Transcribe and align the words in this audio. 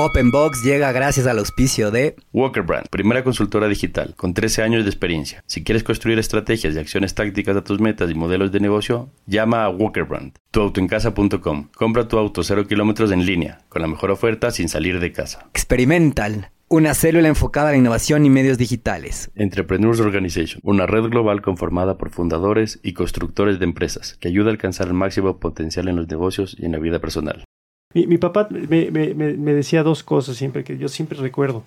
Openbox 0.00 0.62
llega 0.62 0.92
gracias 0.92 1.26
al 1.26 1.40
auspicio 1.40 1.90
de 1.90 2.14
Walker 2.32 2.62
Brand, 2.62 2.86
primera 2.88 3.24
consultora 3.24 3.66
digital 3.66 4.14
con 4.14 4.32
13 4.32 4.62
años 4.62 4.84
de 4.84 4.90
experiencia. 4.90 5.42
Si 5.46 5.64
quieres 5.64 5.82
construir 5.82 6.20
estrategias 6.20 6.76
y 6.76 6.78
acciones 6.78 7.16
tácticas 7.16 7.56
a 7.56 7.64
tus 7.64 7.80
metas 7.80 8.08
y 8.08 8.14
modelos 8.14 8.52
de 8.52 8.60
negocio, 8.60 9.10
llama 9.26 9.64
a 9.64 9.70
Walker 9.70 10.04
Brand. 10.04 10.34
Tuautoencasa.com. 10.52 11.70
Compra 11.74 12.06
tu 12.06 12.16
auto 12.16 12.44
0 12.44 12.68
kilómetros 12.68 13.10
en 13.10 13.26
línea, 13.26 13.58
con 13.68 13.82
la 13.82 13.88
mejor 13.88 14.12
oferta 14.12 14.52
sin 14.52 14.68
salir 14.68 15.00
de 15.00 15.10
casa. 15.10 15.48
Experimental, 15.50 16.52
una 16.68 16.94
célula 16.94 17.26
enfocada 17.26 17.70
a 17.70 17.72
la 17.72 17.78
innovación 17.78 18.24
y 18.24 18.30
medios 18.30 18.56
digitales. 18.56 19.32
Entrepreneurs 19.34 19.98
Organization, 19.98 20.60
una 20.62 20.86
red 20.86 21.10
global 21.10 21.42
conformada 21.42 21.98
por 21.98 22.10
fundadores 22.10 22.78
y 22.84 22.92
constructores 22.92 23.58
de 23.58 23.64
empresas 23.64 24.16
que 24.20 24.28
ayuda 24.28 24.50
a 24.50 24.52
alcanzar 24.52 24.86
el 24.86 24.94
máximo 24.94 25.40
potencial 25.40 25.88
en 25.88 25.96
los 25.96 26.06
negocios 26.06 26.54
y 26.56 26.66
en 26.66 26.72
la 26.72 26.78
vida 26.78 27.00
personal. 27.00 27.47
Mi, 27.94 28.18
papá 28.18 28.46
me, 28.50 29.54
decía 29.54 29.82
dos 29.82 30.02
cosas 30.02 30.36
siempre 30.36 30.62
que 30.62 30.76
yo 30.76 30.88
siempre 30.88 31.18
recuerdo. 31.18 31.62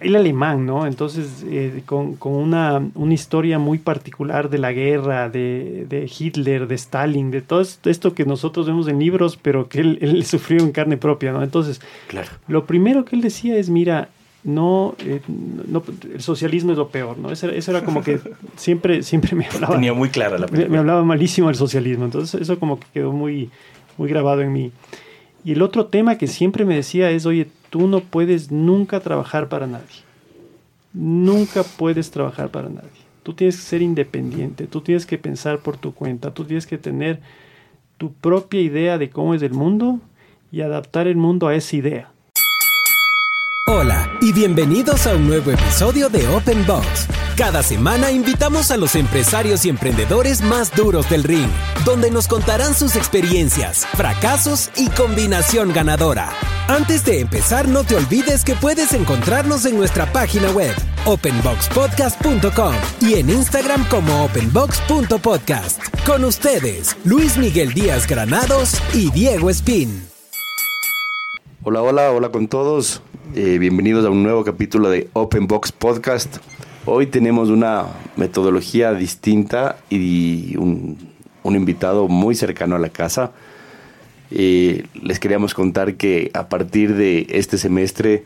El 0.00 0.14
alemán, 0.14 0.66
¿no? 0.66 0.86
Entonces, 0.86 1.42
eh, 1.48 1.82
con, 1.86 2.18
una, 2.20 2.82
historia 3.10 3.58
muy 3.58 3.78
particular 3.78 4.50
de 4.50 4.58
la 4.58 4.72
guerra, 4.72 5.30
de, 5.30 6.10
Hitler, 6.18 6.66
de 6.66 6.74
Stalin, 6.74 7.30
de 7.30 7.40
todo 7.40 7.62
esto 7.62 8.12
que 8.12 8.26
nosotros 8.26 8.66
vemos 8.66 8.88
en 8.88 8.98
libros, 8.98 9.38
pero 9.40 9.70
que 9.70 9.80
él, 9.80 10.24
sufrió 10.26 10.60
en 10.60 10.70
carne 10.70 10.98
propia, 10.98 11.32
¿no? 11.32 11.42
Entonces, 11.42 11.80
claro. 12.08 12.28
lo 12.46 12.66
primero 12.66 13.06
que 13.06 13.16
él 13.16 13.22
decía 13.22 13.56
es, 13.56 13.70
mira, 13.70 14.10
no, 14.42 14.94
eh, 14.98 15.22
no, 15.26 15.82
el 16.12 16.20
socialismo 16.20 16.72
es 16.72 16.78
lo 16.78 16.88
peor, 16.88 17.16
¿no? 17.16 17.30
Eso, 17.30 17.48
era 17.48 17.82
como 17.86 18.02
que 18.02 18.20
siempre, 18.56 19.02
siempre 19.02 19.34
me 19.34 19.46
hablaba. 19.46 19.76
Tenía 19.76 19.94
muy 19.94 20.10
clara 20.10 20.36
la 20.36 20.46
me, 20.46 20.68
me, 20.68 20.76
hablaba 20.76 21.02
malísimo 21.04 21.46
del 21.48 21.56
socialismo, 21.56 22.04
entonces 22.04 22.38
eso 22.38 22.58
como 22.58 22.78
que 22.78 22.86
quedó 22.92 23.12
muy, 23.12 23.48
muy 23.96 24.10
grabado 24.10 24.42
en 24.42 24.52
mí. 24.52 24.70
Y 25.44 25.52
el 25.52 25.62
otro 25.62 25.86
tema 25.86 26.16
que 26.16 26.26
siempre 26.26 26.64
me 26.64 26.74
decía 26.74 27.10
es, 27.10 27.26
oye, 27.26 27.48
tú 27.68 27.86
no 27.86 28.00
puedes 28.00 28.50
nunca 28.50 29.00
trabajar 29.00 29.50
para 29.50 29.66
nadie. 29.66 30.02
Nunca 30.94 31.62
puedes 31.62 32.10
trabajar 32.10 32.48
para 32.48 32.70
nadie. 32.70 32.88
Tú 33.22 33.34
tienes 33.34 33.56
que 33.56 33.62
ser 33.62 33.82
independiente, 33.82 34.66
tú 34.66 34.80
tienes 34.80 35.04
que 35.04 35.18
pensar 35.18 35.58
por 35.58 35.76
tu 35.76 35.92
cuenta, 35.92 36.32
tú 36.32 36.44
tienes 36.44 36.66
que 36.66 36.78
tener 36.78 37.20
tu 37.98 38.12
propia 38.12 38.60
idea 38.60 38.96
de 38.96 39.10
cómo 39.10 39.34
es 39.34 39.42
el 39.42 39.52
mundo 39.52 40.00
y 40.50 40.62
adaptar 40.62 41.06
el 41.08 41.16
mundo 41.16 41.46
a 41.46 41.54
esa 41.54 41.76
idea. 41.76 42.10
Hola 43.66 44.10
y 44.20 44.32
bienvenidos 44.32 45.06
a 45.06 45.14
un 45.14 45.26
nuevo 45.26 45.50
episodio 45.50 46.08
de 46.08 46.26
Open 46.28 46.66
Box 46.66 47.08
cada 47.36 47.62
semana 47.62 48.12
invitamos 48.12 48.70
a 48.70 48.76
los 48.76 48.94
empresarios 48.94 49.64
y 49.64 49.68
emprendedores 49.68 50.40
más 50.42 50.74
duros 50.74 51.10
del 51.10 51.24
ring, 51.24 51.48
donde 51.84 52.10
nos 52.10 52.28
contarán 52.28 52.74
sus 52.74 52.94
experiencias, 52.96 53.86
fracasos 53.86 54.70
y 54.76 54.88
combinación 54.90 55.72
ganadora. 55.72 56.30
Antes 56.68 57.04
de 57.04 57.20
empezar, 57.20 57.66
no 57.66 57.82
te 57.82 57.96
olvides 57.96 58.44
que 58.44 58.54
puedes 58.54 58.92
encontrarnos 58.92 59.66
en 59.66 59.76
nuestra 59.76 60.10
página 60.12 60.50
web, 60.52 60.74
openboxpodcast.com 61.06 62.74
y 63.00 63.14
en 63.14 63.30
Instagram 63.30 63.84
como 63.88 64.24
openbox.podcast. 64.24 65.80
Con 66.06 66.24
ustedes, 66.24 66.96
Luis 67.04 67.36
Miguel 67.36 67.74
Díaz 67.74 68.06
Granados 68.06 68.80
y 68.92 69.10
Diego 69.10 69.50
Espín. 69.50 70.06
Hola, 71.64 71.82
hola, 71.82 72.12
hola 72.12 72.28
con 72.30 72.46
todos. 72.46 73.02
Eh, 73.34 73.58
bienvenidos 73.58 74.06
a 74.06 74.10
un 74.10 74.22
nuevo 74.22 74.44
capítulo 74.44 74.88
de 74.90 75.08
Openbox 75.14 75.72
Podcast. 75.72 76.36
Hoy 76.86 77.06
tenemos 77.06 77.48
una 77.48 77.86
metodología 78.14 78.92
distinta 78.92 79.78
y 79.88 80.54
un, 80.58 80.98
invitado 81.44 82.08
muy 82.08 82.34
cercano 82.34 82.76
a 82.76 82.78
la 82.78 82.90
casa. 82.90 83.32
Eh, 84.30 84.84
les 85.00 85.18
queríamos 85.18 85.54
contar 85.54 85.94
que 85.94 86.30
a 86.34 86.50
partir 86.50 86.94
de 86.94 87.26
este 87.30 87.56
semestre 87.56 88.24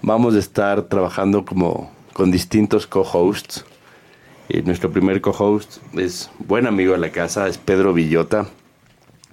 vamos 0.00 0.34
a 0.34 0.38
estar 0.38 0.84
trabajando 0.84 1.44
como 1.44 1.90
con 2.14 2.30
distintos 2.30 2.86
co-hosts. 2.86 3.66
Eh, 4.48 4.62
nuestro 4.62 4.90
primer 4.90 5.20
co-host 5.20 5.76
es 5.92 6.30
buen 6.38 6.66
amigo 6.66 6.92
de 6.92 6.98
la 6.98 7.10
casa, 7.10 7.48
es 7.48 7.58
Pedro 7.58 7.92
Villota, 7.92 8.46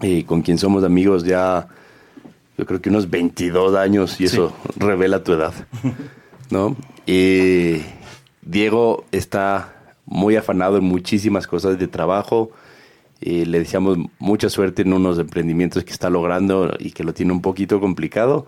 eh, 0.01 0.25
con 0.25 0.41
quien 0.41 0.57
somos 0.57 0.83
amigos 0.83 1.23
ya, 1.23 1.69
yo 2.57 2.65
creo 2.65 2.81
que 2.81 2.89
unos 2.89 3.09
22 3.09 3.75
años 3.75 4.19
y 4.19 4.25
eso 4.25 4.53
revela 4.75 5.23
tu 5.23 5.31
edad, 5.31 5.53
¿no? 6.49 6.75
Diego 8.41 9.05
está 9.11 9.73
muy 10.05 10.35
afanado 10.35 10.77
en 10.77 10.83
muchísimas 10.83 11.47
cosas 11.47 11.79
de 11.79 11.87
trabajo. 11.87 12.51
y 13.23 13.45
le 13.45 13.59
deseamos 13.59 13.99
mucha 14.17 14.49
suerte 14.49 14.81
en 14.81 14.93
unos 14.93 15.19
emprendimientos 15.19 15.83
que 15.83 15.91
está 15.91 16.09
logrando 16.09 16.73
y 16.79 16.91
que 16.91 17.03
lo 17.03 17.13
tiene 17.13 17.31
un 17.31 17.41
poquito 17.41 17.79
complicado. 17.79 18.47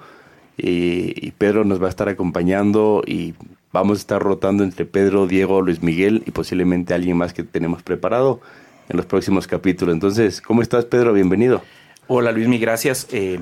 Y, 0.57 1.31
Pedro 1.37 1.63
nos 1.63 1.81
va 1.81 1.87
a 1.87 1.89
estar 1.89 2.09
acompañando 2.09 3.03
y 3.05 3.33
vamos 3.71 3.99
a 3.99 4.01
estar 4.01 4.21
rotando 4.21 4.63
entre 4.63 4.85
Pedro, 4.85 5.27
Diego, 5.27 5.61
Luis 5.61 5.83
Miguel 5.83 6.23
y 6.25 6.31
posiblemente 6.31 6.93
alguien 6.93 7.17
más 7.17 7.33
que 7.33 7.43
tenemos 7.43 7.83
preparado 7.83 8.39
en 8.89 8.97
los 8.97 9.05
próximos 9.05 9.47
capítulos. 9.47 9.93
Entonces, 9.93 10.41
¿cómo 10.41 10.61
estás, 10.61 10.85
Pedro? 10.85 11.13
Bienvenido. 11.13 11.61
Hola, 12.07 12.31
Luis 12.31 12.47
Miguel, 12.47 12.67
gracias. 12.67 13.07
Eh, 13.11 13.39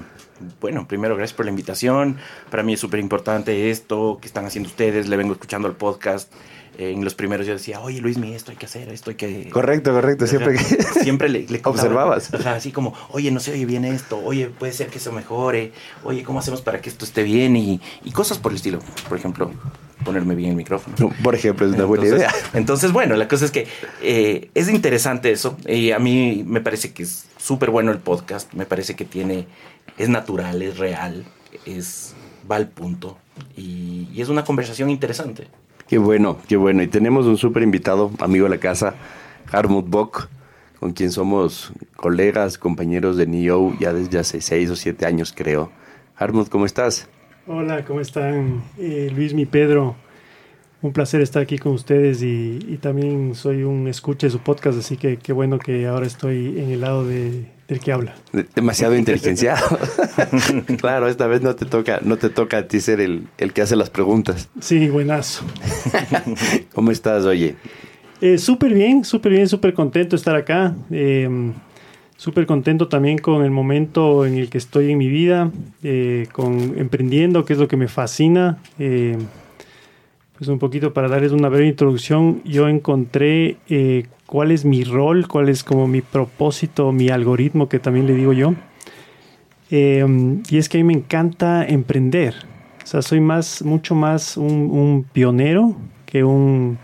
bueno, 0.59 0.87
primero, 0.87 1.15
gracias 1.15 1.35
por 1.35 1.45
la 1.45 1.51
invitación. 1.51 2.17
Para 2.49 2.63
mí 2.63 2.73
es 2.73 2.79
súper 2.79 2.99
importante 2.99 3.69
esto 3.69 4.19
que 4.21 4.27
están 4.27 4.45
haciendo 4.45 4.69
ustedes. 4.69 5.07
Le 5.07 5.17
vengo 5.17 5.33
escuchando 5.33 5.67
el 5.67 5.75
podcast. 5.75 6.31
Eh, 6.77 6.91
en 6.91 7.03
los 7.03 7.15
primeros 7.15 7.45
yo 7.45 7.53
decía, 7.53 7.81
oye 7.81 7.99
Luis, 7.99 8.17
mi 8.17 8.33
esto 8.33 8.51
hay 8.51 8.57
que 8.57 8.65
hacer, 8.65 8.87
esto 8.89 9.09
hay 9.09 9.17
que... 9.17 9.49
Correcto, 9.49 9.91
correcto, 9.91 10.25
siempre 10.25 10.53
que... 10.53 10.63
Siempre 11.01 11.27
le, 11.29 11.61
observabas. 11.63 12.33
así 12.33 12.71
como, 12.71 12.93
oye, 13.09 13.29
no 13.29 13.39
se 13.39 13.51
oye 13.51 13.65
bien 13.65 13.83
esto, 13.83 14.21
oye, 14.23 14.47
puede 14.47 14.71
ser 14.71 14.87
que 14.87 14.99
se 14.99 15.11
mejore, 15.11 15.73
oye, 16.03 16.23
¿cómo 16.23 16.39
hacemos 16.39 16.61
para 16.61 16.79
que 16.79 16.89
esto 16.89 17.03
esté 17.03 17.23
bien? 17.23 17.55
Y, 17.55 17.81
cosas 18.13 18.37
por 18.37 18.51
el 18.51 18.57
estilo. 18.57 18.79
Por 19.09 19.17
ejemplo, 19.17 19.51
ponerme 20.05 20.35
bien 20.35 20.51
el 20.51 20.55
micrófono. 20.55 20.95
por 21.23 21.35
ejemplo, 21.35 21.67
es 21.67 21.73
una 21.73 21.85
buena 21.85 22.05
idea. 22.05 22.33
Entonces, 22.53 22.91
bueno, 22.91 23.15
la 23.15 23.27
cosa 23.27 23.45
es 23.45 23.51
que 23.51 23.67
eh, 24.01 24.49
es 24.53 24.69
interesante 24.69 25.31
eso. 25.31 25.57
Y 25.67 25.91
a 25.91 25.99
mí 25.99 26.43
me 26.45 26.61
parece 26.61 26.93
que 26.93 27.03
es 27.03 27.25
súper 27.37 27.69
bueno 27.69 27.91
el 27.91 27.99
podcast. 27.99 28.53
Me 28.53 28.65
parece 28.65 28.95
que 28.95 29.05
tiene 29.05 29.47
es 29.97 30.09
natural, 30.09 30.61
es 30.61 30.77
real, 30.77 31.25
es 31.65 32.15
va 32.49 32.55
al 32.55 32.69
punto 32.69 33.17
y, 33.55 34.07
es 34.17 34.29
una 34.29 34.43
conversación 34.43 34.89
interesante. 34.89 35.47
Qué 35.87 35.97
bueno, 35.97 36.37
qué 36.47 36.57
bueno. 36.57 36.83
Y 36.83 36.87
tenemos 36.87 37.25
un 37.25 37.37
súper 37.37 37.63
invitado, 37.63 38.11
amigo 38.19 38.45
de 38.45 38.51
la 38.51 38.59
casa, 38.59 38.95
Harmut 39.51 39.87
Bock, 39.89 40.29
con 40.79 40.93
quien 40.93 41.11
somos 41.11 41.71
colegas, 41.95 42.57
compañeros 42.57 43.17
de 43.17 43.27
NIO 43.27 43.75
ya 43.79 43.93
desde 43.93 44.19
hace 44.19 44.41
seis 44.41 44.69
o 44.69 44.75
siete 44.75 45.05
años, 45.05 45.33
creo. 45.35 45.71
Harmut, 46.15 46.49
¿cómo 46.49 46.65
estás? 46.65 47.09
Hola, 47.47 47.83
¿cómo 47.83 47.99
están? 47.99 48.63
Eh, 48.77 49.11
Luis, 49.13 49.33
mi 49.33 49.45
Pedro. 49.45 49.95
Un 50.83 50.93
placer 50.93 51.21
estar 51.21 51.43
aquí 51.43 51.57
con 51.57 51.73
ustedes 51.73 52.23
y, 52.23 52.59
y, 52.67 52.77
también 52.77 53.35
soy 53.35 53.63
un 53.63 53.87
escucha 53.87 54.25
de 54.25 54.31
su 54.31 54.39
podcast, 54.39 54.79
así 54.79 54.97
que 54.97 55.17
qué 55.17 55.31
bueno 55.31 55.59
que 55.59 55.85
ahora 55.85 56.07
estoy 56.07 56.59
en 56.59 56.71
el 56.71 56.81
lado 56.81 57.05
de, 57.05 57.45
el 57.71 57.79
que 57.79 57.91
habla. 57.91 58.13
Demasiado 58.55 58.95
inteligenciado. 58.95 59.77
claro, 60.77 61.07
esta 61.07 61.27
vez 61.27 61.41
no 61.41 61.55
te 61.55 61.65
toca, 61.65 61.99
no 62.03 62.17
te 62.17 62.29
toca 62.29 62.57
a 62.57 62.67
ti 62.67 62.81
ser 62.81 62.99
el, 62.99 63.27
que 63.53 63.61
hace 63.61 63.75
las 63.75 63.89
preguntas. 63.89 64.49
Sí, 64.59 64.89
buenazo. 64.89 65.45
¿Cómo 66.73 66.91
estás, 66.91 67.25
oye? 67.25 67.55
Eh, 68.19 68.37
súper 68.37 68.73
bien, 68.73 69.03
súper 69.03 69.31
bien, 69.31 69.47
súper 69.47 69.73
contento 69.73 70.11
de 70.11 70.17
estar 70.17 70.35
acá. 70.35 70.75
Em, 70.91 71.53
súper 72.17 72.45
contento 72.45 72.87
también 72.87 73.17
con 73.17 73.43
el 73.43 73.51
momento 73.51 74.25
en 74.25 74.37
el 74.37 74.49
que 74.49 74.57
estoy 74.57 74.91
en 74.91 74.97
mi 74.97 75.07
vida, 75.07 75.49
eh, 75.81 76.27
con 76.31 76.77
emprendiendo, 76.77 77.45
que 77.45 77.53
es 77.53 77.59
lo 77.59 77.67
que 77.67 77.77
me 77.77 77.87
fascina. 77.87 78.59
Eh, 78.79 79.17
pues 80.37 80.49
un 80.49 80.59
poquito 80.59 80.91
para 80.91 81.07
darles 81.07 81.31
una 81.31 81.49
breve 81.49 81.67
introducción, 81.67 82.41
yo 82.43 82.67
encontré 82.67 83.57
cuál 84.31 84.51
es 84.51 84.63
mi 84.63 84.85
rol, 84.85 85.27
cuál 85.27 85.49
es 85.49 85.61
como 85.61 85.89
mi 85.89 85.99
propósito, 85.99 86.93
mi 86.93 87.09
algoritmo, 87.09 87.67
que 87.67 87.79
también 87.79 88.07
le 88.07 88.15
digo 88.15 88.31
yo. 88.31 88.53
Em, 89.69 90.41
y 90.49 90.57
es 90.57 90.69
que 90.69 90.77
a 90.77 90.79
mí 90.79 90.85
me 90.85 90.93
encanta 90.93 91.65
emprender. 91.67 92.35
O 92.81 92.87
sea, 92.87 93.01
soy 93.01 93.19
más, 93.19 93.61
mucho 93.61 93.93
más 93.93 94.37
un, 94.37 95.05
pionero 95.11 95.75
que 96.05 96.23
un 96.23 96.77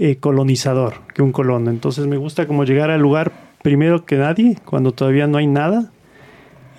eh, 0.00 0.16
colonizador, 0.16 0.94
que 1.14 1.22
un 1.22 1.30
colono. 1.30 1.70
Entonces 1.70 2.08
me 2.08 2.16
gusta 2.16 2.48
como 2.48 2.64
llegar 2.64 2.90
al 2.90 3.00
lugar 3.00 3.30
primero 3.62 4.04
que 4.04 4.16
nadie, 4.16 4.56
cuando 4.64 4.90
todavía 4.90 5.28
no 5.28 5.38
hay 5.38 5.46
nada. 5.46 5.92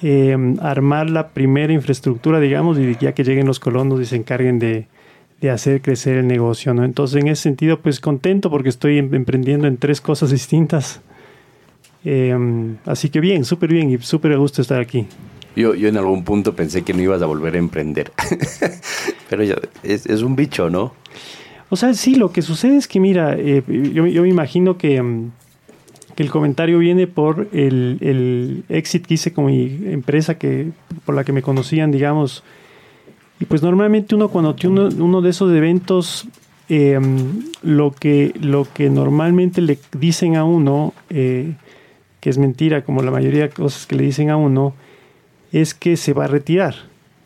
Em, 0.02 0.58
armar 0.60 1.10
la 1.10 1.30
primera 1.30 1.72
infraestructura, 1.72 2.42
digamos, 2.42 2.78
y 2.78 2.98
ya 3.00 3.14
que 3.14 3.24
lleguen 3.24 3.48
los 3.48 3.62
colonos 3.62 4.02
y 4.02 4.06
se 4.06 4.18
encarguen 4.18 4.60
de, 4.60 4.88
de 5.48 5.52
hacer 5.52 5.82
crecer 5.82 6.16
el 6.16 6.28
negocio, 6.28 6.74
¿no? 6.74 6.86
Entonces, 6.86 7.22
en 7.22 7.28
ese 7.28 7.44
sentido, 7.44 7.80
pues 7.80 8.00
contento 8.00 8.50
porque 8.50 8.70
estoy 8.70 8.98
em, 8.98 9.14
emprendiendo 9.14 9.68
en 9.68 9.76
tres 9.76 10.00
cosas 10.00 10.32
distintas. 10.32 11.02
Em, 12.06 12.78
así 12.86 13.10
que 13.10 13.20
bien, 13.20 13.44
súper 13.44 13.72
bien 13.74 13.90
y 13.90 13.98
súper 13.98 14.32
a 14.32 14.38
gusto 14.38 14.62
estar 14.62 14.80
aquí. 14.80 15.06
Yo, 15.56 15.76
yo 15.76 15.90
en 15.90 15.98
algún 15.98 16.24
punto 16.24 16.56
pensé 16.56 16.84
que 16.84 16.94
no 16.94 17.02
ibas 17.02 17.22
a 17.22 17.26
volver 17.26 17.56
a 17.56 17.58
emprender, 17.60 18.12
pero 19.30 19.44
ya, 19.44 19.56
es, 19.84 20.06
es, 20.06 20.22
un 20.22 20.36
bicho, 20.38 20.70
¿no? 20.70 20.94
O 21.70 21.76
sea, 21.76 21.94
sí, 21.94 22.16
lo 22.16 22.32
que 22.32 22.42
sucede 22.42 22.78
es 22.78 22.88
que, 22.88 23.02
mira, 23.02 23.36
eh, 23.38 23.64
yo, 23.68 24.08
yo, 24.08 24.22
me 24.22 24.30
imagino 24.30 24.78
que, 24.78 24.96
em, 24.96 25.32
que, 26.16 26.24
el 26.24 26.30
comentario 26.30 26.80
viene 26.80 27.06
por 27.06 27.50
el, 27.52 27.98
el, 28.00 28.64
exit 28.70 29.06
que 29.06 29.16
hice 29.16 29.34
con 29.34 29.48
mi 29.48 29.92
empresa, 29.92 30.38
que, 30.38 30.70
por 31.06 31.16
la 31.16 31.26
que 31.26 31.34
me 31.34 31.42
conocían, 31.42 31.92
digamos, 31.92 32.44
Y 33.44 33.46
pues 33.46 33.62
normalmente 33.62 34.16
uno 34.16 34.30
cuando 34.30 34.56
tiene 34.56 34.80
uno, 34.86 35.04
uno 35.04 35.22
de 35.22 35.32
esos 35.32 35.52
eventos, 35.52 36.26
eh, 36.70 36.98
lo, 37.62 37.92
que, 37.92 38.32
lo 38.40 38.66
que 38.74 38.90
normalmente 38.90 39.60
le 39.62 39.78
dicen 40.00 40.38
a 40.38 40.46
uno, 40.46 40.94
eh, 41.10 41.52
que 42.22 42.30
es 42.30 42.38
mentira, 42.38 42.86
como 42.86 43.04
la 43.04 43.12
mayoría 43.12 43.42
de 43.42 43.50
cosas 43.50 43.86
que 43.86 43.98
le 43.98 44.04
dicen 44.06 44.30
a 44.30 44.38
uno, 44.38 44.74
es 45.52 45.74
que 45.74 45.98
se 45.98 46.14
va 46.14 46.24
a 46.24 46.28
retirar. 46.28 46.74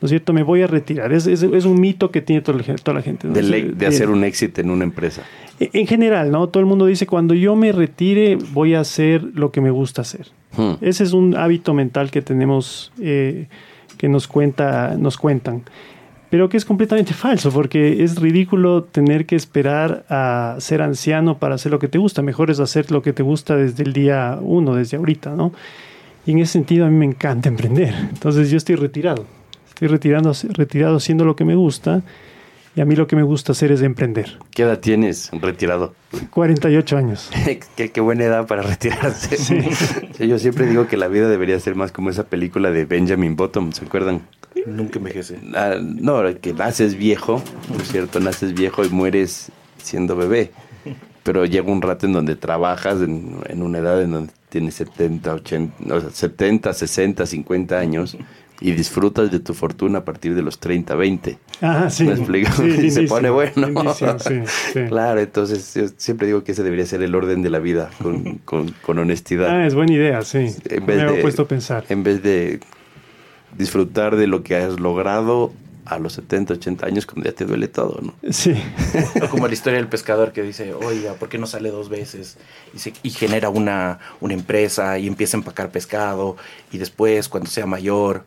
¿No 0.02 0.08
es 0.08 0.10
cierto? 0.10 0.34
Me 0.34 0.42
voy 0.42 0.64
a 0.64 0.68
retirar. 0.68 1.14
Es, 1.14 1.28
es, 1.28 1.44
es 1.44 1.66
un 1.66 1.80
mito 1.80 2.10
que 2.10 2.22
tiene 2.22 2.42
toda 2.42 2.58
la, 2.58 2.64
gente- 2.64 2.82
toda 2.82 2.96
la 2.96 3.04
gente. 3.04 3.28
¿no? 3.28 3.34
De, 3.36 3.42
de 3.76 3.86
hacer 3.86 4.10
un 4.10 4.24
éxito 4.24 4.60
en 4.62 4.72
una 4.72 4.86
empresa. 4.86 5.22
En 5.60 5.86
general, 5.86 6.32
¿no? 6.32 6.50
Todo 6.50 6.62
el 6.62 6.66
mundo 6.68 6.88
dice, 6.88 7.06
cuando 7.06 7.36
yo 7.36 7.56
me 7.56 7.72
retire, 7.72 8.40
voy 8.54 8.74
a 8.74 8.80
hacer 8.80 9.24
lo 9.36 9.52
que 9.52 9.62
me 9.62 9.70
gusta 9.70 10.02
hacer. 10.02 10.28
Hmm. 10.58 10.74
Ese 10.82 11.04
es 11.04 11.14
un 11.14 11.36
hábito 11.36 11.76
mental 11.76 12.10
que 12.10 12.24
tenemos, 12.24 12.92
eh, 13.00 13.48
que 14.00 14.10
nos, 14.10 14.28
cuenta, 14.28 14.96
nos 14.98 15.18
cuentan. 15.18 15.62
Pero 16.30 16.50
que 16.50 16.58
es 16.58 16.66
completamente 16.66 17.14
falso, 17.14 17.52
porque 17.52 18.04
es 18.04 18.20
ridículo 18.20 18.84
tener 18.84 19.26
que 19.26 19.36
esperar 19.36 20.06
a 20.10 20.58
ser 20.60 20.82
anciano 20.82 21.38
para 21.38 21.56
hacer 21.56 21.72
lo 21.72 21.80
que 21.80 21.88
te 21.88 21.98
gusta. 21.98 22.22
Mejor 22.22 22.52
es 22.52 22.60
hacer 22.60 22.92
lo 22.92 23.02
que 23.02 23.14
te 23.14 23.24
gusta 23.24 23.56
desde 23.56 23.84
el 23.84 23.94
día 23.94 24.38
uno, 24.42 24.76
desde 24.76 24.98
ahorita, 24.98 25.36
¿no? 25.36 25.54
Y 26.26 26.32
en 26.32 26.40
ese 26.40 26.54
sentido 26.54 26.86
a 26.86 26.90
mí 26.90 26.98
me 26.98 27.06
encanta 27.06 27.48
emprender. 27.48 27.94
Entonces 28.10 28.52
yo 28.52 28.58
estoy 28.58 28.76
retirado. 28.76 29.26
Estoy 29.70 29.88
retirando, 29.88 30.34
retirado 30.50 30.98
haciendo 30.98 31.24
lo 31.24 31.36
que 31.36 31.46
me 31.46 31.56
gusta. 31.56 32.02
Y 32.78 32.82
a 32.82 32.86
mí 32.86 32.96
lo 32.96 33.08
que 33.08 33.16
me 33.16 33.24
gusta 33.24 33.54
hacer 33.54 33.72
es 33.72 33.82
emprender. 33.82 34.38
¿Qué 34.52 34.62
edad 34.62 34.78
tienes 34.80 35.32
retirado? 35.32 35.96
48 36.30 36.96
años. 36.98 37.32
qué, 37.76 37.92
qué 37.92 38.02
buena 38.02 38.26
edad 38.26 38.46
para 38.46 38.62
retirarse. 38.62 39.36
Sí, 39.36 40.28
Yo 40.28 40.38
siempre 40.38 40.68
digo 40.68 40.86
que 40.86 40.96
la 40.96 41.08
vida 41.08 41.28
debería 41.28 41.60
ser 41.60 41.74
más 41.74 41.92
como 41.92 42.12
esa 42.12 42.26
película 42.28 42.70
de 42.70 42.86
Benjamin 42.86 43.36
Bottom, 43.36 43.72
¿se 43.72 43.84
acuerdan? 43.84 44.22
Nunca 44.68 45.00
envejece. 45.00 45.40
Ah, 45.56 45.78
no, 45.82 46.22
que 46.40 46.54
naces 46.54 46.96
viejo, 46.96 47.42
¿no 47.76 47.82
es 47.82 47.88
cierto? 47.88 48.20
Naces 48.20 48.54
viejo 48.54 48.86
y 48.86 48.90
mueres 48.90 49.52
siendo 49.82 50.16
bebé. 50.16 50.52
Pero 51.24 51.46
llega 51.46 51.72
un 51.72 51.82
rato 51.82 52.06
en 52.06 52.14
donde 52.14 52.36
trabajas 52.36 53.02
en, 53.02 53.40
en 53.50 53.64
una 53.64 53.80
edad 53.80 54.04
en 54.04 54.12
donde 54.12 54.34
tienes 54.50 54.76
70, 54.76 55.34
80, 55.34 55.96
o 55.96 56.00
sea, 56.00 56.10
70, 56.12 56.74
60, 56.74 57.26
50 57.26 57.80
años 57.80 58.16
y 58.60 58.72
disfrutas 58.72 59.30
de 59.32 59.40
tu 59.40 59.54
fortuna 59.54 60.00
a 60.00 60.06
partir 60.06 60.34
de 60.36 60.42
los 60.42 60.60
30, 60.60 60.96
20. 60.96 61.38
Ah, 61.62 61.90
sí. 61.90 62.06
¿Me 62.06 62.14
explico? 62.14 62.52
Sí, 62.54 62.64
y 62.86 62.92
se 62.92 63.04
pone 63.04 63.30
bueno. 63.30 63.52
lindísimo, 63.68 64.18
sí, 64.20 64.42
sí. 64.74 64.80
Claro, 64.88 65.20
entonces 65.20 65.74
yo 65.76 65.84
siempre 65.98 66.28
digo 66.28 66.44
que 66.44 66.54
ese 66.54 66.64
debería 66.64 66.86
ser 66.86 67.02
el 67.04 67.14
orden 67.16 67.42
de 67.44 67.50
la 67.50 67.60
vida, 67.60 67.90
con, 68.02 68.36
con, 68.46 68.72
con 68.82 68.98
honestidad. 69.00 69.50
Ah, 69.50 69.68
es 69.68 69.76
buena 69.76 69.94
idea, 69.94 70.22
sí. 70.24 70.56
En 70.70 70.86
Me 70.86 70.94
vez 70.94 71.02
había 71.04 71.16
de- 71.18 71.22
puesto 71.22 71.44
a 71.44 71.48
pensar. 71.48 71.86
En 71.90 72.04
vez 72.04 72.24
de 72.24 72.60
disfrutar 73.58 74.16
de 74.16 74.28
lo 74.28 74.44
que 74.44 74.56
has 74.56 74.80
logrado 74.80 75.52
a 75.86 76.00
los 76.00 76.14
70, 76.14 76.56
80 76.56 76.86
años 76.86 77.06
cuando 77.06 77.30
ya 77.30 77.36
te 77.36 77.46
duele 77.46 77.70
todo, 77.70 78.00
¿no? 78.02 78.14
Sí. 78.32 78.54
O 79.24 79.30
como 79.30 79.48
la 79.48 79.54
historia 79.54 79.80
del 79.80 79.88
pescador 79.88 80.34
que 80.34 80.42
dice, 80.44 80.74
oiga, 80.74 81.14
¿por 81.14 81.30
qué 81.30 81.38
no 81.38 81.48
sale 81.48 81.70
dos 81.72 81.88
veces? 81.90 82.38
Y, 82.76 82.80
se- 82.80 82.94
y 83.04 83.10
genera 83.12 83.50
una, 83.50 84.00
una 84.20 84.34
empresa 84.34 85.00
y 85.00 85.08
empieza 85.08 85.38
a 85.38 85.40
empacar 85.40 85.70
pescado 85.70 86.36
y 86.74 86.78
después, 86.78 87.30
cuando 87.30 87.50
sea 87.50 87.66
mayor, 87.66 88.26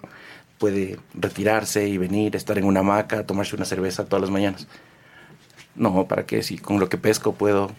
puede 0.60 0.98
retirarse 1.14 1.88
y 1.88 1.96
venir, 1.96 2.36
estar 2.36 2.58
en 2.58 2.64
una 2.64 2.80
hamaca, 2.80 3.24
tomarse 3.26 3.56
una 3.56 3.64
cerveza 3.64 4.04
todas 4.04 4.20
las 4.20 4.30
mañanas. 4.30 4.68
No, 5.74 6.06
¿para 6.06 6.26
qué? 6.26 6.42
Si 6.42 6.58
con 6.58 6.78
lo 6.78 6.90
que 6.90 6.98
pesco 6.98 7.32
puedo 7.32 7.70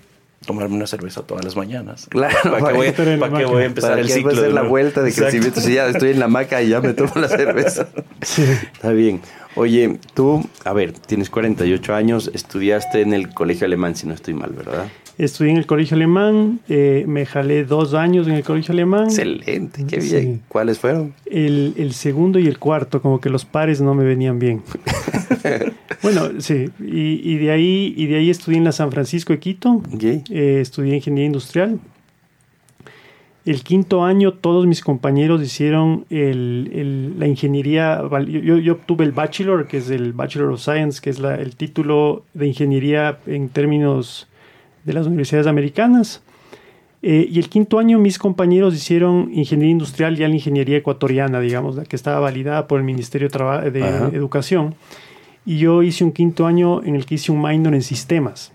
tomarme 0.47 0.75
una 0.75 0.87
cerveza 0.87 1.21
todas 1.21 1.45
las 1.45 1.55
mañanas. 1.55 2.07
Claro, 2.09 2.35
¿Para 2.43 2.67
qué 2.69 2.73
voy, 2.73 2.91
para 3.19 3.37
a 3.37 3.63
empezar 3.63 3.99
el 3.99 4.09
ciclo? 4.09 4.31
a 4.31 4.41
de 4.41 4.49
la 4.51 4.63
vuelta 4.63 5.03
de 5.03 5.09
Exacto. 5.09 5.29
crecimiento. 5.29 5.61
Si 5.61 5.75
ya 5.75 5.87
estoy 5.87 6.09
en 6.09 6.17
la 6.19 6.25
hamaca 6.25 6.63
y 6.63 6.69
ya 6.69 6.81
me 6.81 6.93
tomo 6.93 7.11
la 7.15 7.27
cerveza. 7.27 7.87
Sí. 8.23 8.43
Está 8.43 8.91
bien. 8.91 9.21
Oye, 9.55 9.99
tú, 10.13 10.47
a 10.63 10.73
ver, 10.73 10.93
tienes 10.93 11.29
48 11.29 11.93
años, 11.95 12.31
estudiaste 12.33 13.01
en 13.01 13.13
el 13.13 13.33
colegio 13.33 13.65
alemán, 13.65 13.95
si 13.95 14.07
no 14.07 14.13
estoy 14.13 14.33
mal, 14.35 14.51
¿verdad? 14.51 14.87
Estudié 15.17 15.51
en 15.51 15.57
el 15.57 15.65
colegio 15.67 15.95
alemán, 15.95 16.61
eh, 16.67 17.03
me 17.07 17.25
jalé 17.25 17.63
dos 17.63 17.93
años 17.93 18.27
en 18.27 18.33
el 18.33 18.43
colegio 18.43 18.71
alemán. 18.71 19.03
Excelente, 19.05 19.85
qué 19.87 20.01
Sí. 20.01 20.15
bien. 20.15 20.41
¿Cuáles 20.47 20.79
fueron? 20.79 21.13
El, 21.25 21.73
el 21.77 21.93
segundo 21.93 22.39
y 22.39 22.47
el 22.47 22.57
cuarto, 22.57 23.01
como 23.01 23.19
que 23.21 23.29
los 23.29 23.45
pares 23.45 23.81
no 23.81 23.93
me 23.93 24.03
venían 24.03 24.39
bien. 24.39 24.63
bueno, 26.01 26.29
sí. 26.39 26.69
Y, 26.79 27.21
y 27.33 27.37
de 27.37 27.51
ahí, 27.51 27.93
y 27.95 28.07
de 28.07 28.17
ahí 28.17 28.29
estudié 28.29 28.57
en 28.57 28.63
la 28.63 28.71
San 28.71 28.91
Francisco 28.91 29.33
de 29.33 29.39
Quito. 29.39 29.73
Ok. 29.93 30.03
Eh, 30.03 30.59
estudié 30.61 30.95
ingeniería 30.95 31.27
industrial. 31.27 31.79
El 33.43 33.63
quinto 33.63 34.03
año 34.03 34.33
todos 34.33 34.67
mis 34.67 34.81
compañeros 34.81 35.41
hicieron 35.41 36.05
el- 36.11 36.69
el- 36.73 37.19
la 37.19 37.27
ingeniería, 37.27 37.99
yo, 38.27 38.57
yo 38.59 38.73
obtuve 38.73 39.03
el 39.03 39.11
bachelor, 39.13 39.67
que 39.67 39.77
es 39.77 39.89
el 39.89 40.13
Bachelor 40.13 40.51
of 40.51 40.61
Science, 40.61 41.01
que 41.01 41.09
es 41.09 41.19
la- 41.19 41.35
el 41.35 41.55
título 41.55 42.23
de 42.35 42.47
ingeniería 42.47 43.17
en 43.25 43.49
términos 43.49 44.27
de 44.83 44.93
las 44.93 45.07
universidades 45.07 45.47
americanas. 45.47 46.21
Eh, 47.03 47.27
y 47.31 47.39
el 47.39 47.49
quinto 47.49 47.79
año 47.79 47.97
mis 47.97 48.19
compañeros 48.19 48.75
hicieron 48.75 49.31
ingeniería 49.33 49.71
industrial, 49.71 50.15
ya 50.17 50.27
la 50.27 50.35
ingeniería 50.35 50.77
ecuatoriana, 50.77 51.39
digamos, 51.39 51.75
la 51.75 51.83
que 51.83 51.95
estaba 51.95 52.19
validada 52.19 52.67
por 52.67 52.79
el 52.79 52.85
Ministerio 52.85 53.27
de, 53.29 53.71
de. 53.71 53.79
Educación. 54.15 54.75
Y 55.45 55.57
yo 55.57 55.81
hice 55.81 56.03
un 56.03 56.11
quinto 56.11 56.45
año 56.45 56.83
en 56.83 56.95
el 56.95 57.05
que 57.07 57.15
hice 57.15 57.31
un 57.31 57.41
minor 57.41 57.73
en 57.73 57.81
sistemas. 57.81 58.51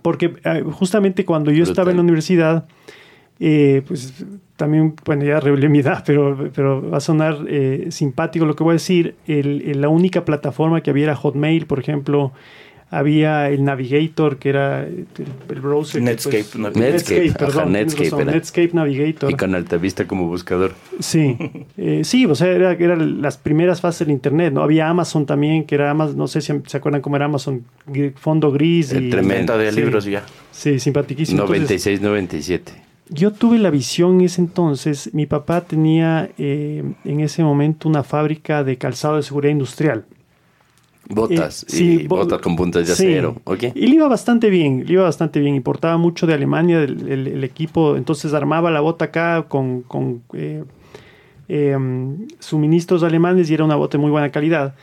Porque 0.00 0.32
eh, 0.44 0.62
justamente 0.72 1.24
cuando 1.26 1.50
yo 1.50 1.64
estaba 1.64 1.90
en 1.90 1.96
la 1.98 2.02
universidad, 2.02 2.64
eh, 3.38 3.82
pues 3.86 4.24
también, 4.56 4.94
bueno, 5.04 5.24
ya 5.24 5.38
revelé 5.40 5.68
mi 5.68 5.80
edad, 5.80 6.02
pero, 6.06 6.50
pero 6.54 6.88
va 6.90 6.96
a 6.96 7.00
sonar 7.00 7.38
eh, 7.48 7.88
simpático 7.90 8.46
lo 8.46 8.56
que 8.56 8.64
voy 8.64 8.72
a 8.72 8.74
decir. 8.74 9.16
El- 9.26 9.62
el- 9.66 9.80
la 9.82 9.88
única 9.90 10.24
plataforma 10.24 10.80
que 10.80 10.90
había 10.90 11.04
era 11.04 11.16
Hotmail, 11.16 11.66
por 11.66 11.78
ejemplo. 11.78 12.32
Había 12.98 13.48
el 13.50 13.64
Navigator, 13.64 14.36
que 14.38 14.48
era 14.50 14.82
el, 14.84 15.06
el 15.48 15.60
browser. 15.60 16.00
que, 16.00 16.04
Netscape, 16.06 16.44
pues, 16.44 16.56
¿no? 16.56 16.70
Netscape, 16.70 17.28
ajá, 17.28 17.38
perdón, 17.38 17.64
tienes 17.72 17.72
Netscape 17.86 18.04
razón, 18.10 18.20
era. 18.22 18.32
Netscape 18.32 18.70
Navigator. 18.72 19.30
Y 19.30 19.34
con 19.34 19.54
Altavista 19.54 20.06
como 20.06 20.28
buscador. 20.28 20.72
Sí, 21.00 21.36
eh, 21.76 22.02
sí, 22.04 22.26
o 22.26 22.34
sea, 22.34 22.48
era, 22.48 22.72
eran 22.72 23.20
las 23.20 23.36
primeras 23.36 23.80
fases 23.80 24.06
del 24.06 24.10
Internet, 24.14 24.52
¿no? 24.52 24.62
Había 24.62 24.88
Amazon 24.88 25.26
también, 25.26 25.64
que 25.64 25.74
era 25.74 25.90
Amazon, 25.90 26.16
no 26.16 26.28
sé 26.28 26.40
si 26.40 26.52
se 26.66 26.76
acuerdan 26.76 27.00
cómo 27.02 27.16
era 27.16 27.24
Amazon, 27.24 27.64
fondo 28.16 28.50
gris 28.52 28.92
Eh, 28.92 29.00
y... 29.02 29.10
tremendo. 29.10 29.34
Venta 29.54 29.58
de 29.58 29.72
Sí. 29.72 29.80
libros 29.80 30.04
ya. 30.04 30.22
Sí, 30.52 30.78
simpaticísimo. 30.78 31.42
Entonces, 31.42 31.62
96, 31.62 32.00
97. 32.00 32.72
yo 33.08 33.32
tuve 33.32 33.58
la 33.58 33.70
visión 33.70 34.20
en 34.20 34.26
ese 34.26 34.40
entonces, 34.40 35.10
mi 35.12 35.26
papá 35.26 35.62
tenía 35.62 36.30
eh, 36.38 36.82
en 37.04 37.20
ese 37.20 37.42
momento 37.42 37.88
una 37.88 38.02
fábrica 38.04 38.62
de 38.64 38.78
calzado 38.78 39.16
de 39.16 39.22
seguridad 39.24 39.50
industrial. 39.52 40.04
Botas. 41.08 41.64
Eh, 41.64 41.66
sí, 41.68 42.00
y 42.02 42.06
bo- 42.06 42.16
botas 42.16 42.40
con 42.40 42.56
puntas 42.56 42.86
de 42.86 42.94
Sí. 42.94 43.06
acero. 43.06 43.36
¿ok? 43.44 43.64
Y 43.74 43.86
le 43.88 43.96
iba 43.96 44.08
bastante 44.08 44.48
bien, 44.50 44.84
le 44.86 44.92
iba 44.94 45.02
bastante 45.04 45.40
bien. 45.40 45.54
Importaba 45.54 45.96
mucho 45.98 46.26
de 46.26 46.34
Alemania 46.34 46.82
el, 46.82 47.08
el- 47.08 47.26
el 47.28 47.44
equipo, 47.44 47.96
entonces 47.96 48.32
armaba 48.34 48.70
la 48.70 48.80
bota 48.80 49.06
acá 49.06 49.44
con, 49.48 49.82
con, 49.82 50.22
eh, 50.32 50.64
eh, 51.48 51.76
suministros 52.38 53.02
alemanes 53.02 53.50
y 53.50 53.54
era 53.54 53.64
una 53.64 53.76
bota 53.76 53.98
de 53.98 54.02
muy 54.02 54.10
buena 54.10 54.30
calidad. 54.30 54.74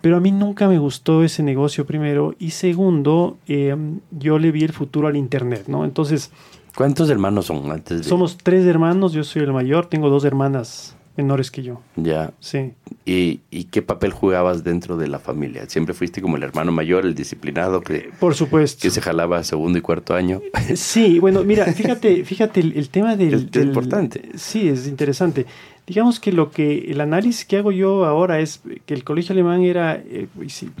Pero 0.00 0.16
a 0.16 0.20
mí 0.20 0.32
nunca 0.32 0.66
me 0.68 0.78
gustó 0.78 1.22
ese 1.22 1.42
negocio 1.44 1.86
primero 1.86 2.34
y 2.38 2.50
segundo, 2.50 3.38
eh, 3.46 3.74
yo 4.10 4.38
le 4.38 4.50
vi 4.50 4.64
el 4.64 4.72
futuro 4.72 5.06
al 5.08 5.16
Internet, 5.16 5.64
¿no? 5.68 5.84
Entonces, 5.84 6.30
¿Cuántos 6.76 7.08
hermanos 7.10 7.46
son 7.46 7.70
antes 7.70 7.98
de...? 7.98 8.04
somos 8.04 8.36
tres 8.42 8.64
hermanos, 8.66 9.12
yo 9.12 9.22
soy 9.24 9.42
el 9.42 9.52
mayor, 9.52 9.86
tengo 9.86 10.08
dos 10.10 10.24
hermanas 10.24 10.96
menores 11.16 11.50
que 11.50 11.62
yo. 11.62 11.80
Ya. 11.96 12.32
Sí. 12.40 12.72
¿Y, 13.04 13.40
y 13.50 13.64
qué 13.64 13.82
papel 13.82 14.12
jugabas 14.12 14.64
dentro 14.64 14.96
de 14.96 15.08
la 15.08 15.18
familia? 15.18 15.68
¿Siempre 15.68 15.94
fuiste 15.94 16.22
como 16.22 16.36
el 16.36 16.42
hermano 16.42 16.72
mayor, 16.72 17.04
el 17.04 17.14
disciplinado, 17.14 17.80
que, 17.82 18.10
Por 18.20 18.34
supuesto. 18.34 18.80
que 18.82 18.90
se 18.90 19.00
jalaba 19.00 19.42
segundo 19.44 19.78
y 19.78 19.82
cuarto 19.82 20.14
año? 20.14 20.40
Sí, 20.74 21.18
bueno, 21.18 21.42
mira, 21.44 21.66
fíjate, 21.66 22.24
fíjate 22.24 22.60
el, 22.60 22.72
el 22.76 22.88
tema 22.88 23.16
del, 23.16 23.34
Es- 23.34 23.50
del- 23.50 23.68
importante. 23.68 24.30
Sí, 24.36 24.68
es 24.68 24.86
interesante. 24.86 25.46
Digamos 25.86 26.20
que 26.20 26.30
lo 26.32 26.50
que 26.50 26.90
el 26.92 27.00
análisis 27.00 27.44
que 27.44 27.56
hago 27.58 27.72
yo 27.72 28.04
ahora 28.04 28.38
es 28.40 28.60
que 28.86 28.94
el 28.94 29.02
colegio 29.04 29.32
alemán 29.32 29.62
era, 29.62 29.96
eh, 29.96 30.28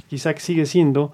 quizá 0.08 0.32
que 0.32 0.40
sigue 0.40 0.64
siendo, 0.64 1.12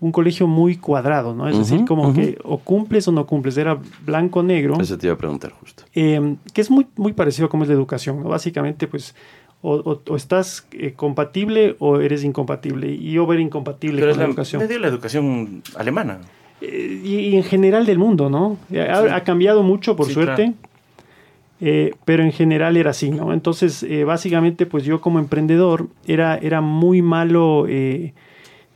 un 0.00 0.12
colegio 0.12 0.46
muy 0.46 0.76
cuadrado, 0.76 1.34
¿no? 1.34 1.48
Es 1.48 1.56
decir, 1.58 1.84
como 1.86 2.12
que 2.12 2.38
o 2.44 2.58
cumples 2.58 3.08
o 3.08 3.12
no 3.12 3.24
cumples, 3.26 3.56
era 3.56 3.78
blanco-negro. 4.04 4.78
Eso 4.80 4.98
te 4.98 5.06
iba 5.06 5.14
a 5.14 5.18
preguntar 5.18 5.52
justo. 5.52 5.84
Eh, 5.94 6.36
que 6.52 6.60
es 6.60 6.70
muy, 6.70 6.86
muy 6.96 7.12
parecido 7.14 7.46
a 7.46 7.48
cómo 7.48 7.62
es 7.62 7.68
la 7.68 7.74
educación. 7.74 8.22
¿no? 8.22 8.28
Básicamente, 8.28 8.86
pues, 8.86 9.14
o, 9.62 9.74
o- 9.76 10.02
o 10.06 10.16
estás 10.16 10.66
eh, 10.72 10.92
compatible 10.94 11.76
o 11.78 12.00
eres 12.00 12.24
incompatible. 12.24 12.92
Y 12.92 13.12
yo 13.12 13.32
era 13.32 13.40
incompatible 13.40 14.00
Pero 14.00 14.08
con 14.08 14.10
es 14.12 14.16
la, 14.18 14.22
la, 14.24 14.28
educación. 14.28 14.62
medio 14.62 14.78
la 14.78 14.88
educación 14.88 15.62
alemana. 15.76 16.18
Eh, 16.60 17.00
y, 17.02 17.14
y 17.30 17.36
en 17.36 17.42
general 17.42 17.86
del 17.86 17.98
mundo, 17.98 18.28
¿no? 18.28 18.58
Ha, 18.78 19.16
ha 19.16 19.24
cambiado 19.24 19.62
mucho, 19.62 19.96
por 19.96 20.06
Sí, 20.06 20.12
suerte. 20.12 20.42
claro. 20.52 20.54
eh, 21.60 21.94
pero 22.04 22.22
en 22.22 22.32
general 22.32 22.76
era 22.76 22.90
así, 22.90 23.10
¿no? 23.10 23.32
Entonces, 23.32 23.82
eh, 23.82 24.04
básicamente, 24.04 24.66
pues 24.66 24.84
yo 24.84 25.00
como 25.00 25.18
emprendedor 25.18 25.88
era, 26.06 26.36
era 26.36 26.60
muy 26.60 27.00
malo, 27.00 27.64
eh, 27.66 28.12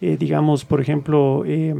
eh, 0.00 0.16
digamos, 0.18 0.64
por 0.64 0.80
ejemplo, 0.80 1.44
eh, 1.46 1.74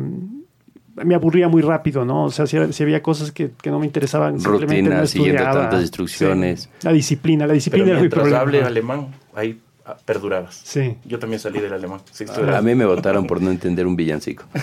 me 0.96 1.14
aburría 1.14 1.48
muy 1.48 1.62
rápido, 1.62 2.04
¿no? 2.04 2.24
O 2.24 2.30
sea, 2.30 2.46
si, 2.46 2.58
si 2.72 2.82
había 2.82 3.02
cosas 3.02 3.32
que, 3.32 3.52
que 3.60 3.70
no 3.70 3.78
me 3.78 3.86
interesaban, 3.86 4.38
simplemente 4.40 4.82
no 4.82 4.88
Rutina, 4.90 5.06
siguiendo 5.06 5.42
tantas 5.42 5.80
instrucciones. 5.80 6.62
Sí. 6.62 6.68
La 6.82 6.92
disciplina, 6.92 7.46
la 7.46 7.54
disciplina 7.54 7.84
Pero 7.86 7.96
era 7.96 8.02
mi 8.02 8.08
problema. 8.08 8.40
hable 8.40 8.62
alemán, 8.62 9.08
hay 9.34 9.60
ah, 9.86 9.96
perdurabas. 10.04 10.60
Sí. 10.64 10.96
Yo 11.04 11.18
también 11.18 11.40
salí 11.40 11.60
del 11.60 11.72
alemán. 11.72 12.00
sexto 12.10 12.42
A 12.54 12.60
mí 12.62 12.74
me 12.74 12.84
votaron 12.84 13.26
por 13.26 13.40
no 13.40 13.50
entender 13.50 13.86
un 13.86 13.96
villancico. 13.96 14.44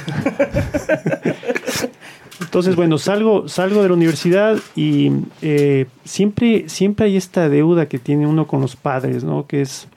Entonces, 2.39 2.75
bueno, 2.75 2.97
salgo, 2.99 3.47
salgo 3.47 3.81
de 3.81 3.89
la 3.89 3.95
universidad 3.95 4.57
y 4.75 5.11
eh, 5.41 5.87
siempre, 6.05 6.69
siempre 6.69 7.07
hay 7.07 7.17
esta 7.17 7.49
deuda 7.49 7.87
que 7.87 7.97
tiene 7.97 8.27
uno 8.27 8.45
con 8.45 8.61
los 8.61 8.75
padres, 8.75 9.23
¿no? 9.23 9.47
Que 9.47 9.61
es, 9.61 9.87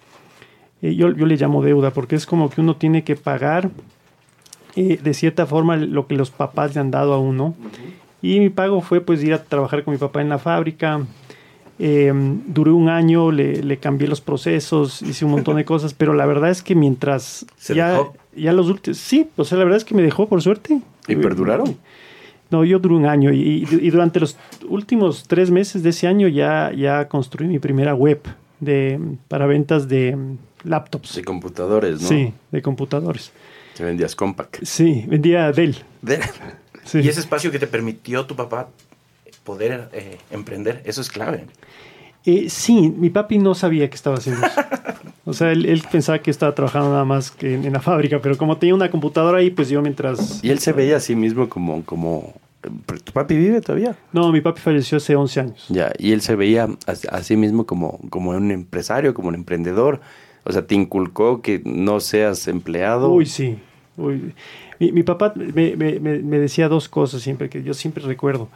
eh, 0.82 0.94
yo, 0.94 1.10
yo 1.12 1.26
le 1.26 1.36
llamo 1.36 1.62
deuda 1.62 1.90
porque 1.90 2.16
es 2.16 2.26
como 2.26 2.50
que 2.50 2.60
uno 2.60 2.76
tiene 2.76 3.04
que 3.04 3.16
pagar 3.16 3.70
eh, 4.76 4.98
de 5.02 5.14
cierta 5.14 5.46
forma 5.46 5.76
lo 5.76 6.06
que 6.06 6.14
los 6.14 6.30
papás 6.30 6.74
le 6.74 6.80
han 6.80 6.90
dado 6.90 7.12
a 7.12 7.18
uno. 7.18 7.54
Y 8.22 8.38
mi 8.40 8.50
pago 8.50 8.80
fue 8.80 9.00
pues 9.00 9.22
ir 9.24 9.32
a 9.32 9.42
trabajar 9.42 9.82
con 9.84 9.92
mi 9.92 9.98
papá 9.98 10.20
en 10.20 10.28
la 10.28 10.38
fábrica. 10.38 11.00
Eh, 11.78 12.12
duré 12.46 12.70
un 12.70 12.90
año, 12.90 13.30
le, 13.32 13.62
le 13.62 13.78
cambié 13.78 14.06
los 14.06 14.20
procesos, 14.20 15.00
hice 15.00 15.24
un 15.24 15.30
montón 15.30 15.56
de 15.56 15.64
cosas, 15.72 15.94
pero 15.94 16.12
la 16.12 16.26
verdad 16.26 16.50
es 16.50 16.62
que 16.62 16.74
mientras 16.74 17.46
¿Se 17.56 17.74
ya, 17.74 17.92
dejó? 17.92 18.14
ya 18.36 18.52
los 18.52 18.68
últimos, 18.68 18.98
sí, 18.98 19.28
o 19.36 19.44
sea, 19.44 19.56
la 19.56 19.64
verdad 19.64 19.78
es 19.78 19.84
que 19.84 19.94
me 19.94 20.02
dejó 20.02 20.28
por 20.28 20.42
suerte. 20.42 20.82
¿Y 21.08 21.16
perduraron? 21.16 21.78
No, 22.50 22.64
yo 22.64 22.78
duré 22.80 22.94
un 22.94 23.06
año 23.06 23.32
y, 23.32 23.66
y 23.70 23.90
durante 23.90 24.20
los 24.20 24.36
últimos 24.68 25.24
tres 25.26 25.50
meses 25.50 25.82
de 25.82 25.90
ese 25.90 26.06
año 26.06 26.28
ya, 26.28 26.70
ya 26.76 27.08
construí 27.08 27.48
mi 27.48 27.60
primera 27.60 27.94
web 27.94 28.20
de, 28.58 29.00
para 29.28 29.46
ventas 29.46 29.88
de 29.88 30.18
laptops. 30.64 31.16
De 31.16 31.24
computadores, 31.24 32.00
¿no? 32.02 32.08
Sí, 32.08 32.32
de 32.50 32.62
computadores. 32.62 33.32
Se 33.74 33.84
vendías 33.84 34.14
compact. 34.14 34.62
Sí, 34.62 35.04
vendía 35.08 35.52
Dell. 35.52 35.76
Sí. 36.84 36.98
Y 37.00 37.08
ese 37.08 37.20
espacio 37.20 37.50
que 37.50 37.58
te 37.58 37.66
permitió 37.66 38.26
tu 38.26 38.36
papá 38.36 38.68
poder 39.44 39.88
eh, 39.92 40.18
emprender, 40.30 40.82
eso 40.84 41.00
es 41.00 41.08
clave. 41.08 41.46
Eh, 42.24 42.50
sí, 42.50 42.92
mi 42.96 43.10
papi 43.10 43.38
no 43.38 43.54
sabía 43.54 43.88
que 43.88 43.96
estaba 43.96 44.16
haciendo 44.16 44.46
eso. 44.46 44.60
O 45.26 45.32
sea, 45.32 45.52
él, 45.52 45.66
él 45.66 45.84
pensaba 45.92 46.18
que 46.18 46.30
estaba 46.30 46.54
trabajando 46.54 46.90
nada 46.90 47.04
más 47.04 47.30
que 47.30 47.54
en, 47.54 47.64
en 47.64 47.74
la 47.74 47.80
fábrica, 47.80 48.20
pero 48.20 48.36
como 48.36 48.56
tenía 48.56 48.74
una 48.74 48.90
computadora 48.90 49.38
ahí, 49.38 49.50
pues 49.50 49.68
yo 49.68 49.80
mientras... 49.80 50.42
Y 50.42 50.50
él 50.50 50.58
se 50.58 50.72
veía 50.72 50.96
a 50.96 51.00
sí 51.00 51.14
mismo 51.14 51.48
como, 51.48 51.84
como... 51.84 52.34
¿pero 52.86 52.98
¿Tu 53.00 53.12
papi 53.12 53.36
vive 53.36 53.60
todavía? 53.60 53.96
No, 54.12 54.32
mi 54.32 54.40
papi 54.40 54.60
falleció 54.60 54.96
hace 54.96 55.14
11 55.14 55.40
años. 55.40 55.66
Ya, 55.68 55.92
y 55.98 56.12
él 56.12 56.20
se 56.22 56.34
veía 56.34 56.64
a, 56.64 57.16
a 57.16 57.22
sí 57.22 57.36
mismo 57.36 57.64
como, 57.64 58.00
como 58.08 58.30
un 58.30 58.50
empresario, 58.50 59.14
como 59.14 59.28
un 59.28 59.36
emprendedor. 59.36 60.00
O 60.44 60.52
sea, 60.52 60.66
te 60.66 60.74
inculcó 60.74 61.42
que 61.42 61.60
no 61.64 62.00
seas 62.00 62.48
empleado. 62.48 63.10
Uy, 63.12 63.26
sí. 63.26 63.58
Uy. 63.96 64.32
Mi, 64.78 64.92
mi 64.92 65.02
papá 65.02 65.32
me, 65.36 65.76
me- 65.76 65.98
me- 66.00 66.38
decía 66.38 66.68
dos 66.68 66.88
cosas 66.88 67.20
siempre, 67.22 67.50
que 67.50 67.62
yo 67.62 67.74
siempre 67.74 68.02
recuerdo. 68.04 68.48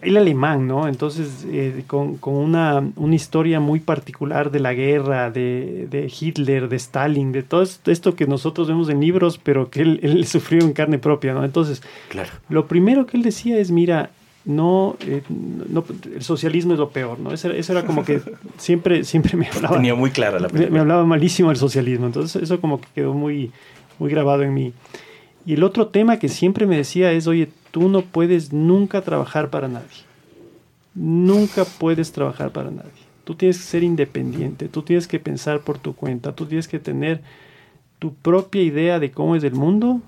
Él 0.00 0.16
alemán, 0.16 0.66
¿no? 0.66 0.88
Entonces, 0.88 1.46
eh, 1.50 1.84
con, 1.86 2.16
con 2.16 2.34
una, 2.34 2.82
una 2.96 3.14
historia 3.14 3.60
muy 3.60 3.80
particular 3.80 4.50
de 4.50 4.60
la 4.60 4.72
guerra, 4.74 5.30
de, 5.30 5.86
de 5.90 6.10
Hitler, 6.20 6.68
de 6.68 6.76
Stalin, 6.76 7.32
de 7.32 7.42
todo 7.42 7.62
esto- 7.62 7.90
esto 7.90 8.14
que 8.14 8.26
nosotros 8.26 8.68
vemos 8.68 8.88
en 8.90 9.00
libros, 9.00 9.38
pero 9.42 9.68
que 9.70 9.80
él, 9.82 10.00
él 10.02 10.26
sufrió 10.26 10.60
en 10.62 10.72
carne 10.72 10.98
propia, 10.98 11.34
¿no? 11.34 11.44
Entonces, 11.44 11.82
Claro. 12.08 12.30
lo 12.48 12.66
primero 12.68 13.06
que 13.06 13.16
él 13.18 13.22
decía 13.22 13.58
es, 13.58 13.70
mira, 13.70 14.10
no, 14.44 14.96
eh, 15.06 15.22
no 15.28 15.84
el 16.14 16.22
socialismo 16.22 16.72
es 16.72 16.78
lo 16.78 16.90
peor, 16.90 17.18
¿no? 17.20 17.32
Eso, 17.32 17.48
era- 17.48 17.56
eso 17.58 17.72
era 17.72 17.84
como 17.86 18.04
que 18.04 18.20
siempre, 18.58 19.04
siempre 19.04 19.36
me 19.36 19.48
hablaba. 19.48 19.76
Tenía 19.76 19.94
muy 19.94 20.10
clara 20.10 20.40
la 20.40 20.48
Me, 20.48 20.68
me 20.68 20.80
hablaba 20.80 21.04
malísimo 21.04 21.48
del 21.50 21.58
socialismo, 21.58 22.06
entonces 22.06 22.42
eso 22.42 22.60
como 22.60 22.80
que 22.80 22.88
quedó 22.94 23.14
muy, 23.14 23.52
muy 23.98 24.10
grabado 24.10 24.42
en 24.42 24.52
mí. 24.54 24.72
Y 25.46 25.54
el 25.54 25.62
otro 25.64 25.88
tema 25.88 26.18
que 26.18 26.28
siempre 26.28 26.66
me 26.66 26.76
decía 26.76 27.12
es, 27.12 27.26
oye, 27.26 27.48
tú 27.70 27.88
no 27.88 28.02
puedes 28.02 28.52
nunca 28.52 29.00
trabajar 29.02 29.50
para 29.50 29.68
nadie. 29.68 29.86
Nunca 30.94 31.64
puedes 31.64 32.12
trabajar 32.12 32.50
para 32.52 32.70
nadie. 32.70 32.90
Tú 33.24 33.34
tienes 33.34 33.56
que 33.58 33.62
ser 33.64 33.82
independiente, 33.82 34.68
tú 34.68 34.82
tienes 34.82 35.06
que 35.06 35.18
pensar 35.20 35.60
por 35.60 35.78
tu 35.78 35.94
cuenta, 35.94 36.32
tú 36.34 36.46
tienes 36.46 36.68
que 36.68 36.78
tener 36.78 37.22
tu 37.98 38.12
propia 38.14 38.62
idea 38.62 38.98
de 38.98 39.10
cómo 39.12 39.36
es 39.36 39.44
el 39.44 39.54
mundo 39.54 40.00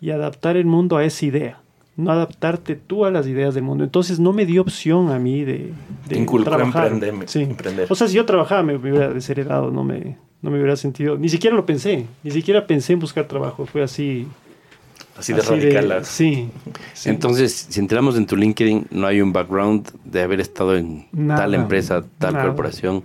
y 0.00 0.10
adaptar 0.10 0.56
el 0.56 0.66
mundo 0.66 0.96
a 0.96 1.04
esa 1.04 1.26
idea, 1.26 1.60
no 2.00 2.10
adaptarte 2.10 2.74
tú 2.76 3.04
a 3.04 3.10
las 3.10 3.26
ideas 3.26 3.54
del 3.54 3.62
mundo. 3.64 3.84
Entonces 3.84 4.18
no 4.18 4.32
me 4.32 4.46
dio 4.46 4.62
opción 4.62 5.10
a 5.10 5.18
mí 5.18 5.44
de, 5.44 5.72
de 6.08 6.18
inculcó 6.18 6.50
trabajar. 6.50 6.92
emprender- 6.92 7.28
Sí. 7.28 7.42
emprender. 7.42 7.86
O 7.90 7.94
sea, 7.94 8.08
si 8.08 8.14
yo 8.14 8.24
trabajaba 8.26 8.62
me, 8.62 8.78
me 8.78 8.90
hubiera 8.90 9.08
desheredado, 9.12 9.70
no 9.70 9.84
me, 9.84 10.16
no 10.42 10.50
me 10.50 10.56
hubiera 10.58 10.76
sentido, 10.76 11.16
ni 11.18 11.28
siquiera 11.28 11.54
lo 11.54 11.66
pensé, 11.66 12.06
ni 12.22 12.30
siquiera 12.30 12.66
pensé 12.66 12.94
en 12.94 13.00
buscar 13.00 13.26
trabajo, 13.26 13.66
fue 13.66 13.82
así. 13.82 14.26
Así 15.18 15.34
de 15.34 15.42
radical. 15.42 16.04
sí, 16.04 16.48
sí. 16.94 17.10
Entonces, 17.10 17.66
si 17.68 17.78
entramos 17.80 18.16
en 18.16 18.24
tu 18.26 18.36
LinkedIn, 18.36 18.86
no 18.90 19.06
hay 19.06 19.20
un 19.20 19.32
background 19.34 19.86
de 20.04 20.22
haber 20.22 20.40
estado 20.40 20.76
en 20.76 21.06
Nada. 21.12 21.42
tal 21.42 21.54
empresa, 21.54 22.04
tal 22.18 22.32
Nada. 22.34 22.46
corporación. 22.46 23.02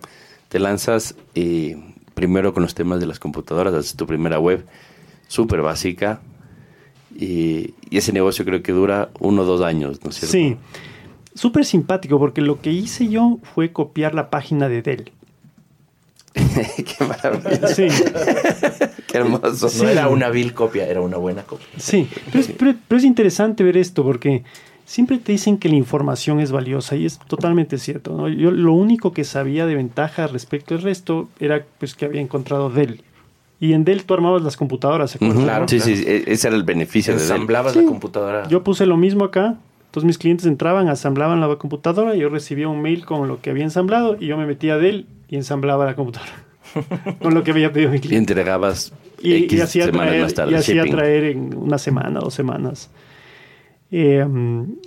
Te 0.47 0.59
lanzas 0.59 1.15
eh, 1.33 1.75
primero 2.13 2.53
con 2.53 2.63
los 2.63 2.73
temas 2.73 3.01
de 3.01 3.05
las 3.07 3.19
computadoras, 3.19 3.73
haces 3.73 3.95
tu 3.97 4.05
primera 4.07 4.39
web, 4.39 4.63
súper 5.27 5.61
básica. 5.61 6.21
Y, 7.17 7.73
y 7.89 7.97
ese 7.97 8.11
negocio 8.11 8.43
creo 8.45 8.61
que 8.61 8.73
dura 8.73 9.09
uno 9.19 9.43
o 9.43 9.45
dos 9.45 9.61
años, 9.61 10.01
¿no 10.03 10.09
es 10.09 10.17
cierto? 10.17 10.31
Sí, 10.33 10.57
súper 11.33 11.63
simpático 11.65 12.19
porque 12.19 12.41
lo 12.41 12.59
que 12.61 12.71
hice 12.71 13.07
yo 13.07 13.39
fue 13.53 13.71
copiar 13.71 14.13
la 14.13 14.29
página 14.29 14.67
de 14.67 14.81
Dell. 14.81 15.11
Qué 16.35 17.05
maravilla, 17.05 17.67
Sí, 17.69 17.87
qué 19.07 19.17
hermoso. 19.17 19.69
No 19.81 19.89
era 19.89 20.09
una 20.09 20.29
vil 20.29 20.53
copia, 20.53 20.85
era 20.85 20.99
una 20.99 21.15
buena 21.17 21.43
copia. 21.43 21.65
sí. 21.77 22.07
Pero 22.25 22.39
es, 22.39 22.47
pero- 22.57 22.73
pero 22.87 22.99
es 22.99 23.05
interesante 23.05 23.63
ver 23.63 23.77
esto 23.77 24.03
porque 24.03 24.43
siempre 24.85 25.17
te 25.17 25.31
dicen 25.31 25.57
que 25.57 25.69
la 25.69 25.75
información 25.75 26.41
es 26.41 26.51
valiosa 26.51 26.97
y 26.97 27.05
es 27.05 27.19
totalmente 27.27 27.77
cierto. 27.77 28.15
¿no? 28.17 28.27
Yo 28.27 28.51
lo 28.51 28.73
único 28.73 29.13
que 29.13 29.23
sabía 29.23 29.65
de 29.65 29.75
ventaja 29.75 30.27
respecto 30.27 30.75
al 30.75 30.81
resto 30.81 31.29
era 31.39 31.65
pues 31.79 31.95
que 31.95 32.03
había 32.05 32.19
encontrado 32.21 32.69
Dell. 32.69 33.01
Y 33.59 33.73
en 33.73 33.85
Dell 33.85 34.03
tú 34.03 34.13
armabas 34.13 34.41
las 34.43 34.57
computadoras, 34.57 35.11
¿se 35.11 35.17
acuerdan. 35.17 35.43
Claro, 35.43 35.67
sí, 35.67 35.77
claro. 35.79 35.95
sí, 35.95 36.03
e- 36.05 36.23
ese 36.27 36.47
era 36.49 36.57
el 36.57 36.63
beneficio 36.63 37.13
de 37.13 37.19
Dell. 37.21 37.31
Ensamblabas 37.31 37.73
Sí. 37.73 37.79
la 37.79 37.85
computadora. 37.85 38.47
Yo 38.49 38.63
puse 38.63 38.85
lo 38.85 38.97
mismo 38.97 39.23
acá. 39.25 39.55
Entonces 39.87 40.05
mis 40.07 40.17
clientes 40.17 40.45
entraban, 40.45 40.89
ensamblaban 40.89 41.39
la 41.39 41.55
computadora, 41.55 42.15
yo 42.15 42.27
recibía 42.27 42.67
un 42.67 42.81
mail 42.81 43.05
con 43.05 43.29
lo 43.29 43.41
que 43.41 43.49
había 43.51 43.63
ensamblado 43.63 44.17
y 44.19 44.27
yo 44.27 44.35
me 44.37 44.45
metía 44.45 44.73
a 44.73 44.77
Dell 44.77 45.05
y 45.29 45.37
ensamblaba 45.37 45.85
la 45.85 45.95
computadora. 45.95 46.33
con 47.21 47.33
lo 47.33 47.43
que 47.45 47.51
había 47.51 47.71
pedido 47.71 47.91
mi 47.91 47.97
Y 47.97 48.01
cliente. 48.01 48.33
entregabas 48.33 48.91
Y, 49.21 49.31
y 49.35 49.43
X 49.45 49.61
hacía 49.61 49.85
semanas 49.85 50.07
traer, 50.09 50.21
más 50.23 50.33
tarde. 50.33 50.51
y 50.51 50.55
hacía 50.55 50.75
shipping. 50.83 50.91
traer 50.91 51.23
en 51.23 51.55
una 51.57 51.77
semana, 51.77 52.19
dos 52.19 52.33
semanas. 52.33 52.89
Eh, 53.91 54.25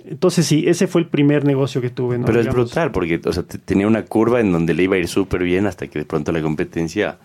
entonces 0.05 0.45
sí, 0.45 0.65
ese 0.67 0.85
fue 0.85 1.01
el 1.01 1.07
primer 1.07 1.43
negocio 1.45 1.81
que 1.81 1.89
tuve. 1.89 2.19
¿no? 2.19 2.25
Pero 2.25 2.41
es 2.41 2.47
brutal, 2.47 2.91
porque 2.91 3.19
o 3.25 3.33
sea, 3.33 3.41
te- 3.43 3.57
tenía 3.57 3.87
una 3.87 4.03
curva 4.05 4.39
en 4.41 4.51
donde 4.51 4.75
le 4.75 4.83
iba 4.83 4.95
a 4.95 4.99
ir 4.99 5.07
súper 5.07 5.41
bien 5.43 5.65
hasta 5.65 5.87
que 5.87 5.97
de 5.99 6.05
pronto 6.05 6.31
la 6.31 6.41
competencia... 6.43 7.17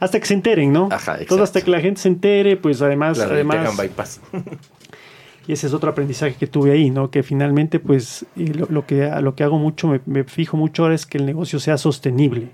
Hasta 0.00 0.20
que 0.20 0.26
se 0.26 0.34
enteren, 0.34 0.72
¿no? 0.72 0.88
Ajá, 0.90 1.14
exacto. 1.14 1.42
hasta 1.42 1.60
que 1.60 1.70
la 1.70 1.80
gente 1.80 2.00
se 2.00 2.08
entere, 2.08 2.56
pues 2.56 2.82
además... 2.82 3.18
Claro, 3.18 3.34
además 3.34 3.76
bypass. 3.76 4.20
Y 5.46 5.52
ese 5.52 5.66
es 5.66 5.74
otro 5.74 5.90
aprendizaje 5.90 6.36
que 6.36 6.46
tuve 6.46 6.72
ahí, 6.72 6.90
¿no? 6.90 7.10
Que 7.10 7.22
finalmente, 7.22 7.78
pues, 7.78 8.24
y 8.34 8.46
lo, 8.46 8.66
lo 8.70 8.86
que, 8.86 9.10
lo 9.20 9.34
que 9.34 9.44
hago 9.44 9.58
mucho, 9.58 9.88
me, 9.88 10.00
me 10.06 10.24
fijo 10.24 10.56
mucho 10.56 10.84
ahora 10.84 10.94
es 10.94 11.04
que 11.04 11.18
el 11.18 11.26
negocio 11.26 11.60
sea 11.60 11.76
sostenible. 11.76 12.48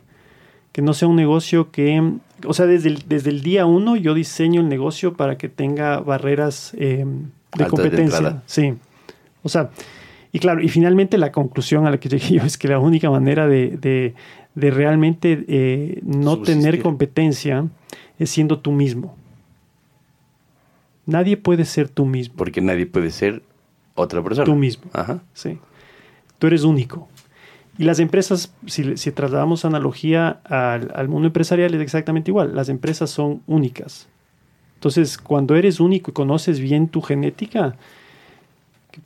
Que 0.73 0.83
no 0.83 0.93
sea 0.93 1.07
un 1.07 1.17
negocio 1.17 1.71
que, 1.71 2.03
o 2.45 2.53
sea, 2.53 2.67
desde 2.67 2.89
el, 2.89 3.05
desde 3.07 3.31
el 3.31 3.43
día 3.43 3.67
uno 3.67 3.97
yo 3.97 4.15
diseño 4.15 4.61
el 4.61 4.69
negocio 4.69 5.15
para 5.15 5.39
que 5.39 5.49
tenga 5.49 6.01
barreras 6.01 6.75
eh, 6.79 7.05
de 7.05 7.05
Altas 7.05 7.59
de 7.59 7.67
competencia. 7.67 8.19
entrada. 8.19 8.43
sí. 8.47 8.75
O 9.43 9.49
sea, 9.49 9.71
y 10.33 10.39
claro, 10.39 10.61
y 10.61 10.69
finalmente 10.69 11.19
la 11.19 11.33
conclusión 11.33 11.87
a 11.87 11.91
la 11.91 11.99
que 11.99 12.09
llegué 12.09 12.35
yo 12.37 12.43
es 12.43 12.57
que 12.57 12.69
la 12.69 12.79
única 12.79 13.11
manera 13.11 13.49
de, 13.49 13.77
de, 13.81 14.15
de 14.55 14.71
realmente 14.71 15.45
eh, 15.49 16.01
no 16.03 16.37
Subsistir. 16.37 16.63
tener 16.63 16.83
competencia 16.83 17.69
es 18.19 18.31
siendo 18.31 18.59
tú 18.59 18.73
mismo. 18.73 19.17
Nadie 21.07 21.37
puede 21.37 21.65
ser 21.65 21.89
tú 21.89 22.05
mismo. 22.07 22.35
Porque 22.37 22.61
nadie 22.61 22.87
puede 22.87 23.11
ser 23.11 23.43
otra 23.95 24.23
persona. 24.23 24.45
Tú 24.45 24.55
mismo. 24.55 24.91
Ajá. 24.93 25.23
Sí. 25.33 25.59
Tú 26.39 26.47
eres 26.47 26.65
único. 26.65 27.09
Y 27.79 27.85
las 27.85 27.99
empresas, 27.99 28.55
si, 28.67 28.97
si 28.97 29.13
trasladamos 29.13 29.65
analogía 29.65 30.41
al, 30.45 30.93
al 30.95 31.09
mundo 31.09 31.29
empresarial, 31.29 31.75
es 31.75 31.81
exactamente 31.81 32.31
igual. 32.31 32.55
Las 32.55 32.69
empresas 32.69 33.11
son 33.11 33.43
únicas. 33.47 34.09
Entonces, 34.75 35.19
cuando 35.19 35.57
eres 35.57 35.81
único 35.81 36.11
y 36.11 36.15
conoces 36.15 36.61
bien 36.61 36.89
tu 36.89 37.01
genética, 37.01 37.77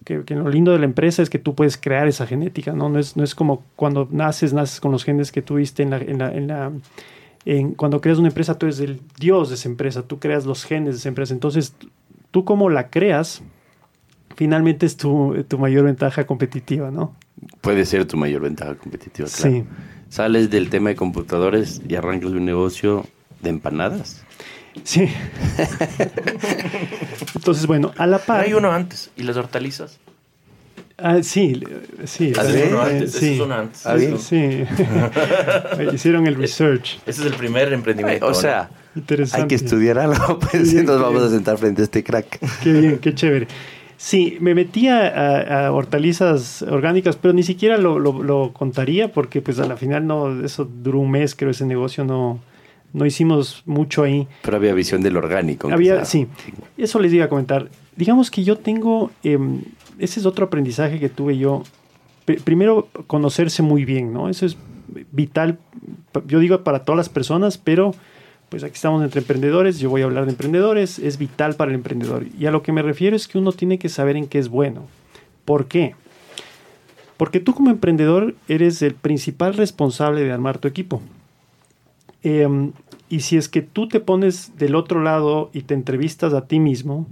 que, 0.05 0.25
que 0.25 0.35
lo 0.35 0.49
lindo 0.49 0.73
de 0.73 0.79
la 0.79 0.85
empresa 0.85 1.23
es 1.23 1.31
que 1.31 1.39
tú 1.39 1.55
puedes 1.55 1.77
crear 1.77 2.09
esa 2.09 2.27
genética, 2.27 2.73
¿no? 2.73 2.89
No 2.89 2.99
es, 2.99 3.17
no 3.17 3.25
es 3.25 3.35
como 3.35 3.63
cuando 3.77 4.09
naces, 4.11 4.53
naces 4.53 4.81
con 4.81 4.93
los 4.93 5.05
genes 5.05 5.33
que 5.33 5.43
tuviste 5.43 5.83
en 5.83 5.91
la... 5.91 5.99
En 5.99 6.19
la, 6.19 6.33
en 6.33 6.47
la 6.49 6.73
en- 7.47 7.75
cuando 7.75 8.01
creas 8.01 8.19
una 8.19 8.29
empresa, 8.29 8.57
tú 8.59 8.65
eres 8.65 8.81
el 8.81 9.01
dios 9.19 9.51
de 9.51 9.57
esa 9.57 9.69
empresa, 9.69 10.03
tú 10.03 10.19
creas 10.19 10.47
los 10.47 10.65
genes 10.65 10.95
de 10.95 10.99
esa 11.01 11.09
empresa. 11.11 11.35
Entonces, 11.35 11.75
tú 12.31 12.45
como 12.47 12.71
la 12.71 12.89
creas, 12.89 13.43
finalmente 14.35 14.87
es 14.87 14.97
tu, 14.97 15.45
tu 15.47 15.59
mayor 15.59 15.85
ventaja 15.85 16.25
competitiva, 16.27 16.91
¿no? 16.91 17.15
Puede 17.61 17.85
ser 17.85 18.07
tu 18.07 18.17
mayor 18.17 18.41
ventaja 18.43 18.75
competitiva, 18.77 19.29
claro. 19.29 19.53
Sí. 19.57 19.65
Sales 20.09 20.49
del 20.51 20.71
tema 20.71 20.89
de 20.91 20.97
computadores 20.97 21.83
y 21.87 21.95
arrancas 21.97 22.31
un 22.31 22.47
negocio 22.47 23.05
de 23.43 23.51
empanadas. 23.51 24.24
Sí. 24.83 25.09
Entonces, 27.35 27.67
bueno, 27.67 27.93
a 27.97 28.07
la 28.07 28.19
par. 28.19 28.41
Hay 28.41 28.55
uno 28.55 28.73
antes. 28.73 29.11
¿Y 29.17 29.23
las 29.23 29.37
hortalizas? 29.37 29.99
Ah, 30.97 31.23
sí, 31.23 31.61
sí. 32.05 32.33
¿Ah, 32.39 32.45
sí? 32.45 32.57
es 32.57 32.69
uno 32.71 32.81
antes, 32.83 33.13
sí. 33.13 33.35
es 33.35 33.41
uno 33.41 33.55
antes. 33.55 33.87
Ah, 33.87 33.95
bien. 33.95 34.19
Sí. 34.19 34.65
Hicieron 35.95 36.27
el 36.27 36.37
research. 36.37 36.99
Ese 37.05 37.23
es 37.23 37.27
el 37.27 37.35
primer 37.35 37.73
emprendimiento. 37.73 38.27
o 38.27 38.35
sea, 38.35 38.71
Interesante. 38.95 39.43
hay 39.43 39.49
que 39.49 39.55
estudiar 39.57 39.99
algo, 39.99 40.39
pues 40.51 40.69
Sí, 40.71 40.79
si 40.79 40.85
nos 40.85 41.01
vamos 41.01 41.23
a 41.23 41.31
sentar 41.31 41.59
frente 41.59 41.83
a 41.83 41.85
este 41.85 42.05
crack. 42.05 42.39
Qué 42.63 42.73
bien, 42.73 42.99
qué 42.99 43.13
chévere. 43.15 43.49
Sí, 43.97 44.37
me 44.41 44.55
metí 44.55 44.87
a, 44.89 45.09
a- 45.09 45.67
a 45.67 45.73
hortalizas 45.73 46.63
orgánicas, 46.63 47.17
pero 47.17 47.33
ni 47.35 47.43
siquiera 47.43 47.77
lo, 47.79 47.99
lo- 47.99 48.23
lo 48.23 48.53
contaría 48.53 49.11
porque 49.13 49.41
pues 49.43 49.59
a 49.59 49.67
la 49.67 49.77
final 49.77 50.07
no, 50.07 50.45
eso 50.45 50.65
duró 50.83 51.01
un 51.01 51.11
mes, 51.11 51.35
creo, 51.35 51.51
ese 51.51 51.65
negocio 51.65 52.05
no, 52.05 52.39
no 52.95 53.05
hicimos 53.05 53.63
mucho 53.67 54.03
ahí. 54.05 54.27
Pero 54.43 54.57
había 54.57 54.73
visión 54.73 55.03
del 55.03 55.19
orgánico. 55.19 55.69
Había, 55.71 56.07
sí, 56.07 56.27
eso 56.79 56.99
les 57.01 57.13
iba 57.13 57.27
a 57.27 57.29
comentar. 57.29 57.69
Digamos 57.97 58.31
que 58.31 58.43
yo 58.43 58.57
tengo, 58.57 59.11
em, 59.23 59.61
ese 59.99 60.21
es 60.21 60.25
otro 60.27 60.47
aprendizaje 60.47 60.99
que 60.99 61.11
tuve 61.11 61.37
yo. 61.37 61.63
P- 62.25 62.41
primero, 62.43 62.89
conocerse 63.07 63.63
muy 63.63 63.85
bien, 63.85 64.13
¿no? 64.15 64.31
Eso 64.31 64.47
es 64.47 64.57
vital, 65.13 65.59
yo 66.27 66.39
digo 66.39 66.63
para 66.65 66.85
todas 66.85 66.97
las 66.97 67.09
personas, 67.11 67.59
pero 67.59 67.95
pues 68.49 68.63
aquí 68.63 68.75
estamos 68.75 69.03
entre 69.03 69.21
emprendedores, 69.21 69.79
yo 69.81 69.91
voy 69.91 70.03
a 70.03 70.05
hablar 70.05 70.25
de 70.27 70.31
emprendedores, 70.31 70.99
es 71.01 71.19
vital 71.19 71.55
para 71.55 71.71
el 71.73 71.75
emprendedor. 71.75 72.27
Y 72.39 72.47
a 72.47 72.51
lo 72.53 72.63
que 72.63 72.73
me 72.73 72.83
refiero 72.83 73.17
es 73.17 73.27
que 73.29 73.37
uno 73.39 73.53
tiene 73.53 73.79
que 73.79 73.89
saber 73.89 74.17
en 74.17 74.27
qué 74.29 74.39
es 74.39 74.49
bueno. 74.49 74.87
¿Por 75.45 75.67
qué? 75.67 75.95
Porque 77.17 77.41
tú 77.41 77.55
como 77.55 77.71
emprendedor 77.71 78.35
eres 78.49 78.81
el 78.83 78.95
principal 78.95 79.55
responsable 79.55 80.23
de 80.23 80.31
armar 80.33 80.59
tu 80.59 80.69
equipo. 80.69 81.03
Em, 82.23 82.73
y 83.15 83.21
si 83.21 83.37
es 83.37 83.49
que 83.49 83.63
tú 83.63 83.87
te 83.87 84.01
pones 84.01 84.57
del 84.57 84.75
otro 84.75 85.01
lado 85.01 85.49
y 85.53 85.63
te 85.63 85.75
entrevistas 85.75 86.35
a 86.35 86.49
ti 86.49 86.59
mismo, 86.59 87.07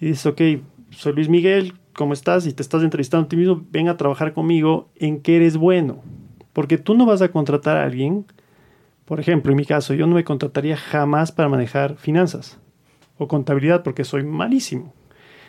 y 0.00 0.06
dices, 0.06 0.24
ok, 0.24 0.40
soy 0.88 1.12
Luis 1.12 1.28
Miguel, 1.28 1.74
¿cómo 1.92 2.14
estás? 2.14 2.46
Y 2.46 2.54
te 2.54 2.62
estás 2.62 2.82
entrevistando 2.82 3.26
a 3.26 3.28
ti 3.28 3.36
mismo, 3.36 3.62
ven 3.70 3.90
a 3.90 3.98
trabajar 3.98 4.32
conmigo 4.32 4.88
en 4.96 5.20
qué 5.20 5.36
eres 5.36 5.58
bueno. 5.58 6.00
Porque 6.54 6.78
tú 6.78 6.94
no 6.94 7.04
vas 7.04 7.20
a 7.20 7.30
contratar 7.30 7.76
a 7.76 7.84
alguien, 7.84 8.24
por 9.04 9.20
ejemplo, 9.20 9.52
en 9.52 9.58
mi 9.58 9.66
caso, 9.66 9.92
yo 9.92 10.06
no 10.06 10.14
me 10.14 10.24
contrataría 10.24 10.78
jamás 10.78 11.30
para 11.30 11.50
manejar 11.50 11.96
finanzas 11.96 12.58
o 13.18 13.28
contabilidad 13.28 13.82
porque 13.82 14.04
soy 14.04 14.24
malísimo. 14.24 14.94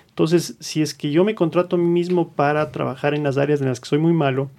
Entonces, 0.10 0.58
si 0.60 0.82
es 0.82 0.94
que 0.94 1.10
yo 1.10 1.24
me 1.24 1.36
contrato 1.36 1.78
a 1.78 1.80
mí 1.80 1.88
mismo 1.88 2.34
para 2.34 2.70
trabajar 2.74 3.14
en 3.14 3.24
las 3.24 3.38
áreas 3.38 3.62
en 3.62 3.70
las 3.70 3.80
que 3.80 3.88
soy 3.88 4.00
muy 4.00 4.12
malo, 4.12 4.52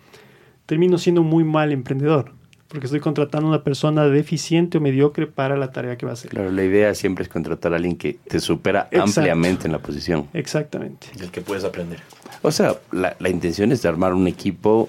termino 0.64 0.96
siendo 0.96 1.22
muy 1.22 1.44
mal 1.44 1.72
emprendedor, 1.72 2.32
porque 2.72 2.86
estoy 2.86 3.00
contratando 3.00 3.48
a 3.48 3.50
una 3.50 3.62
persona 3.62 4.06
deficiente 4.06 4.78
o 4.78 4.80
mediocre 4.80 5.26
para 5.26 5.58
la 5.58 5.72
tarea 5.72 5.98
que 5.98 6.06
va 6.06 6.12
a 6.12 6.14
hacer. 6.14 6.30
Claro, 6.30 6.50
la 6.50 6.64
idea 6.64 6.94
siempre 6.94 7.22
es 7.22 7.28
contratar 7.28 7.74
a 7.74 7.76
alguien 7.76 7.96
que 7.96 8.14
te 8.26 8.40
supera 8.40 8.88
Exacto. 8.90 9.20
ampliamente 9.20 9.66
en 9.66 9.72
la 9.72 9.78
posición. 9.78 10.26
Exactamente. 10.32 11.08
Del 11.18 11.30
que 11.30 11.42
puedes 11.42 11.64
aprender. 11.64 12.00
O 12.40 12.50
sea, 12.50 12.76
la, 12.90 13.14
la 13.18 13.28
intención 13.28 13.72
es 13.72 13.82
de 13.82 13.90
armar 13.90 14.14
un 14.14 14.26
equipo 14.26 14.88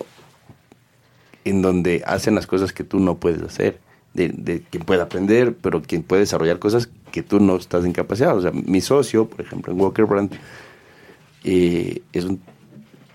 en 1.44 1.62
donde 1.62 2.02
hacen 2.06 2.36
las 2.36 2.48
cosas 2.48 2.72
que 2.72 2.86
tú 2.86 3.02
no 3.02 3.18
puedes 3.18 3.42
hacer. 3.42 3.80
De, 4.14 4.30
de 4.30 4.62
quien 4.62 4.84
puede 4.84 5.02
aprender, 5.02 5.56
pero 5.60 5.82
quien 5.82 6.04
puede 6.04 6.22
desarrollar 6.22 6.60
cosas 6.60 6.88
que 7.12 7.22
tú 7.22 7.42
no 7.42 7.58
estás 7.58 7.84
en 7.84 7.92
capacidad. 7.92 8.38
O 8.38 8.42
sea, 8.42 8.52
mi 8.52 8.80
socio, 8.80 9.28
por 9.28 9.42
ejemplo, 9.42 9.74
en 9.74 9.82
Walker 9.82 10.06
Brand, 10.06 10.32
eh, 11.44 12.02
es 12.14 12.24
un 12.24 12.40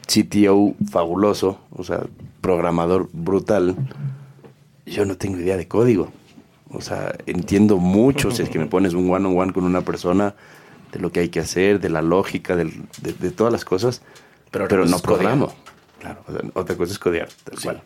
CTO 0.07 0.75
fabuloso, 0.91 1.59
o 1.71 1.85
sea, 1.85 2.03
programador 2.43 3.09
brutal. 3.15 3.77
Yo 4.91 5.05
no 5.05 5.17
tengo 5.17 5.39
idea 5.39 5.57
de 5.57 5.67
código. 5.69 6.11
O 6.71 6.81
sea, 6.81 7.15
entiendo 7.27 7.79
mucho 7.79 8.31
si 8.31 8.43
es 8.43 8.51
que 8.51 8.59
me 8.59 8.67
pones 8.75 8.95
un 8.95 9.11
one-on-one 9.11 9.53
con 9.53 9.65
una 9.65 9.83
persona 9.83 10.35
de 10.93 10.99
lo 11.01 11.13
que 11.13 11.21
hay 11.21 11.29
que 11.29 11.41
hacer, 11.41 11.81
de 11.81 11.89
la 11.91 12.03
lógica, 12.03 12.57
del- 12.57 12.85
de, 13.03 13.13
de 13.13 13.31
todas 13.31 13.53
las 13.53 13.65
cosas, 13.65 14.03
Pero 14.51 14.85
no 14.87 14.99
programo. 15.01 15.53
Claro, 16.01 16.21
o 16.29 16.33
sea, 16.33 16.41
otra 16.55 16.77
cosa 16.77 16.93
es 16.93 16.99
codear, 16.99 17.29
tal 17.45 17.59
Sí. 17.59 17.65
cual. 17.65 17.83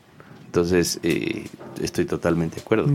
Entonces, 0.46 1.00
eh, 1.02 1.46
estoy 1.80 2.04
totalmente 2.04 2.56
de 2.56 2.60
acuerdo. 2.62 2.86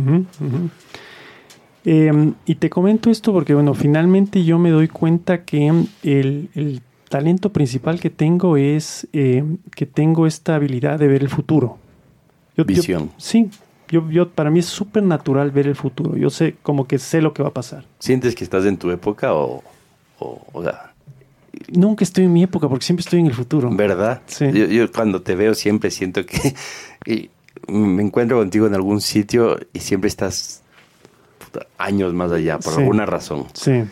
Eh, 1.85 2.33
y 2.45 2.55
te 2.55 2.69
comento 2.69 3.09
esto 3.09 3.31
porque, 3.31 3.53
bueno, 3.53 3.73
finalmente 3.73 4.43
yo 4.43 4.59
me 4.59 4.69
doy 4.71 4.87
cuenta 4.89 5.43
que 5.45 5.67
el, 6.03 6.49
el 6.53 6.81
talento 7.09 7.51
principal 7.53 7.99
que 7.99 8.09
tengo 8.09 8.57
es 8.57 9.07
eh, 9.13 9.43
que 9.73 9.85
tengo 9.85 10.27
esta 10.27 10.55
habilidad 10.55 10.99
de 10.99 11.07
ver 11.07 11.21
el 11.21 11.29
futuro. 11.29 11.77
Yo- 12.57 12.63
yo- 12.63 12.65
Visión. 12.65 13.11
sí, 13.17 13.49
yo, 13.89 14.09
yo, 14.09 14.29
para 14.29 14.49
mí 14.49 14.59
es 14.59 14.65
súper 14.65 15.03
natural 15.03 15.51
ver 15.51 15.67
el 15.67 15.75
futuro. 15.75 16.15
Yo 16.17 16.29
sé, 16.29 16.55
como 16.63 16.87
que 16.87 16.99
sé 16.99 17.21
lo 17.21 17.33
que 17.33 17.43
va 17.43 17.49
a 17.49 17.53
pasar. 17.53 17.85
¿Sientes 17.99 18.35
que 18.35 18.43
estás 18.43 18.65
en 18.65 18.77
tu 18.77 18.91
época 18.91 19.33
o, 19.33 19.63
o, 20.19 20.41
o 20.53 20.63
sea, 20.63 20.93
Nunca 21.69 22.03
estoy 22.03 22.25
en 22.25 22.33
mi 22.33 22.43
época 22.43 22.69
porque 22.69 22.85
siempre 22.85 23.01
estoy 23.01 23.19
en 23.19 23.25
el 23.27 23.33
futuro. 23.33 23.69
verdad? 23.71 24.21
Sí. 24.27 24.45
Yo, 24.53 24.65
yo 24.67 24.91
cuando 24.91 25.21
te 25.23 25.35
veo 25.35 25.55
siempre 25.55 25.89
siento 25.89 26.23
que 26.25 26.53
y 27.05 27.29
me 27.67 28.03
encuentro 28.03 28.37
contigo 28.37 28.67
en 28.67 28.75
algún 28.75 29.01
sitio 29.01 29.57
y 29.73 29.79
siempre 29.79 30.07
estás 30.07 30.61
puta, 31.39 31.65
años 31.79 32.13
más 32.13 32.31
allá 32.31 32.59
por 32.59 32.73
Sí. 32.73 32.81
alguna 32.81 33.05
razón. 33.07 33.45
Sí. 33.53 33.83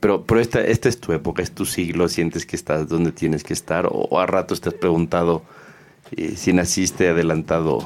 Pero 0.00 0.24
pero 0.24 0.40
esta, 0.40 0.60
esta 0.60 0.88
es 0.90 0.98
tu 1.00 1.12
época, 1.12 1.42
es 1.42 1.52
tu 1.52 1.64
siglo, 1.64 2.08
sientes 2.08 2.44
que 2.44 2.56
estás 2.56 2.88
donde 2.88 3.10
tienes 3.12 3.42
que 3.42 3.54
estar 3.54 3.86
o, 3.86 3.90
o 4.10 4.18
a 4.20 4.26
ratos 4.26 4.60
te 4.60 4.68
has 4.68 4.74
preguntado 4.74 5.42
eh, 6.16 6.34
si 6.36 6.52
naciste 6.52 7.08
adelantado 7.08 7.78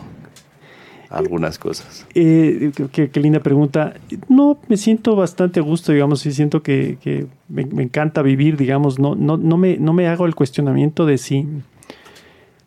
algunas 1.11 1.59
cosas. 1.59 2.07
Eh, 2.15 2.71
qué, 2.93 3.11
qué 3.11 3.21
linda 3.21 3.41
pregunta. 3.41 3.95
No, 4.29 4.59
me 4.69 4.77
siento 4.77 5.17
bastante 5.17 5.61
a 5.61 5.63
gusto, 5.63 5.93
digamos, 5.93 6.25
y 6.25 6.33
siento 6.33 6.63
que, 6.63 6.99
que 7.03 7.27
me, 7.49 7.67
me 7.67 7.83
encanta 7.83 8.23
vivir, 8.23 8.57
digamos, 8.57 8.99
no, 8.99 9.17
no, 9.17 9.37
no, 9.37 9.57
me, 9.57 9.77
no 9.77 9.93
me 9.93 10.07
hago 10.07 10.27
el 10.27 10.37
cuestionamiento 10.37 11.07
de 11.07 11.19
si, 11.19 11.47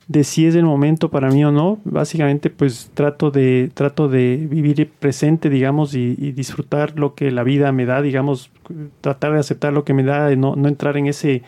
de 0.07 0.23
si 0.25 0.45
es 0.45 0.55
el 0.55 0.65
momento 0.65 1.09
para 1.09 1.29
mí 1.29 1.43
o 1.45 1.51
no. 1.51 1.79
Básicamente, 1.85 2.49
pues 2.49 2.91
trato 2.93 3.31
de, 3.31 3.71
trato 3.73 4.09
de 4.09 4.45
vivir 4.49 4.91
presente, 4.99 5.49
digamos, 5.49 5.95
y, 5.95 6.15
y 6.19 6.33
disfrutar 6.33 6.99
lo 6.99 7.15
que 7.15 7.31
la 7.31 7.43
vida 7.43 7.71
me 7.71 7.85
da, 7.85 8.01
digamos, 8.01 8.51
tratar 8.99 9.31
de 9.33 9.39
aceptar 9.39 9.71
lo 9.71 9.85
que 9.85 9.93
me 9.93 10.03
da, 10.03 10.35
no, 10.35 10.57
no 10.57 10.67
entrar 10.67 10.97
en 10.97 11.07
ese 11.07 11.43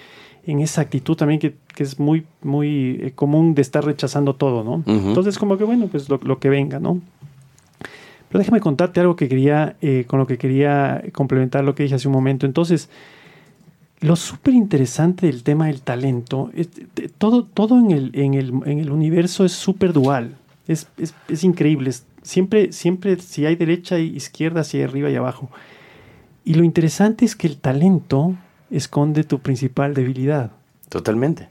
en 0.47 0.59
esa 0.61 0.81
actitud 0.81 1.15
también 1.15 1.39
que, 1.39 1.55
que 1.75 1.83
es 1.83 1.99
muy, 1.99 2.25
muy 2.43 2.99
eh, 3.01 3.11
común 3.15 3.55
de 3.55 3.61
estar 3.61 3.83
rechazando 3.83 4.35
todo, 4.35 4.63
¿no? 4.63 4.83
Entonces, 5.09 5.37
como 5.37 5.57
que 5.57 5.63
bueno, 5.63 5.87
pues 5.87 6.07
lo, 6.09 6.19
lo 6.23 6.39
que 6.39 6.49
venga, 6.49 6.79
¿no? 6.79 7.01
Pero 8.29 8.39
déjame 8.39 8.59
contarte 8.59 8.99
algo 8.99 9.15
que 9.15 9.27
quería, 9.29 9.75
eh, 9.81 10.05
con 10.07 10.19
lo 10.19 10.27
que 10.27 10.37
quería 10.37 11.03
complementar 11.13 11.63
lo 11.63 11.73
que 11.75 11.83
dije 11.83 11.95
hace 11.95 12.07
un 12.07 12.13
momento. 12.13 12.45
Entonces, 12.45 12.89
lo 14.01 14.15
súper 14.15 14.53
interesante 14.53 15.25
del 15.27 15.43
tema 15.43 15.67
del 15.67 15.81
talento, 15.81 16.51
es- 16.53 16.69
de- 16.95 17.09
todo, 17.09 17.43
todo 17.45 17.79
en, 17.79 17.91
el, 17.91 18.11
en, 18.13 18.33
el, 18.33 18.51
en 18.65 18.79
el 18.79 18.91
universo 18.91 19.45
es 19.45 19.53
súper 19.53 19.93
dual. 19.93 20.35
Es, 20.67 20.87
es, 20.97 21.13
es 21.29 21.43
increíble. 21.43 21.91
Siempre, 22.23 22.71
siempre, 22.71 23.19
si 23.19 23.45
hay 23.45 23.55
derecha 23.55 23.99
y 23.99 24.15
izquierda, 24.15 24.63
si 24.63 24.77
hay 24.77 24.83
arriba 24.83 25.09
y 25.09 25.15
abajo. 25.15 25.49
Y 26.43 26.55
lo 26.55 26.63
interesante 26.63 27.23
es 27.25 27.35
que 27.35 27.47
el 27.47 27.57
talento 27.57 28.35
esconde 28.71 29.23
tu 29.23 29.39
principal 29.39 29.93
debilidad. 29.93 30.51
Totalmente. 30.89 31.49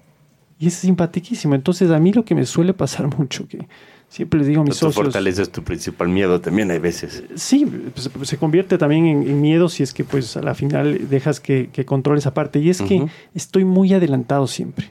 Y 0.58 0.68
es 0.68 0.74
simpaticísimo. 0.74 1.54
Entonces, 1.54 1.90
a 1.90 1.98
mí 1.98 2.12
lo 2.12 2.24
que 2.24 2.34
me 2.34 2.46
suele 2.46 2.74
pasar 2.74 3.06
mucho, 3.18 3.46
que 3.48 3.66
siempre 4.08 4.38
les 4.38 4.48
digo 4.48 4.60
a 4.62 4.64
mis 4.64 4.74
Tu 4.74 4.78
socios. 4.86 5.04
fortaleza 5.04 5.42
es 5.42 5.50
tu 5.50 5.62
principal 5.62 6.08
miedo 6.08 6.40
también, 6.40 6.70
hay 6.70 6.78
veces. 6.78 7.24
Sí, 7.34 7.66
pues, 7.66 8.08
pues, 8.08 8.28
se 8.28 8.36
convierte 8.38 8.78
también 8.78 9.06
en, 9.06 9.22
en 9.28 9.40
miedo 9.40 9.68
si 9.68 9.82
es 9.82 9.92
que 9.92 10.04
pues 10.04 10.36
a 10.36 10.42
la 10.42 10.54
final 10.54 11.08
dejas 11.08 11.40
que, 11.40 11.70
que 11.72 11.84
controle 11.84 12.18
esa 12.20 12.32
parte. 12.34 12.60
Y 12.60 12.70
es 12.70 12.80
que 12.82 13.06
estoy 13.34 13.64
muy 13.64 13.92
adelantado 13.92 14.46
siempre. 14.46 14.90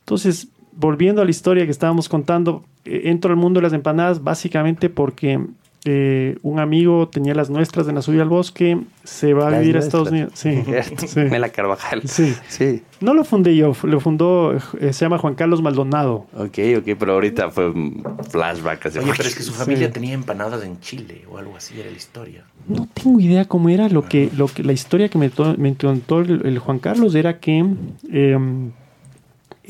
Entonces, 0.00 0.48
volviendo 0.72 1.22
a 1.22 1.24
la 1.24 1.30
historia 1.30 1.64
que 1.64 1.70
estábamos 1.70 2.08
contando, 2.08 2.64
eh, 2.84 3.02
entro 3.04 3.30
al 3.30 3.36
mundo 3.36 3.60
de 3.60 3.64
las 3.64 3.72
empanadas 3.72 4.22
básicamente 4.22 4.90
porque 4.90 5.40
eh, 5.84 6.36
un 6.42 6.58
amigo 6.60 7.08
tenía 7.08 7.34
las 7.34 7.48
nuestras 7.50 7.86
de 7.86 7.92
la 7.92 8.02
subida 8.02 8.22
al 8.22 8.28
bosque, 8.28 8.78
se 9.04 9.32
va 9.34 9.48
a 9.48 9.50
Las 9.50 9.60
vivir 9.60 9.76
a 9.76 9.80
Estados. 9.80 10.10
Unidos. 10.10 10.32
Sí, 10.34 10.62
sí. 11.06 11.20
Mela 11.20 11.48
Carvajal. 11.48 12.02
Sí. 12.06 12.34
Sí. 12.48 12.82
No 13.00 13.14
lo 13.14 13.24
fundé 13.24 13.56
yo, 13.56 13.72
lo 13.84 14.00
fundó, 14.00 14.52
eh, 14.54 14.92
se 14.92 15.04
llama 15.04 15.16
Juan 15.18 15.34
Carlos 15.34 15.62
Maldonado. 15.62 16.26
Ok, 16.34 16.58
ok, 16.78 16.88
pero 16.98 17.12
ahorita 17.14 17.50
fue 17.50 17.70
un 17.70 18.04
flashback. 18.28 18.86
Así. 18.86 18.98
Oye, 18.98 19.12
pero 19.16 19.28
es 19.28 19.34
que 19.36 19.42
su 19.42 19.52
Sí. 19.52 19.58
familia 19.58 19.90
tenía 19.90 20.12
empanadas 20.12 20.62
en 20.64 20.78
Chile 20.80 21.22
o 21.30 21.38
algo 21.38 21.56
así, 21.56 21.80
era 21.80 21.90
la 21.90 21.96
historia. 21.96 22.44
No 22.68 22.86
tengo 22.92 23.18
idea 23.20 23.46
cómo 23.46 23.68
era 23.70 23.88
lo 23.88 24.04
que, 24.06 24.30
lo 24.36 24.46
que 24.48 24.62
la 24.62 24.72
historia 24.72 25.08
que 25.08 25.16
me, 25.18 25.30
to- 25.30 25.56
me 25.56 25.74
contó 25.74 26.20
el, 26.20 26.44
el 26.46 26.58
Juan 26.58 26.78
Carlos 26.78 27.14
era 27.14 27.38
que 27.40 27.64
eh, 28.12 28.38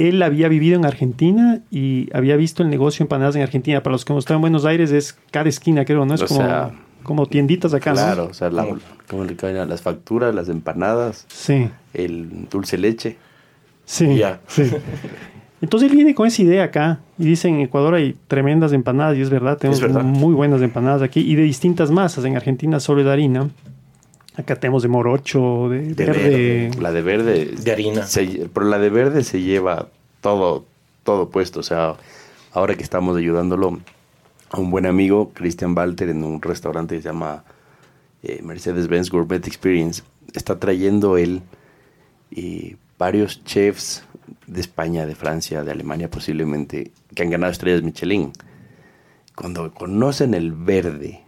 él 0.08 0.22
había 0.22 0.48
vivido 0.48 0.76
en 0.78 0.84
Argentina 0.86 1.60
y 1.70 2.08
había 2.14 2.36
visto 2.36 2.62
el 2.62 2.70
negocio 2.70 2.98
de 3.00 3.04
empanadas 3.04 3.36
en 3.36 3.42
Argentina. 3.42 3.82
Para 3.82 3.92
los 3.92 4.04
que 4.04 4.12
no 4.12 4.18
están 4.18 4.36
en 4.36 4.40
Buenos 4.42 4.64
Aires 4.64 4.90
es 4.92 5.16
cada 5.30 5.48
esquina, 5.48 5.84
creo, 5.84 6.04
¿no? 6.06 6.14
Es 6.14 6.22
O 6.22 6.26
como, 6.26 6.40
sea, 6.40 6.70
como 7.02 7.26
tienditas 7.26 7.74
acá, 7.74 7.90
¿no? 7.90 7.96
Claro, 7.96 8.28
o 8.30 8.34
sea, 8.34 8.50
la, 8.50 8.66
como 9.08 9.24
le 9.24 9.36
caen 9.36 9.68
las 9.68 9.82
facturas, 9.82 10.34
las 10.34 10.48
empanadas, 10.48 11.26
Sí, 11.28 11.68
el 11.94 12.48
dulce 12.50 12.78
leche. 12.78 13.16
sí, 13.84 14.16
Ya. 14.16 14.40
sí. 14.46 14.64
Entonces 15.62 15.90
él 15.90 15.96
viene 15.96 16.14
con 16.14 16.26
esa 16.26 16.40
idea 16.40 16.64
acá 16.64 17.00
y 17.18 17.24
dice 17.26 17.46
en 17.48 17.60
Ecuador 17.60 17.92
hay 17.94 18.16
tremendas 18.28 18.72
empanadas 18.72 19.18
y 19.18 19.20
es 19.20 19.28
verdad, 19.28 19.58
tenemos 19.58 19.76
Es 19.78 19.82
verdad. 19.82 20.02
muy 20.02 20.32
buenas 20.32 20.62
empanadas 20.62 21.02
aquí 21.02 21.20
y 21.20 21.34
de 21.34 21.42
distintas 21.42 21.90
masas. 21.90 22.24
En 22.24 22.34
Argentina 22.34 22.80
solo 22.80 23.02
es 23.02 23.06
harina. 23.06 23.50
Acá 24.36 24.56
tenemos 24.56 24.82
de 24.82 24.88
morocho, 24.88 25.68
de, 25.68 25.94
De 25.94 26.04
verde. 26.06 26.22
verde. 26.68 26.80
La 26.80 26.92
de 26.92 27.02
verde. 27.02 27.44
De 27.46 27.72
harina. 27.72 28.06
se- 28.06 28.48
pero 28.52 28.66
la 28.66 28.78
de 28.78 28.88
verde 28.90 29.24
se 29.24 29.42
lleva 29.42 29.88
todo, 30.20 30.64
todo 31.02 31.28
puesto. 31.30 31.60
O 31.60 31.62
sea, 31.64 31.96
ahora 32.52 32.74
que 32.76 32.82
estamos 32.82 33.16
ayudándolo 33.16 33.80
a 34.50 34.60
un 34.60 34.70
buen 34.70 34.86
amigo, 34.86 35.30
Christian 35.34 35.76
Walter, 35.76 36.08
en 36.08 36.24
un 36.24 36.40
restaurante 36.40 36.96
que 36.96 37.02
se 37.02 37.08
llama 37.08 37.44
eh, 38.22 38.40
Mercedes-Benz 38.42 39.10
Gourmet 39.10 39.46
Experience, 39.46 40.02
está 40.32 40.58
trayendo 40.58 41.16
él 41.16 41.42
eh, 42.30 42.76
varios 42.98 43.42
chefs 43.44 44.04
de 44.46 44.60
España, 44.60 45.06
de 45.06 45.14
Francia, 45.16 45.64
de 45.64 45.70
Alemania 45.72 46.08
posiblemente, 46.10 46.92
que 47.14 47.22
han 47.22 47.30
ganado 47.30 47.52
estrellas 47.52 47.82
Michelin. 47.82 48.32
Cuando 49.34 49.72
conocen 49.72 50.34
el 50.34 50.52
verde, 50.52 51.20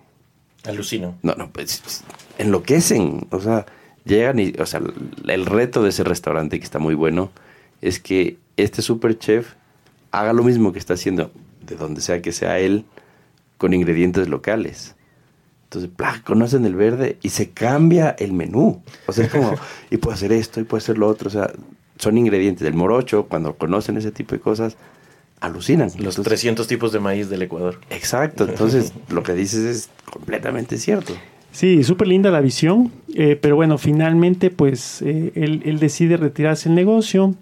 Alucino. 0.64 1.16
no, 1.22 1.34
no, 1.34 1.50
pues 1.50 2.04
enloquecen. 2.38 3.26
O 3.30 3.40
sea, 3.40 3.66
llegan 4.04 4.38
y, 4.38 4.52
o 4.58 4.66
sea, 4.66 4.80
el 5.26 5.46
reto 5.46 5.82
de 5.82 5.90
ese 5.90 6.04
restaurante 6.04 6.58
que 6.58 6.64
está 6.64 6.78
muy 6.78 6.94
bueno 6.94 7.30
es 7.80 7.98
que 7.98 8.38
este 8.56 8.82
super 8.82 9.18
chef 9.18 9.54
haga 10.10 10.32
lo 10.32 10.44
mismo 10.44 10.72
que 10.72 10.78
está 10.78 10.94
haciendo, 10.94 11.30
de 11.66 11.76
donde 11.76 12.00
sea 12.00 12.22
que 12.22 12.32
sea 12.32 12.58
él, 12.58 12.84
con 13.58 13.74
ingredientes 13.74 14.28
locales. 14.28 14.94
Entonces, 15.64 15.90
¡plá! 15.96 16.22
conocen 16.24 16.66
el 16.66 16.74
verde 16.74 17.16
y 17.22 17.30
se 17.30 17.50
cambia 17.50 18.10
el 18.18 18.32
menú. 18.34 18.82
O 19.06 19.12
sea, 19.12 19.24
es 19.24 19.32
como, 19.32 19.54
y 19.90 19.96
puedo 19.96 20.14
hacer 20.14 20.32
esto, 20.32 20.60
y 20.60 20.64
puedo 20.64 20.78
hacer 20.78 20.98
lo 20.98 21.08
otro. 21.08 21.28
O 21.28 21.32
sea, 21.32 21.50
son 21.98 22.18
ingredientes 22.18 22.62
del 22.62 22.74
morocho. 22.74 23.26
Cuando 23.26 23.56
conocen 23.56 23.96
ese 23.96 24.12
tipo 24.12 24.34
de 24.34 24.40
cosas, 24.40 24.76
alucinan. 25.42 25.88
Los 25.88 26.16
Entonces, 26.16 26.24
300 26.24 26.66
tipos 26.66 26.92
de 26.92 27.00
maíz 27.00 27.28
del 27.28 27.42
Ecuador. 27.42 27.80
Exacto. 27.90 28.44
Entonces, 28.48 28.92
lo 29.10 29.22
que 29.22 29.34
dices 29.34 29.64
es 29.64 29.90
completamente 30.10 30.78
cierto. 30.78 31.12
Sí, 31.50 31.84
súper 31.84 32.08
linda 32.08 32.30
la 32.30 32.40
visión, 32.40 32.90
eh, 33.14 33.36
pero 33.38 33.56
bueno, 33.56 33.76
finalmente 33.76 34.48
pues 34.48 35.02
eh, 35.02 35.32
él, 35.34 35.62
él 35.66 35.78
decide 35.78 36.16
retirarse 36.16 36.70
del 36.70 36.76
negocio. 36.76 37.34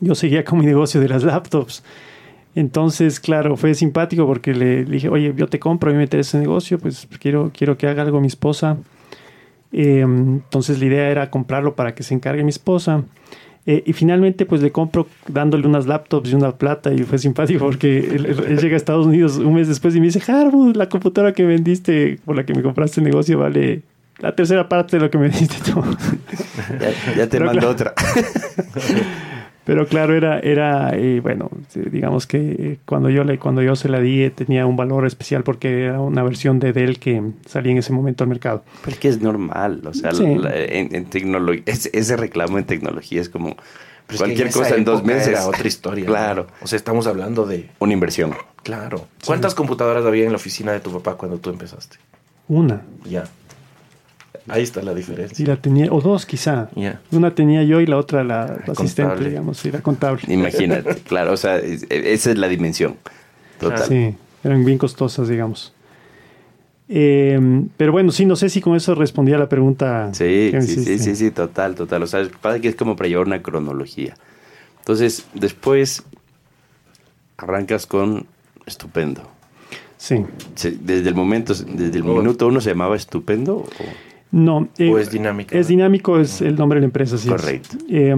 Yo 0.00 0.14
seguía 0.14 0.44
con 0.44 0.58
mi 0.58 0.66
negocio 0.66 1.00
de 1.00 1.08
las 1.08 1.22
laptops. 1.22 1.82
Entonces, 2.54 3.20
claro, 3.20 3.56
fue 3.56 3.74
simpático 3.74 4.26
porque 4.26 4.52
le, 4.52 4.84
le 4.84 4.90
dije, 4.90 5.08
oye, 5.08 5.32
yo 5.36 5.46
te 5.46 5.58
compro, 5.58 5.90
a 5.90 5.92
mí 5.92 5.96
me 5.96 6.04
interesa 6.04 6.36
ese 6.36 6.46
negocio, 6.46 6.78
pues 6.78 7.08
quiero, 7.20 7.50
quiero 7.56 7.78
que 7.78 7.86
haga 7.86 8.02
algo 8.02 8.20
mi 8.20 8.26
esposa. 8.26 8.76
Eh, 9.72 10.00
entonces 10.00 10.78
la 10.80 10.86
idea 10.86 11.08
era 11.08 11.30
comprarlo 11.30 11.74
para 11.76 11.94
que 11.94 12.02
se 12.02 12.14
encargue 12.14 12.42
mi 12.42 12.50
esposa. 12.50 13.04
Eh, 13.70 13.82
y 13.84 13.92
finalmente 13.92 14.46
pues 14.46 14.62
le 14.62 14.72
compro 14.72 15.06
dándole 15.26 15.66
unas 15.66 15.86
laptops 15.86 16.32
y 16.32 16.34
una 16.34 16.52
plata 16.52 16.90
y 16.90 17.02
fue 17.02 17.18
simpático 17.18 17.66
porque 17.66 17.98
él, 17.98 18.58
llega 18.58 18.72
a 18.72 18.78
Estados 18.78 19.04
Unidos 19.04 19.36
un 19.36 19.56
mes 19.56 19.68
después 19.68 19.94
y 19.94 20.00
me 20.00 20.06
dice, 20.06 20.22
Harwood, 20.26 20.74
la 20.74 20.88
computadora 20.88 21.34
que 21.34 21.44
vendiste 21.44 22.18
por 22.24 22.34
la 22.34 22.46
que 22.46 22.54
me 22.54 22.62
compraste 22.62 23.00
el 23.00 23.04
negocio 23.04 23.38
vale 23.38 23.82
la 24.20 24.34
tercera 24.34 24.70
parte 24.70 24.96
de 24.96 25.02
lo 25.02 25.10
que 25.10 25.18
me 25.18 25.28
diste 25.28 25.56
tú. 25.70 25.84
Ya, 26.80 27.14
ya 27.14 27.26
te 27.26 27.28
Pero 27.28 27.44
mando 27.44 27.60
claro. 27.60 27.72
otra. 27.72 27.94
Pero 29.68 29.86
claro, 29.86 30.14
era, 30.16 30.38
era 30.40 30.92
eh, 30.96 31.20
bueno, 31.20 31.50
digamos 31.74 32.26
que 32.26 32.38
eh, 32.38 32.78
cuando 32.86 33.10
yo, 33.10 33.22
le, 33.22 33.38
cuando 33.38 33.60
yo 33.60 33.76
se 33.76 33.90
la 33.90 34.00
di 34.00 34.22
eh, 34.22 34.30
tenía 34.30 34.64
un 34.64 34.76
valor 34.76 35.04
especial 35.06 35.42
porque 35.42 35.84
era 35.84 36.00
una 36.00 36.22
versión 36.22 36.58
de 36.58 36.72
Dell 36.72 36.98
que 36.98 37.22
salía 37.44 37.72
en 37.72 37.76
ese 37.78 37.92
momento 37.92 38.24
al 38.24 38.30
mercado. 38.30 38.64
Pero 38.82 38.94
es 38.94 38.98
que 38.98 39.08
es 39.08 39.20
normal, 39.20 39.82
o 39.84 39.92
sea, 39.92 40.12
Sí. 40.12 40.24
la- 40.36 40.56
en, 40.56 40.94
en 40.94 41.04
tecnología, 41.04 41.62
ese, 41.66 41.90
ese 41.92 42.16
reclamo 42.16 42.56
en 42.56 42.64
tecnología 42.64 43.20
es 43.20 43.28
como 43.28 43.48
Pero 43.56 43.60
es 44.08 44.10
que 44.12 44.16
cualquier 44.16 44.46
en 44.46 44.52
cosa 44.54 44.74
en 44.76 44.84
dos 44.86 45.04
meses. 45.04 45.28
Era 45.28 45.46
otra 45.46 45.68
historia. 45.68 46.04
¿no? 46.06 46.12
Claro, 46.12 46.46
O 46.62 46.66
sea, 46.66 46.78
estamos 46.78 47.06
hablando 47.06 47.44
de. 47.44 47.68
una 47.78 47.92
inversión. 47.92 48.32
Claro. 48.62 49.06
¿Cuántas 49.26 49.54
computadoras 49.54 50.02
había 50.06 50.24
en 50.24 50.30
la 50.32 50.36
oficina 50.36 50.72
de 50.72 50.80
tu 50.80 50.90
papá 50.90 51.16
cuando 51.18 51.36
tú 51.36 51.50
empezaste? 51.50 51.98
Una. 52.48 52.80
Ya. 53.04 53.24
Ahí 54.48 54.62
está 54.62 54.82
la 54.82 54.92
Y 54.92 54.96
diferencia. 54.96 55.46
la 55.46 55.56
tenía, 55.56 55.92
o 55.92 56.00
dos 56.00 56.26
quizá. 56.26 56.70
Una 57.12 57.34
tenía 57.34 57.62
yo 57.64 57.80
y 57.80 57.86
la 57.86 57.96
otra 57.96 58.24
la, 58.24 58.46
la 58.46 58.72
asistente, 58.72 59.02
contable. 59.02 59.28
digamos, 59.30 59.58
sí, 59.58 59.70
la 59.70 59.80
contable. 59.82 60.22
Imagínate, 60.28 60.94
claro, 61.06 61.32
o 61.32 61.36
sea, 61.36 61.58
es- 61.58 61.86
esa 61.90 62.30
es 62.30 62.38
la 62.38 62.48
dimensión. 62.48 62.96
Total. 63.60 63.82
Sí, 63.88 64.14
eran 64.44 64.64
bien 64.64 64.78
costosas, 64.78 65.28
digamos. 65.28 65.72
Eh, 66.90 67.38
pero 67.76 67.92
bueno, 67.92 68.10
sí, 68.12 68.24
no 68.24 68.34
sé 68.36 68.48
si 68.48 68.60
con 68.60 68.74
eso 68.74 68.94
respondí 68.94 69.32
a 69.32 69.38
la 69.38 69.48
pregunta. 69.48 70.08
Sí, 70.14 70.48
que 70.50 70.56
me 70.56 70.62
sí, 70.62 70.84
sí, 70.84 70.98
sí, 70.98 71.16
sí, 71.16 71.30
total, 71.30 71.74
total. 71.74 72.02
O 72.02 72.06
sea, 72.06 72.20
es- 72.20 72.28
pasa 72.28 72.60
que 72.60 72.68
es 72.68 72.74
como 72.76 72.96
para 72.96 73.08
llevar 73.08 73.26
una 73.26 73.42
cronología. 73.42 74.14
Entonces, 74.78 75.26
después 75.34 76.02
arrancas 77.36 77.86
con 77.86 78.26
estupendo. 78.66 79.22
Sí. 79.98 80.24
Desde 80.80 81.08
el 81.08 81.14
momento, 81.14 81.52
desde 81.54 81.98
el 81.98 82.04
minuto 82.04 82.46
uno 82.46 82.60
se 82.60 82.70
llamaba 82.70 82.96
estupendo. 82.96 83.56
o- 83.56 83.68
No. 84.30 84.68
eh, 84.78 84.90
¿O 84.92 84.98
es 84.98 85.10
dinámica? 85.10 85.56
Es 85.58 85.68
dinámico, 85.68 86.18
es 86.20 86.40
el 86.42 86.56
nombre 86.56 86.76
de 86.76 86.80
la 86.82 86.86
empresa, 86.86 87.16
sí. 87.18 87.28
Correcto. 87.28 87.76
Eh, 87.88 88.14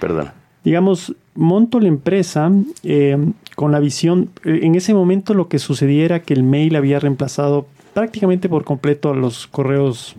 Perdona. 0.00 0.34
digamos, 0.64 1.14
monto 1.34 1.80
la 1.80 1.88
empresa 1.88 2.50
eh, 2.82 3.16
con 3.54 3.72
la 3.72 3.80
visión. 3.80 4.30
eh, 4.44 4.60
En 4.62 4.74
ese 4.74 4.92
momento 4.94 5.32
lo 5.34 5.48
que 5.48 5.58
sucedía 5.58 6.04
era 6.04 6.20
que 6.22 6.34
el 6.34 6.42
mail 6.42 6.76
había 6.76 6.98
reemplazado 7.00 7.66
prácticamente 7.94 8.48
por 8.48 8.64
completo 8.64 9.10
a 9.10 9.14
los 9.16 9.46
correos. 9.46 10.14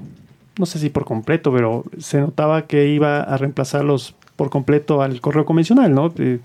No 0.58 0.66
sé 0.66 0.80
si 0.80 0.90
por 0.90 1.06
completo, 1.06 1.52
pero 1.54 1.84
se 2.00 2.20
notaba 2.20 2.64
que 2.66 2.88
iba 2.88 3.22
a 3.22 3.38
reemplazarlos 3.38 4.16
por 4.36 4.50
completo 4.50 5.02
al 5.04 5.22
correo 5.22 5.46
convencional, 5.46 5.94
¿no? 5.94 6.12
Eh, 6.18 6.40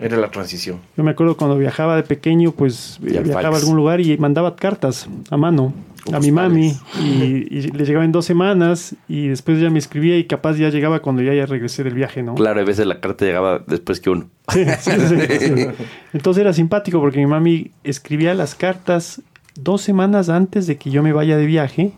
Era 0.00 0.16
la 0.16 0.28
transición. 0.32 0.78
Yo 0.96 1.04
me 1.04 1.12
acuerdo 1.12 1.36
cuando 1.36 1.56
viajaba 1.56 1.94
de 1.94 2.02
pequeño, 2.02 2.50
pues 2.50 2.98
viajaba 3.00 3.56
a 3.56 3.60
algún 3.60 3.76
lugar 3.76 4.00
y 4.00 4.18
mandaba 4.18 4.56
cartas 4.56 5.08
a 5.30 5.36
mano 5.36 5.72
a 6.12 6.20
mi 6.20 6.32
mami 6.32 6.76
y, 7.00 7.04
y 7.50 7.62
le 7.70 7.84
llegaba 7.84 8.04
en 8.04 8.12
dos 8.12 8.26
semanas 8.26 8.94
y 9.08 9.28
después 9.28 9.58
ya 9.60 9.70
me 9.70 9.78
escribía 9.78 10.18
y 10.18 10.24
capaz 10.24 10.56
ya 10.56 10.68
llegaba 10.68 11.00
cuando 11.00 11.22
ya, 11.22 11.32
ya 11.32 11.46
regresé 11.46 11.82
del 11.84 11.94
viaje, 11.94 12.22
¿no? 12.22 12.34
Claro, 12.34 12.60
a 12.60 12.64
veces 12.64 12.86
la 12.86 13.00
carta 13.00 13.24
llegaba 13.24 13.62
después 13.66 14.00
que 14.00 14.10
uno. 14.10 14.28
Sí, 14.52 14.64
sí, 14.80 14.90
sí, 15.08 15.16
sí. 15.38 15.66
Entonces 16.12 16.40
era 16.42 16.52
simpático 16.52 17.00
porque 17.00 17.18
mi 17.18 17.26
mami 17.26 17.70
escribía 17.84 18.34
las 18.34 18.54
cartas 18.54 19.22
dos 19.54 19.80
semanas 19.82 20.28
antes 20.28 20.66
de 20.66 20.76
que 20.76 20.90
yo 20.90 21.02
me 21.02 21.12
vaya 21.12 21.36
de 21.36 21.46
viaje 21.46 21.92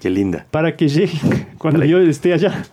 Qué 0.00 0.10
linda. 0.10 0.46
para 0.50 0.76
que 0.76 0.88
lleguen 0.88 1.46
cuando 1.58 1.84
yo 1.84 1.98
esté 1.98 2.32
allá. 2.32 2.64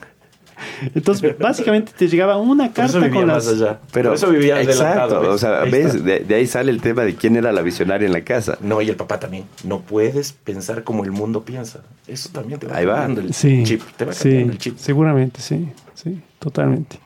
Entonces, 0.96 1.38
básicamente 1.40 1.92
te 1.98 2.08
llegaba 2.08 2.38
una 2.38 2.72
Por 2.72 2.86
eso 2.86 2.94
carta 2.94 3.08
vivía 3.08 3.20
con 3.22 3.28
más 3.28 3.46
las... 3.46 3.62
allá. 3.62 3.80
Pero, 3.92 4.10
Por 4.10 4.16
eso 4.18 4.30
vivía 4.30 4.62
exacto, 4.62 4.84
adelantado. 5.16 5.32
o 5.34 5.38
sea, 5.38 5.62
Ahí 5.64 5.72
ves, 5.72 6.04
de, 6.04 6.20
de 6.20 6.36
ahí 6.36 6.48
sale 6.48 6.72
el 6.72 6.82
tema 6.82 7.04
de 7.04 7.16
quién 7.16 7.36
era 7.36 7.52
la 7.52 7.62
visionaria 7.62 8.06
en 8.06 8.14
la 8.14 8.22
casa. 8.24 8.58
No, 8.62 8.82
y 8.82 8.90
el 8.90 8.96
papá 8.96 9.20
también. 9.20 9.46
No 9.64 9.82
puedes 9.82 10.34
pensar 10.34 10.84
como 10.84 11.04
el 11.04 11.12
mundo 11.12 11.44
piensa. 11.44 11.82
Eso 12.08 12.30
también 12.32 12.60
te 12.60 12.68
va 12.68 12.78
Ahí 12.78 12.86
va. 12.86 13.06
el 13.06 13.34
Sí, 13.34 13.64
chip. 13.64 13.82
Te 13.98 14.06
va 14.06 14.14
sí, 14.14 14.24
cambiando 14.24 14.54
el 14.54 14.58
chip. 14.60 14.78
seguramente, 14.78 15.42
sí, 15.42 15.70
sí, 15.94 16.20
totalmente. 16.40 17.00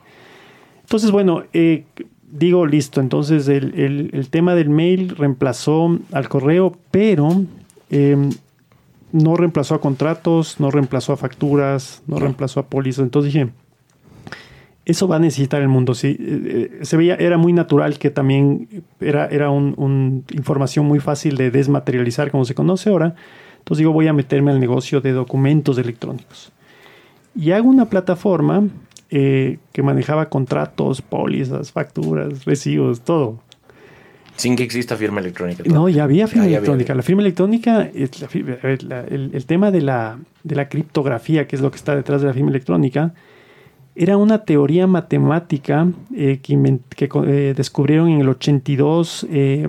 Entonces, 0.82 1.10
bueno, 1.10 1.42
eh, 1.52 1.84
digo, 2.30 2.66
listo, 2.66 3.00
entonces 3.00 3.48
el, 3.48 3.74
el- 3.78 4.10
el 4.12 4.28
tema 4.30 4.54
del 4.54 4.68
mail 4.70 5.10
reemplazó 5.16 5.98
al 6.12 6.28
correo, 6.28 6.76
pero 6.90 7.42
eh, 7.90 8.16
no 9.12 9.36
reemplazó 9.36 9.74
a 9.74 9.80
contratos, 9.80 10.58
no 10.60 10.70
reemplazó 10.70 11.12
a 11.12 11.16
facturas, 11.16 12.02
no, 12.06 12.16
No. 12.16 12.22
reemplazó 12.22 12.60
a 12.60 12.66
pólizas. 12.66 13.04
Entonces 13.04 13.32
dije, 13.32 13.50
eso 14.84 15.08
va 15.08 15.16
a 15.16 15.18
necesitar 15.18 15.62
el 15.62 15.68
mundo, 15.68 15.94
sí. 15.94 16.16
Eh, 16.18 16.70
eh, 16.80 16.84
se 16.84 16.96
veía, 16.96 17.16
era 17.16 17.38
muy 17.38 17.52
natural 17.52 17.98
que 17.98 18.10
también 18.10 18.68
era, 19.00 19.26
era 19.26 19.50
un, 19.50 19.74
un- 19.76 20.24
información 20.32 20.86
muy 20.86 21.00
fácil 21.00 21.36
de 21.36 21.50
desmaterializar, 21.50 22.30
como 22.30 22.44
se 22.44 22.54
conoce 22.54 22.90
ahora. 22.90 23.14
Entonces 23.58 23.78
digo, 23.78 23.92
voy 23.92 24.06
a 24.06 24.12
meterme 24.12 24.52
al 24.52 24.60
negocio 24.60 25.00
de 25.00 25.10
documentos 25.12 25.76
electrónicos. 25.78 26.52
Y 27.34 27.50
hago 27.50 27.68
una 27.68 27.86
plataforma 27.86 28.62
eh, 29.10 29.58
que 29.72 29.82
manejaba 29.82 30.28
contratos, 30.28 31.02
pólizas, 31.02 31.72
facturas, 31.72 32.44
recibos, 32.44 33.00
todo. 33.00 33.40
Sin 34.36 34.54
que 34.56 34.62
exista 34.64 34.96
firma 34.96 35.20
electrónica. 35.20 35.62
No, 35.66 35.88
ya 35.88 36.04
había 36.04 36.26
firma 36.26 36.44
Ah, 36.44 36.46
ya 36.46 36.56
había. 36.58 36.58
electrónica. 36.58 36.94
La 36.94 37.02
firma 37.02 37.22
electrónica, 37.22 37.88
es 37.94 38.20
la 38.20 38.28
la- 38.82 39.00
el, 39.04 39.30
el 39.32 39.46
tema 39.46 39.70
de 39.70 39.80
la, 39.82 40.18
de 40.44 40.54
la 40.56 40.68
criptografía, 40.68 41.46
que 41.48 41.56
es 41.56 41.62
lo 41.62 41.70
que 41.70 41.76
está 41.76 41.96
detrás 41.96 42.20
de 42.20 42.28
la 42.28 42.34
firma 42.34 42.50
electrónica, 42.50 43.14
era 43.98 44.18
una 44.18 44.44
teoría 44.44 44.86
matemática 44.86 45.86
eh, 46.14 46.40
que, 46.42 46.78
que 46.94 47.08
eh, 47.26 47.54
descubrieron 47.56 48.10
en 48.10 48.20
el 48.20 48.28
82 48.28 49.26
eh, 49.30 49.68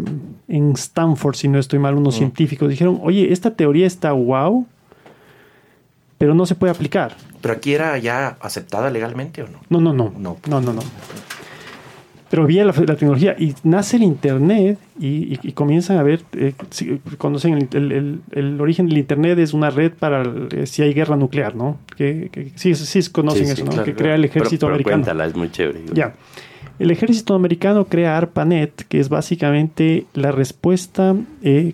en 0.50 0.72
Stanford, 0.74 1.36
si 1.36 1.48
no 1.48 1.60
estoy 1.60 1.80
mal, 1.80 1.96
unos 1.96 2.16
Mm. 2.16 2.18
científicos. 2.18 2.68
Dijeron, 2.70 3.00
oye, 3.02 3.32
esta 3.32 3.52
teoría 3.52 3.88
está 3.88 4.12
wow, 4.12 4.66
pero 6.18 6.36
no 6.36 6.46
se 6.46 6.56
puede 6.56 6.72
aplicar. 6.72 7.16
Pero 7.40 7.54
aquí 7.54 7.74
era 7.74 7.98
ya 8.00 8.36
aceptada 8.42 8.90
legalmente 8.90 9.44
o 9.44 9.48
no? 9.48 9.60
No, 9.70 9.80
no, 9.80 9.94
no. 9.94 10.14
No. 10.20 10.38
No, 10.50 10.60
no, 10.60 10.74
no. 10.74 10.82
Pero 12.30 12.44
había 12.44 12.66
la, 12.66 12.74
la 12.74 12.96
tecnología 12.98 13.36
y 13.40 13.54
nace 13.64 13.96
el 13.98 14.04
Internet 14.04 14.78
y, 15.00 15.08
y- 15.36 15.40
y 15.44 15.52
comienzan 15.54 15.98
a 15.98 16.04
ver, 16.04 16.22
eh, 16.34 16.54
si- 16.72 17.00
conocen 17.18 17.54
el, 17.54 17.68
el- 17.74 17.92
el- 17.94 18.20
el 18.32 18.60
origen 18.62 18.88
del 18.88 18.98
Internet 18.98 19.40
es 19.40 19.54
una 19.54 19.70
red 19.70 19.94
para 19.98 20.24
eh, 20.52 20.66
si 20.66 20.82
hay 20.82 20.94
guerra 20.94 21.16
nuclear, 21.16 21.56
¿no? 21.56 21.78
Que, 21.96 22.30
que- 22.32 22.52
sí, 22.56 22.76
sí 22.76 23.10
conocen 23.12 23.48
Sí, 23.48 23.56
sí, 23.56 23.62
eso, 23.62 23.66
¿no? 23.66 23.72
claro, 23.72 23.86
que 23.86 23.96
crea 23.96 24.16
el 24.16 24.22
Pero, 24.24 24.32
ejército 24.32 24.66
pero 24.66 24.74
americano. 24.76 24.96
cuéntala, 25.04 25.26
es 25.26 25.36
muy 25.36 25.50
chévere. 25.52 25.80
Ya. 25.94 26.16
El 26.80 26.92
ejército 26.92 27.34
americano 27.34 27.86
crea 27.86 28.18
ARPANET, 28.18 28.84
que 28.90 29.00
es 29.00 29.10
básicamente 29.10 30.06
la 30.14 30.32
respuesta 30.32 31.16
eh, 31.42 31.74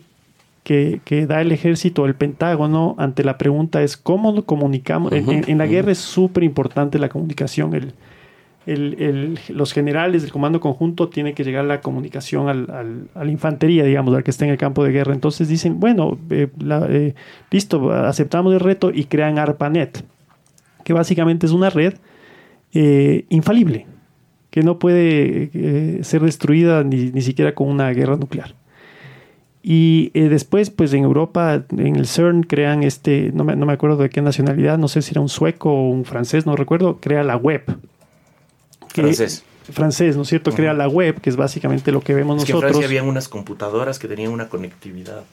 que, 0.63 1.01
que 1.03 1.25
da 1.25 1.41
el 1.41 1.51
ejército, 1.51 2.05
el 2.05 2.15
Pentágono, 2.15 2.95
ante 2.97 3.23
la 3.25 3.37
pregunta 3.37 3.81
es 3.83 3.97
cómo 3.97 4.31
nos 4.31 4.45
comunicamos. 4.45 5.11
En 5.11 5.57
la 5.57 5.65
guerra 5.67 5.91
es 5.91 5.97
súper 5.97 6.43
importante 6.43 6.99
la 6.99 7.09
comunicación. 7.09 7.73
El, 7.73 7.91
los 8.65 9.73
generales 9.73 10.21
del 10.21 10.31
comando 10.31 10.59
conjunto 10.59 11.09
tienen 11.09 11.35
que 11.35 11.43
llegar 11.43 11.65
la 11.65 11.81
comunicación 11.81 12.47
al, 12.47 13.09
a 13.13 13.23
la 13.23 13.31
infantería, 13.31 13.83
digamos, 13.83 14.15
al 14.15 14.23
que 14.23 14.31
está 14.31 14.45
en 14.45 14.51
el 14.51 14.57
campo 14.57 14.83
de 14.83 14.91
guerra. 14.91 15.13
Entonces 15.13 15.47
dicen, 15.49 15.79
bueno, 15.79 16.17
eh, 16.29 16.47
eh, 16.89 17.13
listo, 17.51 17.91
aceptamos 17.91 18.53
el 18.53 18.59
reto 18.59 18.91
y 18.93 19.05
crean 19.05 19.37
ARPANET, 19.37 20.05
que 20.83 20.93
básicamente 20.93 21.45
es 21.45 21.51
una 21.51 21.69
red 21.69 21.95
eh, 22.73 23.25
infalible, 23.29 23.85
que 24.49 24.63
no 24.63 24.79
puede 24.79 26.03
ser 26.03 26.21
destruida 26.21 26.83
ni, 26.83 27.11
ni 27.11 27.21
siquiera 27.21 27.53
con 27.53 27.67
una 27.69 27.89
guerra 27.91 28.15
nuclear. 28.15 28.55
Y 29.65 30.09
después, 30.13 30.69
pues 30.69 30.93
en 30.93 31.05
Europa, 31.05 31.63
en 31.77 31.95
el 31.95 32.05
CERN, 32.05 32.43
crean 32.43 32.83
este, 32.83 33.31
no 33.33 33.45
me, 33.45 33.55
no 33.55 33.65
me 33.65 33.71
acuerdo 33.71 33.95
de 33.95 34.09
qué 34.09 34.21
nacionalidad, 34.21 34.77
no 34.77 34.89
sé 34.89 35.01
si 35.01 35.11
era 35.11 35.21
un 35.21 35.29
sueco 35.29 35.71
o 35.71 35.89
un 35.89 36.03
francés, 36.03 36.45
no 36.45 36.57
recuerdo, 36.57 36.97
crea 36.99 37.23
la 37.23 37.37
web. 37.37 37.63
Que- 38.93 39.01
Francés. 39.01 39.43
Francés, 39.71 40.17
¿no 40.17 40.23
es 40.23 40.27
cierto? 40.27 40.51
Crea 40.51 40.73
la 40.73 40.89
web, 40.89 41.21
que 41.21 41.29
es 41.29 41.37
básicamente 41.37 41.91
lo 41.93 42.01
que 42.01 42.13
vemos 42.13 42.37
Es 42.39 42.45
que 42.45 42.51
en 42.51 42.55
nosotros. 42.57 42.71
Francia 42.71 42.87
habían 42.87 43.07
unas 43.07 43.29
computadoras 43.29 43.97
que 43.97 44.09
tenían 44.09 44.31
una 44.31 44.49
conectividad, 44.49 45.23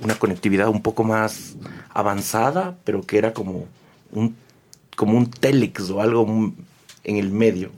una 0.00 0.14
conectividad 0.14 0.68
un 0.68 0.82
poco 0.82 1.04
más 1.04 1.56
avanzada, 1.94 2.76
pero 2.84 3.00
que 3.02 3.16
era 3.16 3.32
como 3.32 3.66
un, 4.12 4.36
como 4.94 5.16
un 5.16 5.30
telex 5.30 5.88
o 5.90 6.02
algo 6.02 6.52
en 7.04 7.16
el 7.16 7.30
medio. 7.30 7.70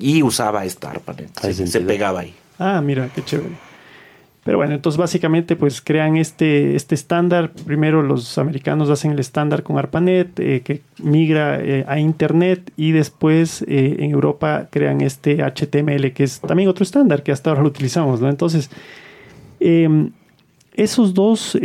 Y 0.00 0.22
usaba 0.22 0.64
esta 0.64 0.90
ARPANET. 0.90 1.38
Se, 1.40 1.80
pegaba 1.80 2.20
ahí. 2.20 2.34
Ah, 2.58 2.80
mira, 2.82 3.08
qué 3.14 3.24
chévere. 3.24 3.56
Pero 4.46 4.58
bueno, 4.58 4.74
entonces 4.74 4.96
básicamente 4.96 5.56
pues 5.56 5.80
crean 5.80 6.16
este, 6.16 6.76
este 6.76 6.94
estándar. 6.94 7.50
Primero 7.50 8.00
los 8.00 8.38
americanos 8.38 8.88
hacen 8.90 9.10
el 9.10 9.18
estándar 9.18 9.64
con 9.64 9.76
ARPANET, 9.76 10.38
eh, 10.38 10.62
que 10.64 10.82
migra 11.02 11.58
eh, 11.60 11.84
a 11.88 11.98
Internet 11.98 12.72
y 12.76 12.92
después 12.92 13.62
eh, 13.62 13.96
en 13.98 14.12
Europa 14.12 14.68
crean 14.70 15.00
este 15.00 15.42
HTML, 15.42 16.12
que 16.12 16.22
es 16.22 16.38
también 16.38 16.68
otro 16.68 16.84
estándar 16.84 17.24
que 17.24 17.32
hasta 17.32 17.50
ahora 17.50 17.62
lo 17.62 17.68
utilizamos. 17.68 18.20
¿no? 18.20 18.30
Entonces, 18.30 18.70
eh, 19.58 20.10
esos 20.74 21.12
dos 21.12 21.58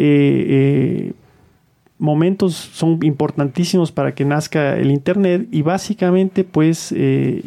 momentos 2.00 2.56
son 2.56 2.98
importantísimos 3.04 3.92
para 3.92 4.16
que 4.16 4.26
nazca 4.26 4.76
el 4.76 4.90
Internet 4.90 5.48
y 5.52 5.62
básicamente 5.62 6.44
pues 6.44 6.92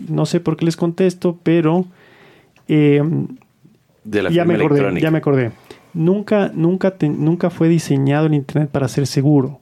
no 0.09 0.27
sé 0.27 0.39
por 0.39 0.57
qué 0.57 0.65
les 0.67 0.77
contesto, 0.77 1.37
pero... 1.43 1.87
De 4.05 4.23
la 4.23 4.31
ya 4.31 4.45
me 4.45 4.55
acordé, 4.55 4.75
electrónica. 4.81 5.03
ya 5.05 5.11
me 5.11 5.19
acordé. 5.19 5.51
Nunca, 5.95 6.51
nunca, 6.55 6.93
te- 6.93 7.09
nunca 7.09 7.51
fue 7.51 7.69
diseñado 7.69 8.27
el 8.27 8.35
Internet 8.35 8.71
para 8.71 8.89
ser 8.89 9.07
seguro. 9.07 9.61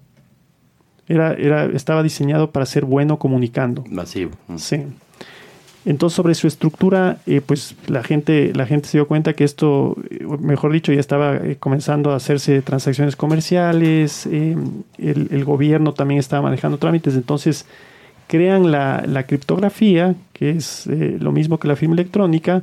Era, 1.08 1.34
era, 1.34 1.64
estaba 1.66 2.02
diseñado 2.02 2.50
para 2.52 2.64
ser 2.66 2.84
bueno 2.84 3.18
comunicando. 3.18 3.84
Masivo. 3.90 4.30
Mm. 4.48 4.56
Sí. 4.56 4.82
Entonces, 5.84 6.14
sobre 6.16 6.34
su 6.36 6.46
estructura, 6.46 7.18
eh, 7.26 7.40
pues 7.44 7.74
la 7.88 8.04
gente, 8.04 8.52
la 8.54 8.66
gente 8.66 8.88
se 8.88 8.98
dio 8.98 9.08
cuenta 9.08 9.32
que 9.32 9.42
esto, 9.42 9.96
eh, 10.10 10.24
mejor 10.40 10.72
dicho, 10.72 10.92
ya 10.92 11.00
estaba 11.00 11.36
eh, 11.36 11.56
comenzando 11.58 12.12
a 12.12 12.16
hacerse 12.16 12.62
transacciones 12.62 13.16
comerciales, 13.16 14.26
eh, 14.26 14.56
el, 14.98 15.28
el 15.32 15.44
gobierno 15.44 15.92
también 15.92 16.20
estaba 16.20 16.42
manejando 16.42 16.78
trámites, 16.78 17.16
entonces 17.16 17.66
crean 18.28 18.70
la, 18.70 19.02
la 19.06 19.24
criptografía, 19.26 20.14
que 20.32 20.50
es 20.50 20.86
lo 20.86 21.32
mismo 21.32 21.58
que 21.58 21.66
la 21.68 21.74
firma 21.76 21.94
electrónica, 21.94 22.62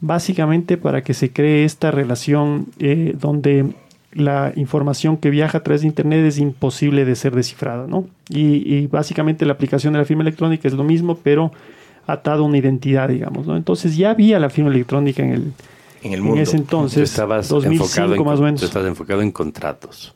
básicamente 0.00 0.76
para 0.76 1.02
que 1.02 1.14
se 1.14 1.30
cree 1.32 1.64
esta 1.64 1.90
relación 1.90 2.66
eh, 2.78 3.14
donde 3.18 3.66
la 4.12 4.52
información 4.56 5.16
que 5.16 5.30
viaja 5.30 5.58
a 5.58 5.62
través 5.62 5.82
de 5.82 5.86
Internet 5.86 6.24
es 6.26 6.38
imposible 6.38 7.04
de 7.04 7.14
ser 7.14 7.34
descifrada, 7.34 7.86
¿no? 7.86 8.06
Y, 8.28 8.74
y 8.74 8.86
básicamente 8.88 9.46
la 9.46 9.52
aplicación 9.52 9.92
de 9.92 10.00
la 10.00 10.04
firma 10.04 10.22
electrónica 10.22 10.66
es 10.66 10.74
lo 10.74 10.82
mismo, 10.84 11.16
pero 11.22 11.52
atado 12.06 12.42
a 12.44 12.46
una 12.46 12.58
identidad, 12.58 13.08
digamos, 13.08 13.46
¿no? 13.46 13.56
Entonces 13.56 13.96
ya 13.96 14.10
había 14.10 14.40
la 14.40 14.50
firma 14.50 14.70
electrónica 14.70 15.22
en 15.22 15.30
el, 15.32 15.52
En 16.02 16.12
el 16.12 16.18
en 16.18 16.24
mundo. 16.24 16.40
ese 16.42 16.56
Tú 16.56 16.62
entonces, 16.62 17.10
estabas 17.10 17.48
2005 17.48 17.84
enfocado 17.84 18.14
en, 18.16 18.24
más 18.24 18.34
o 18.34 18.36
tú 18.38 18.42
menos. 18.44 18.62
estabas 18.62 18.88
enfocado 18.88 19.22
en 19.22 19.30
contratos. 19.30 20.12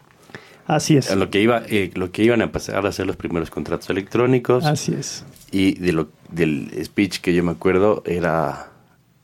Así 0.66 0.96
es, 0.96 1.10
En 1.10 1.20
lo 1.20 1.28
que 1.30 1.42
iba, 1.42 1.62
eh, 1.68 1.90
lo 1.94 2.10
que 2.10 2.24
iban 2.24 2.40
a 2.40 2.50
pasar 2.50 2.86
a 2.86 2.90
ser 2.90 3.06
los 3.06 3.16
primeros 3.16 3.50
contratos 3.50 3.90
electrónicos 3.90 4.64
así 4.64 4.94
es. 4.94 5.24
y 5.52 5.74
de 5.74 5.92
lo, 5.92 6.08
del 6.32 6.70
speech 6.82 7.18
que 7.20 7.34
yo 7.34 7.44
me 7.44 7.52
acuerdo 7.52 8.02
era, 8.06 8.70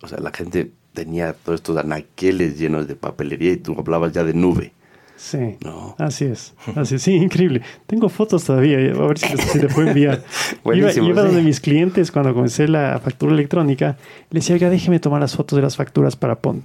o 0.02 0.08
sea, 0.08 0.18
la 0.18 0.30
gente 0.32 0.70
tenía 0.92 1.32
todos 1.32 1.60
estos 1.60 1.76
anaqueles 1.76 2.58
llenos 2.58 2.88
de 2.88 2.96
papelería 2.96 3.52
y 3.52 3.56
tú 3.58 3.76
hablabas 3.78 4.12
ya 4.12 4.24
de 4.24 4.34
nube. 4.34 4.72
Sí, 5.16 5.56
No. 5.62 5.94
así 5.98 6.24
es. 6.24 6.54
Así 6.76 6.94
es. 6.94 7.02
Sí, 7.02 7.12
increíble. 7.14 7.60
Tengo 7.86 8.08
fotos 8.08 8.42
todavía, 8.44 8.78
a 8.78 9.06
ver 9.06 9.18
si, 9.18 9.28
si 9.36 9.58
te 9.60 9.68
puedo 9.68 9.88
enviar. 9.88 10.22
iba 10.52 10.60
Buenísimo, 10.64 11.08
iba 11.08 11.20
sí. 11.22 11.26
donde 11.28 11.42
mis 11.42 11.60
clientes 11.60 12.10
cuando 12.10 12.32
comencé 12.32 12.66
la 12.68 12.98
factura 13.04 13.32
electrónica, 13.34 13.98
le 14.30 14.40
decía, 14.40 14.54
oiga, 14.54 14.70
déjeme 14.70 14.98
tomar 14.98 15.20
las 15.20 15.36
fotos 15.36 15.56
de 15.56 15.62
las 15.62 15.76
facturas 15.76 16.16
para 16.16 16.36
pon 16.36 16.62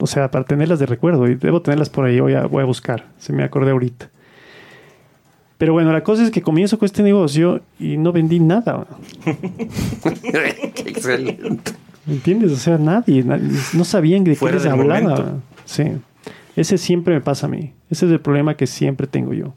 o 0.00 0.06
sea, 0.06 0.30
para 0.30 0.44
tenerlas 0.44 0.78
de 0.78 0.86
recuerdo 0.86 1.26
y 1.28 1.34
debo 1.34 1.60
tenerlas 1.60 1.90
por 1.90 2.04
ahí, 2.04 2.20
voy 2.20 2.34
a, 2.34 2.46
voy 2.46 2.62
a 2.62 2.66
buscar, 2.66 3.06
se 3.18 3.32
me 3.32 3.42
acordé 3.42 3.72
ahorita. 3.72 4.08
Pero 5.58 5.72
bueno, 5.72 5.92
la 5.92 6.04
cosa 6.04 6.22
es 6.22 6.30
que 6.30 6.40
comienzo 6.40 6.78
con 6.78 6.86
este 6.86 7.02
negocio 7.02 7.62
y 7.80 7.96
no 7.96 8.12
vendí 8.12 8.38
nada. 8.38 8.86
Qué 9.24 10.82
excelente. 10.86 11.72
¿Me 12.08 12.14
entiendes? 12.14 12.50
O 12.52 12.56
sea, 12.56 12.76
nadie, 12.78 13.22
na- 13.22 13.38
no 13.74 13.84
sabían 13.84 14.24
de 14.24 14.32
qué 14.32 14.36
Fuera 14.36 14.54
les 14.56 14.64
del 14.64 14.72
hablaba. 14.72 15.00
momento. 15.00 15.42
Sí. 15.64 15.84
Ese 16.56 16.76
siempre 16.78 17.14
me 17.14 17.20
pasa 17.20 17.46
a 17.46 17.50
mí. 17.50 17.72
Ese 17.90 18.06
es 18.06 18.12
el 18.12 18.20
problema 18.20 18.56
que 18.56 18.66
siempre 18.66 19.06
tengo 19.06 19.32
yo. 19.34 19.54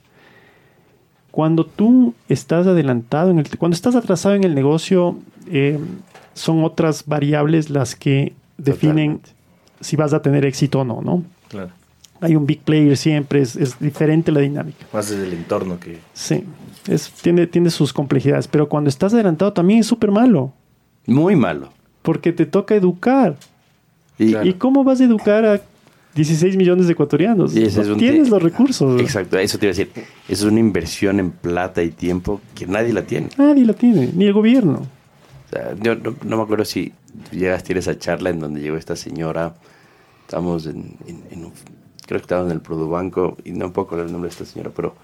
Cuando 1.31 1.65
tú 1.65 2.13
estás 2.27 2.67
adelantado, 2.67 3.31
en 3.31 3.39
el, 3.39 3.57
cuando 3.57 3.73
estás 3.75 3.95
atrasado 3.95 4.35
en 4.35 4.43
el 4.43 4.53
negocio, 4.53 5.17
eh, 5.49 5.79
son 6.33 6.63
otras 6.63 7.05
variables 7.05 7.69
las 7.69 7.95
que 7.95 8.33
definen 8.57 9.19
Totalmente. 9.19 9.29
si 9.79 9.95
vas 9.95 10.13
a 10.13 10.21
tener 10.21 10.45
éxito 10.45 10.81
o 10.81 10.83
no, 10.83 11.01
¿no? 11.01 11.23
Claro. 11.47 11.69
Hay 12.19 12.35
un 12.35 12.45
big 12.45 12.61
player 12.61 12.95
siempre, 12.97 13.41
es, 13.41 13.55
es 13.55 13.79
diferente 13.79 14.31
la 14.31 14.41
dinámica. 14.41 14.85
Más 14.93 15.09
desde 15.09 15.25
el 15.25 15.33
entorno 15.33 15.79
que. 15.79 15.97
Sí, 16.13 16.43
es, 16.87 17.09
tiene, 17.21 17.47
tiene 17.47 17.69
sus 17.71 17.93
complejidades, 17.93 18.47
pero 18.47 18.67
cuando 18.69 18.89
estás 18.89 19.13
adelantado 19.13 19.53
también 19.53 19.79
es 19.79 19.87
súper 19.87 20.11
malo, 20.11 20.51
Muy 21.07 21.35
malo. 21.35 21.69
Porque 22.01 22.31
te 22.33 22.45
toca 22.45 22.75
educar. 22.75 23.37
Y, 24.17 24.31
Claro. 24.31 24.47
¿Y 24.47 24.53
cómo 24.53 24.83
vas 24.83 25.01
a 25.01 25.05
educar 25.05 25.45
a 25.45 25.61
16 26.15 26.57
millones 26.57 26.87
de 26.87 26.93
ecuatorianos? 26.93 27.55
Y 27.55 27.61
No 27.63 27.95
tienes 27.95 28.25
ti- 28.25 28.29
los 28.29 28.41
recursos. 28.43 28.99
Exacto, 29.01 29.37
eso 29.39 29.57
te 29.57 29.65
iba 29.67 29.73
a 29.73 29.75
decir. 29.77 29.91
Eso 30.27 30.45
es 30.45 30.51
una 30.51 30.59
inversión 30.59 31.19
en 31.19 31.31
plata 31.31 31.81
y 31.83 31.89
tiempo 31.91 32.41
que 32.55 32.67
nadie 32.67 32.93
la 32.93 33.03
tiene. 33.03 33.29
Nadie 33.37 33.65
lo 33.65 33.73
tiene, 33.73 34.09
ni 34.13 34.25
el 34.25 34.33
gobierno. 34.33 34.81
O 35.47 35.49
sea, 35.49 35.75
yo 35.81 35.95
no, 35.95 36.15
no 36.23 36.37
me 36.37 36.43
acuerdo 36.43 36.65
si 36.65 36.93
llegaste 37.31 37.71
a 37.71 37.73
ir 37.73 37.77
a 37.77 37.79
esa 37.79 37.97
charla 37.97 38.29
en 38.29 38.39
donde 38.39 38.61
llegó 38.61 38.77
esta 38.77 38.95
señora. 38.95 39.55
Estamos 40.25 40.65
en, 40.65 40.95
en- 41.07 41.23
en 41.31 41.45
un- 41.45 41.51
creo 42.05 42.19
que 42.19 42.23
estábamos 42.23 42.51
en 42.51 42.57
el 42.57 42.61
Produbanco 42.61 43.37
y 43.43 43.51
no 43.51 43.71
puedo 43.73 43.85
acordar 43.87 44.05
el 44.07 44.11
nombre 44.11 44.29
de 44.29 44.33
esta 44.33 44.45
señora, 44.45 44.71
pero 44.75 44.95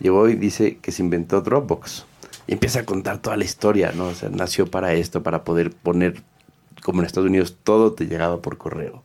llegó 0.00 0.28
y 0.28 0.34
dice 0.34 0.78
que 0.80 0.92
se 0.92 1.02
inventó 1.02 1.40
Dropbox. 1.40 2.04
Y 2.46 2.54
empieza 2.54 2.80
a 2.80 2.84
contar 2.84 3.18
toda 3.18 3.36
la 3.36 3.44
historia, 3.44 3.92
¿no? 3.96 4.06
O 4.08 4.14
sea, 4.14 4.28
nació 4.28 4.66
para 4.68 4.94
esto, 4.94 5.22
para 5.22 5.44
poder 5.44 5.70
poner, 5.70 6.20
como 6.82 7.00
en 7.00 7.06
Estados 7.06 7.28
Unidos, 7.28 7.56
todo 7.62 7.92
te 7.92 8.06
llegaba 8.06 8.40
por 8.42 8.58
correo. 8.58 9.02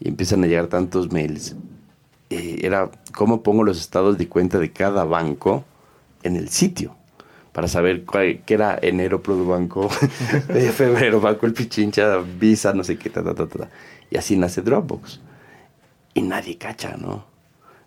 Y 0.00 0.08
empiezan 0.08 0.44
a 0.44 0.46
llegar 0.46 0.66
tantos 0.68 1.12
mails. 1.12 1.56
Eh, 2.30 2.60
era 2.62 2.90
cómo 3.14 3.42
pongo 3.42 3.64
los 3.64 3.80
estados 3.80 4.18
de 4.18 4.28
cuenta 4.28 4.58
de 4.58 4.72
cada 4.72 5.04
banco 5.04 5.64
en 6.22 6.36
el 6.36 6.48
sitio 6.48 6.96
para 7.54 7.68
saber 7.68 8.04
cuál, 8.04 8.42
qué 8.44 8.54
era 8.54 8.76
enero 8.82 9.22
Produbanco, 9.22 9.88
eh, 10.48 10.72
febrero 10.74 11.20
Banco 11.20 11.46
El 11.46 11.52
Pichincha, 11.52 12.18
Visa, 12.18 12.72
no 12.72 12.82
sé 12.82 12.98
qué, 12.98 13.10
ta, 13.10 13.22
ta, 13.22 13.34
ta, 13.34 13.46
ta. 13.46 13.68
Y 14.10 14.16
así 14.16 14.36
nace 14.36 14.60
Dropbox. 14.60 15.20
Y 16.14 16.22
nadie 16.22 16.58
cacha, 16.58 16.96
¿no? 16.96 17.24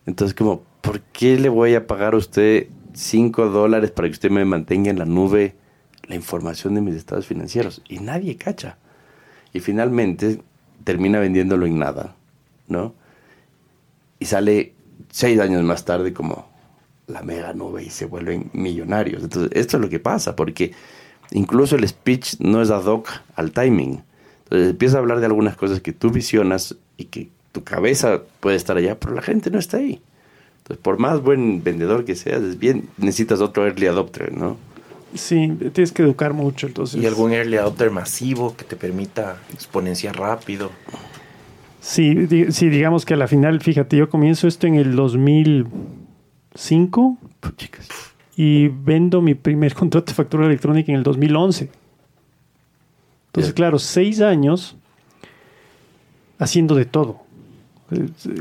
Entonces, 0.05 0.33
como, 0.33 0.63
¿por 0.79 1.01
qué 1.01 1.37
le 1.37 1.49
voy 1.49 1.75
a 1.75 1.85
pagar 1.85 2.13
a 2.13 2.17
usted 2.17 2.67
5 2.93 3.49
dólares 3.49 3.91
para 3.91 4.07
que 4.07 4.13
usted 4.13 4.31
me 4.31 4.45
mantenga 4.45 4.89
en 4.89 4.99
la 4.99 5.05
nube 5.05 5.55
la 6.07 6.15
información 6.15 6.73
de 6.75 6.81
mis 6.81 6.95
estados 6.95 7.27
financieros? 7.27 7.81
Y 7.89 7.99
nadie 7.99 8.37
cacha. 8.37 8.77
Y 9.53 9.59
finalmente 9.59 10.41
termina 10.83 11.19
vendiéndolo 11.19 11.65
en 11.65 11.79
nada, 11.79 12.15
¿no? 12.67 12.93
Y 14.19 14.25
sale 14.25 14.73
seis 15.09 15.39
años 15.39 15.63
más 15.63 15.85
tarde 15.85 16.13
como 16.13 16.47
la 17.07 17.21
mega 17.21 17.53
nube 17.53 17.83
y 17.83 17.89
se 17.89 18.05
vuelven 18.05 18.49
millonarios. 18.53 19.23
Entonces, 19.23 19.51
esto 19.53 19.77
es 19.77 19.81
lo 19.81 19.89
que 19.89 19.99
pasa, 19.99 20.35
porque 20.35 20.73
incluso 21.31 21.75
el 21.75 21.87
speech 21.87 22.39
no 22.39 22.61
es 22.61 22.69
ad 22.69 22.85
hoc 22.85 23.09
al 23.35 23.51
timing. 23.51 24.03
Entonces, 24.43 24.71
empieza 24.71 24.97
a 24.97 24.99
hablar 24.99 25.19
de 25.19 25.25
algunas 25.25 25.55
cosas 25.55 25.81
que 25.81 25.93
tú 25.93 26.09
visionas 26.11 26.75
y 26.97 27.05
que 27.05 27.29
tu 27.51 27.63
cabeza 27.63 28.21
puede 28.39 28.57
estar 28.57 28.77
allá, 28.77 28.99
pero 28.99 29.15
la 29.15 29.21
gente 29.21 29.49
no 29.49 29.59
está 29.59 29.77
ahí. 29.77 30.01
Entonces, 30.59 30.83
por 30.83 30.99
más 30.99 31.21
buen 31.21 31.63
vendedor 31.63 32.03
que 32.05 32.15
seas, 32.15 32.41
es 32.43 32.59
bien, 32.59 32.89
necesitas 32.97 33.39
otro 33.39 33.65
early 33.65 33.87
adopter, 33.87 34.33
¿no? 34.33 34.57
Sí, 35.13 35.51
tienes 35.73 35.91
que 35.91 36.03
educar 36.03 36.33
mucho. 36.33 36.67
Entonces, 36.67 37.01
Y 37.01 37.05
algún 37.05 37.31
early 37.33 37.57
adopter 37.57 37.91
masivo 37.91 38.55
que 38.55 38.63
te 38.65 38.75
permita 38.75 39.37
exponenciar 39.53 40.17
rápido. 40.17 40.71
Sí, 41.79 42.13
di- 42.13 42.51
sí, 42.51 42.69
digamos 42.69 43.05
que 43.05 43.13
a 43.13 43.17
la 43.17 43.27
final, 43.27 43.61
fíjate, 43.61 43.95
yo 43.97 44.09
comienzo 44.09 44.47
esto 44.47 44.67
en 44.67 44.75
el 44.75 44.95
2005 44.95 47.17
Chicas. 47.55 47.87
y 48.35 48.67
vendo 48.67 49.21
mi 49.21 49.35
primer 49.35 49.73
contrato 49.75 50.07
de 50.07 50.13
factura 50.15 50.45
electrónica 50.45 50.91
en 50.91 50.97
el 50.97 51.03
2011. 51.03 51.69
Entonces, 53.27 53.53
claro, 53.53 53.79
seis 53.79 54.19
años 54.21 54.75
haciendo 56.39 56.75
de 56.75 56.85
todo. 56.85 57.21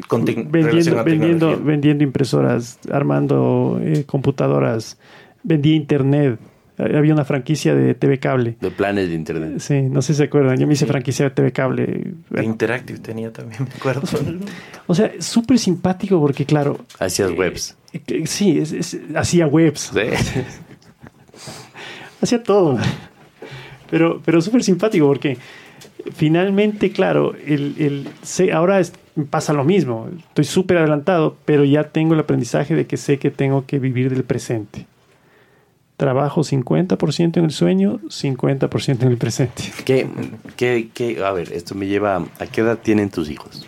Con 0.09 0.25
vendiendo, 0.25 1.61
vendiendo 1.63 2.03
impresoras, 2.03 2.81
armando 2.91 3.79
eh, 3.81 4.03
computadoras, 4.05 4.99
vendía 5.45 5.77
internet. 5.77 6.41
Eh, 6.79 6.97
Había 6.97 7.15
una 7.15 7.25
franquicia 7.25 7.75
de 7.75 7.95
TV 7.95 8.19
Cable. 8.19 8.57
De 8.61 8.71
planes 8.71 9.09
de 9.09 9.15
internet. 9.15 9.59
Sí, 9.61 9.83
no 9.83 10.03
sé 10.03 10.13
si 10.13 10.19
se 10.19 10.25
acuerdan. 10.25 10.59
Yo 10.59 10.67
me 10.67 10.75
hice 10.75 10.87
franquicia 10.87 11.27
de 11.27 11.31
TV 11.31 11.53
Cable. 11.53 12.15
Bueno, 12.31 12.47
Interactive 12.49 12.99
tenía 12.99 13.33
también, 13.33 13.65
me 13.65 13.75
acuerdo. 13.75 14.03
o 14.87 14.95
sea, 14.95 15.13
súper 15.21 15.59
simpático 15.59 16.21
porque, 16.21 16.45
claro, 16.45 16.79
Hacías 16.99 17.31
webs. 17.33 17.77
eh, 17.93 18.27
sí, 18.27 18.59
es- 18.59 18.73
es- 18.73 18.99
hacía 19.15 19.47
webs. 19.47 19.93
Sí. 19.95 20.01
hacía 22.23 22.43
todo. 22.43 22.79
Pero, 23.91 24.21
pero 24.25 24.41
súper 24.41 24.63
simpático 24.65 25.07
porque 25.07 25.39
finalmente, 26.15 26.91
claro, 26.91 27.35
el, 27.47 27.75
el- 27.79 28.09
sé- 28.23 28.53
ahora 28.53 28.81
es- 28.81 28.93
pasa 29.31 29.53
lo 29.53 29.65
mismo. 29.65 30.09
Estoy 30.29 30.45
súper 30.45 30.79
adelantado, 30.79 31.37
pero 31.45 31.65
ya 31.65 31.85
tengo 31.85 32.15
el 32.15 32.21
aprendizaje 32.21 32.75
de 32.75 32.87
que 32.87 32.97
sé 32.97 33.19
que 33.19 33.31
tengo 33.31 33.65
que 33.67 33.79
vivir 33.79 34.11
del 34.11 34.25
presente. 34.25 34.87
Trabajo 35.97 36.43
50% 36.43 37.39
en 37.39 37.45
el 37.47 37.51
sueño, 37.53 38.01
50% 38.09 39.03
en 39.03 39.09
el 39.09 39.17
presente. 39.17 39.63
¿Qué, 39.87 40.07
qué, 40.57 40.91
qué- 40.93 41.25
a 41.25 41.33
ver, 41.33 41.53
esto 41.53 41.75
me 41.75 41.87
lleva... 41.87 42.17
a- 42.17 42.27
¿A 42.39 42.47
qué 42.47 42.61
edad 42.61 42.79
tienen 42.79 43.09
tus 43.09 43.31
hijos? 43.31 43.67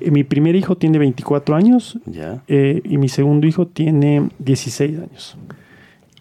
Eh, 0.00 0.10
Mi 0.10 0.24
primer 0.24 0.56
hijo 0.56 0.76
tiene 0.76 0.98
24 0.98 1.54
años 1.56 1.98
¿Ya? 2.04 2.42
eh, 2.48 2.82
y 2.84 2.98
mi 2.98 3.08
segundo 3.08 3.46
hijo 3.46 3.66
tiene 3.66 4.28
16 4.40 4.98
años. 4.98 5.36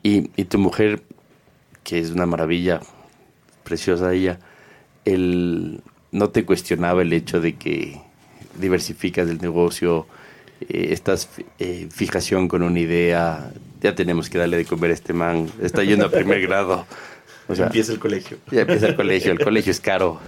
Y, 0.02 0.30
y 0.38 0.45
tu 0.45 0.58
mujer, 0.60 1.02
que 1.84 2.00
es 2.00 2.12
una 2.12 2.26
maravilla, 2.26 2.80
preciosa 3.65 4.13
ella, 4.13 4.39
él 5.04 5.82
no 6.13 6.30
te 6.30 6.45
cuestionaba 6.45 7.02
el 7.02 7.12
hecho 7.12 7.41
de 7.41 7.56
que 7.56 8.00
diversificas 8.60 9.28
el 9.30 9.39
negocio, 9.41 10.08
eh, 10.62 10.88
estás 10.91 11.30
eh, 11.60 11.88
fijación 11.91 12.47
con 12.47 12.63
una 12.63 12.80
idea, 12.80 13.52
ya 13.82 13.96
tenemos 13.96 14.30
que 14.30 14.38
darle 14.38 14.58
de 14.58 14.65
comer 14.65 14.91
a 14.91 14.94
este 14.94 15.13
man, 15.13 15.48
está 15.62 15.84
yendo 15.84 16.06
a 16.06 16.10
primer 16.12 16.41
grado. 16.41 16.86
O 17.48 17.56
sea, 17.56 17.65
Empieza 17.65 17.91
el 17.91 18.00
colegio. 18.00 18.38
ya 18.52 18.62
empieza 18.62 18.88
el 18.88 18.96
colegio, 18.96 19.32
el 19.32 19.39
colegio 19.39 19.72
es 19.72 19.80
caro. 19.82 20.20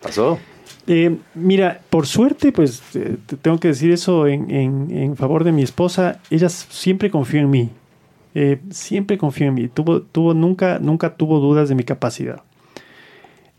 ¿Pasó? 0.00 0.38
Eh, 0.88 1.16
mira, 1.34 1.80
por 1.90 2.06
suerte, 2.06 2.50
pues 2.50 2.82
eh, 2.94 3.16
te 3.26 3.36
tengo 3.36 3.58
que 3.60 3.68
decir 3.68 3.92
eso 3.92 4.26
en, 4.26 4.50
en- 4.50 4.90
en 4.90 5.16
favor 5.16 5.44
de 5.44 5.52
mi 5.52 5.62
esposa. 5.62 6.20
Ella 6.28 6.48
siempre 6.48 7.08
confió 7.10 7.40
en 7.40 7.50
mí. 7.50 7.70
Eh, 8.34 8.58
siempre 8.70 9.16
confió 9.16 9.46
en 9.46 9.54
mí. 9.54 9.68
Tuvo, 9.68 10.02
tuvo, 10.02 10.34
nunca, 10.34 10.78
nunca 10.80 11.14
tuvo 11.14 11.38
dudas 11.38 11.68
de 11.68 11.76
mi 11.76 11.84
capacidad. 11.84 12.42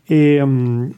Eh, 0.08 0.44
mm, 0.44 0.90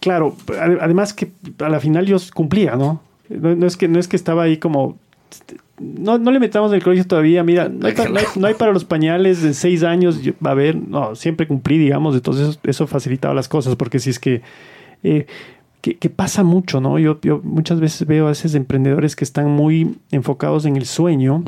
claro, 0.00 0.36
ade- 0.48 0.78
además 0.80 1.14
que 1.14 1.30
a 1.60 1.68
la 1.70 1.80
final 1.80 2.04
yo 2.06 2.18
cumplía, 2.34 2.76
¿no? 2.76 3.00
No, 3.30 3.54
no 3.56 3.66
es, 3.66 3.76
que, 3.76 3.88
no 3.88 3.98
es 3.98 4.06
que 4.08 4.16
estaba 4.16 4.42
ahí 4.42 4.58
como... 4.58 4.98
No, 5.78 6.18
no 6.18 6.30
le 6.30 6.38
metamos 6.40 6.70
en 6.72 6.76
el 6.76 6.82
colegio 6.82 7.06
todavía, 7.06 7.42
mira, 7.42 7.68
no 7.68 7.86
hay, 7.86 7.94
no 8.12 8.18
hay- 8.18 8.26
no 8.36 8.46
hay 8.48 8.54
para 8.54 8.72
los 8.72 8.84
pañales 8.84 9.42
de 9.42 9.54
seis 9.54 9.82
años, 9.82 10.20
yo- 10.22 10.32
a 10.44 10.52
ver, 10.54 10.76
no, 10.76 11.14
siempre 11.14 11.46
cumplí, 11.46 11.78
digamos, 11.78 12.14
entonces 12.14 12.48
eso, 12.50 12.58
eso 12.64 12.86
facilitaba 12.86 13.32
las 13.34 13.48
cosas, 13.48 13.76
porque 13.76 13.98
si 13.98 14.10
es 14.10 14.18
que 14.18 14.42
eh, 15.02 15.26
que, 15.80 15.96
que 15.96 16.10
pasa 16.10 16.42
mucho, 16.42 16.80
¿no? 16.82 16.98
Yo, 16.98 17.18
yo 17.22 17.40
muchas 17.42 17.80
veces 17.80 18.06
veo 18.06 18.26
a 18.26 18.28
veces 18.28 18.54
emprendedores 18.54 19.16
que 19.16 19.24
están 19.24 19.50
muy 19.50 19.96
enfocados 20.10 20.66
en 20.66 20.76
el 20.76 20.84
sueño 20.84 21.42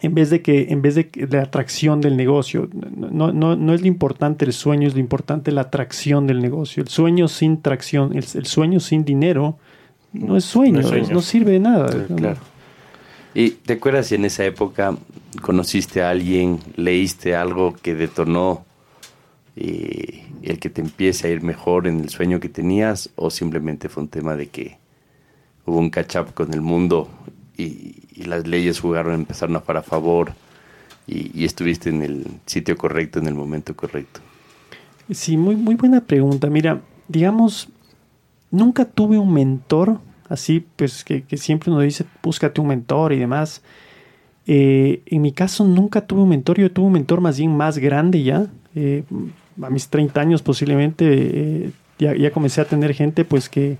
en 0.00 0.14
vez 0.14 0.30
de 0.30 0.40
que 0.40 0.68
en 0.70 0.80
vez 0.80 0.94
de 0.94 1.10
la 1.30 1.42
atracción 1.42 2.00
del 2.00 2.16
negocio. 2.16 2.68
No, 2.96 3.32
no, 3.32 3.54
no 3.56 3.74
es 3.74 3.82
lo 3.82 3.86
importante 3.88 4.46
el 4.46 4.54
sueño, 4.54 4.88
es 4.88 4.94
lo 4.94 5.00
importante 5.00 5.52
la 5.52 5.62
atracción 5.62 6.26
del 6.26 6.40
negocio. 6.40 6.82
El 6.82 6.88
sueño 6.88 7.28
sin 7.28 7.60
tracción, 7.60 8.12
el, 8.16 8.24
el 8.34 8.46
sueño 8.46 8.80
sin 8.80 9.04
dinero 9.04 9.58
no 10.14 10.36
es 10.38 10.44
sueño, 10.46 10.74
No 10.74 10.80
es 10.80 10.86
sueño. 10.88 11.08
no 11.12 11.20
sirve 11.20 11.52
de 11.52 11.60
nada. 11.60 11.88
Sí, 11.92 11.98
claro. 12.16 12.38
¿Y 13.38 13.50
te 13.50 13.74
acuerdas 13.74 14.06
si 14.06 14.14
en 14.14 14.24
esa 14.24 14.46
época 14.46 14.96
conociste 15.42 16.02
a 16.02 16.08
alguien, 16.08 16.58
leíste 16.76 17.36
algo 17.36 17.74
que 17.74 17.94
detonó 17.94 18.64
eh, 19.56 20.24
el 20.40 20.58
que 20.58 20.70
te 20.70 20.80
empiece 20.80 21.28
a 21.28 21.30
ir 21.32 21.42
mejor 21.42 21.86
en 21.86 22.00
el 22.00 22.08
sueño 22.08 22.40
que 22.40 22.48
tenías 22.48 23.10
o 23.14 23.28
simplemente 23.28 23.90
fue 23.90 24.04
un 24.04 24.08
tema 24.08 24.36
de 24.36 24.46
que 24.46 24.78
hubo 25.66 25.78
un 25.78 25.90
catch 25.90 26.16
up 26.16 26.32
con 26.32 26.54
el 26.54 26.62
mundo 26.62 27.10
y, 27.58 27.96
las 28.24 28.46
leyes 28.46 28.80
jugaron, 28.80 29.12
empezaron 29.12 29.54
a 29.56 29.60
jugar 29.60 29.76
a 29.76 29.82
favor 29.82 30.32
y, 31.06 31.38
y 31.38 31.44
estuviste 31.44 31.90
en 31.90 32.02
el 32.02 32.26
sitio 32.46 32.74
correcto, 32.78 33.18
en 33.18 33.26
el 33.26 33.34
momento 33.34 33.76
correcto? 33.76 34.20
Sí, 35.10 35.36
muy, 35.36 35.56
muy 35.56 35.74
buena 35.74 36.00
pregunta. 36.00 36.48
Mira, 36.48 36.80
digamos, 37.06 37.68
nunca 38.50 38.86
tuve 38.86 39.18
un 39.18 39.34
mentor, 39.34 40.00
así 40.28 40.64
pues 40.76 41.04
que, 41.04 41.22
que 41.22 41.36
siempre 41.36 41.70
uno 41.70 41.80
dice, 41.80 42.04
búscate 42.22 42.60
un 42.60 42.68
mentor 42.68 43.12
y 43.12 43.18
demás. 43.18 43.62
Eh, 44.46 45.02
en 45.06 45.22
mi 45.22 45.32
caso 45.32 45.64
nunca 45.64 46.06
tuve 46.06 46.22
un 46.22 46.28
mentor, 46.28 46.58
yo 46.58 46.70
tuve 46.70 46.86
un 46.86 46.92
mentor 46.92 47.20
más 47.20 47.38
bien 47.38 47.56
más 47.56 47.78
grande 47.78 48.22
ya, 48.22 48.46
eh, 48.76 49.02
a 49.60 49.70
mis 49.70 49.88
30 49.88 50.20
años 50.20 50.42
posiblemente, 50.42 51.04
eh, 51.08 51.70
ya, 51.98 52.14
ya 52.14 52.30
comencé 52.30 52.60
a 52.60 52.64
tener 52.64 52.94
gente 52.94 53.24
pues 53.24 53.48
que... 53.48 53.76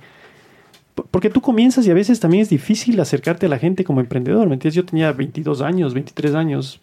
por- 0.96 1.06
Porque 1.06 1.30
tú 1.30 1.40
comienzas 1.40 1.86
y 1.86 1.90
a 1.90 1.94
veces 1.94 2.18
también 2.18 2.42
es 2.42 2.48
difícil 2.48 2.98
acercarte 3.00 3.46
a 3.46 3.48
la 3.48 3.58
gente 3.58 3.84
como 3.84 4.00
emprendedor, 4.00 4.48
¿me 4.48 4.54
entiendes? 4.54 4.74
Yo 4.74 4.84
tenía 4.84 5.12
22 5.12 5.60
años, 5.62 5.94
23 5.94 6.34
años, 6.34 6.80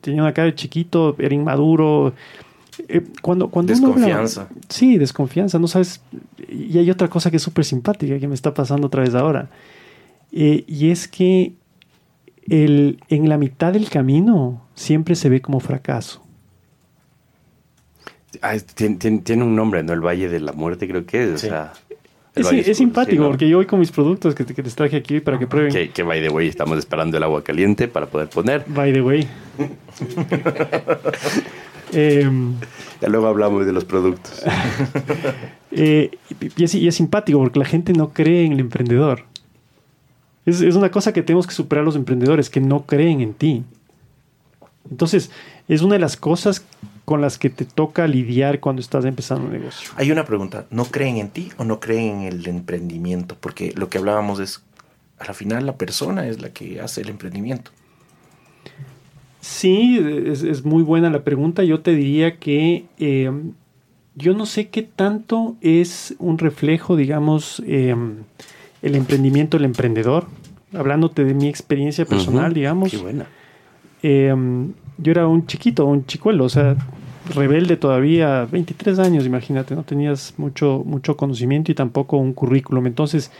tenía 0.00 0.22
una 0.22 0.32
cara 0.32 0.46
de 0.46 0.54
chiquito, 0.54 1.16
era 1.18 1.34
inmaduro, 1.34 2.12
eh, 2.88 3.02
cuando, 3.22 3.48
cuando 3.48 3.72
uno 3.74 3.88
habla- 3.92 4.06
Desconfianza. 4.06 4.48
sí, 4.68 4.98
desconfianza, 4.98 5.58
no 5.58 5.68
sabes. 5.68 6.00
Y 6.48 6.76
hay 6.78 6.90
otra 6.90 7.08
cosa 7.08 7.30
que 7.30 7.36
es 7.38 7.42
súper 7.42 7.64
simpática 7.64 8.18
que 8.18 8.28
me 8.28 8.34
está 8.34 8.52
pasando 8.54 8.86
otra 8.86 9.02
vez 9.02 9.14
ahora. 9.14 9.48
Eh, 10.32 10.64
y 10.66 10.90
es 10.90 11.06
que 11.08 11.54
el, 12.48 12.98
en 13.08 13.28
la 13.28 13.38
mitad 13.38 13.72
del 13.72 13.88
camino 13.88 14.62
siempre 14.74 15.14
se 15.14 15.28
ve 15.28 15.40
como 15.40 15.60
fracaso. 15.60 16.22
Ah, 18.42 18.54
tiene, 18.74 18.96
tiene- 18.96 19.18
tiene 19.18 19.44
un 19.44 19.54
nombre, 19.54 19.82
¿no? 19.82 19.92
El 19.92 20.00
Valle 20.00 20.28
de 20.28 20.40
la 20.40 20.52
Muerte 20.52 20.88
creo 20.88 21.06
que 21.06 21.24
es. 21.24 21.30
O 21.34 21.38
sea, 21.38 21.72
Es, 22.34 22.76
simpático 22.76 23.12
sí, 23.12 23.18
¿no? 23.22 23.28
porque 23.28 23.48
yo 23.48 23.58
voy 23.58 23.66
con 23.66 23.78
mis 23.78 23.92
productos 23.92 24.34
que, 24.34 24.44
que 24.44 24.60
les 24.60 24.74
traje 24.74 24.96
aquí 24.96 25.20
para 25.20 25.38
que 25.38 25.46
prueben. 25.46 25.72
Que, 25.72 25.90
que 25.90 26.02
by 26.02 26.20
the 26.20 26.30
way, 26.30 26.48
estamos 26.48 26.76
esperando 26.78 27.16
el 27.16 27.22
agua 27.22 27.44
caliente 27.44 27.86
para 27.86 28.06
poder 28.06 28.28
poner. 28.28 28.64
By 28.66 28.92
the 28.92 29.02
way. 29.02 29.28
Em, 31.94 32.54
Ya 33.00 33.08
luego 33.08 33.26
hablamos 33.26 33.66
de 33.66 33.72
los 33.72 33.84
productos. 33.84 34.42
Eh, 35.76 36.16
y, 36.56 36.62
es, 36.62 36.72
y 36.76 36.86
es 36.86 36.94
simpático 36.94 37.40
porque 37.40 37.58
la 37.58 37.64
gente 37.64 37.92
no 37.94 38.10
cree 38.12 38.44
en 38.44 38.52
el 38.52 38.60
emprendedor. 38.60 39.24
Es, 40.46 40.60
es 40.60 40.76
una 40.76 40.92
cosa 40.92 41.12
que 41.12 41.20
tenemos 41.20 41.48
que 41.48 41.52
superar 41.52 41.84
los 41.84 41.96
emprendedores, 41.96 42.48
que 42.48 42.60
no 42.60 42.86
creen 42.86 43.20
en 43.20 43.34
ti. 43.34 43.64
Entonces, 44.88 45.32
es 45.66 45.82
una 45.82 45.94
de 45.94 45.98
las 45.98 46.16
cosas 46.16 46.64
con 47.04 47.20
las 47.20 47.38
que 47.38 47.50
te 47.50 47.64
toca 47.64 48.06
lidiar 48.06 48.60
cuando 48.60 48.80
estás 48.80 49.04
empezando 49.04 49.46
un 49.46 49.52
negocio. 49.52 49.90
Hay 49.96 50.10
una 50.10 50.24
pregunta, 50.24 50.66
¿no 50.70 50.84
creen 50.84 51.16
en 51.16 51.30
ti 51.30 51.50
o 51.56 51.64
no 51.64 51.80
creen 51.80 52.20
en 52.20 52.22
el 52.24 52.46
emprendimiento? 52.46 53.36
Porque 53.40 53.72
lo 53.76 53.88
que 53.88 53.98
hablábamos 53.98 54.40
es, 54.40 54.62
a 55.18 55.24
la 55.26 55.34
final 55.34 55.66
la 55.66 55.76
persona 55.76 56.26
es 56.28 56.40
la 56.40 56.50
que 56.50 56.80
hace 56.80 57.00
el 57.00 57.08
emprendimiento. 57.08 57.70
Sí, 59.44 60.02
es, 60.26 60.42
es 60.42 60.64
muy 60.64 60.82
buena 60.82 61.10
la 61.10 61.22
pregunta. 61.22 61.64
Yo 61.64 61.80
te 61.80 61.94
diría 61.94 62.38
que 62.38 62.86
eh, 62.98 63.30
yo 64.14 64.32
no 64.32 64.46
sé 64.46 64.68
qué 64.68 64.80
tanto 64.80 65.56
es 65.60 66.14
un 66.18 66.38
reflejo, 66.38 66.96
digamos, 66.96 67.62
eh, 67.66 67.94
el 68.80 68.94
emprendimiento 68.94 69.58
del 69.58 69.66
emprendedor. 69.66 70.28
Hablándote 70.72 71.26
de 71.26 71.34
mi 71.34 71.46
experiencia 71.46 72.06
personal, 72.06 72.54
digamos. 72.54 72.90
Qué 72.90 72.96
buena. 72.96 73.26
Eh, 74.02 74.34
yo 74.96 75.12
era 75.12 75.28
un 75.28 75.46
chiquito, 75.46 75.84
un 75.84 76.06
chicuelo, 76.06 76.46
o 76.46 76.48
sea, 76.48 76.78
rebelde 77.34 77.76
todavía, 77.76 78.48
23 78.50 78.98
años, 78.98 79.26
imagínate, 79.26 79.74
no 79.74 79.82
tenías 79.82 80.32
mucho, 80.38 80.82
mucho 80.86 81.18
conocimiento 81.18 81.70
y 81.70 81.74
tampoco 81.74 82.16
un 82.16 82.32
currículum. 82.32 82.86
Entonces, 82.86 83.30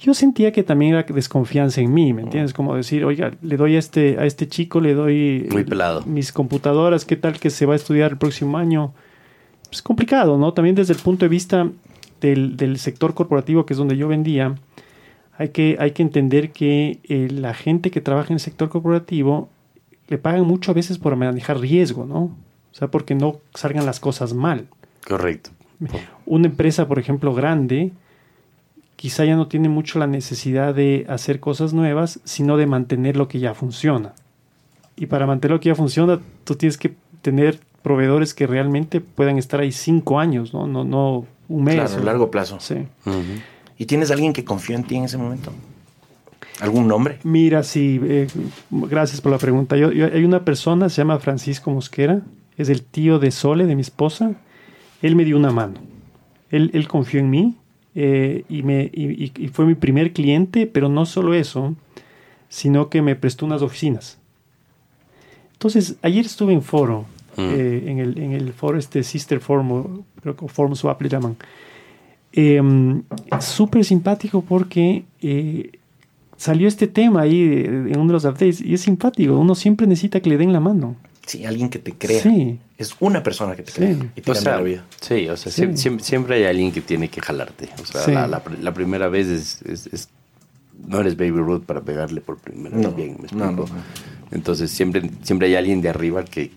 yo 0.00 0.14
sentía 0.14 0.50
que 0.50 0.62
también 0.62 0.94
era 0.94 1.02
desconfianza 1.02 1.80
en 1.80 1.92
mí, 1.92 2.12
¿me 2.12 2.22
entiendes? 2.22 2.54
Como 2.54 2.74
decir, 2.74 3.04
oiga, 3.04 3.32
le 3.42 3.56
doy 3.56 3.76
a 3.76 3.78
este, 3.78 4.18
a 4.18 4.24
este 4.24 4.48
chico, 4.48 4.80
le 4.80 4.94
doy 4.94 5.46
Muy 5.50 5.64
pelado. 5.64 6.02
mis 6.06 6.32
computadoras, 6.32 7.04
¿qué 7.04 7.16
tal 7.16 7.38
que 7.38 7.50
se 7.50 7.66
va 7.66 7.74
a 7.74 7.76
estudiar 7.76 8.12
el 8.12 8.16
próximo 8.18 8.56
año? 8.56 8.94
Es 9.70 9.82
complicado, 9.82 10.38
¿no? 10.38 10.52
También 10.54 10.74
desde 10.74 10.94
el 10.94 10.98
punto 10.98 11.26
de 11.26 11.28
vista 11.28 11.70
del, 12.20 12.56
del 12.56 12.78
sector 12.78 13.14
corporativo, 13.14 13.66
que 13.66 13.74
es 13.74 13.78
donde 13.78 13.96
yo 13.96 14.08
vendía, 14.08 14.54
hay 15.36 15.50
que, 15.50 15.76
hay 15.78 15.92
que 15.92 16.02
entender 16.02 16.50
que 16.52 16.98
eh, 17.04 17.28
la 17.30 17.54
gente 17.54 17.90
que 17.90 18.00
trabaja 18.00 18.28
en 18.28 18.34
el 18.34 18.40
sector 18.40 18.68
corporativo 18.68 19.48
le 20.08 20.18
pagan 20.18 20.46
mucho 20.46 20.70
a 20.70 20.74
veces 20.74 20.98
por 20.98 21.14
manejar 21.16 21.58
riesgo, 21.58 22.04
¿no? 22.04 22.18
O 22.22 22.74
sea, 22.74 22.88
porque 22.88 23.14
no 23.14 23.40
salgan 23.54 23.86
las 23.86 24.00
cosas 24.00 24.34
mal. 24.34 24.66
Correcto. 25.06 25.50
Una 26.26 26.46
empresa, 26.46 26.88
por 26.88 26.98
ejemplo, 26.98 27.32
grande, 27.34 27.92
quizá 29.00 29.24
ya 29.24 29.34
no 29.34 29.46
tiene 29.48 29.70
mucho 29.70 29.98
la 29.98 30.06
necesidad 30.06 30.74
de 30.74 31.06
hacer 31.08 31.40
cosas 31.40 31.72
nuevas, 31.72 32.20
sino 32.24 32.58
de 32.58 32.66
mantener 32.66 33.16
lo 33.16 33.28
que 33.28 33.38
ya 33.38 33.54
funciona. 33.54 34.12
Y 34.94 35.06
para 35.06 35.26
mantener 35.26 35.52
lo 35.54 35.60
que 35.60 35.70
ya 35.70 35.74
funciona, 35.74 36.20
tú 36.44 36.54
tienes 36.54 36.76
que 36.76 36.92
tener 37.22 37.60
proveedores 37.80 38.34
que 38.34 38.46
realmente 38.46 39.00
puedan 39.00 39.38
estar 39.38 39.60
ahí 39.60 39.72
cinco 39.72 40.20
años, 40.20 40.52
no, 40.52 40.66
no, 40.66 40.84
no 40.84 41.24
un 41.48 41.64
mes. 41.64 41.76
Claro, 41.76 41.94
a 41.96 42.00
largo 42.04 42.30
plazo. 42.30 42.58
Sí. 42.60 42.74
¿Y 43.78 43.86
tienes 43.86 44.10
alguien 44.10 44.34
que 44.34 44.44
confió 44.44 44.76
en 44.76 44.84
ti 44.84 44.96
en 44.96 45.04
ese 45.04 45.16
momento? 45.16 45.50
¿Algún 46.60 46.86
nombre? 46.86 47.20
Mira, 47.22 47.62
sí, 47.62 47.98
eh, 48.02 48.26
gracias 48.70 49.22
por 49.22 49.32
la 49.32 49.38
pregunta. 49.38 49.78
Yo, 49.78 49.92
yo- 49.92 50.08
hay 50.12 50.24
una 50.24 50.44
persona, 50.44 50.90
se 50.90 50.96
llama 50.98 51.18
Francisco 51.20 51.70
Mosquera, 51.70 52.20
es 52.58 52.68
el 52.68 52.82
tío 52.82 53.18
de 53.18 53.30
Sole, 53.30 53.64
de 53.64 53.74
mi 53.76 53.80
esposa. 53.80 54.32
Él 55.00 55.16
me 55.16 55.24
dio 55.24 55.38
una 55.38 55.52
mano. 55.52 55.74
Él, 56.50 56.70
él 56.74 56.86
confió 56.86 57.18
en 57.20 57.30
mí 57.30 57.56
eh, 58.02 58.44
y, 58.48 58.62
me, 58.62 58.90
y, 58.92 59.24
y- 59.24 59.32
y 59.36 59.48
fue 59.48 59.66
mi 59.66 59.74
primer 59.74 60.12
cliente, 60.12 60.66
pero 60.66 60.88
no 60.88 61.04
solo 61.06 61.34
eso, 61.34 61.74
sino 62.48 62.88
que 62.88 63.02
me 63.02 63.14
prestó 63.16 63.44
unas 63.46 63.62
oficinas. 63.62 64.16
Entonces, 65.52 65.96
ayer 66.02 66.24
estuve 66.24 66.52
en 66.54 66.62
foro, 66.62 67.04
eh, 67.36 67.84
en, 67.86 67.98
el, 67.98 68.18
en 68.18 68.32
el 68.32 68.52
foro 68.52 68.78
este 68.78 69.02
Sister 69.02 69.40
Forum, 69.40 70.02
creo 70.22 70.34
que 70.36 70.48
Forum 70.48 70.74
Swap 70.74 71.00
le 71.02 71.08
llaman. 71.08 71.36
Eh, 72.32 72.60
Súper 73.40 73.84
simpático 73.84 74.42
porque 74.42 75.04
eh, 75.20 75.70
salió 76.36 76.68
este 76.68 76.86
tema 76.86 77.22
ahí 77.22 77.42
en 77.66 77.96
uno 77.98 78.06
de 78.06 78.12
los 78.14 78.24
updates 78.24 78.60
y 78.60 78.74
es 78.74 78.80
simpático. 78.82 79.38
Uno 79.38 79.54
siempre 79.54 79.86
necesita 79.86 80.20
que 80.20 80.30
le 80.30 80.38
den 80.38 80.52
la 80.52 80.60
mano. 80.60 80.96
Sí, 81.26 81.44
alguien 81.44 81.68
que 81.68 81.78
te 81.78 81.92
crea. 81.92 82.22
Sí. 82.22 82.58
Es 82.80 82.96
una 83.00 83.22
persona 83.22 83.54
que 83.54 83.62
te 83.62 83.72
Sí. 83.72 83.76
crea 83.76 83.90
y 84.16 84.20
te 84.22 84.30
O 84.30 84.34
cambia 84.34 84.40
sea, 84.42 84.56
la 84.56 84.62
vida. 84.62 84.84
sí, 85.00 85.28
o 85.28 85.36
sea, 85.36 85.52
Sí. 85.52 85.62
siem- 85.62 85.74
siem- 85.76 86.00
Siempre, 86.00 86.36
hay 86.36 86.44
alguien 86.44 86.72
que 86.72 86.80
tiene 86.80 87.08
que 87.10 87.20
jalarte. 87.20 87.68
O 87.82 87.84
sea, 87.84 88.00
Sí. 88.04 88.12
la, 88.12 88.26
la 88.26 88.42
pr- 88.42 88.58
la 88.58 88.72
primera 88.72 89.08
vez 89.08 89.26
es, 89.26 89.62
es- 89.62 89.86
es- 89.92 90.08
no 90.88 90.98
eres 91.00 91.16
Baby 91.18 91.40
Ruth 91.40 91.64
para 91.64 91.82
pegarle 91.82 92.22
por 92.22 92.38
primera 92.38 92.74
vez 92.76 92.86
No, 92.86 92.92
bien, 92.92 93.10
¿me 93.10 93.16
no, 93.18 93.24
explico? 93.24 93.44
no, 93.46 93.52
no. 93.52 93.66
Entonces 94.30 94.70
siempre, 94.70 95.10
siempre 95.22 95.48
hay 95.48 95.56
alguien 95.56 95.82
de 95.82 95.90
arriba 95.90 96.24
que, 96.24 96.52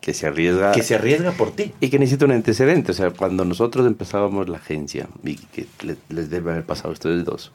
que 0.00 0.14
se 0.14 0.26
arriesga. 0.26 0.72
Que 0.72 0.82
se 0.82 0.96
arriesga 0.96 1.30
por 1.32 1.52
ti. 1.52 1.72
Y 1.80 1.88
que 1.90 1.98
necesita 2.00 2.24
un 2.24 2.32
antecedente. 2.32 2.90
O 2.90 2.94
sea, 2.94 3.10
cuando 3.10 3.44
nosotros 3.44 3.86
empezábamos 3.86 4.48
la 4.48 4.56
agencia, 4.56 5.06
y 5.22 5.36
que 5.36 5.66
le- 5.82 5.96
les 6.08 6.28
debe 6.28 6.50
haber 6.52 6.64
pasado 6.64 6.88
a 6.88 6.92
ustedes 6.92 7.24
dos, 7.24 7.52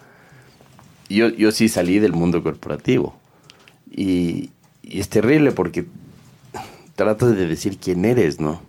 yo, 1.10 1.28
yo 1.30 1.52
sí 1.52 1.68
salí 1.68 2.00
del 2.00 2.14
mundo 2.14 2.42
corporativo. 2.42 3.18
Y, 3.92 4.50
y 4.82 5.00
es 5.02 5.10
terrible 5.10 5.52
porque 5.52 5.86
tratas 6.96 7.36
de 7.36 7.48
decir 7.48 7.78
quién 7.78 8.06
eres, 8.06 8.40
¿no? 8.40 8.62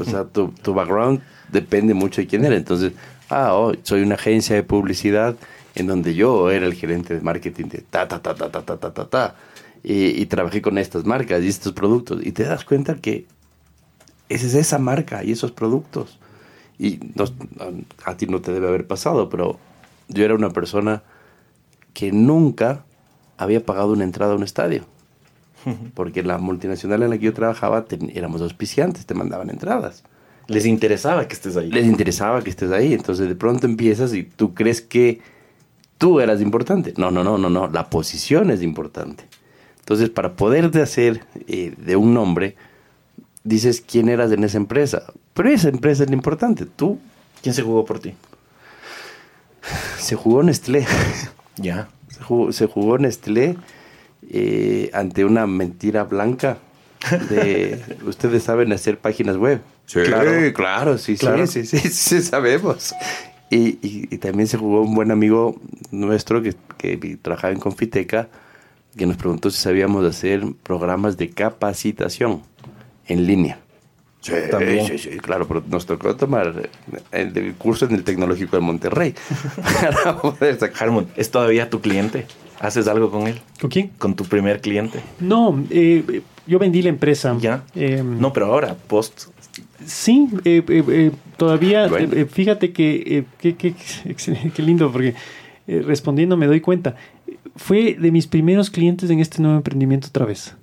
O 0.00 0.04
sea, 0.04 0.24
tu, 0.24 0.52
background 0.74 1.20
depende 1.50 1.94
mucho 1.94 2.20
de 2.20 2.26
quién 2.26 2.44
eres. 2.44 2.58
Entonces, 2.58 2.92
ah, 3.30 3.54
oh, 3.54 3.72
soy 3.82 4.02
una 4.02 4.14
agencia 4.16 4.56
de 4.56 4.62
publicidad 4.62 5.36
en 5.74 5.86
donde 5.86 6.14
yo 6.14 6.50
era 6.50 6.66
el 6.66 6.74
gerente 6.74 7.14
de 7.14 7.20
marketing 7.20 7.66
de 7.66 7.78
ta, 7.82 8.08
ta, 8.08 8.20
ta, 8.20 8.34
ta, 8.34 8.50
ta, 8.50 8.62
ta, 8.62 8.76
ta, 8.78 8.92
ta, 8.92 9.04
ta. 9.08 9.34
Y, 9.84 10.20
y 10.20 10.26
trabajé 10.26 10.62
con 10.62 10.78
estas 10.78 11.04
marcas 11.04 11.42
y 11.42 11.48
estos 11.48 11.72
productos. 11.72 12.24
Y 12.24 12.32
te 12.32 12.44
das 12.44 12.64
cuenta 12.64 12.96
que 12.96 13.26
esa 14.28 14.46
es 14.46 14.54
esa 14.54 14.78
marca 14.78 15.22
y 15.22 15.32
esos 15.32 15.52
productos. 15.52 16.18
Y 16.78 16.98
no- 17.14 17.24
a, 18.04 18.10
a 18.10 18.16
ti 18.16 18.26
no 18.26 18.40
te 18.40 18.52
debe 18.52 18.68
haber 18.68 18.86
pasado, 18.86 19.28
pero 19.28 19.58
yo 20.08 20.24
era 20.24 20.34
una 20.34 20.50
persona 20.50 21.02
que 21.94 22.12
nunca 22.12 22.84
había 23.38 23.64
pagado 23.64 23.92
una 23.92 24.04
entrada 24.04 24.32
a 24.32 24.36
un 24.36 24.42
estadio. 24.42 24.84
Porque 25.94 26.22
la 26.22 26.38
multinacional 26.38 27.02
en 27.02 27.10
la 27.10 27.18
que 27.18 27.24
yo 27.26 27.32
trabajaba 27.34 27.84
ten- 27.84 28.10
éramos 28.14 28.40
auspiciantes, 28.42 29.04
te 29.06 29.14
mandaban 29.14 29.50
entradas. 29.50 30.02
Les 30.48 30.64
interesaba 30.66 31.26
que 31.26 31.34
estés 31.34 31.56
ahí. 31.56 31.70
Les 31.70 31.86
interesaba 31.86 32.40
que 32.42 32.50
estés 32.50 32.70
ahí. 32.70 32.94
Entonces 32.94 33.28
de 33.28 33.34
pronto 33.34 33.66
empiezas 33.66 34.14
y 34.14 34.22
tú 34.22 34.54
crees 34.54 34.80
que 34.80 35.20
tú 35.98 36.20
eras 36.20 36.40
importante. 36.40 36.94
No, 36.96 37.10
no, 37.10 37.24
no, 37.24 37.36
no, 37.36 37.50
no. 37.50 37.66
La 37.68 37.90
posición 37.90 38.50
es 38.52 38.62
importante. 38.62 39.24
Entonces 39.80 40.08
para 40.08 40.34
poderte 40.36 40.80
hacer 40.82 41.22
eh, 41.48 41.74
de 41.76 41.96
un 41.96 42.14
nombre, 42.14 42.54
dices 43.42 43.80
quién 43.80 44.08
eras 44.08 44.30
en 44.32 44.44
esa 44.44 44.56
empresa. 44.58 45.02
Pero 45.34 45.48
esa 45.50 45.68
empresa 45.68 46.04
es 46.04 46.10
lo 46.10 46.16
importante. 46.16 46.64
Tú 46.66 46.98
¿Quién 47.42 47.54
se 47.54 47.62
jugó 47.62 47.84
por 47.84 47.98
ti? 47.98 48.14
se 49.98 50.14
jugó 50.16 50.42
Nestlé. 50.42 50.86
Ya. 51.58 51.88
Se 52.08 52.22
jugó, 52.22 52.52
se 52.52 52.66
jugó 52.66 52.98
Nestlé 52.98 53.56
eh, 54.30 54.90
ante 54.92 55.24
una 55.24 55.46
mentira 55.46 56.04
blanca 56.04 56.58
de 57.28 57.80
ustedes 58.06 58.42
saben 58.42 58.72
hacer 58.72 58.98
páginas 58.98 59.36
web. 59.36 59.60
Sí, 59.86 60.00
Claro. 60.04 60.32
claro, 60.52 60.98
sí, 60.98 61.16
Claro. 61.16 61.46
sí, 61.46 61.64
sí, 61.64 61.78
sí, 61.78 61.88
sí, 61.90 62.22
sabemos. 62.22 62.94
Y, 63.50 63.78
y- 63.86 64.08
y 64.10 64.18
también 64.18 64.48
se 64.48 64.56
jugó 64.58 64.82
un 64.82 64.94
buen 64.94 65.10
amigo 65.12 65.60
nuestro 65.92 66.42
que, 66.42 66.54
que 66.78 66.96
trabajaba 67.22 67.52
en 67.52 67.60
Confiteca 67.60 68.28
que 68.96 69.06
nos 69.06 69.16
preguntó 69.18 69.50
si 69.50 69.58
sabíamos 69.58 70.04
hacer 70.04 70.42
programas 70.62 71.16
de 71.18 71.30
capacitación 71.30 72.42
en 73.06 73.26
línea. 73.26 73.58
Sí, 74.22 74.32
También. 74.50 74.84
sí, 74.86 74.98
sí, 74.98 75.10
claro, 75.18 75.46
pero 75.46 75.62
nos 75.68 75.86
tocó 75.86 76.16
tomar 76.16 76.68
el, 77.12 77.32
el 77.36 77.54
curso 77.54 77.84
en 77.84 77.94
el 77.94 78.02
Tecnológico 78.02 78.56
de 78.56 78.62
Monterrey 78.62 79.14
para 79.92 80.16
poder 80.20 80.58
sacar 80.58 80.88
Harmon, 80.88 81.06
¿es 81.16 81.30
todavía 81.30 81.70
tu 81.70 81.80
cliente? 81.80 82.26
¿Haces 82.60 82.86
algo 82.88 83.10
con 83.10 83.26
él? 83.26 83.38
¿Con 83.60 83.70
quién? 83.70 83.88
¿Con 83.98 84.14
tu 84.14 84.24
primer 84.24 84.60
cliente? 84.60 85.00
No, 85.20 85.62
eh, 85.70 86.22
yo 86.46 86.58
vendí 86.58 86.82
la 86.82 86.88
empresa. 86.88 87.36
¿Ya? 87.40 87.64
Eh, 87.74 88.02
No, 88.04 88.32
pero 88.32 88.46
ahora, 88.46 88.74
post. 88.74 89.24
Sí, 89.84 90.28
eh, 90.44 90.62
eh, 90.68 90.84
eh, 90.88 91.10
todavía, 91.36 91.86
Bueno. 91.88 92.26
fíjate 92.26 92.72
que, 92.72 93.24
eh, 93.42 93.54
qué 94.54 94.62
lindo, 94.62 94.90
porque 94.90 95.14
eh, 95.66 95.82
respondiendo 95.84 96.36
me 96.36 96.46
doy 96.46 96.60
cuenta, 96.60 96.96
fue 97.56 97.94
de 97.94 98.10
mis 98.10 98.26
primeros 98.26 98.70
clientes 98.70 99.10
en 99.10 99.20
este 99.20 99.40
nuevo 99.42 99.56
emprendimiento 99.58 100.08
otra 100.08 100.24
vez. 100.24 100.54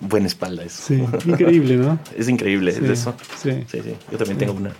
Buena 0.00 0.26
espalda 0.26 0.64
eso. 0.64 0.82
Sí, 0.88 1.02
increíble, 1.26 1.76
¿no? 1.76 1.98
Es 2.16 2.28
increíble 2.28 2.72
Sí, 2.72 2.80
eso. 2.84 3.14
sí. 3.40 3.50
sí, 3.68 3.78
sí. 3.84 3.94
Yo 4.10 4.18
también 4.18 4.36
tengo 4.38 4.52
una. 4.52 4.72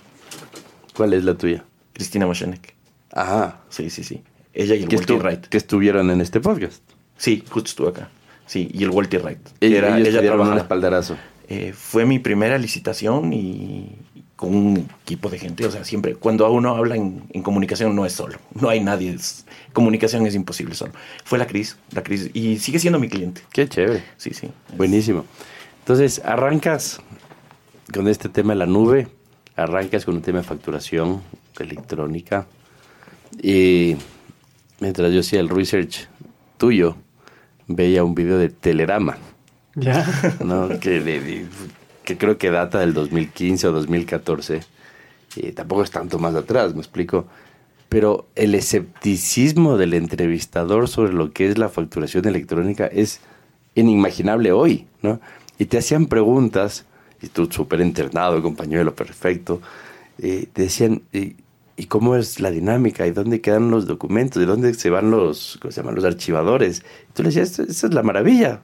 ¿Cuál 0.96 1.12
es 1.14 1.22
la 1.22 1.34
tuya? 1.34 1.64
Cristina 1.92 2.26
Moshenek. 2.26 2.74
Ajá. 3.12 3.60
Sí, 3.68 3.88
sí, 3.88 4.02
sí. 4.02 4.22
Ella 4.58 4.74
y 4.74 4.82
el 4.82 4.88
Que, 4.88 4.96
Walter 4.96 5.16
Wright. 5.18 5.46
que 5.46 5.56
estuvieron 5.56 6.10
en 6.10 6.20
este 6.20 6.40
podcast. 6.40 6.82
Sí, 7.16 7.42
justo 7.48 7.68
estuvo 7.68 7.88
acá. 7.88 8.10
Sí, 8.46 8.70
y 8.72 8.82
el 8.84 8.90
Walter 8.90 9.22
Wright. 9.22 9.38
Ella, 9.60 9.78
Era- 9.78 9.98
ellos 9.98 10.08
ella 10.14 10.34
un 10.34 10.58
espaldarazo. 10.58 11.16
Eh, 11.48 11.72
fue 11.74 12.04
mi 12.04 12.18
primera 12.18 12.58
licitación 12.58 13.32
y 13.32 13.96
con 14.36 14.54
un 14.54 14.88
equipo 15.02 15.28
de 15.30 15.38
gente. 15.38 15.64
O 15.66 15.70
sea, 15.70 15.82
siempre, 15.84 16.14
cuando 16.14 16.50
uno 16.50 16.74
habla 16.76 16.96
en, 16.96 17.24
en 17.32 17.42
comunicación, 17.42 17.94
no 17.96 18.04
es 18.06 18.12
solo. 18.12 18.38
No 18.54 18.68
hay 18.68 18.80
nadie. 18.80 19.12
es- 19.14 19.46
comunicación 19.72 20.26
es 20.26 20.34
imposible 20.34 20.74
solo. 20.74 20.92
Fue 21.24 21.38
la 21.38 21.46
Cris, 21.46 21.76
la 21.92 22.02
Cris. 22.02 22.30
Y 22.34 22.58
sigue 22.58 22.78
siendo 22.78 22.98
mi 22.98 23.08
cliente. 23.08 23.42
Qué 23.52 23.68
chévere. 23.68 24.02
Sí, 24.16 24.30
sí. 24.34 24.48
Buenísimo. 24.76 25.24
Entonces, 25.80 26.20
arrancas 26.24 27.00
con 27.94 28.08
este 28.08 28.28
tema 28.28 28.52
de 28.52 28.58
la 28.58 28.66
nube, 28.66 29.08
arrancas 29.56 30.04
con 30.04 30.16
un 30.16 30.22
tema 30.22 30.38
de 30.38 30.44
facturación 30.44 31.22
electrónica. 31.58 32.46
Y 33.42 33.96
mientras 34.80 35.12
yo 35.12 35.20
hacía 35.20 35.40
el 35.40 35.48
research 35.48 36.08
tuyo, 36.56 36.96
veía 37.66 38.04
un 38.04 38.14
video 38.14 38.38
de 38.38 38.48
Telerama, 38.48 39.16
Ya. 39.74 40.06
¿no? 40.44 40.68
que, 40.80 41.00
de- 41.00 41.20
de- 41.20 41.46
que 42.04 42.16
creo 42.16 42.38
que 42.38 42.50
data 42.50 42.80
del 42.80 42.94
2015 42.94 43.68
o 43.68 43.72
2014. 43.72 44.60
Y 45.36 45.52
tampoco 45.52 45.82
es 45.82 45.90
tanto 45.90 46.18
más 46.18 46.34
atrás, 46.34 46.74
me 46.74 46.80
explico. 46.80 47.26
Pero 47.90 48.26
el 48.34 48.54
escepticismo 48.54 49.76
del 49.78 49.94
entrevistador 49.94 50.88
sobre 50.88 51.12
lo 51.12 51.32
que 51.32 51.48
es 51.48 51.58
la 51.58 51.68
facturación 51.68 52.26
electrónica 52.26 52.86
es 52.86 53.20
inimaginable 53.74 54.52
hoy, 54.52 54.86
¿no? 55.02 55.20
Y 55.58 55.66
te 55.66 55.78
hacían 55.78 56.06
preguntas, 56.06 56.84
y 57.22 57.28
tú 57.28 57.46
súper 57.50 57.80
internado, 57.80 58.42
compañero, 58.42 58.94
perfecto, 58.94 59.60
eh, 60.18 60.46
te 60.52 60.62
decían, 60.62 61.02
¿y, 61.12 61.36
y 61.78 61.86
cómo 61.86 62.16
es 62.16 62.40
la 62.40 62.50
dinámica? 62.50 63.06
¿Y 63.06 63.12
dónde 63.12 63.40
quedan 63.40 63.70
los 63.70 63.86
documentos? 63.86 64.40
¿De 64.40 64.46
dónde 64.46 64.74
se 64.74 64.90
van 64.90 65.12
los, 65.12 65.58
¿cómo 65.62 65.70
se 65.70 65.80
llaman? 65.80 65.94
los 65.94 66.04
archivadores? 66.04 66.82
Y 67.08 67.12
tú 67.12 67.22
le 67.22 67.28
decías, 67.28 67.56
esa 67.60 67.86
es 67.86 67.94
la 67.94 68.02
maravilla, 68.02 68.60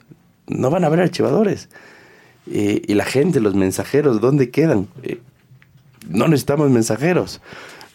no 0.49 0.69
van 0.69 0.83
a 0.83 0.89
haber 0.89 1.01
archivadores. 1.01 1.69
Eh, 2.51 2.83
y 2.85 2.95
la 2.95 3.05
gente, 3.05 3.41
los 3.41 3.55
mensajeros, 3.55 4.21
¿dónde 4.21 4.51
quedan? 4.51 4.89
Eh, 5.05 5.21
no 6.09 6.27
necesitamos 6.27 6.71
mensajeros. 6.71 7.41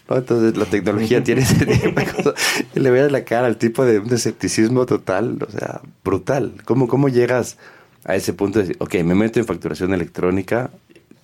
¿no? 0.10 0.16
Entonces 0.16 0.56
la 0.56 0.66
tecnología 0.66 1.22
tiene 1.22 1.42
ese 1.42 1.66
tipo 1.66 2.00
de 2.00 2.06
cosas. 2.16 2.34
Y 2.74 2.80
le 2.80 2.90
veas 2.90 3.12
la 3.12 3.26
cara 3.26 3.48
al 3.48 3.58
tipo 3.58 3.84
de 3.84 4.00
un 4.00 4.14
escepticismo 4.14 4.86
total, 4.86 5.38
o 5.46 5.52
sea, 5.52 5.82
brutal. 6.02 6.54
¿Cómo, 6.64 6.88
¿Cómo 6.88 7.10
llegas 7.10 7.58
a 8.06 8.16
ese 8.16 8.32
punto 8.32 8.60
de 8.60 8.68
decir, 8.68 8.78
ok, 8.80 8.96
me 9.04 9.16
meto 9.16 9.38
en 9.38 9.46
facturación 9.46 9.94
electrónica, 9.94 10.72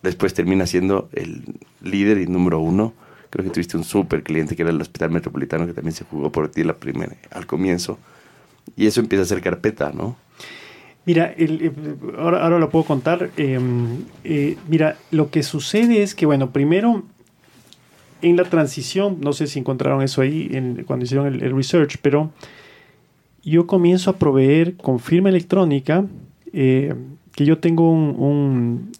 después 0.03 0.33
termina 0.33 0.67
siendo 0.67 1.07
el 1.13 1.45
líder 1.81 2.17
y 2.17 2.27
número 2.27 2.59
uno? 2.59 2.93
Creo 3.35 3.43
que 3.43 3.51
tuviste 3.51 3.75
un 3.75 3.83
súper 3.83 4.23
cliente 4.23 4.55
que 4.55 4.61
era 4.61 4.71
el 4.71 4.79
Hospital 4.79 5.11
Metropolitano, 5.11 5.67
que 5.67 5.73
también 5.73 5.91
se 5.91 6.05
jugó 6.05 6.31
por 6.31 6.47
ti 6.47 6.63
la 6.63 6.77
primera, 6.77 7.17
al 7.31 7.45
comienzo. 7.45 7.99
Y 8.77 8.85
eso 8.85 9.01
empieza 9.01 9.23
a 9.23 9.25
ser 9.25 9.41
carpeta, 9.41 9.91
¿no? 9.93 10.15
Mira, 11.05 11.33
eh, 11.37 11.69
ahora, 12.17 12.41
ahora 12.45 12.59
lo 12.59 12.69
puedo 12.69 12.85
contar. 12.85 13.31
Eh, 13.35 13.59
eh, 14.23 14.55
mira, 14.69 14.95
lo 15.11 15.31
que 15.31 15.43
sucede 15.43 16.01
es 16.01 16.15
que, 16.15 16.25
bueno, 16.25 16.51
primero, 16.51 17.03
en 18.21 18.37
la 18.37 18.45
transición, 18.45 19.17
no 19.19 19.33
sé 19.33 19.47
si 19.47 19.59
encontraron 19.59 20.01
eso 20.01 20.21
ahí 20.21 20.49
cuando 20.87 21.03
hicieron 21.03 21.27
el, 21.27 21.53
research, 21.53 21.97
pero 22.01 22.31
yo 23.43 23.67
comienzo 23.67 24.11
a 24.11 24.15
proveer 24.15 24.77
con 24.77 25.01
firma 25.01 25.27
electrónica, 25.27 26.05
eh, 26.53 26.95
que 27.33 27.43
yo 27.43 27.57
tengo 27.57 27.91
un, 27.91 28.93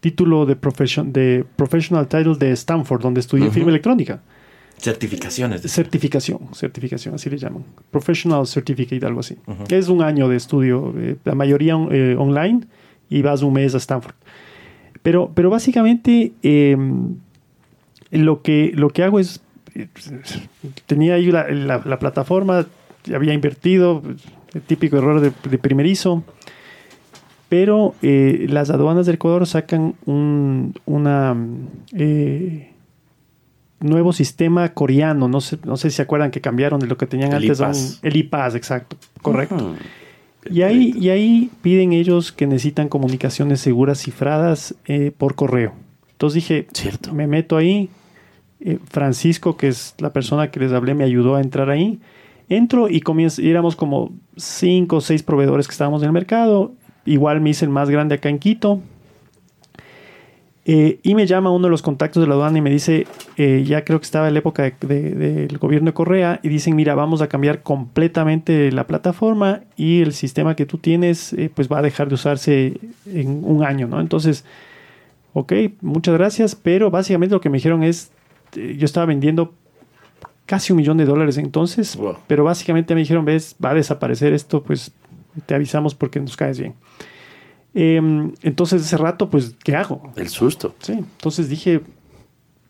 título 0.00 0.46
de, 0.46 0.56
profession, 0.56 1.12
de 1.12 1.44
Professional 1.56 2.08
Title 2.08 2.36
de 2.36 2.52
Stanford, 2.52 3.02
donde 3.02 3.20
estudié 3.20 3.50
firma 3.50 3.70
electrónica. 3.70 4.20
Certificaciones. 4.76 5.62
De 5.62 5.68
certificación, 5.68 6.38
certificación, 6.54 7.14
así 7.14 7.28
le 7.28 7.36
llaman. 7.36 7.64
Professional 7.90 8.46
Certificate, 8.46 9.04
algo 9.04 9.20
así. 9.20 9.36
Es 9.68 9.88
un 9.88 10.02
año 10.02 10.28
de 10.28 10.36
estudio, 10.36 10.94
eh, 10.96 11.16
la 11.24 11.34
mayoría 11.34 11.74
eh, 11.90 12.14
online, 12.16 12.60
y 13.10 13.22
vas 13.22 13.42
un 13.42 13.54
mes 13.54 13.74
a 13.74 13.78
Stanford. 13.78 14.14
Pero, 15.02 15.32
pero 15.34 15.50
básicamente 15.50 16.32
eh, 16.42 16.76
lo, 18.12 18.42
que, 18.42 18.72
lo 18.74 18.90
que 18.90 19.02
hago 19.02 19.18
es, 19.18 19.40
tenía 20.86 21.14
ahí 21.14 21.32
la, 21.32 21.48
la, 21.48 21.82
la 21.84 21.98
plataforma, 21.98 22.66
había 23.12 23.32
invertido, 23.32 24.02
el 24.54 24.62
típico 24.62 24.96
error 24.98 25.20
de, 25.20 25.32
de 25.50 25.58
primerizo, 25.58 26.22
pero 27.48 27.94
eh, 28.02 28.46
las 28.48 28.70
aduanas 28.70 29.06
del 29.06 29.14
Ecuador 29.16 29.46
sacan 29.46 29.94
un 30.06 30.74
una, 30.86 31.36
eh, 31.94 32.72
nuevo 33.80 34.12
sistema 34.12 34.68
coreano. 34.74 35.28
No 35.28 35.40
sé, 35.40 35.58
no 35.64 35.76
sé 35.76 35.90
si 35.90 35.96
se 35.96 36.02
acuerdan 36.02 36.30
que 36.30 36.40
cambiaron 36.40 36.80
de 36.80 36.86
lo 36.86 36.96
que 36.96 37.06
tenían 37.06 37.30
El 37.32 37.36
antes. 37.50 37.60
un- 37.60 37.66
IPAS. 37.66 38.00
el 38.02 38.16
IPAS, 38.16 38.54
exacto. 38.54 38.96
Correcto. 39.22 39.54
Ujú. 39.56 39.74
Y 40.50 40.62
ahí, 40.62 40.94
y 40.98 41.08
ahí 41.10 41.50
piden 41.62 41.92
ellos 41.92 42.32
que 42.32 42.46
necesitan 42.46 42.88
comunicaciones 42.88 43.60
seguras 43.60 44.00
cifradas 44.02 44.74
eh, 44.86 45.12
por 45.16 45.34
correo. 45.34 45.72
Entonces 46.12 46.34
dije, 46.36 46.66
Cierto. 46.72 47.12
me 47.12 47.26
meto 47.26 47.56
ahí. 47.56 47.90
Eh, 48.60 48.78
Francisco, 48.88 49.56
que 49.56 49.68
es 49.68 49.94
la 49.98 50.12
persona 50.12 50.50
que 50.50 50.58
les 50.60 50.72
hablé, 50.72 50.94
me 50.94 51.04
ayudó 51.04 51.36
a 51.36 51.40
entrar 51.40 51.70
ahí. 51.70 52.00
Entro 52.48 52.88
y 52.88 53.00
comienzo, 53.00 53.42
y 53.42 53.50
éramos 53.50 53.76
como 53.76 54.10
cinco 54.36 54.96
o 54.96 55.00
seis 55.00 55.22
proveedores 55.22 55.68
que 55.68 55.72
estábamos 55.72 56.02
en 56.02 56.06
el 56.06 56.12
mercado. 56.12 56.72
Igual 57.08 57.40
me 57.40 57.50
hice 57.50 57.64
el 57.64 57.70
más 57.70 57.88
grande 57.90 58.16
acá 58.16 58.28
en 58.28 58.38
Quito. 58.38 58.80
Eh, 60.70 61.00
y 61.02 61.14
me 61.14 61.26
llama 61.26 61.50
uno 61.50 61.64
de 61.68 61.70
los 61.70 61.80
contactos 61.80 62.22
de 62.22 62.26
la 62.28 62.34
aduana 62.34 62.58
y 62.58 62.60
me 62.60 62.68
dice, 62.68 63.06
eh, 63.38 63.64
ya 63.66 63.84
creo 63.86 63.98
que 64.00 64.04
estaba 64.04 64.28
en 64.28 64.34
la 64.34 64.40
época 64.40 64.64
de- 64.64 64.74
de- 64.86 65.46
del 65.46 65.56
gobierno 65.56 65.86
de 65.86 65.94
Correa, 65.94 66.40
y 66.42 66.50
dicen, 66.50 66.76
mira, 66.76 66.94
vamos 66.94 67.22
a 67.22 67.28
cambiar 67.28 67.62
completamente 67.62 68.70
la 68.70 68.86
plataforma 68.86 69.60
y 69.76 70.02
el 70.02 70.12
sistema 70.12 70.54
que 70.56 70.66
tú 70.66 70.76
tienes, 70.76 71.32
eh, 71.32 71.50
pues 71.54 71.70
va 71.72 71.78
a 71.78 71.82
dejar 71.82 72.08
de 72.08 72.16
usarse 72.16 72.78
en 73.06 73.44
un 73.44 73.64
año, 73.64 73.86
¿no? 73.88 73.98
Entonces, 73.98 74.44
ok, 75.32 75.54
muchas 75.80 76.12
gracias, 76.18 76.54
pero 76.54 76.90
básicamente 76.90 77.34
lo 77.34 77.40
que 77.40 77.48
me 77.48 77.56
dijeron 77.56 77.82
es, 77.82 78.10
yo 78.52 78.84
estaba 78.84 79.06
vendiendo 79.06 79.54
casi 80.44 80.74
un 80.74 80.76
millón 80.78 80.98
de 80.98 81.06
dólares 81.06 81.38
entonces, 81.38 81.96
Wow. 81.96 82.16
pero 82.26 82.44
básicamente 82.44 82.94
me 82.94 83.00
dijeron, 83.00 83.24
ves, 83.24 83.56
va 83.64 83.70
a 83.70 83.74
desaparecer 83.74 84.34
esto, 84.34 84.62
pues 84.62 84.92
te 85.46 85.54
avisamos 85.54 85.94
porque 85.94 86.20
nos 86.20 86.36
caes 86.36 86.58
bien. 86.58 86.74
Em, 87.74 88.32
entonces, 88.42 88.82
ese 88.82 88.96
rato, 88.96 89.28
pues, 89.28 89.54
¿qué 89.62 89.76
hago? 89.76 90.12
El 90.16 90.28
susto. 90.28 90.74
Sí, 90.80 90.92
entonces 90.92 91.48
dije, 91.48 91.80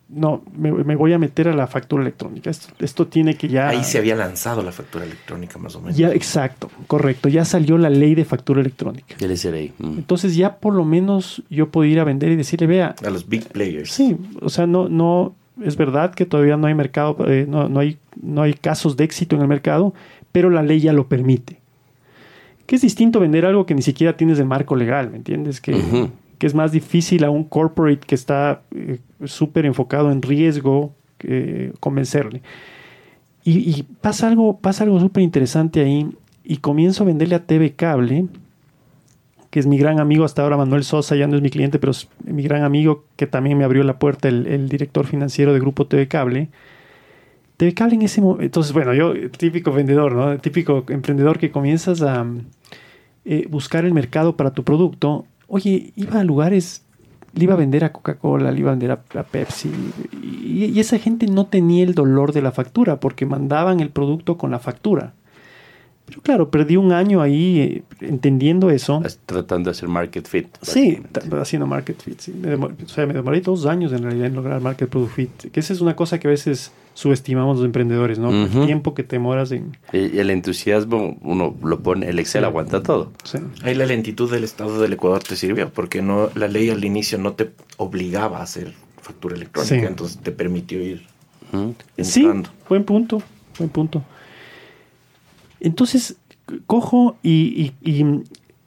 no, 0.09 0.41
me, 0.57 0.71
me 0.71 0.95
voy 0.95 1.13
a 1.13 1.19
meter 1.19 1.47
a 1.47 1.55
la 1.55 1.67
factura 1.67 2.01
electrónica. 2.01 2.49
Esto, 2.49 2.73
esto 2.79 3.07
tiene 3.07 3.35
que 3.35 3.47
ya... 3.47 3.69
Ahí 3.69 3.83
se 3.83 3.99
había 3.99 4.15
lanzado 4.15 4.63
la 4.63 4.71
factura 4.71 5.05
electrónica, 5.05 5.59
más 5.59 5.75
o 5.75 5.81
menos. 5.81 5.95
Ya, 5.95 6.11
exacto, 6.11 6.69
correcto. 6.87 7.29
Ya 7.29 7.45
salió 7.45 7.77
la 7.77 7.89
ley 7.89 8.15
de 8.15 8.25
factura 8.25 8.59
electrónica. 8.61 9.15
El 9.19 9.37
SRI. 9.37 9.73
Mm. 9.77 9.99
Entonces 9.99 10.35
ya 10.35 10.57
por 10.57 10.73
lo 10.73 10.83
menos 10.83 11.43
yo 11.49 11.69
podía 11.69 11.91
ir 11.93 11.99
a 11.99 12.03
vender 12.03 12.31
y 12.31 12.35
decirle, 12.35 12.67
vea, 12.67 12.95
A 13.05 13.09
los 13.09 13.27
big 13.29 13.47
players. 13.47 13.91
sí, 13.91 14.17
o 14.41 14.49
sea, 14.49 14.65
no, 14.65 14.89
no, 14.89 15.35
es 15.63 15.77
verdad 15.77 16.13
que 16.13 16.25
todavía 16.25 16.57
no 16.57 16.67
hay 16.67 16.73
mercado, 16.73 17.17
eh, 17.27 17.45
no, 17.47 17.69
no 17.69 17.79
hay, 17.79 17.97
no 18.21 18.41
hay 18.41 18.53
casos 18.53 18.97
de 18.97 19.03
éxito 19.03 19.35
en 19.35 19.43
el 19.43 19.47
mercado, 19.47 19.93
pero 20.31 20.49
la 20.49 20.63
ley 20.63 20.79
ya 20.79 20.93
lo 20.93 21.07
permite. 21.07 21.59
Que 22.69 22.75
es 22.75 22.83
distinto 22.83 23.19
vender 23.19 23.47
algo 23.47 23.65
que 23.65 23.73
ni 23.73 23.81
siquiera 23.81 24.15
tienes 24.15 24.37
de 24.37 24.43
marco 24.43 24.75
legal, 24.75 25.09
¿me 25.09 25.17
entiendes? 25.17 25.59
Que, 25.59 25.75
que 26.37 26.45
es 26.45 26.53
más 26.53 26.71
difícil 26.71 27.23
a 27.23 27.31
un 27.31 27.43
corporate 27.43 28.01
que 28.05 28.13
está 28.13 28.61
eh, 28.75 28.99
súper 29.25 29.65
enfocado 29.65 30.11
en 30.11 30.21
riesgo 30.21 30.93
eh, 31.21 31.73
convencerle. 31.79 32.43
Y, 33.43 33.57
y 33.71 33.87
pasa 34.01 34.27
algo, 34.27 34.59
pasa 34.59 34.83
algo 34.83 34.99
súper 34.99 35.23
interesante 35.23 35.81
ahí. 35.81 36.11
Y 36.43 36.57
comienzo 36.57 37.01
a 37.01 37.07
venderle 37.07 37.33
a 37.33 37.43
TV 37.43 37.73
Cable, 37.73 38.27
que 39.49 39.59
es 39.59 39.65
mi 39.65 39.79
gran 39.79 39.99
amigo 39.99 40.23
hasta 40.23 40.43
ahora, 40.43 40.55
Manuel 40.55 40.83
Sosa, 40.83 41.15
ya 41.15 41.25
no 41.25 41.37
es 41.37 41.41
mi 41.41 41.49
cliente, 41.49 41.79
pero 41.79 41.89
es 41.89 42.07
mi 42.23 42.43
gran 42.43 42.61
amigo 42.61 43.03
que 43.15 43.25
también 43.25 43.57
me 43.57 43.63
abrió 43.63 43.83
la 43.83 43.97
puerta, 43.97 44.27
el, 44.27 44.45
el 44.45 44.69
director 44.69 45.07
financiero 45.07 45.55
de 45.55 45.59
Grupo 45.59 45.87
TV 45.87 46.07
Cable. 46.07 46.49
TV 47.59 47.73
Cable 47.73 47.95
en 47.95 48.01
ese 48.03 48.21
momento, 48.21 48.43
entonces, 48.43 48.71
bueno, 48.71 48.93
yo, 48.93 49.13
típico 49.31 49.73
vendedor, 49.73 50.13
¿no? 50.13 50.37
Típico 50.39 50.85
emprendedor 50.87 51.37
que 51.39 51.51
comienzas 51.51 52.01
a 52.01 52.25
eh, 53.25 53.47
buscar 53.49 53.83
el 53.83 53.93
mercado 53.93 54.37
para 54.37 54.51
tu 54.51 54.63
producto. 54.63 55.25
Oye, 55.47 55.91
iba 55.97 56.21
a 56.21 56.23
lugares, 56.23 56.83
le 57.33 57.43
iba 57.43 57.55
a 57.55 57.57
vender 57.57 57.83
a 57.83 57.91
Coca-Cola, 57.91 58.51
le 58.53 58.59
iba 58.61 58.69
a 58.71 58.75
vender 58.75 58.91
a, 58.91 59.01
a 59.19 59.23
Pepsi, 59.23 59.69
y, 60.23 60.65
y 60.73 60.79
esa 60.79 60.97
gente 60.99 61.27
no 61.27 61.47
tenía 61.47 61.83
el 61.83 61.95
dolor 61.95 62.31
de 62.31 62.41
la 62.41 62.53
factura 62.53 63.01
porque 63.01 63.25
mandaban 63.25 63.81
el 63.81 63.89
producto 63.89 64.37
con 64.37 64.51
la 64.51 64.59
factura. 64.59 65.11
Pero 66.05 66.21
claro, 66.21 66.49
perdí 66.49 66.77
un 66.77 66.93
año 66.93 67.21
ahí 67.21 67.59
eh, 67.59 67.83
entendiendo 67.99 68.69
eso. 68.71 69.01
Tratando 69.25 69.69
de 69.69 69.71
hacer 69.71 69.89
market 69.89 70.25
fit. 70.27 70.47
Sí, 70.61 70.99
haciendo 71.39 71.67
market 71.67 72.01
fit. 72.01 72.19
sí. 72.21 72.31
Me 72.33 72.55
demor- 72.57 72.73
o 72.83 72.87
sea, 72.87 73.05
me 73.05 73.13
demoré 73.13 73.41
dos 73.41 73.65
años 73.65 73.91
en 73.91 74.01
realidad 74.03 74.27
en 74.27 74.35
lograr 74.35 74.61
market 74.61 74.89
product 74.89 75.13
fit. 75.13 75.51
Que 75.51 75.59
esa 75.59 75.73
es 75.73 75.81
una 75.81 75.95
cosa 75.97 76.19
que 76.19 76.27
a 76.27 76.31
veces 76.31 76.71
subestimamos 76.99 77.55
los 77.57 77.65
emprendedores, 77.65 78.19
¿no? 78.19 78.29
El 78.29 78.65
tiempo 78.65 78.93
que 78.93 79.03
te 79.03 79.15
demoras 79.15 79.53
en... 79.53 79.77
Y 79.93 80.17
el 80.19 80.29
entusiasmo, 80.31 81.17
uno 81.21 81.55
lo 81.63 81.79
pone, 81.79 82.09
el 82.09 82.19
Excel 82.19 82.41
Sí. 82.41 82.45
aguanta 82.45 82.83
todo. 82.83 83.13
sí. 83.23 83.37
Ahí 83.63 83.73
la 83.73 83.85
lentitud 83.85 84.29
del 84.29 84.43
Estado 84.43 84.81
del 84.81 84.91
Ecuador 84.91 85.23
te 85.23 85.37
sirvió, 85.37 85.69
porque 85.71 86.01
no 86.01 86.29
la 86.35 86.49
ley 86.49 86.69
al 86.69 86.83
inicio 86.83 87.17
no 87.17 87.31
te 87.33 87.51
obligaba 87.77 88.39
a 88.39 88.43
hacer 88.43 88.73
factura 89.01 89.35
electrónica, 89.37 89.75
Sí. 89.79 89.85
entonces 89.85 90.17
te 90.17 90.31
permitió 90.33 90.81
ir 90.81 91.03
Mm. 91.53 91.69
Sí, 92.03 92.19
entrando. 92.21 92.49
buen 92.67 92.83
punto, 92.83 93.21
buen 93.57 93.69
punto. 93.69 94.03
Entonces, 95.61 96.17
cojo 96.67 97.17
y, 97.23 97.73
y- 97.81 97.89
y 97.91 98.23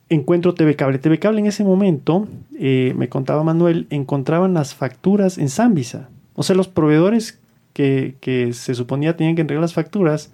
encuentro 0.09 0.55
TV 0.55 0.75
Cable. 0.77 0.99
TV 0.99 1.19
Cable 1.19 1.41
en 1.41 1.47
ese 1.47 1.65
momento, 1.65 2.29
eh, 2.59 2.95
me 2.97 3.09
contaba 3.09 3.43
Manuel, 3.45 3.87
encontraban 3.91 4.55
las 4.55 4.75
facturas 4.75 5.39
en 5.39 5.49
Zambisa. 5.49 6.09
O 6.35 6.43
sea, 6.43 6.57
los 6.57 6.69
proveedores 6.69 7.39
que, 7.73 8.17
que 8.21 8.53
se 8.53 8.75
suponía 8.75 9.17
tenían 9.17 9.35
que 9.35 9.43
entregar 9.43 9.63
las 9.63 9.75
facturas, 9.75 10.31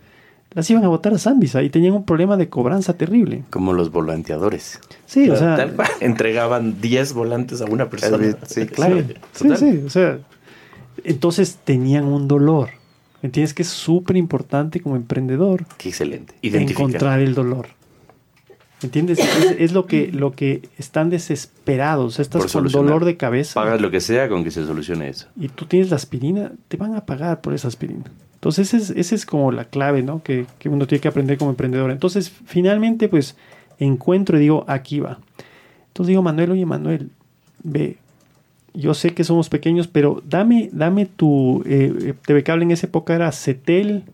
las 0.53 0.69
iban 0.71 0.85
a 0.85 0.89
botar 0.89 1.13
a 1.13 1.19
Zambisa 1.19 1.63
y 1.63 1.71
tenían 1.71 1.93
un 1.93 2.05
problema 2.05 2.37
de 2.37 2.49
cobranza 2.49 2.95
terrible. 2.95 3.45
Como 3.51 3.73
los 3.73 3.93
volanteadores. 3.93 4.81
Sí, 5.07 5.29
o 5.29 5.37
sea, 5.37 5.57
Tal. 5.57 5.77
Entregaban 6.01 6.81
10 6.81 7.13
volantes 7.13 7.61
a 7.61 7.67
una 7.67 7.91
persona. 7.91 8.37
Sí, 8.47 8.67
claro. 8.67 9.03
Sí, 9.33 9.49
sí, 9.57 9.83
o 9.85 9.91
sea, 9.91 10.19
entonces 11.05 11.59
tenían 11.65 12.05
un 12.05 12.29
dolor. 12.29 12.71
¿Me 13.23 13.27
entiendes? 13.27 13.53
Que 13.53 13.63
es 13.63 13.69
súper 13.69 14.17
importante 14.17 14.81
como 14.81 14.95
emprendedor 14.95 15.67
Qué 15.77 15.89
excelente. 15.89 16.35
Identificar. 16.41 16.87
encontrar 16.87 17.21
el 17.21 17.35
dolor. 17.35 17.69
¿Me 18.83 18.87
entiendes? 18.87 19.19
Es, 19.19 19.57
es 19.59 19.73
lo, 19.73 19.87
que, 19.87 20.13
lo 20.13 20.33
que 20.33 20.63
están 20.79 21.11
desesperados, 21.11 22.21
estás 22.21 22.53
con 22.53 22.69
dolor 22.69 23.05
de 23.05 23.17
cabeza. 23.17 23.55
Pagas 23.55 23.81
lo 23.81 23.91
que 23.91 24.01
sea 24.01 24.29
con 24.29 24.45
que 24.45 24.53
se 24.53 24.65
solucione 24.65 25.09
eso. 25.09 25.27
Y 25.37 25.49
tú 25.49 25.67
tienes 25.67 25.91
la 25.91 25.97
aspirina, 25.97 26.53
te 26.69 26.77
van 26.77 26.95
a 26.95 27.05
pagar 27.05 27.41
por 27.41 27.55
esa 27.55 27.67
aspirina. 27.69 28.05
Entonces, 28.35 28.73
esa 28.73 28.77
es, 28.77 28.91
esa 28.91 29.15
es 29.17 29.27
como 29.27 29.51
la 29.51 29.65
clave, 29.65 30.03
¿no? 30.03 30.23
Que, 30.23 30.47
que 30.61 30.69
uno 30.69 30.87
tiene 30.87 31.01
que 31.01 31.09
aprender 31.09 31.39
como 31.39 31.51
emprendedor. 31.51 31.91
Entonces, 31.91 32.31
finalmente, 32.47 33.09
pues, 33.09 33.37
encuentro 33.81 34.37
y 34.37 34.43
digo, 34.43 34.65
aquí 34.69 35.01
va. 35.01 35.19
Entonces 35.89 36.09
digo, 36.09 36.23
Manuel, 36.23 36.53
oye, 36.53 36.65
Manuel, 36.65 37.11
ve, 37.65 37.97
yo 38.75 38.95
sé 38.95 39.15
que 39.15 39.25
somos 39.25 39.49
pequeños, 39.49 39.89
pero 39.89 40.23
dame, 40.25 40.71
dame 40.73 41.07
tu 41.07 41.63
eh, 41.67 41.93
eh, 42.01 42.15
TV 42.25 42.45
Cable 42.45 42.65
en 42.65 42.71
esa 42.71 42.87
época 42.87 43.15
era 43.15 43.33
Cetel, 43.33 44.05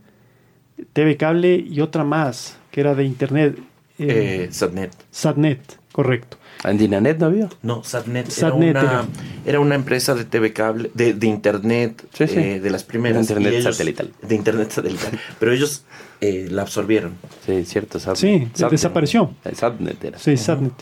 TV 0.94 1.18
Cable 1.18 1.56
y 1.56 1.80
otra 1.80 2.04
más, 2.04 2.58
que 2.70 2.80
era 2.80 2.94
de 2.94 3.04
internet. 3.04 3.58
Eh, 3.98 4.46
Eh, 4.46 4.48
Satnet. 4.52 4.92
Satnet, 5.10 5.60
correcto. 5.92 6.38
¿Andinanet 6.62 7.18
no 7.18 7.26
había? 7.26 7.48
No, 7.62 7.84
Satnet, 7.84 8.28
Satnet 8.30 8.70
era, 8.70 8.80
una, 8.80 8.90
era. 8.90 9.04
era 9.44 9.60
una 9.60 9.74
empresa 9.74 10.14
de 10.14 10.24
TV 10.24 10.52
cable, 10.52 10.90
de, 10.94 11.12
de 11.14 11.26
internet, 11.26 12.02
Sí, 12.14 12.26
sí. 12.26 12.38
eh, 12.38 12.60
de 12.60 12.70
las 12.70 12.84
primeras. 12.84 13.16
De 13.28 13.34
internet 13.34 13.52
ellos- 13.60 13.76
satelital. 13.76 14.10
De 14.22 14.34
internet 14.34 14.70
satelital. 14.70 15.18
Pero 15.38 15.52
ellos 15.52 15.84
eh, 16.20 16.48
la 16.50 16.62
absorbieron. 16.62 17.12
Sí, 17.44 17.64
cierto. 17.64 17.98
Satnet. 17.98 18.16
Sí, 18.18 18.48
Satnet. 18.54 18.70
desapareció. 18.70 19.30
El 19.44 19.56
Satnet 19.56 20.02
era. 20.04 20.18
Sí, 20.18 20.36
Satnet. 20.38 20.72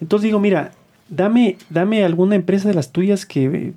Entonces 0.00 0.24
digo, 0.24 0.38
mira, 0.38 0.72
dame, 1.08 1.58
dame 1.70 2.04
alguna 2.04 2.36
empresa 2.36 2.68
de 2.68 2.74
las 2.74 2.92
tuyas 2.92 3.26
que 3.26 3.72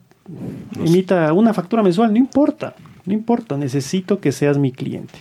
emita 0.77 1.34
una 1.34 1.53
factura 1.53 1.82
mensual, 1.82 2.11
no 2.11 2.17
importa, 2.19 2.75
no 3.05 3.13
importa, 3.13 3.57
necesito 3.57 4.19
que 4.19 4.32
seas 4.32 4.57
mi 4.59 4.71
cliente. 4.71 5.19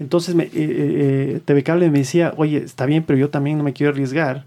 Entonces 0.00 0.34
me, 0.34 0.44
eh, 0.44 0.50
eh, 0.54 1.40
TV 1.44 1.62
Cable 1.62 1.90
me 1.90 1.98
decía, 1.98 2.32
oye, 2.36 2.56
está 2.58 2.86
bien, 2.86 3.04
pero 3.06 3.18
yo 3.18 3.28
también 3.28 3.58
no 3.58 3.64
me 3.64 3.72
quiero 3.74 3.92
arriesgar, 3.92 4.46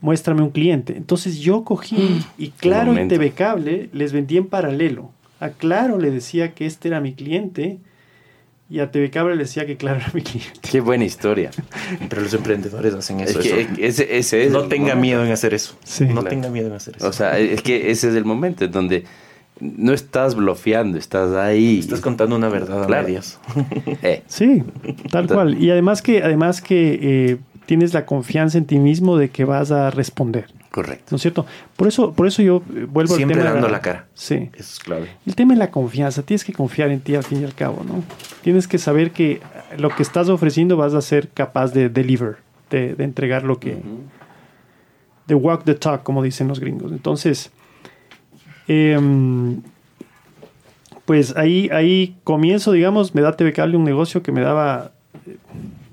muéstrame 0.00 0.42
un 0.42 0.50
cliente. 0.50 0.94
Entonces 0.96 1.38
yo 1.38 1.64
cogí 1.64 2.22
y 2.38 2.50
claro, 2.50 2.88
en 2.90 2.94
momento. 2.94 3.14
TV 3.14 3.30
Cable 3.32 3.88
les 3.92 4.12
vendí 4.12 4.36
en 4.36 4.46
paralelo 4.46 5.10
A 5.40 5.48
Claro 5.50 5.98
le 5.98 6.10
decía 6.10 6.52
que 6.52 6.66
este 6.66 6.88
era 6.88 7.00
mi 7.00 7.14
cliente 7.14 7.78
y 8.70 8.80
a 8.80 8.90
TV 8.90 9.10
Cable 9.10 9.34
le 9.36 9.42
decía 9.44 9.66
que 9.66 9.76
Claro 9.76 9.98
era 10.00 10.10
mi 10.14 10.22
cliente. 10.22 10.60
Qué 10.62 10.80
buena 10.80 11.04
historia. 11.04 11.50
Pero 12.08 12.22
los 12.22 12.32
emprendedores 12.34 12.92
hacen 12.94 13.20
Es 13.20 13.30
eso. 13.30 13.40
que 13.40 13.60
eso. 13.62 13.70
ese, 13.78 14.18
ese 14.18 14.44
es 14.44 14.52
no 14.52 14.64
el 14.64 14.68
tenga 14.68 14.94
miedo 14.94 15.24
en 15.24 15.32
hacer 15.32 15.54
eso. 15.54 15.74
Sí. 15.84 16.04
no 16.04 16.12
Claro. 16.20 16.28
tenga 16.28 16.48
miedo 16.50 16.68
en 16.68 16.74
hacer 16.74 16.96
eso. 16.96 17.06
O 17.08 17.12
sea, 17.12 17.38
es 17.38 17.62
que 17.62 17.90
ese 17.90 18.08
es 18.10 18.14
el 18.14 18.24
momento 18.24 18.64
en 18.64 18.70
donde 18.72 19.04
no 19.60 19.92
estás 19.92 20.34
bloqueando, 20.34 20.98
estás 20.98 21.32
ahí. 21.34 21.78
Estás 21.78 22.00
contando 22.00 22.34
una 22.36 22.48
verdad 22.48 22.82
a 22.82 22.86
Claro. 22.86 23.06
medias. 23.06 23.38
Eh, 24.02 24.22
Sí, 24.26 24.62
tal 25.10 25.26
cual. 25.28 25.62
Y 25.62 25.70
además 25.70 26.02
que, 26.02 26.22
además 26.22 26.60
que 26.60 26.98
eh, 27.32 27.36
tienes 27.66 27.94
la 27.94 28.04
confianza 28.06 28.58
en 28.58 28.64
ti 28.66 28.78
mismo 28.78 29.16
de 29.16 29.30
que 29.30 29.44
vas 29.44 29.70
a 29.70 29.90
responder. 29.90 30.46
correcto. 30.70 31.04
¿No 31.10 31.16
es 31.16 31.22
cierto? 31.22 31.46
Por 31.76 31.86
eso, 31.86 32.12
por 32.12 32.26
eso 32.26 32.42
yo 32.42 32.62
eh, 32.74 32.86
vuelvo 32.90 33.14
Siempre 33.14 33.36
al 33.36 33.42
tema. 33.42 33.50
de 33.50 33.60
dando 33.60 33.68
la 33.68 33.80
cara. 33.82 34.06
Sí. 34.14 34.50
Eso 34.54 34.72
es 34.72 34.78
clave. 34.80 35.08
El 35.26 35.36
tema 35.36 35.52
de 35.52 35.58
la 35.58 35.70
confianza, 35.70 36.22
tienes 36.22 36.44
que 36.44 36.52
confiar 36.54 36.90
en 36.90 37.00
ti 37.00 37.14
al 37.14 37.22
fin 37.24 37.42
y 37.42 37.44
al 37.44 37.54
cabo, 37.54 37.84
¿no? 37.86 38.02
Tienes 38.42 38.66
que 38.66 38.78
saber 38.78 39.10
que 39.12 39.40
lo 39.78 39.90
que 39.90 40.02
estás 40.02 40.28
ofreciendo 40.30 40.76
vas 40.76 40.94
a 40.94 41.02
ser 41.02 41.28
capaz 41.28 41.72
de 41.72 41.88
deliver, 41.90 42.38
de, 42.70 42.94
de 42.94 43.04
entregar 43.04 43.44
lo 43.44 43.60
que... 43.60 43.76
De 45.26 45.34
walk 45.36 45.64
the 45.64 45.74
talk, 45.74 46.02
como 46.02 46.22
dicen 46.22 46.48
los 46.48 46.58
gringos. 46.58 46.90
Entonces, 46.90 47.52
em, 48.68 49.60
pues 51.04 51.36
ahí, 51.36 51.68
ahí 51.72 52.16
comienzo, 52.24 52.72
digamos, 52.72 53.14
me 53.14 53.22
da 53.22 53.36
TV 53.36 53.52
Cable 53.52 53.76
un 53.76 53.84
negocio 53.84 54.22
que 54.22 54.32
me 54.32 54.40
daba 54.40 54.92
eh, 55.26 55.36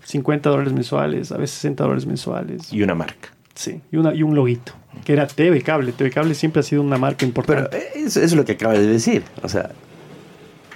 50 0.03 0.49
dólares 0.49 0.73
mensuales, 0.73 1.31
a 1.31 1.37
veces 1.37 1.55
60 1.57 1.83
dólares 1.83 2.05
mensuales. 2.05 2.71
Y 2.71 2.81
una 2.83 2.95
marca. 2.95 3.29
Sí, 3.55 3.81
y, 3.91 3.97
una, 3.97 4.13
y 4.13 4.23
un 4.23 4.35
loguito, 4.35 4.71
que 5.03 5.13
era 5.13 5.27
TV 5.27 5.61
Cable. 5.61 5.91
TV 5.91 6.11
Cable 6.11 6.33
siempre 6.35 6.61
ha 6.61 6.63
sido 6.63 6.81
una 6.81 6.97
marca 6.97 7.17
Pero 7.19 7.27
importante. 7.27 7.77
eh, 7.77 7.89
eso, 7.95 8.19
eso 8.19 8.21
es 8.21 8.33
lo 8.35 8.45
que 8.45 8.53
acabas 8.53 8.77
de 8.77 8.87
decir. 8.87 9.23
O 9.43 9.49
sea, 9.49 9.71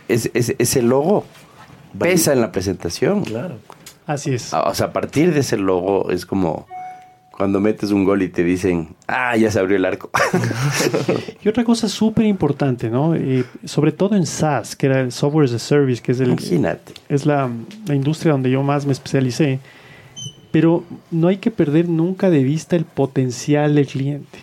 es, 0.09 0.29
es- 0.33 0.55
ese 0.57 0.81
logo 0.81 1.25
pesa 1.97 2.33
en 2.33 2.41
la 2.41 2.51
presentación. 2.51 3.23
Claro. 3.23 3.59
Así 4.05 4.33
es. 4.33 4.53
O 4.53 4.73
sea, 4.73 4.87
a 4.87 4.93
partir 4.93 5.33
de 5.33 5.39
ese 5.39 5.55
logo 5.55 6.09
es 6.09 6.25
como 6.25 6.67
cuando 7.35 7.59
metes 7.59 7.89
un 7.89 8.05
gol 8.05 8.21
y 8.21 8.29
te 8.29 8.43
dicen, 8.43 8.89
ah, 9.07 9.35
ya 9.35 9.49
se 9.49 9.59
abrió 9.59 9.77
el 9.77 9.85
arco. 9.85 10.09
Y 11.43 11.49
otra 11.49 11.63
cosa 11.65 11.89
súper 11.89 12.25
importante, 12.25 12.89
¿no? 12.89 13.15
Eh, 13.15 13.43
sobre 13.65 13.91
todo 13.91 14.15
en 14.15 14.25
SaaS, 14.25 14.75
que 14.75 14.85
era 14.85 15.01
el 15.01 15.11
Software 15.11 15.45
as 15.45 15.53
a 15.53 15.59
Service, 15.59 16.01
que 16.01 16.13
es, 16.13 16.19
el, 16.21 16.29
Imagínate. 16.29 16.93
es 17.09 17.25
la, 17.25 17.49
la 17.87 17.95
industria 17.95 18.31
donde 18.31 18.49
yo 18.49 18.63
más 18.63 18.85
me 18.85 18.93
especialicé. 18.93 19.59
Pero 20.51 20.83
no 21.11 21.27
hay 21.27 21.37
que 21.37 21.51
perder 21.51 21.89
nunca 21.89 22.29
de 22.29 22.43
vista 22.43 22.75
el 22.75 22.85
potencial 22.85 23.75
del 23.75 23.87
cliente. 23.87 24.39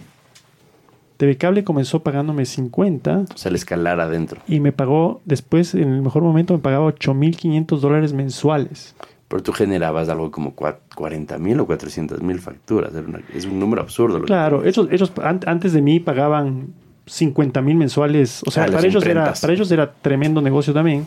TV 1.16 1.36
Cable 1.36 1.64
comenzó 1.64 2.02
pagándome 2.02 2.44
50 2.46 3.26
O 3.34 3.38
sea, 3.38 3.50
el 3.50 3.54
escalar 3.56 4.00
adentro. 4.00 4.40
y 4.48 4.58
me 4.58 4.72
pagó 4.72 5.20
después, 5.24 5.74
en 5.74 5.92
el 5.92 6.02
mejor 6.02 6.22
momento, 6.22 6.54
me 6.54 6.60
pagaba 6.60 6.86
8.500 6.92 7.78
dólares 7.78 8.12
mensuales. 8.12 8.94
Pero 9.30 9.42
tú 9.44 9.52
generabas 9.52 10.08
algo 10.08 10.30
como 10.32 10.54
40 10.54 11.38
mil 11.38 11.60
o 11.60 11.66
400 11.66 12.20
mil 12.20 12.40
facturas. 12.40 12.92
Era 12.92 13.06
una- 13.06 13.20
es 13.32 13.44
un 13.46 13.60
número 13.60 13.80
absurdo. 13.80 14.18
lo 14.18 14.24
Claro, 14.24 14.64
ellos, 14.64 14.88
ellos 14.90 15.12
an- 15.22 15.40
antes 15.46 15.72
de 15.72 15.80
mí 15.80 16.00
pagaban 16.00 16.66
50 17.06 17.62
mil 17.62 17.76
mensuales. 17.76 18.42
O 18.44 18.50
sea, 18.50 18.64
Ah, 18.64 18.66
para, 18.72 18.86
ellos 18.88 19.06
era, 19.06 19.32
para 19.40 19.52
ellos 19.52 19.70
era 19.70 19.92
tremendo 19.92 20.42
negocio 20.42 20.74
también. 20.74 21.06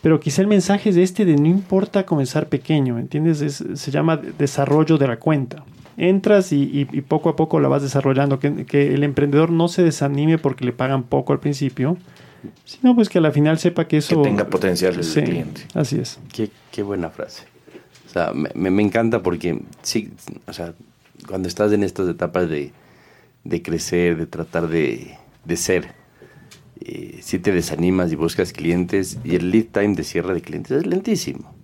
Pero 0.00 0.18
quizá 0.20 0.40
el 0.42 0.48
mensaje 0.48 0.88
es 0.88 0.96
este 0.96 1.24
de 1.26 1.36
no 1.36 1.46
importa 1.48 2.04
comenzar 2.06 2.48
pequeño, 2.48 2.98
¿entiendes? 2.98 3.40
Es- 3.42 3.62
se 3.74 3.90
llama 3.90 4.16
desarrollo 4.16 4.96
de 4.98 5.06
la 5.06 5.18
cuenta. 5.18 5.64
Entras 5.98 6.50
y, 6.52 6.62
y- 6.62 6.88
y 6.96 7.00
poco 7.02 7.28
a 7.28 7.36
poco 7.36 7.60
la 7.60 7.68
vas 7.68 7.82
desarrollando. 7.82 8.38
Que, 8.40 8.64
que 8.64 8.94
el 8.94 9.04
emprendedor 9.04 9.50
no 9.50 9.68
se 9.68 9.82
desanime 9.82 10.38
porque 10.38 10.64
le 10.64 10.72
pagan 10.72 11.02
poco 11.02 11.34
al 11.34 11.40
principio, 11.40 11.98
sino 12.64 12.94
pues 12.94 13.08
que 13.08 13.18
a 13.18 13.20
la 13.20 13.32
final 13.32 13.58
sepa 13.58 13.86
que 13.86 13.98
eso... 13.98 14.22
tenga 14.22 14.46
potencial 14.48 14.94
el 14.94 15.04
Sí, 15.04 15.22
cliente. 15.22 15.62
Así 15.74 15.98
es. 15.98 16.18
Qué, 16.32 16.50
qué 16.70 16.82
buena 16.82 17.10
frase. 17.10 17.44
O 18.06 18.10
sea, 18.10 18.32
me, 18.32 18.50
me- 18.54 18.70
me 18.70 18.82
encanta 18.82 19.22
porque, 19.22 19.60
sí, 19.82 20.10
o 20.46 20.52
sea, 20.52 20.74
cuando 21.26 21.48
estás 21.48 21.72
en 21.72 21.82
estas 21.82 22.08
etapas 22.08 22.48
de, 22.48 22.72
de 23.44 23.62
crecer, 23.62 24.16
de 24.16 24.26
tratar 24.26 24.68
de, 24.68 25.16
de 25.44 25.56
ser, 25.56 25.94
eh, 26.80 27.20
si 27.22 27.38
te 27.38 27.52
desanimas 27.52 28.10
y 28.12 28.16
buscas 28.16 28.52
clientes, 28.52 29.18
y 29.24 29.36
el 29.36 29.50
lead 29.50 29.66
time 29.72 29.94
de 29.94 30.04
cierre 30.04 30.34
de 30.34 30.40
clientes 30.42 30.72
es 30.72 30.86
lentísimo. 30.86 31.54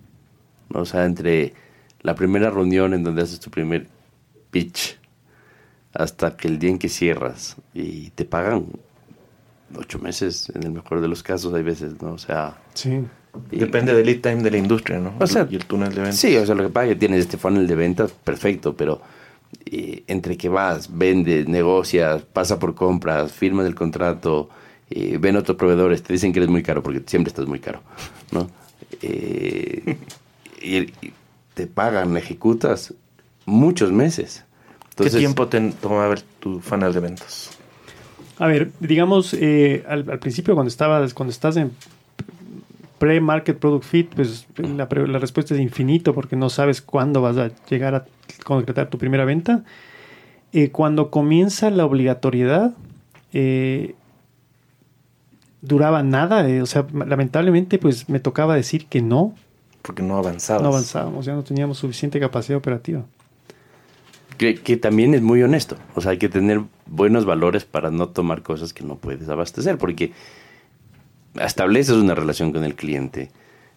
¿no? 0.69 0.81
O 0.81 0.85
sea, 0.85 1.05
entre 1.05 1.53
la 2.01 2.15
primera 2.15 2.49
reunión 2.49 2.93
en 2.93 3.03
donde 3.03 3.21
haces 3.23 3.39
tu 3.39 3.49
primer 3.51 3.87
pitch 4.51 4.97
hasta 5.93 6.37
que 6.37 6.47
el 6.47 6.57
día 6.59 6.69
en 6.69 6.79
que 6.79 6.87
cierras 6.89 7.57
y 7.73 8.11
te 8.11 8.23
pagan 8.23 8.67
ocho 9.77 9.99
meses, 9.99 10.51
en 10.53 10.63
el 10.63 10.71
mejor 10.71 11.01
de 11.01 11.07
los 11.07 11.23
casos, 11.23 11.53
hay 11.53 11.63
veces, 11.63 12.01
¿no? 12.01 12.13
O 12.13 12.17
sea... 12.17 12.57
Sí. 12.73 13.01
y- 13.51 13.57
Depende 13.57 13.93
del 13.93 14.05
lead 14.05 14.21
time 14.21 14.43
de 14.43 14.51
la 14.51 14.57
industria, 14.57 14.99
¿no? 14.99 15.13
O 15.19 15.27
sea, 15.27 15.47
y 15.49 15.55
el 15.55 15.65
túnel 15.65 15.89
de 15.93 16.01
ventas. 16.01 16.17
Sí, 16.19 16.35
o 16.37 16.45
sea, 16.45 16.55
lo 16.55 16.63
que 16.63 16.69
pasa 16.69 16.87
es 16.87 16.93
que 16.93 16.99
tienes 16.99 17.19
este 17.21 17.37
funnel 17.37 17.67
de 17.67 17.75
ventas, 17.75 18.11
perfecto, 18.11 18.75
pero 18.75 19.01
eh, 19.65 20.03
entre 20.07 20.37
que 20.37 20.49
vas, 20.49 20.89
vendes, 20.97 21.47
negocias, 21.47 22.21
pasa 22.23 22.57
por 22.59 22.75
compras, 22.75 23.31
firmas 23.31 23.65
el 23.65 23.75
contrato, 23.75 24.49
eh, 24.89 25.17
ven 25.19 25.35
otros 25.35 25.57
proveedores, 25.57 26.01
te 26.03 26.13
dicen 26.13 26.33
que 26.33 26.39
eres 26.39 26.49
muy 26.49 26.63
caro 26.63 26.81
porque 26.81 27.03
siempre 27.05 27.29
estás 27.29 27.45
muy 27.45 27.59
caro, 27.59 27.81
¿no? 28.31 28.49
Eh, 29.01 29.97
y, 30.61 30.77
y 30.77 31.13
te 31.53 31.67
pagan, 31.67 32.15
ejecutas 32.17 32.93
muchos 33.45 33.91
meses. 33.91 34.43
Entonces, 34.89 35.13
¿Qué 35.13 35.19
tiempo 35.19 35.47
te 35.47 35.59
toma 35.81 36.07
ver 36.07 36.21
tu 36.39 36.59
funnel 36.59 36.91
de 36.93 36.99
ventas? 36.99 37.51
A 38.39 38.47
ver, 38.47 38.71
digamos, 38.79 39.33
eh, 39.33 39.83
al, 39.87 40.09
al 40.09 40.19
principio 40.19 40.55
cuando 40.55 40.69
estabas, 40.69 41.13
cuando 41.13 41.31
estás 41.31 41.57
en 41.57 41.71
pre-market 42.97 43.57
product 43.57 43.85
fit, 43.85 44.13
pues 44.15 44.47
la, 44.57 44.87
la 44.91 45.19
respuesta 45.19 45.53
es 45.53 45.59
infinito 45.59 46.13
porque 46.13 46.35
no 46.35 46.49
sabes 46.49 46.81
cuándo 46.81 47.21
vas 47.21 47.37
a 47.37 47.51
llegar 47.69 47.95
a 47.95 48.05
concretar 48.43 48.89
tu 48.89 48.97
primera 48.97 49.25
venta. 49.25 49.63
Eh, 50.51 50.71
cuando 50.71 51.11
comienza 51.11 51.69
la 51.69 51.85
obligatoriedad, 51.85 52.73
eh, 53.33 53.95
duraba 55.61 56.01
nada, 56.03 56.47
eh, 56.49 56.61
o 56.61 56.65
sea, 56.65 56.85
lamentablemente 56.93 57.77
pues 57.77 58.09
me 58.09 58.19
tocaba 58.19 58.55
decir 58.55 58.87
que 58.87 59.01
no, 59.01 59.35
Porque 59.81 60.01
no 60.01 60.17
avanzabas. 60.17 60.63
no 60.63 60.69
avanzábamos, 60.69 61.25
ya 61.25 61.33
no 61.35 61.43
teníamos 61.43 61.77
suficiente 61.77 62.19
capacidad 62.19 62.57
operativa. 62.57 63.03
Que, 64.39 64.77
también 64.77 65.13
es 65.13 65.21
muy 65.21 65.43
honesto. 65.43 65.75
O 65.95 66.01
sea, 66.01 66.11
hay 66.11 66.17
que 66.17 66.29
tener 66.29 66.61
buenos 66.87 67.25
valores 67.25 67.65
para 67.65 67.91
no 67.91 68.09
tomar 68.09 68.41
cosas 68.41 68.73
que 68.73 68.85
no 68.85 68.95
puedes 68.95 69.27
abastecer, 69.27 69.77
porque 69.77 70.13
estableces 71.39 71.95
una 71.95 72.15
relación 72.15 72.53
con 72.53 72.63
el 72.63 72.75
cliente 72.75 73.29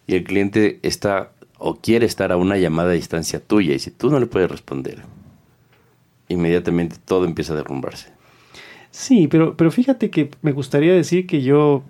y 0.07 0.15
el 0.15 0.23
cliente 0.23 0.79
está 0.81 1.31
o 1.59 1.75
quiere 1.75 2.05
estar 2.05 2.31
a 2.31 2.37
una 2.37 2.57
llamada 2.57 2.91
a 2.91 2.93
distancia 2.93 3.39
tuya 3.39 3.75
y 3.75 3.79
si 3.79 3.91
tú 3.91 4.09
no 4.09 4.19
le 4.19 4.25
puedes 4.25 4.49
responder, 4.49 5.01
inmediatamente 6.29 6.95
todo 7.03 7.25
empieza 7.25 7.53
a 7.53 7.57
derrumbarse. 7.57 8.09
Sí, 8.89 9.27
pero, 9.27 9.57
pero 9.57 9.69
fíjate 9.71 10.09
que 10.09 10.29
me 10.41 10.51
gustaría 10.51 10.93
decir 10.93 11.27
que 11.27 11.41
yo 11.41 11.83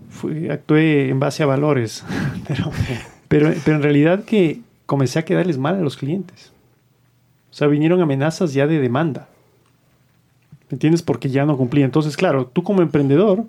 actué 0.49 1.09
en 1.09 1.19
base 1.19 1.43
a 1.43 1.45
valores, 1.45 2.03
pero, 3.27 3.53
pero 3.63 3.77
en 3.77 3.83
realidad 3.83 4.25
que 4.25 4.61
comencé 4.85 5.19
a 5.19 5.25
quedarles 5.25 5.57
mal 5.57 5.75
a 5.75 5.81
los 5.81 5.97
clientes. 5.97 6.52
O 7.53 7.55
sea, 7.55 7.67
vinieron 7.67 8.01
amenazas 8.01 8.51
ya 8.51 8.65
de 8.65 8.79
demanda. 8.79 9.29
¿Me 10.71 10.75
entiendes? 10.75 11.03
Porque 11.03 11.29
ya 11.29 11.45
no 11.45 11.55
cumplía. 11.55 11.85
Entonces, 11.85 12.17
claro, 12.17 12.47
tú 12.47 12.63
como 12.63 12.81
emprendedor 12.81 13.45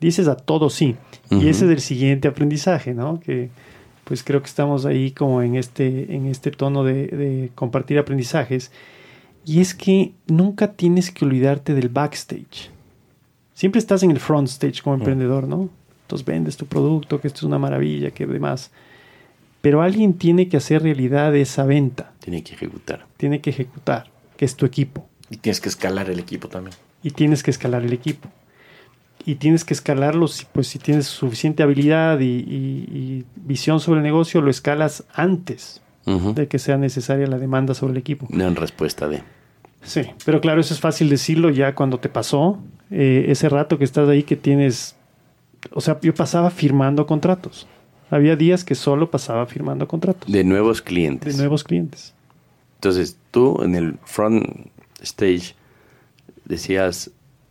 dices 0.00 0.26
a 0.26 0.34
todo 0.34 0.70
sí. 0.70 0.96
Y 1.30 1.46
ese 1.46 1.66
es 1.66 1.70
el 1.70 1.80
siguiente 1.80 2.26
aprendizaje, 2.26 2.94
¿no? 2.94 3.20
Que 3.20 3.50
pues 4.02 4.24
creo 4.24 4.40
que 4.40 4.48
estamos 4.48 4.86
ahí 4.86 5.12
como 5.12 5.40
en 5.40 5.54
este, 5.54 6.16
en 6.16 6.26
este 6.26 6.50
tono 6.50 6.82
de, 6.82 7.06
de 7.06 7.50
compartir 7.54 8.00
aprendizajes. 8.00 8.72
Y 9.44 9.60
es 9.60 9.72
que 9.72 10.14
nunca 10.26 10.72
tienes 10.72 11.12
que 11.12 11.24
olvidarte 11.24 11.74
del 11.74 11.90
backstage. 11.90 12.70
Siempre 13.54 13.78
estás 13.78 14.02
en 14.02 14.10
el 14.10 14.18
front 14.18 14.48
stage 14.48 14.82
como 14.82 14.96
emprendedor, 14.96 15.46
¿no? 15.46 15.68
Entonces 16.02 16.26
vendes 16.26 16.56
tu 16.56 16.66
producto, 16.66 17.20
que 17.20 17.28
esto 17.28 17.38
es 17.38 17.44
una 17.44 17.58
maravilla, 17.60 18.10
que 18.10 18.26
demás. 18.26 18.72
Pero 19.60 19.82
alguien 19.82 20.14
tiene 20.14 20.48
que 20.48 20.56
hacer 20.56 20.82
realidad 20.82 21.34
esa 21.34 21.64
venta, 21.64 22.12
Tiene 22.20 22.42
que 22.42 22.54
ejecutar. 22.54 23.06
tiene 23.16 23.40
que 23.40 23.50
ejecutar, 23.50 24.10
que 24.36 24.44
es 24.44 24.54
tu 24.56 24.64
equipo. 24.66 25.08
Y 25.30 25.36
tienes 25.38 25.60
que 25.60 25.68
escalar 25.68 26.08
el 26.10 26.18
equipo 26.18 26.48
también. 26.48 26.76
Y 27.02 27.10
tienes 27.10 27.42
que 27.42 27.50
escalar 27.50 27.82
el 27.84 27.92
equipo. 27.92 28.28
Y 29.26 29.34
tienes 29.34 29.64
que 29.64 29.74
escalarlo, 29.74 30.26
si- 30.28 30.46
pues 30.52 30.68
si 30.68 30.78
tienes 30.78 31.06
suficiente 31.06 31.62
habilidad 31.62 32.20
y, 32.20 32.24
y- 32.24 32.86
y 32.96 33.24
visión 33.36 33.80
sobre 33.80 33.98
el 33.98 34.04
negocio, 34.04 34.40
lo 34.40 34.50
escalas 34.50 35.04
antes 35.12 35.82
de 36.34 36.48
que 36.48 36.58
sea 36.58 36.78
necesaria 36.78 37.26
la 37.26 37.36
demanda 37.38 37.74
sobre 37.74 37.92
el 37.92 37.98
equipo. 37.98 38.26
En 38.30 38.56
respuesta 38.56 39.08
de... 39.08 39.22
Sí, 39.82 40.02
pero 40.24 40.40
claro, 40.40 40.60
eso 40.60 40.72
es 40.72 40.80
fácil 40.80 41.10
decirlo 41.10 41.50
ya 41.50 41.74
cuando 41.74 41.98
te 42.00 42.08
pasó. 42.08 42.58
eh, 42.90 43.26
ese 43.28 43.48
rato 43.50 43.76
que 43.76 43.84
estás 43.84 44.08
ahí 44.08 44.22
que 44.22 44.34
tienes... 44.36 44.96
O 45.72 45.82
sea, 45.82 45.98
yo 46.00 46.14
pasaba 46.14 46.48
firmando 46.50 47.06
contratos. 47.06 47.66
Había 48.10 48.36
días 48.36 48.64
que 48.64 48.74
solo 48.74 49.10
pasaba 49.10 49.46
firmando 49.46 49.86
contratos 49.86 50.30
De 50.30 50.44
nuevos 50.44 50.80
clientes. 50.82 51.34
de 51.36 51.38
nuevos 51.42 51.64
clientes. 51.64 52.14
Entonces 52.76 53.16
tú 53.30 53.62
en 53.62 53.74
el 53.74 53.98
front 54.04 54.68
stage 55.02 55.54
decías, 56.44 57.10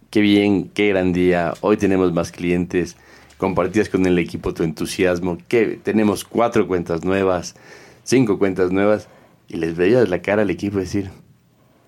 qué 0.10 0.22
bien, 0.22 0.70
qué 0.74 0.90
gran 0.90 1.14
día, 1.14 1.54
hoy 1.62 1.78
tenemos 1.78 2.12
más 2.14 2.32
clientes. 2.32 2.96
compartías 3.38 3.88
con 3.90 4.04
el 4.08 4.18
equipo 4.18 4.54
tu 4.56 4.64
entusiasmo, 4.64 5.38
que 5.48 5.80
tenemos 5.84 6.24
cuatro 6.24 6.66
cuentas 6.68 7.04
nuevas, 7.06 7.56
cinco 8.04 8.40
cuentas 8.40 8.72
nuevas, 8.72 9.10
y 9.48 9.58
les 9.58 9.76
veías 9.76 10.10
la 10.10 10.24
cara 10.24 10.42
al 10.42 10.50
equipo 10.50 10.80
decir, 10.80 11.12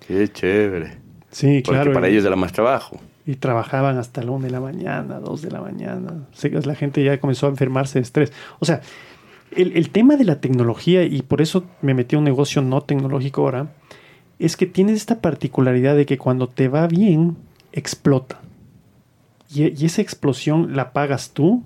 qué 0.06 0.28
chévere. 0.28 0.98
Sí, 1.32 1.60
Porque 1.64 1.80
claro. 1.80 1.92
para 1.92 2.08
y- 2.08 2.12
ellos 2.12 2.24
era 2.24 2.36
más 2.36 2.52
trabajo. 2.52 3.00
Y 3.26 3.36
trabajaban 3.36 3.98
hasta 3.98 4.22
la 4.22 4.30
1 4.32 4.46
de 4.46 4.50
la 4.50 4.60
mañana, 4.60 5.20
2 5.20 5.42
de 5.42 5.50
la 5.50 5.60
mañana. 5.60 6.26
La 6.64 6.74
gente 6.74 7.04
ya 7.04 7.20
comenzó 7.20 7.46
a 7.46 7.50
enfermarse 7.50 7.98
de 7.98 8.02
estrés. 8.02 8.32
O 8.58 8.64
sea, 8.64 8.80
el, 9.54 9.76
el 9.76 9.90
tema 9.90 10.16
de 10.16 10.24
la 10.24 10.40
tecnología, 10.40 11.04
y 11.04 11.22
por 11.22 11.42
eso 11.42 11.64
me 11.82 11.94
metí 11.94 12.16
a 12.16 12.18
un 12.18 12.24
negocio 12.24 12.62
no 12.62 12.80
tecnológico 12.80 13.42
ahora, 13.42 13.72
es 14.38 14.56
que 14.56 14.66
tienes 14.66 14.96
esta 14.96 15.20
particularidad 15.20 15.96
de 15.96 16.06
que 16.06 16.18
cuando 16.18 16.48
te 16.48 16.68
va 16.68 16.86
bien, 16.86 17.36
explota. 17.72 18.40
Y, 19.52 19.80
y 19.80 19.86
esa 19.86 20.00
explosión 20.00 20.74
la 20.74 20.92
pagas 20.92 21.32
tú 21.32 21.64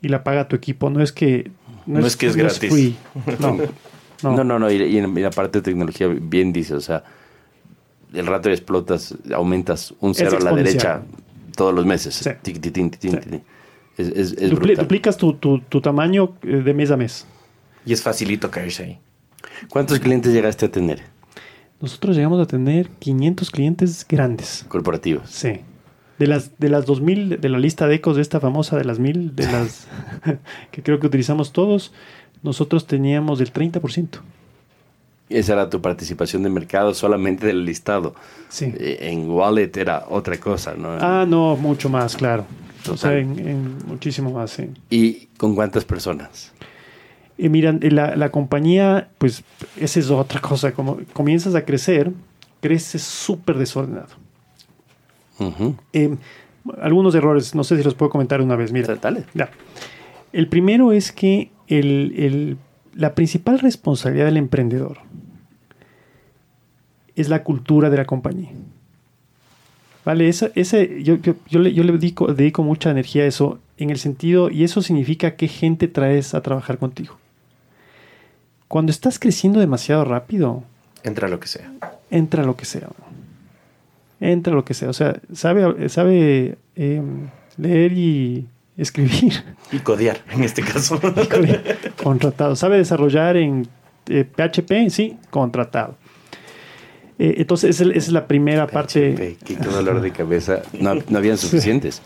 y 0.00 0.08
la 0.08 0.24
paga 0.24 0.48
tu 0.48 0.56
equipo. 0.56 0.90
No 0.90 1.02
es 1.02 1.12
que... 1.12 1.50
No 1.86 2.04
es 2.06 2.16
que 2.16 2.26
es 2.26 2.36
gratis. 2.36 2.70
free. 2.72 2.96
No, 3.40 3.58
no. 4.22 4.36
No, 4.36 4.44
no, 4.44 4.58
no, 4.58 4.70
y, 4.70 4.76
y 4.76 4.96
en, 4.96 5.16
y 5.18 5.20
la 5.20 5.30
parte 5.30 5.58
de 5.58 5.62
tecnología 5.62 6.08
bien 6.08 6.50
dice, 6.50 6.74
o 6.74 6.80
sea, 6.80 7.04
el 8.14 8.26
rato 8.26 8.48
explotas, 8.50 9.14
aumentas 9.34 9.94
un 10.00 10.14
cero 10.14 10.38
a 10.40 10.44
la 10.44 10.52
derecha 10.54 11.02
todos 11.56 11.74
los 11.74 11.84
meses. 11.86 12.14
Sí. 12.14 12.30
Es, 13.96 14.08
es, 14.08 14.32
es 14.32 14.50
Dupli- 14.50 14.54
brutal. 14.56 14.76
duplicas 14.76 15.16
tu, 15.16 15.34
tu- 15.34 15.60
tu 15.60 15.80
tamaño 15.80 16.34
eh, 16.42 16.62
de 16.64 16.74
mes 16.74 16.90
a 16.90 16.96
mes. 16.96 17.26
Y 17.86 17.92
es 17.92 18.02
facilito 18.02 18.50
caerse 18.50 18.82
ahí. 18.84 18.98
¿Cuántos 19.68 20.00
clientes 20.00 20.32
llegaste 20.32 20.66
a 20.66 20.70
tener 20.70 21.02
Nosotros 21.80 22.16
llegamos 22.16 22.40
a 22.40 22.46
tener 22.46 22.88
500 22.98 23.50
clientes 23.50 24.06
grandes. 24.08 24.64
corporativos? 24.68 25.28
Sí. 25.30 25.60
De 26.18 26.26
las, 26.26 26.58
de 26.58 26.68
las 26.70 26.86
2000, 26.86 27.40
de 27.40 27.48
la 27.48 27.58
lista 27.58 27.86
de 27.86 27.96
ecos 27.96 28.16
de 28.16 28.22
esta 28.22 28.40
famosa 28.40 28.76
de 28.76 28.84
las 28.84 28.98
1000, 28.98 29.36
de 29.36 29.44
las 29.50 29.86
que 30.72 30.82
creo 30.82 30.98
que 30.98 31.06
utilizamos 31.06 31.52
todos, 31.52 31.92
nosotros 32.42 32.86
teníamos 32.86 33.40
el 33.40 33.52
30%. 33.52 34.08
Esa 35.28 35.54
era 35.54 35.70
tu 35.70 35.80
participación 35.80 36.42
de 36.42 36.50
mercado 36.50 36.92
solamente 36.94 37.46
del 37.46 37.64
listado. 37.64 38.14
Sí. 38.48 38.72
Eh, 38.78 38.98
En 39.12 39.28
Wallet 39.30 39.70
era 39.76 40.04
otra 40.08 40.36
cosa, 40.38 40.74
¿no? 40.76 40.90
Ah, 41.00 41.24
no, 41.26 41.56
mucho 41.56 41.88
más, 41.88 42.16
claro. 42.16 42.44
O 42.90 42.96
sea, 42.98 43.16
en, 43.18 43.38
en 43.38 43.78
muchísimo 43.86 44.30
más, 44.30 44.50
sí. 44.50 44.68
¿Y 44.90 45.26
con 45.38 45.54
cuántas 45.54 45.84
personas? 45.86 46.52
Y 47.38 47.48
miran, 47.48 47.80
la, 47.82 48.14
la 48.14 48.30
compañía, 48.30 49.08
pues, 49.18 49.42
esa 49.80 49.98
es 49.98 50.10
otra 50.10 50.40
cosa. 50.40 50.72
Como 50.72 50.98
comienzas 51.14 51.54
a 51.54 51.64
crecer, 51.64 52.12
creces 52.60 53.02
súper 53.02 53.56
desordenado. 53.56 54.08
Eh, 55.92 56.16
algunos 56.80 57.14
errores, 57.14 57.54
no 57.54 57.64
sé 57.64 57.76
si 57.76 57.82
los 57.82 57.94
puedo 57.94 58.10
comentar 58.10 58.40
una 58.40 58.56
vez. 58.56 58.70
Mira, 58.72 58.94
Dale. 58.96 59.24
Ya. 59.34 59.50
El 60.32 60.48
primero 60.48 60.92
es 60.92 61.10
que 61.12 61.50
el- 61.68 62.12
el- 62.16 62.56
la 62.94 63.14
principal 63.14 63.58
responsabilidad 63.58 64.26
del 64.26 64.36
emprendedor 64.36 64.98
es 67.16 67.28
la 67.28 67.42
cultura 67.44 67.90
de 67.90 67.96
la 67.96 68.04
compañía. 68.04 68.50
Vale, 70.04 70.28
esa, 70.28 70.50
ese, 70.54 71.02
yo, 71.02 71.16
yo, 71.16 71.34
yo 71.48 71.60
le, 71.60 71.72
yo 71.72 71.82
le 71.82 71.92
dedico, 71.92 72.32
dedico 72.34 72.62
mucha 72.62 72.90
energía 72.90 73.22
a 73.22 73.26
eso 73.26 73.58
en 73.78 73.90
el 73.90 73.98
sentido, 73.98 74.50
y 74.50 74.64
eso 74.64 74.82
significa 74.82 75.36
qué 75.36 75.48
gente 75.48 75.88
traes 75.88 76.34
a 76.34 76.42
trabajar 76.42 76.78
contigo. 76.78 77.16
Cuando 78.68 78.90
estás 78.90 79.18
creciendo 79.18 79.60
demasiado 79.60 80.04
rápido, 80.04 80.62
Entra 81.02 81.28
lo 81.28 81.38
que 81.40 81.48
sea. 81.48 81.70
entra 82.10 82.44
lo 82.44 82.56
que 82.56 82.64
sea. 82.64 82.88
Entra 84.20 84.54
lo 84.54 84.64
que 84.64 84.74
sea. 84.74 84.88
O 84.88 84.92
sea, 84.92 85.20
sabe, 85.32 85.88
sabe 85.88 86.56
eh, 86.76 87.02
leer 87.56 87.92
y 87.92 88.46
escribir. 88.76 89.44
Y 89.72 89.78
codear, 89.78 90.18
en 90.32 90.44
este 90.44 90.62
caso. 90.62 91.00
Contratado. 92.02 92.56
¿Sabe 92.56 92.76
desarrollar 92.78 93.36
en 93.36 93.68
eh, 94.08 94.24
PHP? 94.24 94.90
Sí, 94.90 95.16
contratado. 95.30 95.96
Eh, 97.18 97.34
entonces, 97.38 97.80
esa 97.80 97.90
es, 97.92 98.10
la 98.10 98.26
primera 98.26 98.66
parte. 98.66 99.12
PHP, 99.12 99.44
Qué, 99.44 99.56
qué 99.56 99.64
dolor 99.68 100.00
de 100.00 100.10
cabeza. 100.10 100.62
No, 100.80 100.94
no 101.08 101.18
habían 101.18 101.38
suficientes. 101.38 102.02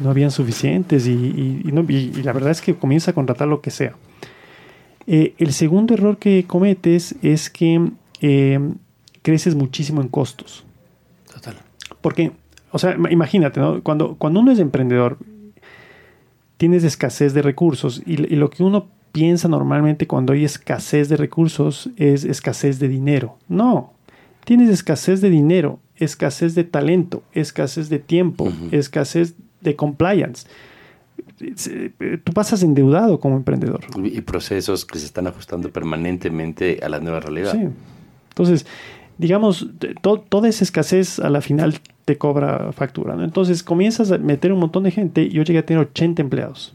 No 0.00 0.10
habían 0.10 0.30
suficientes 0.30 1.06
y, 1.08 1.12
y- 1.12 1.62
y 1.64 1.72
no- 1.72 1.84
y- 1.88 2.12
y 2.16 2.22
la 2.22 2.32
verdad 2.32 2.52
es 2.52 2.60
que 2.60 2.74
comienza 2.76 3.10
a 3.10 3.14
contratar 3.14 3.48
lo 3.48 3.60
que 3.60 3.70
sea. 3.72 3.94
Eh, 5.08 5.34
el 5.38 5.52
segundo 5.52 5.94
error 5.94 6.18
que 6.18 6.44
cometes 6.46 7.16
es 7.22 7.50
que 7.50 7.90
eh, 8.20 8.60
creces 9.22 9.54
muchísimo 9.56 10.00
en 10.02 10.08
costos. 10.08 10.64
Total. 11.32 11.56
Porque, 12.00 12.30
o 12.70 12.78
sea, 12.78 12.96
ima- 12.96 13.10
imagínate, 13.10 13.58
¿no? 13.58 13.82
Cuando, 13.82 14.14
cuando 14.16 14.38
uno 14.40 14.52
es 14.52 14.60
emprendedor, 14.60 15.18
tienes 16.58 16.84
escasez 16.84 17.32
de 17.32 17.40
recursos 17.42 18.02
y, 18.04 18.12
y 18.32 18.36
lo 18.36 18.50
que 18.50 18.62
uno 18.62 18.86
piensa 19.12 19.48
normalmente 19.48 20.06
cuando 20.06 20.34
hay 20.34 20.44
escasez 20.44 21.08
de 21.08 21.16
recursos 21.16 21.88
es 21.96 22.24
escasez 22.24 22.78
de 22.78 22.88
dinero. 22.88 23.38
No, 23.48 23.94
tienes 24.44 24.68
escasez 24.68 25.20
de 25.22 25.30
dinero, 25.30 25.80
escasez 25.96 26.54
de 26.54 26.64
talento, 26.64 27.22
escasez 27.32 27.88
de 27.88 27.98
tiempo, 27.98 28.52
escasez 28.70 29.34
de 29.62 29.74
compliance. 29.76 30.46
Se- 31.56 31.90
Tú 32.24 32.32
pasas 32.32 32.62
endeudado 32.62 33.18
como 33.20 33.36
emprendedor. 33.36 33.80
Y 34.04 34.20
procesos 34.20 34.84
que 34.84 34.98
se 34.98 35.06
están 35.06 35.26
ajustando 35.26 35.70
permanentemente 35.70 36.80
a 36.82 36.88
la 36.88 37.00
nueva 37.00 37.20
realidad. 37.20 37.52
Sí. 37.52 37.68
Entonces, 38.30 38.66
digamos, 39.16 39.68
to- 40.00 40.20
toda 40.20 40.48
esa 40.48 40.64
escasez 40.64 41.18
a 41.18 41.28
la 41.30 41.40
final 41.40 41.78
te 42.08 42.16
cobra 42.16 42.72
factura. 42.72 43.14
¿no? 43.14 43.22
Entonces, 43.22 43.62
comienzas 43.62 44.10
a 44.10 44.16
meter 44.18 44.50
un 44.52 44.60
montón 44.60 44.82
de 44.84 44.90
gente. 44.90 45.28
Yo 45.28 45.42
llegué 45.42 45.58
a 45.58 45.66
tener 45.66 45.82
80 45.82 46.22
empleados 46.22 46.74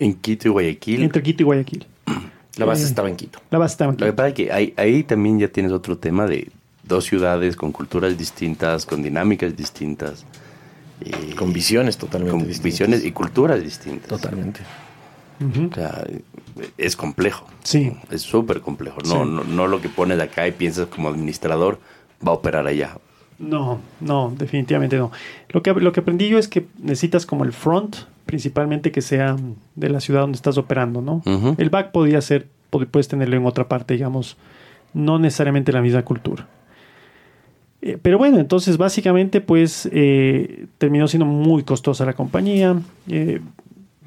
En 0.00 0.14
Quito 0.14 0.48
y 0.48 0.50
Guayaquil. 0.50 1.02
entre 1.04 1.22
Quito 1.22 1.42
y 1.42 1.46
Guayaquil. 1.46 1.86
La 2.56 2.64
base 2.66 2.82
Eh. 2.82 2.86
estaba 2.86 3.08
en 3.08 3.14
Quito. 3.16 3.38
La 3.50 3.58
base 3.58 3.72
estaba 3.74 3.90
en 3.92 3.94
Lo 3.94 3.98
que 3.98 4.04
Quito. 4.06 4.16
pasa 4.16 4.28
es 4.28 4.34
que 4.34 4.52
ahí, 4.52 4.74
ahí 4.76 5.04
también 5.04 5.38
ya 5.38 5.46
tienes 5.48 5.70
otro 5.72 5.96
tema 5.96 6.26
de 6.26 6.50
dos 6.82 7.04
ciudades 7.04 7.54
con 7.56 7.70
culturas 7.72 8.18
distintas, 8.18 8.84
con 8.84 9.02
dinámicas 9.02 9.56
distintas. 9.56 10.24
eh, 11.00 11.34
Con 11.36 11.52
visiones 11.52 11.96
totalmente 11.96 12.30
con 12.32 12.46
distintas. 12.46 12.64
visiones 12.64 13.04
y 13.04 13.12
culturas 13.12 13.62
distintas. 13.62 14.08
Totalmente. 14.08 14.60
O 15.70 15.74
sea, 15.74 16.04
es 16.78 16.94
complejo. 16.96 17.46
Sí. 17.64 17.92
Es 18.10 18.22
súper 18.22 18.60
complejo. 18.60 18.98
No, 19.04 19.24
Sí. 19.24 19.30
no, 19.30 19.44
no 19.44 19.66
lo 19.66 19.80
que 19.80 19.88
pones 19.88 20.20
acá 20.20 20.46
y 20.48 20.52
piensas 20.52 20.86
como 20.86 21.08
administrador 21.08 21.78
va 22.26 22.30
a 22.32 22.34
operar 22.34 22.66
allá. 22.66 22.96
No, 23.44 23.80
no, 24.00 24.32
definitivamente 24.36 24.96
no. 24.96 25.10
Lo 25.50 25.62
que, 25.62 25.72
lo 25.74 25.92
que 25.92 26.00
aprendí 26.00 26.28
yo 26.28 26.38
es 26.38 26.48
que 26.48 26.66
necesitas 26.78 27.26
como 27.26 27.44
el 27.44 27.52
front, 27.52 27.96
principalmente 28.26 28.90
que 28.90 29.02
sea 29.02 29.36
de 29.74 29.88
la 29.88 30.00
ciudad 30.00 30.22
donde 30.22 30.36
estás 30.36 30.56
operando, 30.56 31.02
¿no? 31.02 31.22
El 31.58 31.70
back 31.70 31.92
podría 31.92 32.20
ser, 32.20 32.46
puedes 32.70 33.08
tenerlo 33.08 33.36
en 33.36 33.46
otra 33.46 33.68
parte, 33.68 33.94
digamos, 33.94 34.36
no 34.94 35.18
necesariamente 35.18 35.72
la 35.72 35.82
misma 35.82 36.02
cultura. 36.02 36.46
Eh, 37.82 37.98
pero 38.00 38.16
bueno, 38.16 38.38
entonces 38.38 38.78
básicamente 38.78 39.42
pues 39.42 39.86
eh, 39.92 40.66
terminó 40.78 41.06
siendo 41.06 41.26
muy 41.26 41.64
costosa 41.64 42.06
la 42.06 42.14
compañía. 42.14 42.76
Eh, 43.08 43.42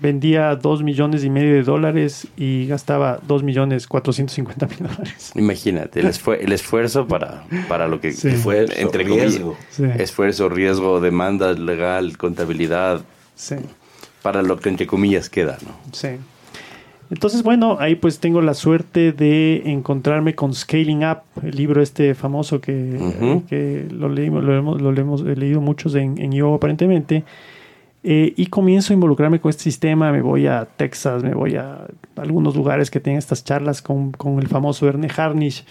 vendía 0.02 0.56
2 0.56 0.84
millones 0.84 1.24
y 1.24 1.30
medio 1.30 1.54
de 1.56 1.64
dólares 1.64 2.28
y 2.38 2.68
gastaba 2.68 3.20
2 3.28 3.44
millones 3.44 3.88
450 3.88 4.68
mil 4.68 4.78
dólares. 4.80 5.32
Imagínate, 5.36 6.00
el, 6.02 6.08
esfue- 6.08 6.38
el 6.40 6.52
esfuerzo 6.52 7.08
para, 7.08 7.44
para 7.68 7.88
lo 7.88 8.00
que 8.00 8.12
Sí. 8.12 8.30
fue, 8.32 8.66
entre 8.78 9.04
comillas, 9.06 9.32
riesgo. 9.34 9.58
Sí. 9.70 9.84
esfuerzo, 9.98 10.50
riesgo, 10.50 11.02
demanda 11.02 11.54
legal, 11.54 12.18
contabilidad, 12.18 13.02
Sí. 13.36 13.56
para 14.22 14.42
lo 14.44 14.58
que 14.60 14.70
entre 14.70 14.86
comillas 14.88 15.30
queda, 15.30 15.58
¿no? 15.66 15.72
Sí. 15.94 16.10
Entonces, 17.10 17.42
bueno, 17.42 17.78
ahí 17.80 17.96
pues 17.96 18.20
tengo 18.20 18.42
la 18.42 18.54
suerte 18.54 19.14
de 19.14 19.62
encontrarme 19.66 20.36
con 20.36 20.54
Scaling 20.54 21.06
Up, 21.06 21.20
el 21.42 21.56
libro 21.56 21.82
este 21.82 22.14
famoso 22.16 22.60
que, 22.60 23.88
lo 23.92 24.10
leímos, 24.10 24.44
lo 24.44 24.58
hemos, 24.58 24.82
lo 24.82 24.92
hemos 24.94 25.22
leído 25.22 25.62
muchos 25.62 25.96
en, 25.96 26.18
en 26.22 26.34
yo 26.34 26.54
aparentemente. 26.54 27.24
Eh, 28.10 28.34
y 28.38 28.46
comienzo 28.46 28.94
a 28.94 28.96
involucrarme 28.96 29.42
con 29.42 29.50
este 29.50 29.64
sistema, 29.64 30.14
me 30.14 30.22
voy 30.22 30.48
a 30.48 30.64
Texas, 30.64 31.24
me 31.24 31.34
voy 31.34 31.58
a 31.58 31.88
algunos 32.16 32.56
lugares 32.56 32.90
que 32.90 33.02
tienen 33.02 33.20
estas 33.20 33.44
charlas 33.44 33.82
con, 33.82 34.14
con 34.14 34.40
el 34.40 34.48
famoso 34.48 34.88
Erne 34.88 35.10
Harnish. 35.14 35.66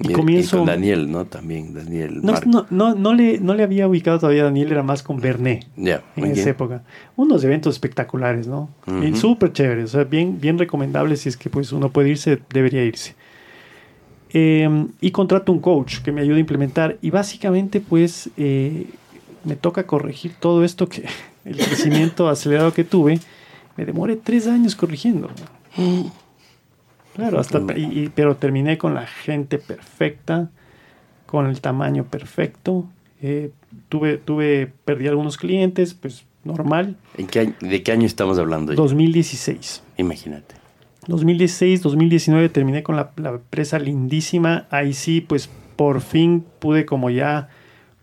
Y, 0.00 0.10
Y, 0.10 0.12
comienzo... 0.12 0.56
y 0.56 0.58
con 0.58 0.66
Daniel, 0.66 1.08
¿no? 1.08 1.26
También 1.26 1.72
Daniel. 1.74 2.22
no, 2.24 2.34
no, 2.44 2.66
no, 2.70 2.94
no 2.96 3.14
le, 3.14 3.38
no 3.38 3.54
le 3.54 3.62
había 3.62 3.86
ubicado 3.86 4.18
todavía 4.18 4.42
a 4.42 4.46
Daniel, 4.46 4.72
era 4.72 4.82
más 4.82 5.04
con 5.04 5.20
Bernet 5.20 5.64
Ya, 5.76 6.02
en 6.16 6.24
muy 6.24 6.30
esa 6.32 6.50
época. 6.50 6.82
Unos 7.14 7.44
eventos 7.44 7.76
espectaculares, 7.76 8.48
¿no? 8.48 8.68
Ujú. 8.88 9.04
Y 9.04 9.14
Súper 9.14 9.52
chéveres, 9.52 9.84
o 9.84 9.98
sea, 9.98 10.02
bien, 10.02 10.40
bien 10.40 10.58
recomendables. 10.58 11.20
Si 11.20 11.28
es 11.28 11.36
que 11.36 11.50
pues 11.50 11.70
uno 11.70 11.90
puede 11.90 12.08
irse, 12.08 12.40
debería 12.52 12.82
irse. 12.84 13.14
Eh, 14.32 14.86
y 15.00 15.12
contrato 15.12 15.52
un 15.52 15.60
coach 15.60 15.98
que 16.02 16.10
me 16.10 16.20
ayude 16.20 16.38
a 16.38 16.40
implementar. 16.40 16.96
Y 17.00 17.10
básicamente, 17.10 17.80
pues, 17.80 18.28
eh, 18.36 18.86
me 19.46 19.56
toca 19.56 19.86
corregir 19.86 20.34
todo 20.38 20.64
esto 20.64 20.88
que 20.88 21.06
el 21.44 21.56
crecimiento 21.56 22.28
acelerado 22.28 22.74
que 22.74 22.84
tuve. 22.84 23.18
Me 23.76 23.84
demoré 23.86 24.16
tres 24.16 24.46
años 24.46 24.74
corrigiendo. 24.76 25.30
Claro, 27.14 27.38
hasta, 27.40 27.60
y- 27.76 28.04
y- 28.04 28.08
pero 28.14 28.36
terminé 28.36 28.76
con 28.76 28.94
la 28.94 29.06
gente 29.06 29.58
perfecta, 29.58 30.50
con 31.26 31.46
el 31.46 31.60
tamaño 31.60 32.04
perfecto. 32.04 32.86
Eh, 33.22 33.50
tuve, 33.88 34.18
tuve, 34.18 34.70
perdí 34.84 35.08
algunos 35.08 35.38
clientes, 35.38 35.94
pues 35.94 36.24
normal. 36.44 36.96
¿En 37.16 37.26
qué 37.26 37.40
año- 37.40 37.54
¿De 37.60 37.82
qué 37.82 37.92
año 37.92 38.06
estamos 38.06 38.38
hablando? 38.38 38.72
ya? 38.72 38.76
2016. 38.76 39.82
Imagínate. 39.96 40.54
2016, 41.06 41.82
2019 41.82 42.48
terminé 42.50 42.82
con 42.82 42.96
la, 42.96 43.12
la 43.16 43.30
empresa 43.30 43.78
lindísima. 43.78 44.66
Ahí 44.70 44.92
sí, 44.92 45.20
pues 45.22 45.48
por 45.76 46.00
fin 46.02 46.44
pude 46.58 46.84
como 46.84 47.10
ya 47.10 47.48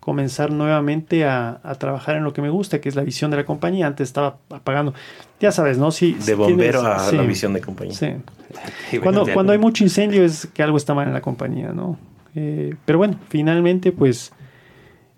comenzar 0.03 0.51
nuevamente 0.51 1.23
a, 1.25 1.59
a 1.63 1.75
trabajar 1.75 2.17
en 2.17 2.23
lo 2.23 2.33
que 2.33 2.41
me 2.41 2.49
gusta, 2.49 2.81
que 2.81 2.89
es 2.89 2.95
la 2.95 3.03
visión 3.03 3.31
de 3.31 3.37
la 3.37 3.45
compañía. 3.45 3.87
Antes 3.87 4.09
estaba 4.09 4.37
apagando. 4.49 4.93
Ya 5.39 5.51
sabes, 5.51 5.77
¿no? 5.77 5.91
Sí, 5.91 6.17
De 6.25 6.35
bombero 6.35 6.81
tienes- 6.81 6.97
a 6.97 7.09
sí, 7.09 7.15
la 7.15 7.23
visión 7.23 7.53
de 7.53 7.61
compañía. 7.61 7.93
Sí. 7.95 8.99
Cuando, 9.01 9.25
cuando 9.33 9.51
hay 9.53 9.57
mucho 9.59 9.83
incendio 9.83 10.23
es 10.25 10.47
que 10.53 10.61
algo 10.61 10.77
está 10.77 10.93
mal 10.93 11.07
en 11.07 11.13
la 11.13 11.21
compañía, 11.21 11.71
¿no? 11.73 11.97
Eh, 12.35 12.75
pero 12.85 12.97
bueno, 12.97 13.15
finalmente 13.29 13.91
pues 13.91 14.31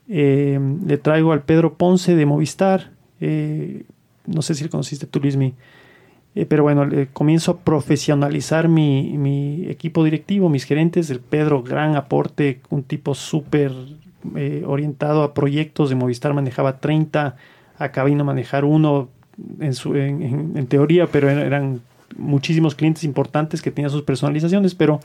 eh, 0.08 0.60
le 0.86 0.98
traigo 0.98 1.32
al 1.34 1.42
Pedro 1.44 1.74
Ponce 1.76 2.16
de 2.16 2.26
Movistar. 2.26 2.92
eh, 3.22 3.84
no 4.28 4.42
sé 4.42 4.56
si 4.56 4.64
le 4.64 4.70
conociste 4.70 5.06
tú, 5.08 5.20
Luismi. 5.20 5.54
Pero 6.50 6.64
bueno, 6.64 6.90
comienzo 7.14 7.52
a 7.52 7.58
profesionalizar 7.60 8.68
mi, 8.68 9.18
mi 9.18 9.68
equipo 9.70 10.04
directivo, 10.04 10.50
mis 10.50 10.66
gerentes. 10.66 11.10
El 11.10 11.22
Pedro, 11.22 11.64
gran 11.64 11.96
aporte, 11.96 12.60
un 12.70 12.84
tipo 12.84 13.16
súper 13.16 13.72
eh, 14.36 14.64
orientado 14.66 15.24
a 15.24 15.34
proyectos. 15.34 15.90
De 15.90 15.96
Movistar 15.96 16.34
manejaba 16.34 16.80
30, 16.80 17.36
acá 17.78 18.04
vino 18.04 18.22
a 18.22 18.26
manejar 18.26 18.66
uno 18.66 19.10
en, 19.60 19.74
su, 19.74 19.96
en, 19.96 20.22
en- 20.22 20.52
en 20.58 20.68
teoría, 20.68 21.08
pero 21.08 21.30
eran, 21.30 21.46
eran 21.46 21.82
muchísimos 22.18 22.76
clientes 22.76 23.04
importantes 23.04 23.62
que 23.62 23.72
tenían 23.72 23.92
sus 23.92 24.04
personalizaciones, 24.04 24.76
pero 24.76 25.00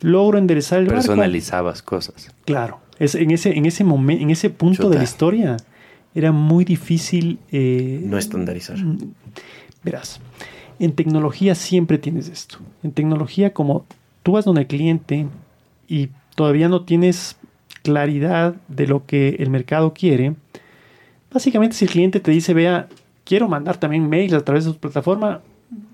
logro 0.00 0.38
enderezar 0.38 0.78
el 0.80 0.86
barco. 0.86 1.00
Personalizabas 1.02 1.82
cosas. 1.82 2.30
Claro, 2.44 2.78
es, 2.98 3.14
en 3.14 3.30
ese, 3.30 3.56
en 3.56 3.66
ese 3.66 3.82
momento, 3.84 4.22
en 4.22 4.30
ese 4.30 4.50
punto 4.50 4.88
de 4.90 4.96
la 4.96 5.04
historia, 5.04 5.56
era 6.14 6.30
muy 6.32 6.64
difícil. 6.64 7.38
eh, 7.50 8.00
No 8.04 8.18
estandarizar. 8.18 8.78
Mm, 8.78 8.98
Verás, 9.82 10.20
en 10.78 10.92
tecnología 10.92 11.54
siempre 11.54 11.98
tienes 11.98 12.28
esto. 12.28 12.58
En 12.82 12.92
tecnología, 12.92 13.52
como 13.52 13.84
tú 14.22 14.32
vas 14.32 14.44
donde 14.44 14.62
el 14.62 14.66
cliente 14.66 15.26
y 15.88 16.08
todavía 16.36 16.68
no 16.68 16.82
tienes 16.84 17.36
claridad 17.84 18.56
de 18.66 18.86
lo 18.88 19.06
que 19.06 19.36
el 19.38 19.50
mercado 19.50 19.94
quiere, 19.94 20.34
básicamente 21.32 21.76
si 21.76 21.84
el 21.84 21.90
cliente 21.90 22.18
te 22.18 22.30
dice, 22.30 22.54
vea, 22.54 22.88
quiero 23.24 23.48
mandar 23.48 23.76
también 23.76 24.08
mails 24.08 24.32
a 24.32 24.44
través 24.44 24.64
de 24.64 24.72
su 24.72 24.78
plataforma, 24.78 25.42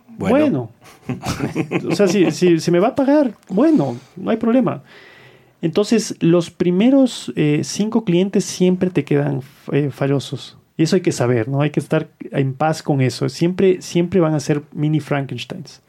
bueno. 0.06 0.70
Bueno. 1.08 1.88
o 1.90 1.96
sea, 1.96 2.06
si, 2.06 2.30
si, 2.30 2.60
si 2.60 2.70
me 2.70 2.78
va 2.78 2.88
a 2.88 2.94
pagar, 2.94 3.34
bueno, 3.48 3.96
no 4.16 4.30
hay 4.30 4.36
problema. 4.36 4.82
Entonces, 5.62 6.16
los 6.20 6.50
primeros 6.50 7.32
eh, 7.36 7.62
cinco 7.64 8.04
clientes 8.04 8.44
siempre 8.44 8.90
te 8.90 9.04
quedan 9.04 9.42
eh, 9.72 9.90
fallosos. 9.90 10.56
Y 10.76 10.84
eso 10.84 10.96
hay 10.96 11.02
que 11.02 11.12
saber, 11.12 11.48
¿no? 11.48 11.60
Hay 11.60 11.70
que 11.70 11.80
estar 11.80 12.08
en 12.30 12.54
paz 12.54 12.82
con 12.82 13.00
eso. 13.00 13.28
Siempre, 13.28 13.82
siempre 13.82 14.20
van 14.20 14.34
a 14.34 14.40
ser 14.40 14.62
mini 14.72 15.00
Frankensteins. 15.00 15.82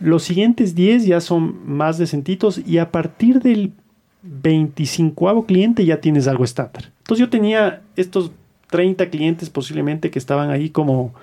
Los 0.00 0.24
siguientes 0.24 0.74
10 0.74 1.06
ya 1.06 1.20
son 1.20 1.60
más 1.64 1.98
decentitos 1.98 2.60
y 2.66 2.78
a 2.78 2.90
partir 2.90 3.40
del 3.40 3.72
25 4.24 5.44
cliente 5.46 5.84
ya 5.84 6.00
tienes 6.00 6.26
algo 6.26 6.44
estándar. 6.44 6.90
Entonces 6.98 7.20
yo 7.20 7.30
tenía 7.30 7.82
estos 7.96 8.32
30 8.70 9.10
clientes 9.10 9.50
posiblemente 9.50 10.10
que 10.10 10.18
estaban 10.18 10.50
ahí 10.50 10.70
como 10.70 11.14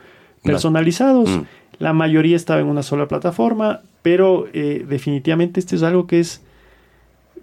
personalizados. 0.44 1.30
Mm. 1.30 1.42
La 1.80 1.94
mayoría 1.94 2.36
estaba 2.36 2.62
en 2.62 2.68
una 2.68 2.84
sola 2.84 3.08
plataforma, 3.08 3.82
pero 4.04 4.48
eh, 4.54 4.86
definitivamente 4.88 5.60
este 5.60 5.76
es 5.76 5.84
algo 5.84 6.06
que 6.06 6.20
es 6.20 6.42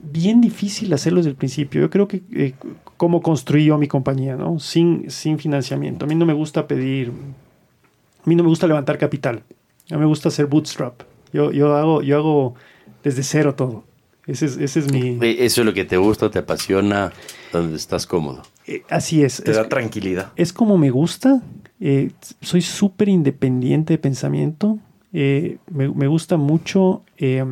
bien 0.01 0.41
difícil 0.41 0.93
hacerlo 0.93 1.19
desde 1.19 1.31
el 1.31 1.37
principio. 1.37 1.81
Yo 1.81 1.91
creo 1.91 2.07
que 2.07 2.23
eh, 2.33 2.55
como 2.97 3.21
construí 3.21 3.65
yo 3.65 3.79
mi 3.79 3.89
compañía, 3.89 4.37
¿no? 4.37 4.61
Sin, 4.61 5.11
sin 5.11 5.39
financiamiento. 5.39 6.05
A 6.05 6.09
mí 6.09 6.15
no 6.15 6.25
me 6.25 6.35
gusta 6.35 6.69
pedir, 6.69 7.09
a 7.09 8.29
mí 8.29 8.37
no 8.37 8.45
me 8.45 8.49
gusta 8.49 8.69
levantar 8.69 8.97
capital. 8.99 9.43
A 9.91 9.95
mí 9.95 10.01
me 10.01 10.07
gusta 10.07 10.29
hacer 10.29 10.47
bootstrap. 10.47 11.03
Yo, 11.33 11.51
yo, 11.51 11.75
hago, 11.75 12.03
yo 12.03 12.17
hago 12.17 12.55
desde 13.03 13.23
cero 13.25 13.55
todo. 13.55 13.85
Ese 14.29 14.47
es, 14.47 14.57
ese 14.59 14.79
es 14.81 14.93
mi... 14.93 15.19
Eh, 15.27 15.37
Eso 15.45 15.63
es 15.63 15.67
lo 15.67 15.73
que 15.75 15.85
te 15.85 15.97
gusta, 15.97 16.31
te 16.31 16.39
apasiona, 16.39 17.13
donde 17.53 17.77
estás 17.77 18.07
cómodo. 18.07 18.43
eh, 18.67 18.83
así 18.91 19.25
es. 19.25 19.43
Te 19.43 19.51
es, 19.51 19.57
da 19.57 19.69
tranquilidad. 19.69 20.33
es 20.37 20.53
como 20.53 20.79
me 20.79 20.91
gusta. 20.91 21.43
eh, 21.81 22.11
soy 22.43 22.61
súper 22.63 23.09
independiente 23.09 23.95
de 23.95 23.99
pensamiento. 23.99 24.79
eh, 25.13 25.57
me, 25.71 25.89
me 25.89 26.07
gusta 26.07 26.37
mucho 26.37 27.03
eh, 27.17 27.43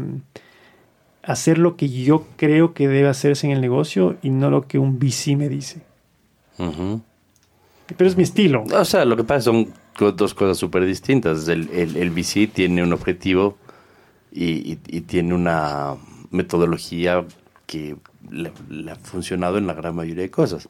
hacer 1.22 1.59
lo 1.59 1.77
que 1.77 1.89
yo 1.89 2.24
creo 2.37 2.74
que 2.74 2.87
debe 2.89 3.09
hacerse 3.09 3.47
en 3.47 3.53
el 3.55 3.61
negocio 3.62 4.16
y 4.22 4.29
no 4.31 4.51
lo 4.51 4.68
que 4.68 4.79
un 4.79 4.99
VC 4.99 5.35
me 5.37 5.49
dice. 5.49 5.81
Pero 7.97 8.09
es 8.11 8.16
mi 8.16 8.22
estilo. 8.24 8.64
O 8.72 8.85
sea, 8.85 9.05
lo 9.05 9.16
que 9.16 9.24
pasa 9.24 9.43
son 9.43 9.72
dos 10.16 10.35
cosas 10.35 10.59
súper 10.59 10.85
distintas. 10.85 11.49
El, 11.49 11.70
el, 11.70 11.97
el 11.97 12.11
VC 12.11 12.47
tiene 12.53 12.83
un 12.83 12.93
objetivo 12.93 13.57
y, 14.33 14.72
y- 14.72 14.79
y 14.89 15.01
tiene 15.03 15.35
una 15.35 15.95
metodología 16.31 17.24
que 17.66 17.97
le, 18.31 18.53
le 18.68 18.91
ha 18.93 18.97
funcionado 18.97 19.59
en 19.59 19.66
la 19.66 19.74
gran 19.74 19.95
mayoría 19.97 20.22
de 20.22 20.31
cosas. 20.31 20.66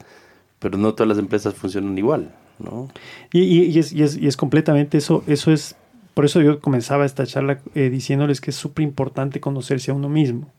Pero 0.59 0.77
no 0.77 0.93
todas 0.93 1.07
las 1.09 1.17
empresas 1.19 1.53
funcionan 1.53 1.97
igual, 1.97 2.33
¿no? 2.59 2.89
Y, 3.31 3.41
y- 3.41 3.63
y 3.65 3.79
es, 3.79 3.93
y 3.93 4.01
es- 4.03 4.15
es 4.15 4.37
completamente 4.37 4.97
eso. 4.97 5.23
Eso 5.27 5.51
es. 5.51 5.75
Por 6.15 6.25
eso 6.25 6.41
yo 6.41 6.59
comenzaba 6.59 7.05
esta 7.05 7.27
charla 7.27 7.59
eh, 7.75 7.89
diciéndoles 7.91 8.41
que 8.41 8.49
es 8.49 8.55
súper 8.55 8.83
importante 8.83 9.39
conocerse 9.39 9.91
a 9.91 9.93
uno 9.93 10.09
mismo. 10.09 10.51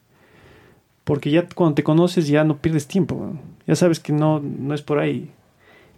Porque 1.03 1.31
ya 1.31 1.49
cuando 1.49 1.75
te 1.75 1.83
conoces 1.83 2.29
ya 2.29 2.45
no 2.45 2.59
pierdes 2.59 2.87
tiempo. 2.87 3.15
¿no? 3.17 3.41
Ya 3.67 3.75
sabes 3.75 3.99
que 3.99 4.13
no, 4.13 4.41
no 4.41 4.75
es 4.75 4.83
por 4.83 4.99
ahí. 5.01 5.31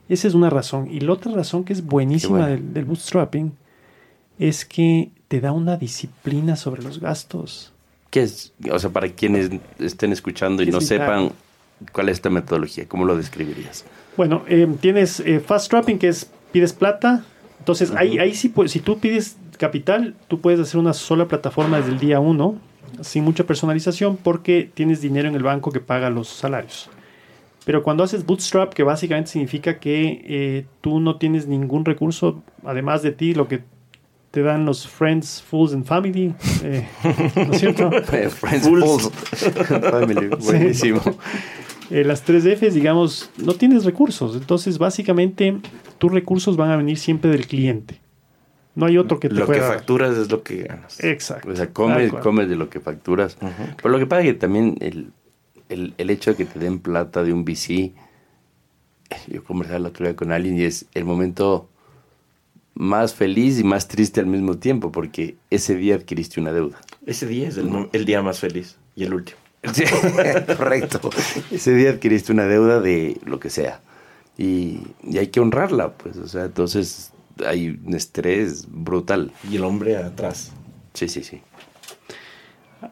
Esa 0.09 0.29
es 0.29 0.35
una 0.35 0.49
razón. 0.51 0.89
Y 0.91 1.01
la 1.01 1.13
otra 1.13 1.33
razón 1.33 1.65
que 1.65 1.73
es 1.75 1.85
buenísima 1.85 2.39
bueno. 2.39 2.47
del, 2.49 2.73
del 2.73 2.85
bootstrapping 2.87 3.53
es 4.39 4.65
que 4.65 5.11
te 5.29 5.41
da 5.41 5.53
una 5.53 5.77
disciplina 5.77 6.57
sobre 6.57 6.83
los 6.83 6.99
gastos. 7.01 7.73
¿Qué 8.11 8.23
es? 8.23 8.53
O 8.71 8.79
sea, 8.79 8.91
para 8.91 9.09
quienes 9.09 9.51
estén 9.79 10.13
escuchando 10.13 10.63
y 10.63 10.67
no 10.67 10.81
sepan 10.81 11.33
cuál 11.93 12.09
es 12.09 12.19
esta 12.19 12.31
metodología, 12.31 12.87
¿cómo 12.87 13.05
lo 13.05 13.17
describirías? 13.17 13.85
Bueno, 14.17 14.43
eh, 14.49 14.67
tienes 14.81 15.21
eh, 15.21 15.41
fast 15.41 15.71
trapping, 15.71 15.99
que 15.99 16.09
es 16.09 16.31
pides 16.53 16.73
plata. 16.73 17.25
Entonces, 17.61 17.93
ahí, 17.93 18.19
ahí 18.19 18.35
sí, 18.35 18.49
pues, 18.49 18.73
si 18.73 18.81
tú 18.81 18.99
pides 18.99 19.37
capital, 19.59 20.15
tú 20.29 20.41
puedes 20.41 20.59
hacer 20.59 20.81
una 20.81 20.93
sola 20.93 21.29
plataforma 21.29 21.79
desde 21.79 21.93
el 21.93 21.99
día 21.99 22.19
uno, 22.19 22.59
sin 23.03 23.25
mucha 23.25 23.45
personalización, 23.45 24.17
porque 24.17 24.69
tienes 24.73 25.01
dinero 25.01 25.29
en 25.29 25.35
el 25.35 25.43
banco 25.43 25.71
que 25.71 25.81
paga 25.81 26.11
los 26.11 26.29
salarios. 26.29 26.91
Pero 27.65 27.83
cuando 27.83 28.03
haces 28.03 28.27
bootstrap, 28.27 28.73
que 28.73 28.83
básicamente 28.83 29.31
significa 29.31 29.79
que 29.79 30.25
eh, 30.27 30.67
tú 30.81 30.99
no 30.99 31.17
tienes 31.17 31.47
ningún 31.47 31.85
recurso, 31.85 32.43
además 32.65 33.03
de 33.03 33.13
ti, 33.13 33.35
lo 33.35 33.47
que 33.49 33.63
te 34.31 34.43
dan 34.43 34.65
los 34.65 34.87
friends, 34.87 35.43
fools 35.43 35.73
and 35.73 35.85
family, 35.85 36.35
eh, 36.63 36.87
¿no 37.35 37.53
es 37.53 37.61
cierto? 37.61 37.91
Friends 38.31 38.69
Fools. 38.69 39.11
Family, 39.91 40.29
buenísimo. 40.41 41.01
Eh, 41.91 42.05
las 42.05 42.23
tres 42.23 42.45
Fs, 42.45 42.75
digamos, 42.75 43.31
no 43.39 43.55
tienes 43.55 43.85
recursos. 43.85 44.37
Entonces, 44.37 44.79
básicamente, 44.79 45.59
tus 45.99 46.13
recursos 46.13 46.57
van 46.57 46.71
a 46.71 46.77
venir 46.77 46.99
siempre 46.99 47.31
del 47.31 47.47
cliente. 47.47 47.99
No 48.77 48.87
hay 48.87 48.99
otro 48.99 49.19
que 49.19 49.29
te 49.29 49.35
Lo 49.35 49.41
que 49.41 49.55
pueda 49.55 49.67
facturas 49.67 50.17
es 50.17 50.31
lo 50.31 50.45
que 50.45 50.63
ganas. 50.63 51.03
Exacto. 51.03 51.51
O 51.51 51.57
sea, 51.57 51.73
comes, 51.73 52.13
comes 52.13 52.49
de 52.49 52.55
lo 52.55 52.71
que 52.71 52.79
facturas. 52.79 53.37
Pero 53.77 53.89
lo 53.89 53.99
que 53.99 54.07
pasa 54.07 54.23
es 54.23 54.29
que 54.29 54.35
también 54.35 54.77
el, 54.81 55.11
el, 55.69 55.95
el 55.99 56.11
hecho 56.11 56.31
de 56.31 56.37
que 56.37 56.45
te 56.45 56.61
den 56.61 56.79
plata 56.79 57.25
de 57.25 57.33
un 57.33 57.45
VC, 57.45 57.93
yo 59.27 59.43
conversaba 59.43 59.79
el 59.79 59.87
otro 59.87 60.07
día 60.07 60.15
con 60.15 60.31
alguien 60.31 60.57
y 60.57 60.63
es 60.63 60.87
el 60.95 61.05
momento 61.05 61.70
más 62.75 63.15
feliz 63.15 63.59
y 63.59 63.65
más 63.65 63.89
triste 63.89 64.21
al 64.21 64.27
mismo 64.27 64.59
tiempo, 64.59 64.93
porque 64.93 65.37
ese 65.51 65.75
día 65.75 65.97
adquiriste 65.97 66.41
una 66.41 66.53
deuda. 66.53 66.81
Ese 67.07 67.27
día 67.27 67.49
es 67.49 67.57
el, 67.57 68.05
día 68.05 68.23
más 68.23 68.39
feliz 68.39 68.77
y 68.97 69.05
el 69.05 69.15
último. 69.15 69.39
Sí, 69.75 69.85
correcto. 70.57 71.11
Ese 71.51 71.75
día 71.75 71.91
adquiriste 71.91 72.33
una 72.33 72.47
deuda 72.47 72.81
de 72.81 73.21
lo 73.27 73.39
que 73.41 73.51
sea. 73.51 73.83
Y, 74.39 74.81
y 75.07 75.19
hay 75.19 75.27
que 75.27 75.41
honrarla, 75.41 75.93
pues. 75.93 76.17
O 76.17 76.27
sea, 76.27 76.47
entonces 76.47 77.13
hay 77.47 77.79
un 77.85 77.95
estrés 77.95 78.67
brutal. 78.71 79.33
Y 79.51 79.57
el 79.57 79.65
hombre 79.65 79.99
atrás. 79.99 80.53
Sí, 80.95 81.09
sí, 81.09 81.23
sí. 81.23 81.43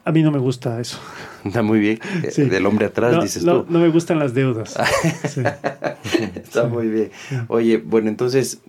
A 0.05 0.11
mí 0.11 0.21
no 0.21 0.31
me 0.31 0.37
gusta 0.37 0.79
eso. 0.79 0.99
Está 1.43 1.61
muy 1.61 1.79
bien. 1.79 1.99
Sí. 2.31 2.43
Del 2.43 2.65
hombre 2.65 2.85
atrás, 2.85 3.13
no, 3.15 3.21
dices 3.23 3.43
no, 3.43 3.63
tú. 3.63 3.73
no 3.73 3.79
me 3.79 3.89
gustan 3.89 4.19
las 4.19 4.33
deudas. 4.33 4.77
Sí. 5.27 5.41
Está 6.35 6.65
muy 6.65 6.87
bien. 6.87 7.11
Oye, 7.47 7.77
bueno, 7.77 8.09
entonces, 8.09 8.59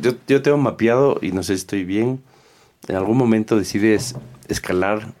yo, 0.00 0.12
yo 0.26 0.42
tengo 0.42 0.58
mapeado 0.58 1.18
y 1.22 1.32
no 1.32 1.42
sé 1.42 1.54
si 1.54 1.60
estoy 1.60 1.84
bien. 1.84 2.20
En 2.88 2.96
algún 2.96 3.16
momento 3.16 3.56
decides 3.58 4.14
escalar 4.48 5.12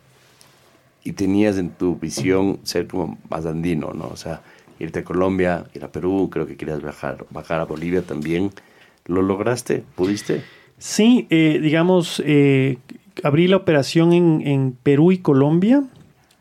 y 1.04 1.12
tenías 1.12 1.58
en 1.58 1.70
tu 1.70 1.96
visión 1.96 2.60
ser 2.62 2.86
como 2.86 3.18
más 3.28 3.46
andino, 3.46 3.92
¿no? 3.92 4.08
O 4.08 4.16
sea, 4.16 4.42
irte 4.78 5.00
a 5.00 5.04
Colombia, 5.04 5.64
ir 5.74 5.84
a 5.84 5.92
Perú, 5.92 6.28
creo 6.30 6.46
que 6.46 6.56
querías 6.56 6.82
bajar, 6.82 7.26
bajar 7.30 7.60
a 7.60 7.64
Bolivia 7.64 8.02
también. 8.02 8.50
¿Lo 9.06 9.22
lograste? 9.22 9.84
¿Pudiste? 9.94 10.42
Sí, 10.78 11.26
eh, 11.30 11.58
digamos, 11.60 12.22
eh, 12.24 12.78
abrí 13.22 13.48
la 13.48 13.56
operación 13.56 14.12
en, 14.12 14.46
en 14.46 14.72
Perú 14.72 15.12
y 15.12 15.18
Colombia. 15.18 15.84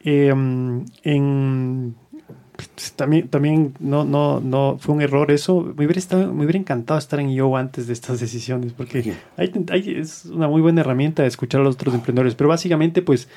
Eh, 0.03 0.29
en 0.29 1.95
también, 2.95 3.27
también 3.27 3.73
no, 3.79 4.03
no, 4.05 4.39
no 4.39 4.77
fue 4.79 4.95
un 4.95 5.01
error 5.01 5.31
eso. 5.31 5.61
Me 5.61 5.85
hubiera, 5.85 5.99
estado, 5.99 6.33
me 6.33 6.43
hubiera 6.43 6.59
encantado 6.59 6.97
estar 6.97 7.19
en 7.19 7.31
yo 7.33 7.55
antes 7.55 7.87
de 7.87 7.93
estas 7.93 8.19
decisiones, 8.19 8.73
porque 8.73 9.13
hay, 9.37 9.51
hay- 9.69 9.95
es 9.97 10.25
una 10.25 10.47
muy 10.47 10.61
buena 10.61 10.81
herramienta 10.81 11.21
de 11.21 11.27
escuchar 11.27 11.61
a 11.61 11.63
los 11.63 11.75
otros 11.75 11.93
emprendedores. 11.95 12.35
Pero 12.35 12.49
básicamente, 12.49 13.01
pues, 13.01 13.27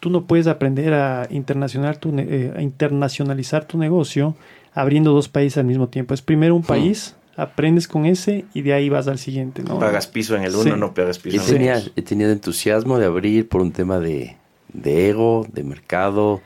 tú 0.00 0.10
no 0.10 0.24
puedes 0.26 0.46
aprender 0.46 0.92
a, 0.94 1.26
internacional 1.30 1.98
tu 1.98 2.12
ne- 2.12 2.26
eh, 2.28 2.52
a 2.56 2.62
internacionalizar 2.62 3.64
tu 3.66 3.78
negocio 3.78 4.36
abriendo 4.74 5.12
dos 5.12 5.28
países 5.28 5.58
al 5.58 5.64
mismo 5.66 5.88
tiempo. 5.88 6.12
Es 6.14 6.22
primero 6.22 6.54
un 6.56 6.62
país, 6.62 7.14
aprendes 7.36 7.86
con 7.88 8.06
ese 8.06 8.44
y 8.54 8.62
de 8.62 8.72
ahí 8.74 8.88
vas 8.88 9.06
al 9.08 9.18
siguiente, 9.18 9.62
¿no? 9.62 9.78
Pagas 9.78 10.06
piso 10.08 10.36
en 10.36 10.42
el 10.42 10.54
uno, 10.54 10.74
Sí. 10.74 10.80
no 10.80 10.94
pagas 10.94 11.18
piso 11.18 11.36
Y 11.36 11.56
en 11.56 11.62
el 11.62 11.76
otro. 11.76 11.92
he 11.96 12.02
tenido 12.02 12.30
entusiasmo 12.30 12.98
de 12.98 13.06
abrir 13.06 13.48
por 13.48 13.60
un 13.62 13.70
tema 13.72 13.98
de, 14.00 14.36
de 14.72 15.08
ego, 15.10 15.46
de 15.52 15.62
mercado, 15.64 16.42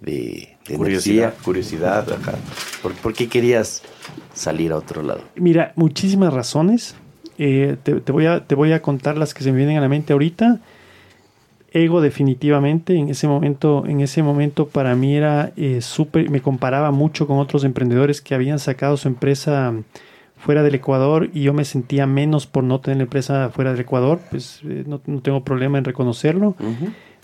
de 0.00 0.49
Curiosidad. 0.76 1.24
energía, 1.24 1.44
curiosidad. 1.44 2.12
ajá. 2.12 2.32
¿Por, 2.82 2.92
por 2.94 3.12
qué 3.14 3.28
querías 3.28 3.82
salir 4.34 4.72
a 4.72 4.76
otro 4.76 5.02
lado? 5.02 5.22
Mira, 5.36 5.72
muchísimas 5.76 6.32
razones. 6.32 6.94
Eh, 7.38 7.76
te, 7.82 8.00
te 8.00 8.12
voy 8.12 8.26
a, 8.26 8.46
te 8.46 8.54
voy 8.54 8.72
a 8.72 8.82
contar 8.82 9.16
las 9.16 9.32
que 9.34 9.42
se 9.42 9.50
me 9.50 9.58
vienen 9.58 9.78
a 9.78 9.80
la 9.80 9.88
mente 9.88 10.12
ahorita. 10.12 10.60
Ego 11.72 12.00
definitivamente. 12.00 12.96
En 12.96 13.08
ese 13.08 13.28
momento, 13.28 13.84
en 13.86 14.00
ese 14.00 14.22
momento 14.22 14.66
para 14.68 14.94
mí 14.96 15.14
era 15.16 15.52
eh, 15.56 15.80
súper, 15.80 16.28
me 16.30 16.40
comparaba 16.40 16.90
mucho 16.90 17.26
con 17.26 17.38
otros 17.38 17.64
emprendedores 17.64 18.20
que 18.20 18.34
habían 18.34 18.58
sacado 18.58 18.96
su 18.96 19.08
empresa 19.08 19.72
fuera 20.36 20.62
del 20.62 20.74
Ecuador 20.74 21.30
y 21.32 21.42
yo 21.42 21.52
me 21.52 21.64
sentía 21.64 22.06
menos 22.06 22.46
por 22.46 22.64
no 22.64 22.80
tener 22.80 22.96
la 22.96 23.02
empresa 23.04 23.50
fuera 23.50 23.72
del 23.72 23.80
Ecuador. 23.80 24.20
Pues 24.30 24.60
eh, 24.64 24.84
no, 24.86 25.00
no 25.06 25.20
tengo 25.20 25.44
problema 25.44 25.78
en 25.78 25.84
reconocerlo. 25.84 26.56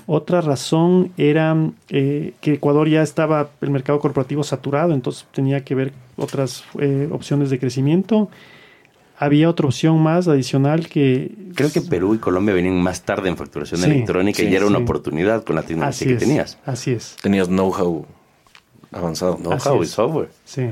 Otra 0.08 0.40
razón 0.40 1.10
era 1.16 1.56
eh, 1.88 2.34
que 2.40 2.54
Ecuador 2.54 2.88
ya 2.88 3.02
estaba 3.02 3.50
el 3.60 3.70
mercado 3.70 3.98
corporativo 3.98 4.44
saturado, 4.44 4.92
entonces 4.94 5.26
tenía 5.34 5.64
que 5.64 5.74
ver 5.74 5.92
otras 6.16 6.64
eh, 6.78 7.08
opciones 7.10 7.50
de 7.50 7.58
crecimiento. 7.58 8.28
Había 9.18 9.48
otra 9.48 9.66
opción 9.66 9.98
más 10.00 10.28
adicional 10.28 10.88
que... 10.88 11.32
Creo 11.54 11.72
que 11.72 11.80
Perú 11.80 12.14
y 12.14 12.18
Colombia 12.18 12.54
venían 12.54 12.80
más 12.82 13.02
tarde 13.02 13.28
en 13.30 13.36
facturación 13.36 13.80
Sí, 13.80 13.90
electrónica 13.90 14.42
sí, 14.42 14.48
y 14.48 14.54
era 14.54 14.66
una 14.66 14.76
sí. 14.76 14.82
oportunidad 14.84 15.42
con 15.42 15.56
la 15.56 15.60
Así 15.62 15.68
tecnología 15.68 16.06
que 16.06 16.12
es, 16.14 16.20
tenías. 16.20 16.58
Así 16.66 16.90
es, 16.92 17.16
Tenías 17.22 17.48
know-how 17.48 18.04
avanzado. 18.92 19.36
Know-how 19.38 19.82
y 19.82 19.86
software. 19.86 20.28
sí. 20.44 20.70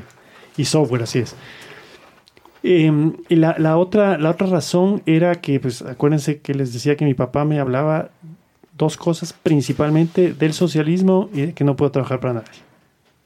Y 0.57 0.67
software, 0.67 1.03
así 1.03 1.19
es. 1.19 1.35
Eh, 2.63 2.93
y 3.29 3.35
la, 3.37 3.57
la 3.59 3.77
otra, 3.77 4.17
la 4.19 4.31
otra 4.31 4.47
razón 4.47 5.03
era 5.05 5.35
que, 5.41 5.59
pues, 5.59 5.83
acuérdense 5.83 6.39
que 6.39 6.55
les 6.55 6.73
decía 6.73 6.97
que 6.97 7.05
mi 7.05 7.15
papá 7.15 7.45
me 7.45 7.59
hablaba 7.61 8.11
dos 8.77 8.97
cosas, 8.97 9.33
principalmente 9.33 10.33
del 10.35 10.53
socialismo 10.53 11.29
y 11.33 11.43
de 11.43 11.53
que 11.55 11.65
no 11.65 11.77
puedo 11.77 11.91
trabajar 11.91 12.21
para 12.21 12.35
nadie. 12.35 12.49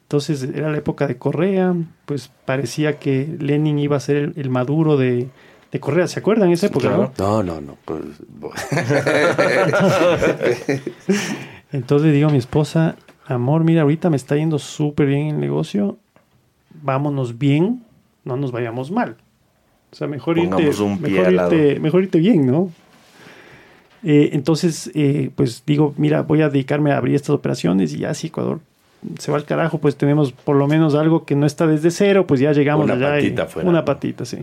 Entonces 0.03 0.43
era 0.43 0.71
la 0.71 0.79
época 0.79 1.07
de 1.07 1.17
Correa, 1.19 1.75
pues 2.07 2.31
parecía 2.45 2.99
que 2.99 3.37
Lenin 3.39 3.79
iba 3.79 3.97
a 3.97 4.01
ser 4.01 4.17
el, 4.17 4.33
el 4.37 4.51
maduro 4.51 4.97
de, 4.97 5.29
de 5.71 5.81
Correa. 5.81 6.07
¿Se 6.07 6.21
acuerdan 6.21 6.51
esa 6.51 6.67
época? 6.67 6.89
Claro. 6.89 7.13
no? 7.19 7.43
No, 7.43 7.43
no, 7.43 7.61
no. 7.61 7.77
pues, 7.85 8.01
Entonces 11.73 12.13
digo 12.13 12.29
a 12.29 12.33
mi 12.33 12.39
esposa, 12.39 12.97
amor, 13.27 13.65
mira, 13.65 13.83
ahorita 13.83 14.09
me 14.09 14.17
está 14.17 14.37
yendo 14.37 14.59
súper 14.59 15.07
bien 15.07 15.27
el 15.29 15.41
negocio, 15.41 15.99
vámonos 16.83 17.39
bien, 17.39 17.83
no 18.25 18.37
nos 18.37 18.53
vayamos 18.53 18.91
mal. 18.91 19.17
O 19.93 19.97
sea, 19.97 20.07
mejor 20.07 20.39
irte, 20.39 20.51
Pongamos 20.51 20.81
un 20.81 20.99
pie 20.99 21.11
mejor 21.11 21.27
al 21.27 21.37
lado. 21.37 21.55
irte, 21.55 21.81
mejor 21.81 22.03
irte 22.03 22.19
bien, 22.19 22.47
¿no? 22.47 22.71
Eh, 24.05 24.31
entonces, 24.33 24.91
eh, 24.95 25.31
pues 25.35 25.63
digo, 25.67 25.93
mira, 25.97 26.23
voy 26.23 26.43
a 26.43 26.49
dedicarme 26.49 26.93
a 26.93 26.99
abrir 26.99 27.15
estas 27.17 27.31
operaciones 27.31 27.93
y 27.95 27.99
ya 27.99 28.15
si 28.15 28.29
Ecuador 28.29 28.61
se 29.19 29.31
va 29.31 29.39
al 29.39 29.45
carajo, 29.45 29.79
pues 29.79 29.97
tenemos 29.97 30.33
por 30.33 30.57
lo 30.57 30.67
menos 30.69 30.95
algo 30.95 31.25
que 31.25 31.35
no 31.37 31.47
está 31.47 31.67
desde 31.67 31.91
cero, 31.91 32.27
pues 32.27 32.41
ya 32.41 32.53
llegamos 32.53 32.85
Una 32.85 32.95
allá. 32.95 33.19
y- 33.19 33.23
patita 33.25 33.43
afuera, 33.45 33.69
Una 33.69 33.79
¿no? 33.81 33.85
patita, 33.85 34.25
sí. 34.25 34.39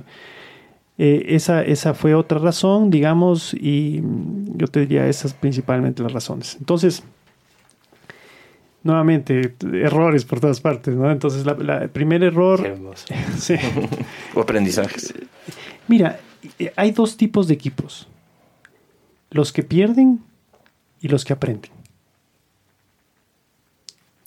Eh, 0.97 1.26
esa, 1.36 1.62
esa 1.64 1.93
fue 1.93 2.16
otra 2.16 2.39
razón, 2.39 2.89
digamos, 2.89 3.53
y 3.53 4.01
yo 4.56 4.68
te 4.68 4.80
diría 4.82 5.08
esas 5.08 5.34
principalmente 5.34 6.01
las 6.03 6.14
razones. 6.14 6.56
Entonces, 6.60 7.03
nuevamente, 8.84 9.56
errores 9.74 10.26
por 10.26 10.39
todas 10.39 10.62
partes, 10.62 10.95
¿no? 10.95 11.10
Entonces, 11.12 11.45
la- 11.45 11.56
la- 11.56 11.78
el 11.84 11.89
primer 11.89 12.24
error... 12.24 12.62
Sí. 13.38 13.56
O 14.36 14.41
aprendizajes. 14.41 15.14
Mira, 15.88 16.20
hay 16.76 16.91
dos 16.91 17.18
tipos 17.18 17.47
de 17.47 17.56
equipos. 17.56 18.08
Los 19.36 19.52
que 19.52 19.64
pierden 19.64 20.22
y 21.02 21.10
los 21.10 21.26
que 21.26 21.34
aprenden. 21.34 21.72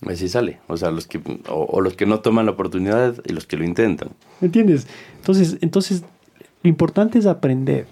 Así 0.06 0.28
sale. 0.28 0.58
O 0.68 0.76
sea, 0.76 0.90
los 0.90 1.06
que, 1.06 1.18
o, 1.48 1.64
o 1.64 1.80
los 1.80 1.94
que 1.94 2.04
no 2.04 2.20
toman 2.20 2.44
la 2.44 2.52
oportunidad 2.52 3.16
y 3.24 3.32
los 3.32 3.46
que 3.46 3.56
lo 3.56 3.64
intentan. 3.64 4.10
¿Me 4.40 4.46
entiendes? 4.46 4.86
Entonces, 5.16 5.56
entonces, 5.62 6.02
lo 6.62 6.68
importante 6.68 7.18
es 7.18 7.24
aprender. 7.24 7.86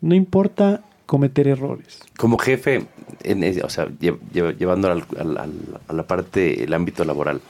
No 0.00 0.14
importa 0.16 0.82
cometer 1.06 1.46
errores. 1.46 2.00
Como 2.18 2.36
jefe, 2.36 2.86
en- 3.22 3.64
o 3.64 3.68
sea, 3.70 3.86
lle- 3.86 4.18
lle- 4.32 4.56
llevando 4.56 4.90
al- 4.90 5.06
al- 5.18 5.38
al- 5.38 5.80
a 5.86 5.92
la 5.92 6.02
parte, 6.06 6.64
el 6.64 6.74
ámbito 6.74 7.04
laboral, 7.04 7.40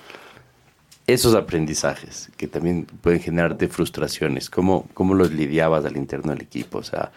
esos 1.06 1.34
aprendizajes 1.34 2.30
que 2.36 2.48
también 2.48 2.84
pueden 3.00 3.20
generarte 3.20 3.66
frustraciones, 3.68 4.50
¿cómo, 4.50 4.86
cómo 4.92 5.14
los 5.14 5.32
lidiabas 5.32 5.86
al 5.86 5.96
interno 5.96 6.32
del 6.32 6.42
equipo? 6.42 6.78
O 6.78 6.82
sea, 6.82 7.12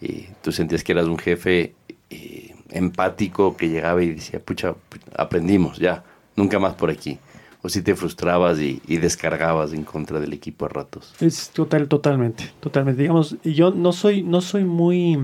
eh, 0.00 0.28
tú 0.42 0.52
sentías 0.52 0.82
que 0.84 0.92
eras 0.92 1.06
un 1.06 1.18
jefe 1.18 1.74
eh, 2.10 2.54
empático 2.70 3.56
que 3.56 3.68
llegaba 3.68 4.02
y 4.02 4.14
decía, 4.14 4.40
pucha, 4.40 4.74
aprendimos, 5.16 5.78
ya, 5.78 6.04
nunca 6.36 6.58
más 6.58 6.74
por 6.74 6.90
aquí. 6.90 7.18
O 7.62 7.68
si 7.68 7.82
te 7.82 7.96
frustrabas 7.96 8.60
y, 8.60 8.80
y 8.86 8.98
descargabas 8.98 9.72
en 9.72 9.82
contra 9.82 10.20
del 10.20 10.32
equipo 10.32 10.66
a 10.66 10.68
ratos. 10.68 11.14
Es 11.20 11.50
total, 11.50 11.88
totalmente, 11.88 12.52
totalmente. 12.60 13.02
Digamos, 13.02 13.36
yo 13.42 13.72
no 13.72 13.92
soy, 13.92 14.22
no 14.22 14.40
soy 14.40 14.64
muy, 14.64 15.18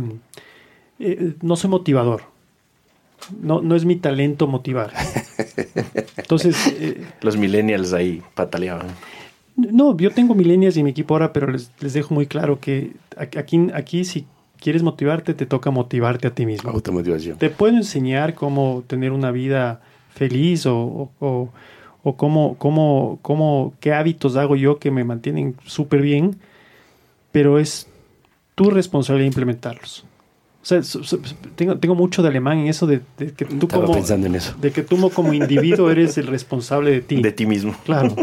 eh, 0.99 1.35
no 1.41 1.55
soy 1.57 1.71
motivador. 1.71 2.23
No, 3.41 3.61
no 3.63 3.77
es 3.77 3.85
mi 3.85 3.95
talento 3.95 4.49
motivar. 4.49 4.93
Entonces, 6.17 6.57
eh, 6.81 7.05
Los 7.21 7.37
millennials 7.37 7.93
ahí 7.93 8.23
pataleaban. 8.35 8.89
no, 9.55 9.97
yo 9.97 10.11
tengo 10.11 10.35
milenias 10.35 10.77
en 10.77 10.85
mi 10.85 10.91
equipo 10.91 11.15
ahora, 11.15 11.33
pero 11.33 11.47
les, 11.49 11.71
les 11.79 11.93
dejo 11.93 12.13
muy 12.15 12.27
claro 12.27 12.59
que 12.59 12.95
aquí, 13.17 13.69
aquí 13.75 14.05
si 14.05 14.27
quieres 14.63 14.83
motivarte, 14.83 15.35
te 15.35 15.45
toca 15.45 15.71
motivarte 15.71 16.29
a 16.29 16.35
ti 16.35 16.47
mismo. 16.47 16.71
Automotivación. 16.71 17.37
Te 17.39 17.51
puedo 17.51 17.77
enseñar 17.77 18.35
cómo 18.35 18.85
tener 18.87 19.13
una 19.13 19.31
vida 19.33 19.81
feliz 20.15 20.67
o, 20.67 21.11
o, 21.19 21.51
cómo, 22.17 22.57
cómo, 22.59 23.19
cómo, 23.23 23.75
qué 23.81 23.93
hábitos 23.93 24.37
hago 24.37 24.57
yo 24.57 24.79
que 24.79 24.91
me 24.91 25.05
mantienen 25.05 25.57
súper 25.67 26.01
bien, 26.01 26.37
pero 27.33 27.59
es 27.59 27.89
tu 28.55 28.71
responsabilidad 28.71 29.27
implementarlos. 29.27 30.05
O 30.63 30.65
sea, 30.65 30.81
tengo, 31.57 31.77
tengo 31.79 31.97
mucho 31.97 32.23
de 32.23 32.29
alemán 32.29 32.59
en 32.59 32.69
eso 32.69 32.87
de, 32.87 33.01
de 33.19 33.33
que 33.33 33.45
tú 33.45 33.67
Estaba 33.67 33.83
como, 33.87 33.95
pensando 33.95 34.29
en 34.29 34.37
eso. 34.37 34.55
de 34.61 34.71
que 34.71 34.83
tú 34.85 35.11
como 35.11 35.33
individuo 35.33 35.91
eres 35.91 36.17
el 36.19 36.29
responsable 36.29 36.93
de 36.93 37.01
ti. 37.01 37.21
De 37.21 37.33
ti 37.33 37.47
mismo. 37.47 37.75
Claro. 37.85 38.15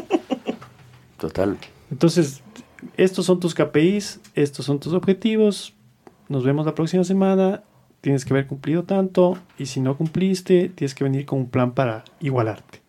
Total. 1.18 1.58
Entonces, 1.92 2.42
estos 2.96 3.26
son 3.26 3.42
tus 3.42 3.54
KPIs, 3.54 4.22
estos 4.36 4.66
son 4.66 4.80
tus 4.80 4.94
objetivos. 4.94 5.74
Nos 6.30 6.44
vemos 6.46 6.66
la 6.66 6.74
próxima 6.76 7.04
semana. 7.04 7.64
Tienes 8.02 8.24
que 8.24 8.34
haber 8.34 8.48
cumplido 8.48 8.84
tanto. 8.84 9.38
Y 9.58 9.66
si 9.66 9.82
no 9.82 9.98
cumpliste, 9.98 10.70
tienes 10.74 10.96
que 10.96 11.04
venir 11.04 11.26
con 11.26 11.40
un 11.40 11.50
plan 11.50 11.74
para 11.74 12.06
igualarte. 12.22 12.80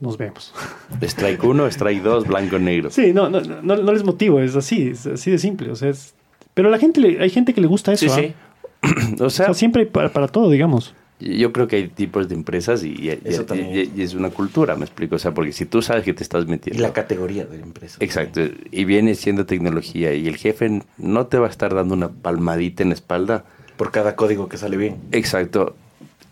Nos 0.00 0.16
vemos. 0.16 0.54
Strike 1.02 1.44
1, 1.44 1.66
strike 1.66 2.02
2, 2.02 2.26
blanco 2.26 2.58
negro. 2.58 2.90
Sí, 2.90 3.12
no, 3.12 3.28
no, 3.28 3.40
no, 3.42 3.76
no 3.76 3.92
les 3.92 4.02
motivo, 4.02 4.40
es 4.40 4.56
así, 4.56 4.88
es 4.88 5.06
así 5.06 5.30
de 5.30 5.38
simple. 5.38 5.70
O 5.70 5.76
sea, 5.76 5.90
es- 5.90 6.14
pero 6.54 6.70
la 6.70 6.78
gente 6.78 7.18
hay 7.20 7.28
gente 7.30 7.52
que 7.52 7.60
le 7.60 7.66
gusta 7.66 7.92
eso. 7.92 8.08
Sí, 8.08 8.10
¿ah? 8.10 8.16
sí. 8.22 9.16
O 9.20 9.24
O 9.26 9.30
sea, 9.30 9.52
siempre 9.52 9.84
para, 9.84 10.10
para 10.10 10.26
todo, 10.28 10.48
digamos. 10.48 10.94
Yo 11.20 11.52
creo 11.52 11.68
que 11.68 11.76
hay 11.76 11.88
tipos 11.88 12.28
de 12.28 12.34
empresas 12.34 12.82
y, 12.82 12.88
y- 12.88 13.10
y- 13.10 13.60
y- 13.60 13.92
y 13.96 14.02
es 14.02 14.14
una 14.14 14.30
cultura, 14.30 14.74
me 14.76 14.84
explico. 14.84 15.16
O 15.16 15.18
sea, 15.18 15.32
porque 15.32 15.52
si 15.52 15.66
tú 15.66 15.82
sabes 15.82 16.02
que 16.04 16.14
te 16.14 16.22
estás 16.22 16.44
Y 16.44 16.48
metiendo. 16.48 16.82
la 16.82 16.92
categoría 16.92 17.44
de 17.44 17.58
la 17.58 17.64
empresa. 17.64 17.96
Exacto. 18.00 18.40
Y 18.70 18.84
viene 18.84 19.14
siendo 19.14 19.46
tecnología 19.46 20.14
y 20.14 20.26
el 20.26 20.36
jefe 20.36 20.82
no 20.98 21.26
te 21.26 21.38
va 21.38 21.46
a 21.46 21.50
estar 21.50 21.74
dando 21.74 21.94
una 21.94 22.08
palmadita 22.08 22.82
en 22.82 22.88
la 22.90 22.94
espalda. 22.94 23.44
Por 23.76 23.90
cada 23.90 24.16
código 24.16 24.48
que 24.48 24.56
sale 24.56 24.76
bien. 24.76 24.96
Exacto. 25.12 25.76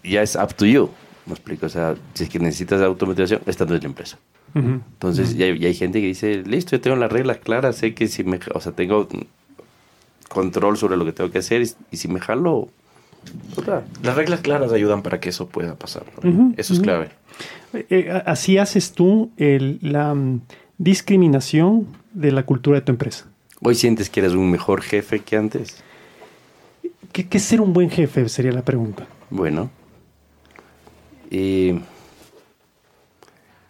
Ya 0.05 0.23
es 0.23 0.37
up 0.37 0.55
to 0.55 0.65
you. 0.67 0.91
Me 1.27 1.33
explico. 1.35 1.67
O 1.67 1.69
sea, 1.69 1.95
si 2.15 2.25
es 2.25 2.31
que 2.31 2.39
necesitas 2.39 2.81
automatización, 2.81 3.43
esta 3.47 3.65
no 3.67 3.75
es 3.75 3.83
la 3.83 3.89
empresa. 3.89 4.19
Entonces, 4.55 5.37
ya, 5.37 5.45
hay- 5.47 5.59
ya 5.59 5.69
hay 5.69 5.75
gente 5.75 6.01
que 6.01 6.07
dice, 6.07 6.43
listo, 6.47 6.71
yo 6.77 6.81
tengo 6.81 6.97
las 6.97 7.13
reglas 7.13 7.37
claras, 7.39 7.77
sé 7.77 7.93
que 7.95 8.09
si 8.09 8.25
me, 8.25 8.41
o 8.55 8.61
sea, 8.61 8.73
tengo 8.73 9.07
control 10.29 10.77
sobre 10.77 10.97
lo 10.97 11.05
que 11.05 11.13
tengo 11.13 11.31
que 11.31 11.39
hacer 11.39 11.63
y, 11.63 11.71
y 11.91 11.97
si 11.97 12.09
me 12.09 12.21
jalo, 12.21 12.69
Las 14.03 14.15
reglas 14.17 14.41
claras 14.41 14.73
ayudan 14.73 15.03
para 15.03 15.21
que 15.21 15.29
eso 15.31 15.49
pueda 15.49 15.75
pasar. 15.75 16.05
eso 16.57 16.73
es 16.73 16.81
clave. 16.81 17.11
Eh, 17.75 18.11
a- 18.11 18.19
así 18.31 18.57
haces 18.59 18.93
tú 18.93 19.31
el- 19.37 19.79
la 19.83 20.15
mm, 20.15 20.41
discriminación 20.79 21.87
de 22.15 22.33
la 22.33 22.45
cultura 22.45 22.79
de 22.79 22.83
tu 22.87 22.93
empresa. 22.93 23.27
hoy 23.61 23.75
sientes 23.75 24.09
que 24.09 24.21
eres 24.21 24.33
un 24.33 24.51
mejor 24.51 24.81
jefe 24.83 25.19
que 25.19 25.37
antes. 25.37 25.83
¿Qué, 27.13 27.27
qué 27.29 27.39
es 27.39 27.45
ser 27.45 27.61
un 27.61 27.73
buen 27.73 27.91
jefe? 27.91 28.29
Sería 28.29 28.53
la 28.53 28.63
pregunta. 28.65 29.07
Bueno. 29.31 29.71
Eh, 31.31 31.79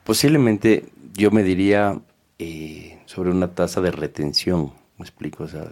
Posiblemente 0.05 0.85
yo 1.15 1.31
me 1.31 1.43
diría 1.43 1.99
eh, 2.39 2.99
sobre 3.07 3.31
una 3.31 3.49
tasa 3.55 3.81
de 3.81 3.91
retención, 3.91 4.73
me 4.97 5.05
explico, 5.05 5.45
o 5.45 5.49
sea, 5.49 5.65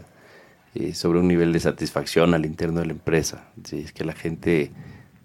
eh, 0.77 0.95
sobre 0.95 1.19
un 1.21 1.29
nivel 1.29 1.53
de 1.53 1.61
satisfacción 1.61 2.35
al 2.35 2.45
interno 2.47 2.81
de 2.81 2.87
la 2.87 2.93
empresa. 2.93 3.45
Si 3.65 3.79
es 3.81 3.93
que 3.93 4.05
la 4.05 4.13
gente 4.13 4.71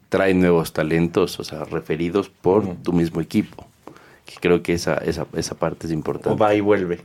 trae 0.10 0.34
nuevos 0.34 0.74
talentos, 0.74 1.40
o 1.40 1.44
sea, 1.44 1.64
referidos 1.66 2.30
por 2.30 2.76
tu 2.78 2.94
mismo 2.94 3.22
equipo. 3.22 3.66
Que 4.26 4.36
creo 4.40 4.62
que 4.64 4.74
esa, 4.74 4.96
esa, 4.96 5.26
esa 5.34 5.56
parte 5.56 5.88
es 5.88 5.94
importante. 5.94 6.30
O 6.30 6.38
va 6.38 6.54
y 6.54 6.62
vuelve. 6.62 7.00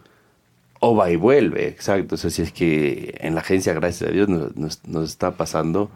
O 0.81 0.95
va 0.95 1.11
y 1.11 1.17
vuelve, 1.17 1.69
exacto. 1.69 2.17
O 2.17 2.19
sea, 2.19 2.31
si 2.31 2.43
es 2.43 2.53
que 2.53 3.17
en 3.21 3.35
la 3.35 3.41
agencia, 3.41 3.73
gracias 3.75 4.11
a 4.11 4.13
Dios, 4.13 4.29
nos, 4.29 4.55
nos- 4.57 4.85
nos 4.87 5.09
está 5.11 5.33
pasando 5.33 5.91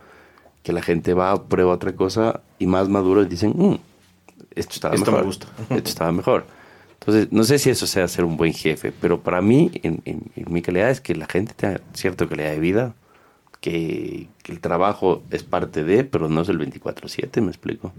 que 0.62 0.72
la 0.72 0.82
gente 0.82 1.14
va, 1.14 1.44
prueba 1.48 1.72
otra 1.72 1.92
cosa 1.94 2.40
y 2.58 2.66
más 2.66 2.88
maduros 2.88 3.28
dicen, 3.28 3.52
"Mm, 3.56 3.76
esto 4.54 4.74
estaba 4.74 4.94
Esto 4.94 5.10
me 5.10 5.16
mejor. 5.18 5.26
gusta". 5.26 5.46
Esto 5.70 5.88
estaba 5.90 6.12
mejor. 6.12 6.44
Entonces, 7.00 7.28
no 7.32 7.44
sé 7.44 7.58
si 7.58 7.70
eso 7.70 7.86
sea 7.86 8.06
ser 8.08 8.24
un 8.24 8.36
buen 8.36 8.52
jefe, 8.52 8.92
pero 9.00 9.20
para 9.20 9.40
mí, 9.40 9.70
en, 9.82 10.00
en- 10.04 10.22
en 10.36 10.52
mi 10.52 10.60
calidad, 10.62 10.90
es 10.90 11.00
que 11.00 11.14
la 11.14 11.26
gente 11.26 11.54
tenga 11.56 11.80
cierta 11.94 12.26
calidad 12.28 12.50
de 12.50 12.60
vida, 12.60 12.94
que, 13.60 14.28
que 14.42 14.52
el 14.52 14.60
trabajo 14.60 15.22
es 15.30 15.42
parte 15.42 15.82
de, 15.84 16.04
pero 16.04 16.28
no 16.28 16.42
es 16.42 16.48
el 16.48 16.58
24-7, 16.58 17.40
me 17.40 17.48
explico. 17.48 17.92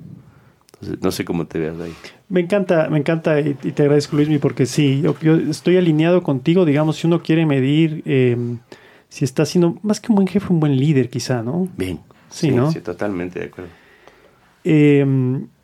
Entonces, 0.74 1.04
no 1.04 1.12
sé 1.12 1.26
cómo 1.26 1.46
te 1.46 1.60
veas 1.60 1.80
ahí. 1.80 1.94
Me 2.30 2.42
encanta, 2.42 2.90
me 2.90 2.98
encanta 3.00 3.40
y, 3.40 3.56
y 3.64 3.72
te 3.72 3.84
agradezco 3.84 4.16
Luismi 4.16 4.38
porque 4.40 4.66
sí, 4.66 5.02
yo, 5.04 5.16
yo 5.22 5.36
estoy 5.36 5.78
alineado 5.78 6.24
contigo, 6.24 6.66
digamos, 6.66 6.98
si 6.98 7.08
uno 7.08 7.22
quiere 7.22 7.46
medir 7.46 8.02
eh, 8.06 8.38
si 9.10 9.26
está 9.26 9.46
siendo 9.46 9.78
más 9.84 10.00
que 10.00 10.12
un 10.12 10.16
buen 10.16 10.28
jefe, 10.28 10.48
un 10.54 10.60
buen 10.60 10.78
líder 10.78 11.10
quizá, 11.10 11.44
¿no? 11.44 11.68
Bien. 11.78 12.00
Sí, 12.30 12.50
¿no? 12.52 12.72
Sí, 12.72 12.80
totalmente 12.82 13.40
de 13.40 13.46
acuerdo. 13.48 13.70
Eh, 14.64 15.06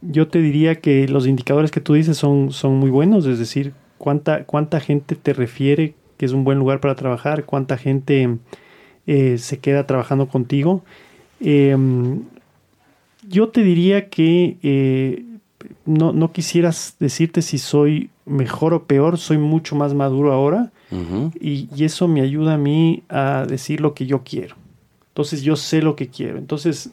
yo 0.10 0.28
te 0.28 0.40
diría 0.40 0.76
que 0.76 1.08
los 1.08 1.28
indicadores 1.28 1.72
que 1.72 1.82
tú 1.82 1.94
dices 1.94 2.18
son, 2.18 2.52
son 2.52 2.76
muy 2.76 2.90
buenos, 2.90 3.26
es 3.26 3.40
decir, 3.40 3.74
cuánta, 3.98 4.46
cuánta 4.46 4.80
gente 4.80 5.16
te 5.16 5.34
refiere 5.34 5.96
que 6.18 6.26
es 6.26 6.32
un 6.32 6.44
buen 6.44 6.58
lugar 6.58 6.80
para 6.80 6.96
trabajar, 6.96 7.46
cuánta 7.46 7.78
gente 7.78 8.38
eh, 9.06 9.38
se 9.38 9.60
queda 9.60 9.86
trabajando 9.86 10.28
contigo. 10.28 10.84
Eh, 11.40 11.76
yo 13.28 13.50
te 13.50 13.64
diría 13.64 14.10
que 14.10 14.58
eh, 14.64 15.24
no, 15.86 16.14
no 16.14 16.32
quisieras 16.32 16.96
decirte 17.00 17.42
si 17.42 17.58
soy 17.58 18.10
mejor 18.26 18.74
o 18.74 18.84
peor, 18.84 19.18
soy 19.18 19.38
mucho 19.38 19.76
más 19.76 19.94
maduro 19.94 20.34
ahora 20.34 20.72
y, 21.40 21.68
y 21.76 21.84
eso 21.84 22.08
me 22.08 22.22
ayuda 22.22 22.54
a 22.54 22.58
mí 22.58 23.04
a 23.10 23.46
decir 23.48 23.82
lo 23.82 23.94
que 23.94 24.06
yo 24.06 24.24
quiero. 24.24 24.56
Entonces 25.10 25.42
yo 25.42 25.56
sé 25.56 25.82
lo 25.82 25.96
que 25.96 26.08
quiero. 26.08 26.38
Entonces, 26.38 26.92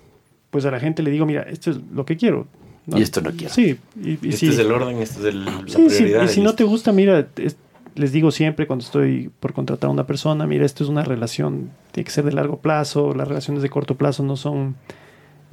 pues 0.51 0.65
a 0.65 0.71
la 0.71 0.81
gente 0.81 1.03
le 1.03 1.11
digo, 1.11 1.27
mira, 1.27 1.43
esto 1.43 1.71
es 1.71 1.79
lo 1.93 2.05
que 2.05 2.17
quiero. 2.17 2.47
Y 2.87 3.01
esto 3.03 3.21
no 3.23 3.31
quiero. 3.31 3.53
Sí, 3.55 3.79
y, 4.03 4.11
y 4.11 4.35
Este 4.35 4.49
es 4.49 4.59
el 4.59 4.71
orden, 4.71 4.99
este 4.99 5.21
es 5.21 5.25
el, 5.27 5.45
la 5.45 5.53
sí, 5.69 5.89
sí, 5.91 5.97
prioridad. 5.97 6.25
y 6.25 6.29
si 6.29 6.41
no 6.41 6.55
te 6.55 6.65
gusta, 6.65 6.93
mira, 6.93 7.27
es- 7.37 7.57
les 7.95 8.11
digo 8.13 8.31
siempre 8.33 8.67
cuando 8.67 8.85
estoy 8.85 9.31
por 9.41 9.53
contratar 9.53 9.89
a 9.89 9.93
una 9.93 10.07
persona, 10.07 10.47
mira, 10.47 10.67
esto 10.67 10.83
es 10.85 10.91
una 10.91 11.05
relación, 11.05 11.71
tiene 11.93 12.05
que 12.05 12.11
ser 12.11 12.25
de 12.25 12.33
largo 12.33 12.59
plazo, 12.59 13.15
las 13.15 13.29
relaciones 13.29 13.63
de 13.63 13.71
corto 13.71 13.95
plazo 13.95 14.23
no 14.25 14.37
son 14.37 14.75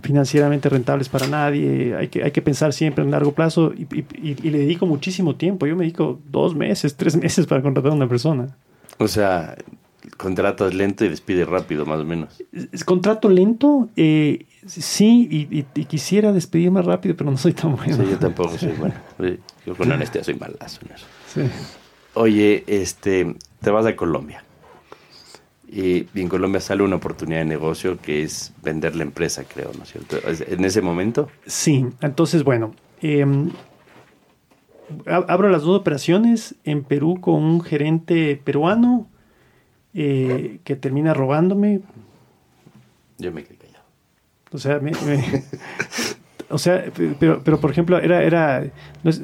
financieramente 0.02 0.68
rentables 0.68 1.08
para 1.10 1.28
nadie, 1.28 1.96
hay 1.96 2.08
que, 2.08 2.24
hay 2.24 2.32
que 2.32 2.42
pensar 2.42 2.74
siempre 2.74 3.04
en 3.04 3.12
largo 3.12 3.34
plazo 3.34 3.72
y- 3.78 3.86
y 4.24 4.50
le 4.50 4.58
dedico 4.58 4.88
muchísimo 4.88 5.36
tiempo, 5.36 5.68
yo 5.68 5.76
me 5.76 5.84
dedico 5.84 6.20
dos 6.32 6.56
meses, 6.56 6.96
tres 6.98 7.16
meses 7.16 7.46
para 7.46 7.62
contratar 7.62 7.92
a 7.92 7.96
una 7.96 8.08
persona. 8.10 8.58
O 8.98 9.08
sea, 9.08 9.56
contratas 10.22 10.74
lento 10.74 11.04
y 11.04 11.10
despides 11.10 11.48
rápido, 11.48 11.86
más 11.86 12.00
o 12.00 12.06
menos. 12.06 12.42
Contrato 12.86 13.28
lento, 13.30 13.90
eh, 13.96 14.46
sí, 14.66 15.28
y, 15.30 15.58
y- 15.60 15.66
y 15.76 15.86
quisiera 15.86 16.32
despedir 16.32 16.72
más 16.72 16.86
rápido, 16.86 17.16
pero 17.18 17.32
no 17.32 17.38
soy 17.38 17.54
tan 17.54 17.76
bueno. 17.76 17.96
Sí, 17.96 18.04
yo 18.10 18.18
tampoco 18.20 18.58
soy 18.58 18.74
bueno. 18.80 18.96
Yo 19.66 19.76
con 19.76 19.92
honestidad 19.92 20.24
soy 20.24 20.36
malazo 20.36 20.80
en 20.86 20.92
eso. 20.96 21.06
Sí. 21.34 21.42
Oye, 22.14 22.64
este, 22.68 23.36
te 23.62 23.70
vas 23.72 23.86
a 23.86 23.96
Colombia. 23.96 24.44
Y, 25.74 26.06
y 26.14 26.22
en 26.22 26.28
Colombia 26.28 26.60
sale 26.60 26.84
una 26.84 26.98
oportunidad 26.98 27.40
de 27.40 27.46
negocio 27.46 27.98
que 28.02 28.24
es 28.24 28.52
vender 28.62 28.96
la 28.96 29.04
empresa, 29.04 29.46
creo, 29.46 29.72
¿no 29.78 29.84
es 29.84 29.92
cierto? 29.92 30.18
En 30.28 30.66
ese 30.66 30.82
momento, 30.82 31.30
Sí, 31.46 31.86
entonces, 32.02 32.44
bueno, 32.44 32.74
eh, 33.02 33.26
ab- 35.06 35.26
abro 35.30 35.50
las 35.50 35.62
dos 35.64 35.80
operaciones 35.80 36.56
en 36.66 36.84
Perú 36.84 37.20
con 37.22 37.36
un 37.44 37.62
gerente 37.62 38.40
peruano 38.44 39.08
eh, 39.94 40.60
que 40.64 40.76
termina 40.76 41.14
robándome. 41.14 41.82
yo 43.18 43.32
me 43.32 43.44
quedé 43.44 43.58
callado. 43.58 43.84
O 44.52 44.58
sea, 44.58 44.80
me- 44.80 44.92
me- 44.92 45.44
o 46.50 46.58
sea, 46.58 46.86
pero, 47.20 47.42
pero 47.44 47.60
por 47.60 47.72
ejemplo, 47.72 48.00
era, 48.00 48.24
era, 48.24 48.64
no 49.04 49.10
es- 49.10 49.22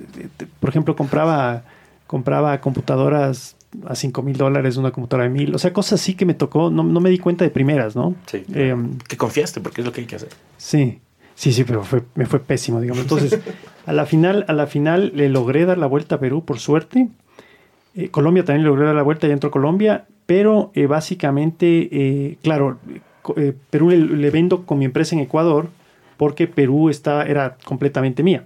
por 0.60 0.70
ejemplo, 0.70 0.96
compraba, 0.96 1.64
compraba 2.06 2.60
computadoras 2.62 3.56
a 3.86 3.96
5 3.96 4.22
mil 4.24 4.38
dólares, 4.38 4.78
una 4.78 4.92
computadora 4.92 5.26
de 5.26 5.30
mil, 5.34 5.54
o 5.54 5.58
sea, 5.60 5.74
cosas 5.74 6.00
así 6.02 6.16
que 6.16 6.26
me 6.26 6.34
tocó, 6.34 6.70
no, 6.70 6.84
no 6.84 7.00
me 7.02 7.10
di 7.10 7.18
cuenta 7.20 7.44
de 7.44 7.52
primeras, 7.52 7.96
¿no? 7.96 8.16
Sí, 8.28 8.46
Eh, 8.54 8.76
que 9.08 9.18
confiaste, 9.18 9.60
porque 9.60 9.82
es 9.82 9.86
lo 9.86 9.92
que 9.92 10.02
hay 10.02 10.08
que 10.08 10.16
hacer. 10.16 10.30
Sí, 10.58 11.00
sí, 11.36 11.52
sí, 11.52 11.64
pero 11.66 11.84
fue, 11.84 12.04
me 12.16 12.26
fue 12.26 12.40
pésimo, 12.40 12.80
digamos. 12.80 13.02
Entonces, 13.04 13.38
a 13.86 13.92
la 13.94 14.06
final, 14.06 14.46
a 14.48 14.54
la 14.54 14.68
final 14.68 15.12
le 15.16 15.28
logré 15.30 15.66
dar 15.66 15.78
la 15.78 15.86
vuelta 15.88 16.16
a 16.16 16.20
Perú, 16.20 16.46
por 16.46 16.60
suerte. 16.60 17.10
Eh, 17.94 18.10
Colombia 18.10 18.46
también 18.46 18.64
le 18.64 18.70
logré 18.70 18.86
dar 18.86 18.96
la 18.96 19.04
vuelta, 19.04 19.28
ya 19.28 19.34
entró 19.34 19.52
Colombia, 19.52 20.06
pero 20.28 20.72
eh, 20.76 20.86
básicamente, 20.86 21.90
eh, 21.90 22.38
claro, 22.44 22.78
eh, 23.38 23.54
Perú 23.72 23.90
le, 23.90 23.98
le 23.98 24.30
vendo 24.30 24.66
con 24.66 24.78
mi 24.78 24.86
empresa 24.86 25.16
en 25.16 25.22
Ecuador, 25.22 25.70
porque 26.18 26.48
Perú 26.48 26.90
está, 26.90 27.26
era 27.26 27.58
completamente 27.66 28.22
mía. 28.22 28.44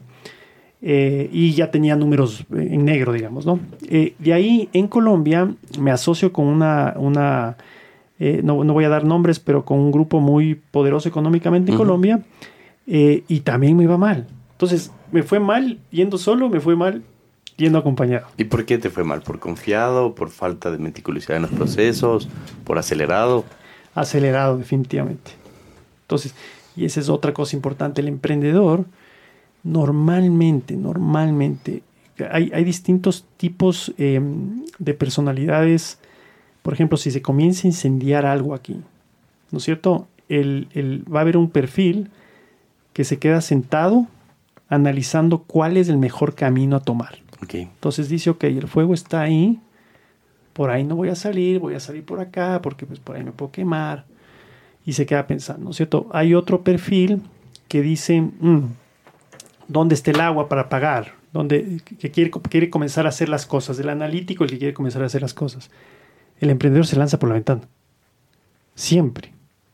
Y 0.84 1.52
ya 1.52 1.70
tenía 1.70 1.96
números 1.96 2.44
en 2.52 2.86
negro, 2.86 3.14
digamos, 3.14 3.46
¿no? 3.46 3.60
De 3.82 4.34
ahí, 4.34 4.68
en 4.74 4.88
Colombia, 4.88 5.54
me 5.80 5.92
asocio 5.92 6.34
con 6.34 6.48
una, 6.48 6.96
una 6.98 7.56
no, 8.18 8.64
no 8.64 8.74
voy 8.74 8.86
a 8.86 8.90
dar 8.90 9.04
nombres, 9.04 9.40
pero 9.40 9.64
con 9.64 9.78
un 9.78 9.92
grupo 9.92 10.20
muy 10.20 10.56
poderoso 10.56 11.08
económicamente 11.08 11.72
en. 11.72 11.78
Colombia, 11.78 12.24
y 12.88 13.40
también 13.42 13.78
me 13.78 13.84
iba 13.84 14.00
mal. 14.00 14.26
Entonces, 14.54 14.92
me 15.12 15.22
fue 15.22 15.40
mal 15.40 15.78
yendo 15.92 16.18
solo, 16.18 16.50
me 16.50 16.60
fue 16.60 16.76
mal 16.76 17.04
yendo 17.58 17.78
acompañado. 17.80 18.28
¿Y 18.38 18.46
por 18.46 18.66
qué 18.66 18.78
te 18.78 18.90
fue 18.90 19.04
mal? 19.04 19.22
¿Por 19.22 19.40
confiado? 19.40 20.16
¿Por 20.16 20.30
falta 20.30 20.72
de 20.72 20.78
meticulosidad 20.78 21.36
en 21.38 21.44
los 21.44 21.52
procesos? 21.52 22.28
¿Por 22.64 22.78
acelerado? 22.78 23.46
Acelerado, 23.96 24.58
definitivamente. 24.58 25.32
Entonces, 26.04 26.34
y 26.76 26.86
esa 26.86 27.00
es 27.00 27.10
otra 27.10 27.34
cosa 27.34 27.56
importante, 27.56 28.02
el 28.02 28.08
emprendedor 28.08 28.86
normalmente, 29.64 30.76
normalmente, 30.76 31.84
hay, 32.32 32.52
hay 32.54 32.64
distintos 32.64 33.26
tipos 33.38 33.94
eh, 33.98 34.20
de 34.80 34.94
personalidades. 34.94 36.00
Por 36.62 36.74
ejemplo, 36.74 36.98
si 36.98 37.12
se 37.12 37.22
comienza 37.22 37.68
a 37.68 37.70
incendiar 37.70 38.26
algo 38.26 38.54
aquí, 38.54 38.80
¿no 39.52 39.58
es 39.58 39.64
cierto? 39.64 40.08
El, 40.30 40.68
el- 40.74 41.04
va 41.14 41.20
a 41.20 41.22
haber 41.24 41.38
un 41.38 41.50
perfil 41.50 42.10
que 42.94 43.04
se 43.04 43.20
queda 43.20 43.42
sentado 43.42 44.08
analizando 44.70 45.40
cuál 45.40 45.78
es 45.78 45.90
el 45.90 45.98
mejor 45.98 46.36
camino 46.36 46.76
a 46.78 46.80
tomar. 46.82 47.18
Entonces 47.50 48.10
dice, 48.10 48.30
ok, 48.30 48.44
el 48.46 48.68
fuego 48.68 48.94
está 48.94 49.22
ahí, 49.22 49.60
por 50.54 50.70
ahí 50.70 50.84
no 50.84 50.96
voy 50.96 51.10
a 51.10 51.16
salir, 51.16 51.60
voy 51.60 51.76
a 51.76 51.80
salir 51.80 52.04
por 52.04 52.20
acá, 52.20 52.62
porque 52.62 52.86
pues 52.86 53.00
por 53.00 53.16
ahí 53.16 53.24
me 53.24 53.32
puedo 53.32 53.52
quemar. 53.52 54.06
Y 54.86 54.94
se 54.94 55.06
queda 55.06 55.28
pensando, 55.28 55.66
¿no 55.66 55.72
es 55.72 55.78
cierto? 55.78 56.08
Hay 56.12 56.34
otro 56.34 56.64
perfil 56.64 57.22
que 57.68 57.82
dice, 57.82 58.22
"Mm, 58.22 58.74
¿dónde 59.68 59.96
está 59.96 60.12
el 60.12 60.20
agua 60.20 60.50
para 60.50 60.70
pagar? 60.70 61.14
¿Dónde, 61.32 61.82
que 62.00 62.12
quiere, 62.12 62.30
quiere 62.32 62.70
comenzar 62.70 63.06
a 63.06 63.10
hacer 63.10 63.30
las 63.30 63.46
cosas. 63.46 63.80
El 63.80 63.88
analítico, 63.88 64.44
el 64.44 64.50
que 64.50 64.58
quiere 64.58 64.74
comenzar 64.74 65.02
a 65.02 65.06
hacer 65.06 65.22
las 65.22 65.34
cosas. 65.34 65.70
El 66.40 66.50
emprendedor 66.50 66.86
se 66.86 66.98
lanza 66.98 67.20
por 67.20 67.30
la 67.30 67.36
ventana. 67.36 67.62
Siempre. 68.76 69.32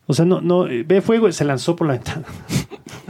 O 0.07 0.13
sea, 0.13 0.25
no, 0.25 0.39
no, 0.41 0.65
ve 0.85 1.01
fuego 1.01 1.27
y 1.27 1.33
se 1.33 1.43
lanzó 1.43 1.75
por 1.75 1.87
la 1.87 1.93
ventana. 1.93 2.25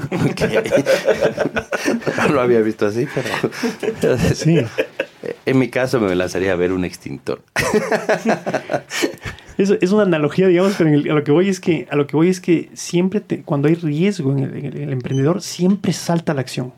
no 2.27 2.33
lo 2.33 2.41
había 2.41 2.61
visto 2.61 2.87
así, 2.87 3.07
pero... 3.13 4.17
Sí. 4.35 4.57
En 5.45 5.59
mi 5.59 5.69
caso 5.69 5.99
me 5.99 6.13
lanzaría 6.15 6.53
a 6.53 6.55
ver 6.55 6.71
un 6.71 6.85
extintor. 6.85 7.41
Es, 9.57 9.71
es 9.71 9.91
una 9.91 10.03
analogía, 10.03 10.45
digamos, 10.47 10.75
pero 10.77 10.87
en 10.91 10.95
el- 10.97 11.09
a 11.09 11.15
lo 11.15 11.23
que 11.23 11.31
voy 11.31 11.49
es 11.49 11.59
que, 11.59 11.87
a 11.89 11.95
lo 11.95 12.05
que 12.05 12.15
voy 12.15 12.29
es 12.29 12.39
que 12.39 12.69
siempre 12.75 13.21
te- 13.21 13.41
cuando 13.41 13.67
hay 13.67 13.73
riesgo 13.73 14.31
en 14.31 14.37
el, 14.43 14.55
en 14.55 14.65
el- 14.65 14.77
en 14.77 14.83
el 14.83 14.93
emprendedor, 14.93 15.41
siempre 15.41 15.93
salta 15.93 16.33
a 16.33 16.35
la 16.35 16.41
acción. 16.41 16.71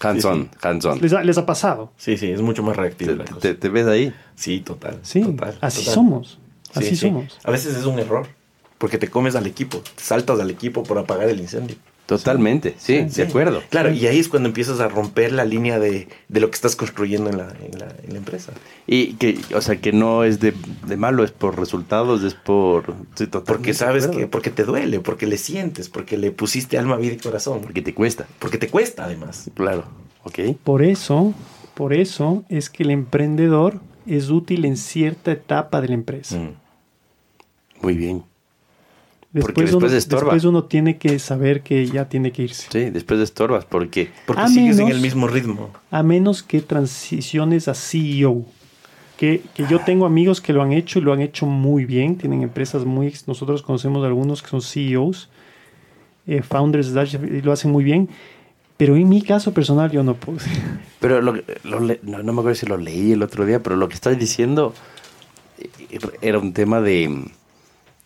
Hands-on, 0.00 0.48
hands-on. 0.62 1.00
Les 1.02 1.12
ha, 1.12 1.22
les 1.22 1.36
ha 1.36 1.44
pasado. 1.44 1.92
Sí, 1.98 2.16
sí, 2.16 2.30
es 2.30 2.40
mucho 2.40 2.62
más 2.62 2.76
reactivo 2.78 3.12
¿Te, 3.40 3.52
ves 3.68 3.86
ahí? 3.86 4.14
Sí, 4.36 4.60
total. 4.60 4.98
Sí, 5.02 5.20
total, 5.20 5.58
así 5.60 5.80
total. 5.80 5.94
somos. 5.94 6.38
Sí, 6.62 6.70
Así 6.78 6.88
sí. 6.90 6.96
somos. 6.96 7.38
A 7.44 7.50
veces 7.50 7.76
es 7.76 7.84
un 7.84 7.98
error, 7.98 8.26
porque 8.78 8.98
te 8.98 9.08
comes 9.08 9.34
al 9.34 9.46
equipo, 9.46 9.78
te 9.78 10.02
saltas 10.02 10.40
al 10.40 10.50
equipo 10.50 10.82
por 10.82 10.98
apagar 10.98 11.28
el 11.28 11.40
incendio. 11.40 11.76
Totalmente, 12.06 12.74
sí, 12.78 13.04
Sí, 13.10 13.20
de 13.20 13.28
acuerdo. 13.28 13.62
Claro, 13.68 13.92
y 13.92 14.06
ahí 14.06 14.18
es 14.18 14.28
cuando 14.28 14.48
empiezas 14.48 14.80
a 14.80 14.88
romper 14.88 15.30
la 15.30 15.44
línea 15.44 15.78
de, 15.78 16.08
de 16.28 16.40
lo 16.40 16.48
que 16.48 16.54
estás 16.54 16.74
construyendo 16.74 17.28
en 17.28 17.36
la, 17.36 17.54
en 17.60 17.78
la, 17.78 17.94
en 18.02 18.12
la 18.12 18.16
empresa. 18.16 18.54
Y 18.86 19.12
que, 19.16 19.38
o 19.54 19.60
sea, 19.60 19.76
que 19.76 19.92
no 19.92 20.24
es 20.24 20.40
de, 20.40 20.54
de 20.86 20.96
malo, 20.96 21.22
es 21.22 21.32
por 21.32 21.58
resultados, 21.58 22.22
es 22.22 22.32
por... 22.32 22.94
sí, 23.14 23.26
totalmente 23.26 23.44
Porque 23.44 23.74
sabes 23.74 24.06
que, 24.06 24.26
porque 24.26 24.48
te 24.48 24.64
duele, 24.64 25.00
porque 25.00 25.26
le 25.26 25.36
sientes, 25.36 25.90
porque 25.90 26.16
le 26.16 26.30
pusiste 26.30 26.78
alma, 26.78 26.96
vida 26.96 27.12
y 27.12 27.18
corazón, 27.18 27.60
Porque 27.60 27.82
te 27.82 27.92
cuesta, 27.92 28.26
porque 28.38 28.56
te 28.56 28.68
cuesta 28.68 29.04
además. 29.04 29.50
claro. 29.54 29.84
Ok. 30.24 30.56
Por 30.64 30.82
eso, 30.82 31.34
Por 31.74 31.92
eso 31.92 32.42
es 32.48 32.70
que 32.70 32.84
el 32.84 32.90
emprendedor 32.90 33.80
es 34.06 34.30
útil 34.30 34.64
en 34.64 34.78
cierta 34.78 35.32
etapa 35.32 35.82
de 35.82 35.88
la 35.88 35.94
empresa. 35.94 36.38
Mm. 36.38 36.54
Muy 37.82 37.94
bien. 37.94 38.24
Después, 39.32 39.54
después 39.56 39.74
uno, 39.74 39.86
estorba. 39.96 40.22
después 40.32 40.44
uno 40.44 40.64
tiene 40.64 40.96
que 40.96 41.18
saber 41.18 41.62
que 41.62 41.86
ya 41.86 42.08
tiene 42.08 42.32
que 42.32 42.44
irse. 42.44 42.66
Sí, 42.70 42.90
después 42.90 43.18
de 43.18 43.24
estorbas, 43.24 43.66
porque 43.66 44.08
Porque 44.26 44.42
A 44.42 44.48
sigues 44.48 44.78
en 44.78 44.88
el 44.88 45.00
mismo 45.00 45.28
ritmo. 45.28 45.70
A 45.90 46.02
menos 46.02 46.42
que 46.42 46.60
transiciones 46.62 47.68
a 47.68 47.74
CEO. 47.74 48.44
Que, 49.18 49.42
que 49.54 49.66
yo 49.68 49.80
tengo 49.80 50.06
amigos 50.06 50.40
que 50.40 50.52
lo 50.52 50.62
han 50.62 50.72
hecho 50.72 50.98
y 50.98 51.02
lo 51.02 51.12
han 51.12 51.20
hecho 51.20 51.44
muy 51.44 51.84
bien. 51.84 52.16
Tienen 52.16 52.42
empresas 52.42 52.84
muy... 52.84 53.12
Nosotros 53.26 53.62
conocemos 53.62 54.04
algunos 54.06 54.42
que 54.42 54.48
son 54.48 54.62
CEOs, 54.62 55.28
eh, 56.26 56.40
founders, 56.42 56.92
y 57.28 57.42
lo 57.42 57.52
hacen 57.52 57.70
muy 57.70 57.84
bien. 57.84 58.08
Pero 58.78 58.94
en 58.96 59.08
mi 59.08 59.20
caso 59.22 59.52
personal 59.52 59.90
yo 59.90 60.04
no 60.04 60.14
puedo. 60.14 60.38
Pero 61.00 61.20
lo, 61.20 61.34
lo 61.64 61.80
le- 61.80 62.00
no, 62.02 62.22
no 62.22 62.32
me 62.32 62.40
acuerdo 62.40 62.54
si 62.54 62.66
lo 62.66 62.76
leí 62.76 63.12
el 63.12 63.22
otro 63.22 63.44
día, 63.44 63.62
pero 63.62 63.76
lo 63.76 63.88
que 63.88 63.94
estás 63.94 64.18
diciendo 64.18 64.72
eh, 65.58 65.98
era 66.22 66.38
un 66.38 66.52
tema 66.54 66.80
de... 66.80 67.30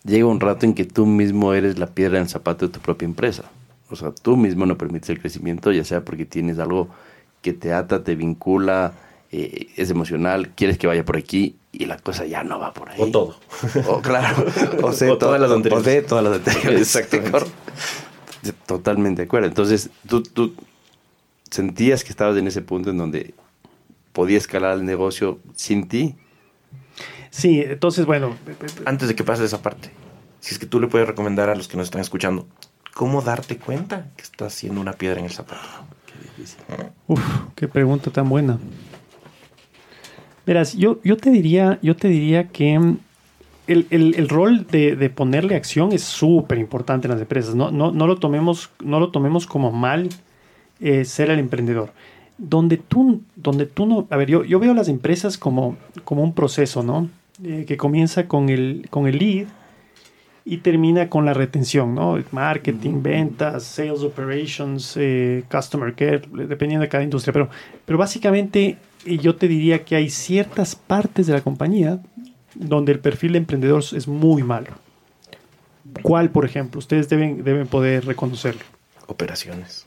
Llega 0.05 0.27
un 0.27 0.41
rato 0.41 0.66
en 0.66 0.74
que 0.74 0.85
tú 0.85 1.07
mismo 1.07 1.55
eres 1.55 1.79
la 1.79 1.87
piedra 1.87 2.19
en 2.19 2.24
el 2.24 2.29
zapato 2.29 2.66
de 2.66 2.73
tu 2.73 2.81
propia 2.81 3.07
empresa. 3.07 3.45
O 3.91 3.97
sea, 3.97 4.11
tú 4.11 4.37
mismo 4.37 4.66
no 4.66 4.77
permites 4.77 5.11
el 5.11 5.20
crecimiento, 5.20 5.70
ya 5.70 5.85
sea 5.85 6.05
porque 6.05 6.24
tienes 6.24 6.59
algo 6.59 6.89
que 7.43 7.53
te 7.53 7.73
ata, 7.73 8.03
te 8.03 8.15
vincula, 8.15 8.95
eh, 9.31 9.69
es 9.77 9.91
emocional, 9.91 10.51
quieres 10.55 10.79
que 10.79 10.87
vaya 10.87 11.05
por 11.05 11.16
aquí 11.16 11.57
y 11.73 11.87
la 11.87 11.99
cosa 11.99 12.27
ya 12.27 12.43
no 12.45 12.59
va 12.59 12.73
por 12.73 12.91
ahí. 12.91 13.01
O 13.01 13.11
todo. 13.11 13.37
O 13.87 14.01
claro, 14.01 14.47
o, 14.83 14.93
sea, 14.95 15.12
O 15.12 15.19
todas 15.19 15.41
las 15.41 15.51
anteriores. 15.51 15.87
O 15.87 15.91
de 15.91 16.03
todas 16.03 16.24
las 16.24 16.35
anteriores. 16.37 16.81
Exactamente. 16.81 17.51
Totalmente 18.66 19.23
de 19.23 19.27
acuerdo. 19.27 19.49
Entonces, 19.49 19.91
tú, 20.09 20.23
tú 20.23 20.55
sentías 21.51 22.03
que 22.03 22.11
estabas 22.11 22.37
en 22.37 22.47
ese 22.47 22.61
punto 22.62 22.91
en 22.91 22.99
donde 22.99 23.35
podía 24.12 24.39
escalar 24.39 24.79
el 24.79 24.85
negocio 24.85 25.39
sin 25.55 25.89
ti. 25.89 26.16
Sí, 27.32 27.62
entonces, 27.66 28.04
bueno, 28.04 28.36
Antes 28.84 29.09
de 29.09 29.14
que 29.14 29.24
pase 29.24 29.44
esa 29.44 29.62
parte, 29.62 29.90
si 30.40 30.52
es 30.54 30.59
que 30.59 30.66
tú 30.66 30.78
le 30.80 30.86
puedes 30.86 31.09
recomendar 31.09 31.48
a 31.48 31.54
los 31.54 31.66
que 31.66 31.78
nos 31.78 31.84
están 31.86 32.02
escuchando, 32.02 32.46
¿cómo 32.94 33.22
darte 33.22 33.56
cuenta 33.56 34.10
que 34.16 34.22
estás 34.22 34.52
siendo 34.52 34.80
una 34.82 34.92
piedra 34.92 35.18
en 35.18 35.24
el 35.24 35.32
zapato? 35.32 35.62
Uf, 37.09 37.20
qué 37.56 37.68
pregunta 37.68 38.10
tan 38.10 38.28
buena. 38.28 38.59
Verás, 40.44 40.74
yo, 40.74 41.00
yo 41.04 41.16
te 41.16 41.30
diría, 41.30 41.78
yo 41.82 41.96
te 41.96 42.09
diría 42.09 42.48
que 42.48 42.78
mm, 42.78 42.98
el, 43.68 43.86
el- 43.90 44.14
el 44.16 44.28
rol 44.28 44.66
de, 44.66 44.94
de 44.96 45.09
ponerle 45.09 45.54
acción 45.56 45.92
es 45.92 46.02
súper 46.02 46.59
importante 46.59 47.06
en 47.06 47.12
las 47.12 47.20
empresas. 47.22 47.54
No, 47.54 47.70
no, 47.70 47.92
no 47.92 48.06
lo 48.06 48.16
tomemos, 48.18 48.68
no 48.84 49.00
lo 49.00 49.10
tomemos 49.10 49.46
como 49.46 49.72
mal 49.72 50.10
eh, 50.80 51.06
ser 51.06 51.30
el 51.30 51.38
emprendedor. 51.38 51.92
Donde 52.36 52.76
tú, 52.76 53.22
donde 53.36 53.64
tú 53.66 53.86
no. 53.86 54.06
A 54.10 54.16
ver, 54.16 54.28
yo, 54.28 54.44
yo 54.44 54.59
veo 54.59 54.74
las 54.74 54.88
empresas 54.88 55.38
como, 55.38 55.76
como 56.04 56.22
un 56.24 56.34
proceso, 56.34 56.82
¿no? 56.82 57.09
Eh, 57.44 57.64
que 57.66 57.77
comienza 57.77 58.28
con 58.28 58.48
el, 58.51 58.86
con 58.90 59.06
el 59.09 59.19
lead 59.19 59.47
y 60.44 60.59
termina 60.59 61.09
con 61.09 61.24
la 61.24 61.35
retención, 61.35 61.94
¿no? 61.94 62.16
Marketing, 62.31 63.02
ventas, 63.02 63.64
sales 63.64 64.01
operations, 64.02 64.94
eh, 64.97 65.43
customer 65.51 65.94
care, 65.94 66.23
dependiendo 66.48 66.82
de 66.82 66.89
cada 66.89 67.02
industria. 67.02 67.32
Pero, 67.32 67.48
pero 67.85 67.98
básicamente 67.98 68.77
eh, 69.05 69.19
yo 69.19 69.35
te 69.36 69.48
diría 69.48 69.85
que 69.85 69.97
hay 69.97 70.09
ciertas 70.10 70.77
partes 70.77 71.27
de 71.27 71.32
la 71.32 71.40
compañía 71.40 72.01
donde 72.55 72.93
el 72.93 73.01
perfil 73.01 73.32
de 73.32 73.39
emprendedor 73.39 73.82
es 73.93 74.06
muy 74.06 74.43
malo. 74.43 74.69
¿Cuál, 76.02 76.31
por 76.31 76.44
ejemplo? 76.44 76.78
Ustedes 76.78 77.09
deben, 77.09 77.43
deben 77.44 77.66
poder 77.66 78.05
reconocerlo. 78.06 78.62
Operaciones. 79.09 79.86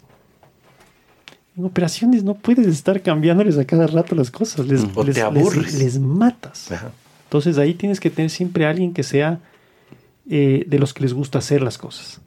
En 1.58 1.64
operaciones 1.64 2.24
no 2.24 2.34
puedes 2.34 2.68
estar 2.68 3.02
cambiándoles 3.02 3.58
a 3.58 3.66
cada 3.66 3.88
rato 3.88 4.14
las 4.14 4.30
cosas. 4.30 4.68
Les, 4.68 4.84
O 4.84 4.88
te 5.02 5.06
les- 5.06 5.16
les- 5.16 5.24
aburres. 5.24 5.80
les 5.80 6.00
matas. 6.00 6.72
Ajá. 6.72 6.92
Entonces 7.26 7.58
ahí 7.58 7.74
tienes 7.74 8.00
que 8.00 8.10
tener 8.10 8.30
siempre 8.30 8.66
a 8.66 8.70
alguien 8.70 8.94
que 8.94 9.04
sea 9.04 9.40
eh, 10.30 10.64
de 10.68 10.80
los 10.80 10.94
que 10.94 11.04
les 11.04 11.14
gusta 11.14 11.40
hacer 11.40 11.62
las 11.62 11.78
cosas, 11.78 12.22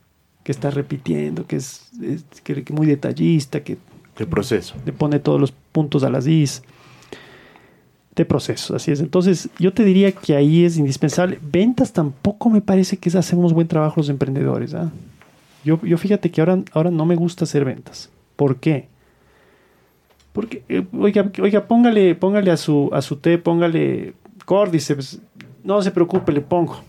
que 0.45 0.53
está 0.53 0.71
repitiendo, 0.71 1.47
que 1.47 1.57
es, 1.57 1.91
es- 2.03 2.25
que, 2.45 2.63
que 2.63 2.73
muy 2.73 2.87
detallista, 2.87 3.63
que 3.65 3.79
El 4.19 4.27
proceso. 4.27 4.75
le 4.85 4.93
pone 4.93 5.19
todos 5.19 5.41
los 5.41 5.53
puntos 5.73 6.03
a 6.05 6.11
las 6.11 6.27
is 6.27 6.63
de 8.15 8.25
proceso, 8.25 8.75
así 8.75 8.91
es. 8.91 9.01
Entonces 9.01 9.49
yo 9.61 9.73
te 9.73 9.85
diría 9.85 10.11
que 10.13 10.35
ahí 10.35 10.65
es 10.65 10.77
indispensable. 10.77 11.39
Ventas 11.41 11.93
tampoco 11.93 12.51
me 12.51 12.61
parece 12.61 12.97
que 12.97 13.11
unos 13.33 13.53
buen 13.53 13.69
trabajo 13.69 13.95
los 14.01 14.09
emprendedores. 14.09 14.75
¿ah? 14.75 14.91
Yo, 15.65 15.81
yo 15.85 15.97
fíjate 15.99 16.31
que 16.31 16.41
ahora, 16.41 16.61
ahora 16.73 16.91
no 16.91 17.07
me 17.07 17.15
gusta 17.15 17.45
hacer 17.45 17.65
ventas. 17.65 18.11
¿Por 18.35 18.57
qué? 18.57 18.89
Porque, 20.33 20.63
eh, 20.69 20.85
oiga, 20.99 21.31
oiga, 21.41 21.67
póngale, 21.67 22.15
póngale 22.15 22.51
a 22.51 22.57
su, 22.57 22.91
a 22.93 23.03
su 23.03 23.17
té, 23.17 23.39
póngale 23.39 24.15
córdiceps. 24.49 25.19
No 25.63 25.83
se 25.83 25.91
preocupe, 25.91 26.33
le 26.33 26.41
pongo. 26.41 26.81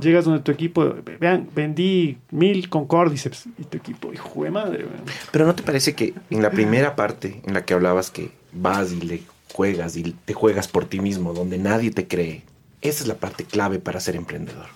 Llegas 0.00 0.24
donde 0.24 0.40
tu 0.40 0.52
equipo, 0.52 0.94
vean, 1.18 1.48
vendí 1.52 2.16
mil 2.30 2.68
con 2.68 2.86
córdiceps. 2.86 3.46
Y 3.58 3.64
tu 3.64 3.76
equipo, 3.76 4.12
hijo 4.12 4.44
de 4.44 4.52
madre. 4.52 4.86
Pero 5.32 5.46
¿no 5.46 5.56
te 5.56 5.64
parece 5.64 5.96
que 5.96 6.14
en 6.30 6.42
la 6.42 6.52
primera 6.52 6.94
parte 6.94 7.42
en 7.44 7.54
la 7.54 7.64
que 7.64 7.74
hablabas 7.74 8.12
que 8.12 8.30
vas 8.52 8.92
y 8.92 9.00
le 9.00 9.22
juegas 9.52 9.96
y 9.96 10.12
te 10.24 10.32
juegas 10.32 10.68
por 10.68 10.84
ti 10.84 11.00
mismo, 11.00 11.32
donde 11.32 11.58
nadie 11.58 11.90
te 11.90 12.06
cree, 12.06 12.44
esa 12.82 13.02
es 13.02 13.08
la 13.08 13.16
parte 13.16 13.42
clave 13.42 13.80
para 13.80 13.98
ser 13.98 14.14
emprendedor 14.14 14.66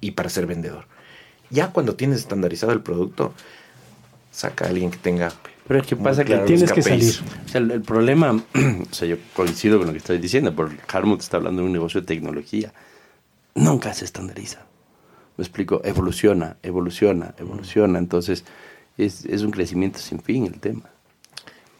y 0.00 0.12
para 0.12 0.28
ser 0.28 0.46
vendedor? 0.46 0.84
Ya 1.50 1.72
cuando 1.72 1.96
tienes 1.96 2.20
estandarizado 2.20 2.70
el 2.70 2.82
producto, 2.82 3.34
saca 4.30 4.66
a 4.66 4.68
alguien 4.68 4.92
que 4.92 4.98
tenga... 4.98 5.32
Pero 5.66 5.80
es 5.80 5.86
que 5.86 5.96
pasa 5.96 6.24
que 6.24 6.32
claro 6.32 6.44
tienes 6.44 6.68
los 6.68 6.72
que 6.72 6.82
salir. 6.82 7.14
O 7.44 7.48
sea, 7.48 7.60
el, 7.60 7.70
el 7.70 7.82
problema, 7.82 8.32
o 8.90 8.94
sea, 8.94 9.08
yo 9.08 9.16
coincido 9.34 9.78
con 9.78 9.86
lo 9.86 9.92
que 9.92 9.98
estás 9.98 10.20
diciendo, 10.20 10.54
porque 10.54 10.76
Harmut 10.92 11.20
está 11.20 11.36
hablando 11.36 11.62
de 11.62 11.66
un 11.66 11.72
negocio 11.72 12.00
de 12.00 12.06
tecnología. 12.06 12.72
Nunca 13.54 13.94
se 13.94 14.04
estandariza. 14.04 14.66
Me 15.36 15.42
explico, 15.42 15.80
evoluciona, 15.84 16.56
evoluciona, 16.62 17.34
evoluciona. 17.38 17.98
Entonces, 17.98 18.44
es, 18.98 19.24
es 19.24 19.42
un 19.42 19.50
crecimiento 19.50 19.98
sin 19.98 20.20
fin 20.20 20.46
el 20.46 20.60
tema. 20.60 20.90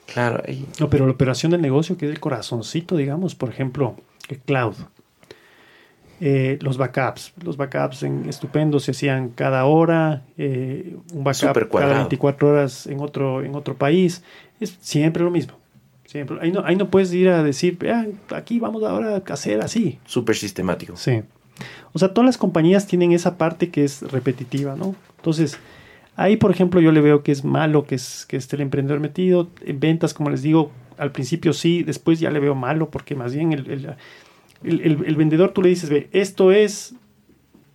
Claro, 0.07 0.43
No, 0.79 0.91
pero 0.91 1.07
la 1.07 1.13
operación 1.13 1.53
del 1.53 1.63
negocio, 1.63 1.97
que 1.97 2.07
es 2.07 2.13
el 2.13 2.21
corazoncito, 2.21 2.97
digamos, 2.97 3.35
por 3.35 3.49
ejemplo, 3.49 3.97
el 4.29 4.39
cloud. 4.39 4.75
Eh, 6.25 6.57
los 6.63 6.79
backups. 6.79 7.33
Los 7.45 7.57
backups 7.57 8.05
en 8.05 8.29
estupendo 8.29 8.79
se 8.79 8.93
hacían 8.93 9.31
cada 9.31 9.65
hora, 9.65 10.23
eh, 10.39 10.97
un 11.13 11.25
backup 11.25 11.53
cada 11.53 11.67
cuadrado. 11.69 11.95
24 11.97 12.49
horas 12.49 12.87
en 12.87 13.01
otro, 13.01 13.43
en 13.43 13.57
otro 13.57 13.75
país. 13.75 14.23
Es 14.61 14.79
siempre 14.81 15.25
lo 15.25 15.33
mismo. 15.33 15.55
Siempre. 16.05 16.37
Ahí, 16.41 16.53
no, 16.53 16.63
ahí 16.65 16.77
no 16.77 16.91
puedes 16.91 17.13
ir 17.13 17.29
a 17.31 17.43
decir, 17.43 17.77
"Ah, 17.93 18.07
aquí 18.37 18.61
vamos 18.61 18.85
ahora 18.85 19.17
a 19.27 19.33
hacer 19.33 19.61
así. 19.63 19.99
súper 20.05 20.37
sistemático. 20.37 20.95
Sí. 20.97 21.23
O 21.93 21.99
sea, 21.99 22.15
todas 22.15 22.27
las 22.27 22.39
compañías 22.39 22.87
tienen 22.87 23.11
esa 23.11 23.37
parte 23.37 23.71
que 23.71 23.83
es 23.83 24.03
repetitiva, 24.03 24.77
¿no? 24.77 24.95
Entonces, 25.17 25.59
ahí, 26.15 26.37
por 26.37 26.53
ejemplo, 26.53 26.81
yo 26.81 26.93
le 26.93 27.01
veo 27.01 27.25
que 27.25 27.33
es 27.33 27.45
malo 27.45 27.85
que, 27.85 27.97
es, 27.97 28.27
que 28.27 28.37
esté 28.37 28.55
el 28.55 28.63
emprendedor 28.63 29.01
metido. 29.01 29.49
En 29.65 29.81
ventas, 29.81 30.15
como 30.15 30.31
les 30.31 30.43
digo, 30.43 30.71
al 30.99 31.11
principio 31.11 31.53
sí, 31.53 31.83
después 31.83 32.21
ya 32.21 32.31
le 32.31 32.39
veo 32.39 32.55
malo, 32.55 32.91
porque 32.91 33.17
más 33.17 33.35
bien 33.35 33.53
el, 33.53 33.69
el- 33.71 33.97
el- 34.65 34.81
el- 34.83 35.05
el 35.07 35.17
vendedor 35.17 35.51
tú 35.53 35.63
le 35.63 35.69
dices, 35.69 35.91
ve, 35.91 36.09
esto 36.13 36.53
es 36.53 36.95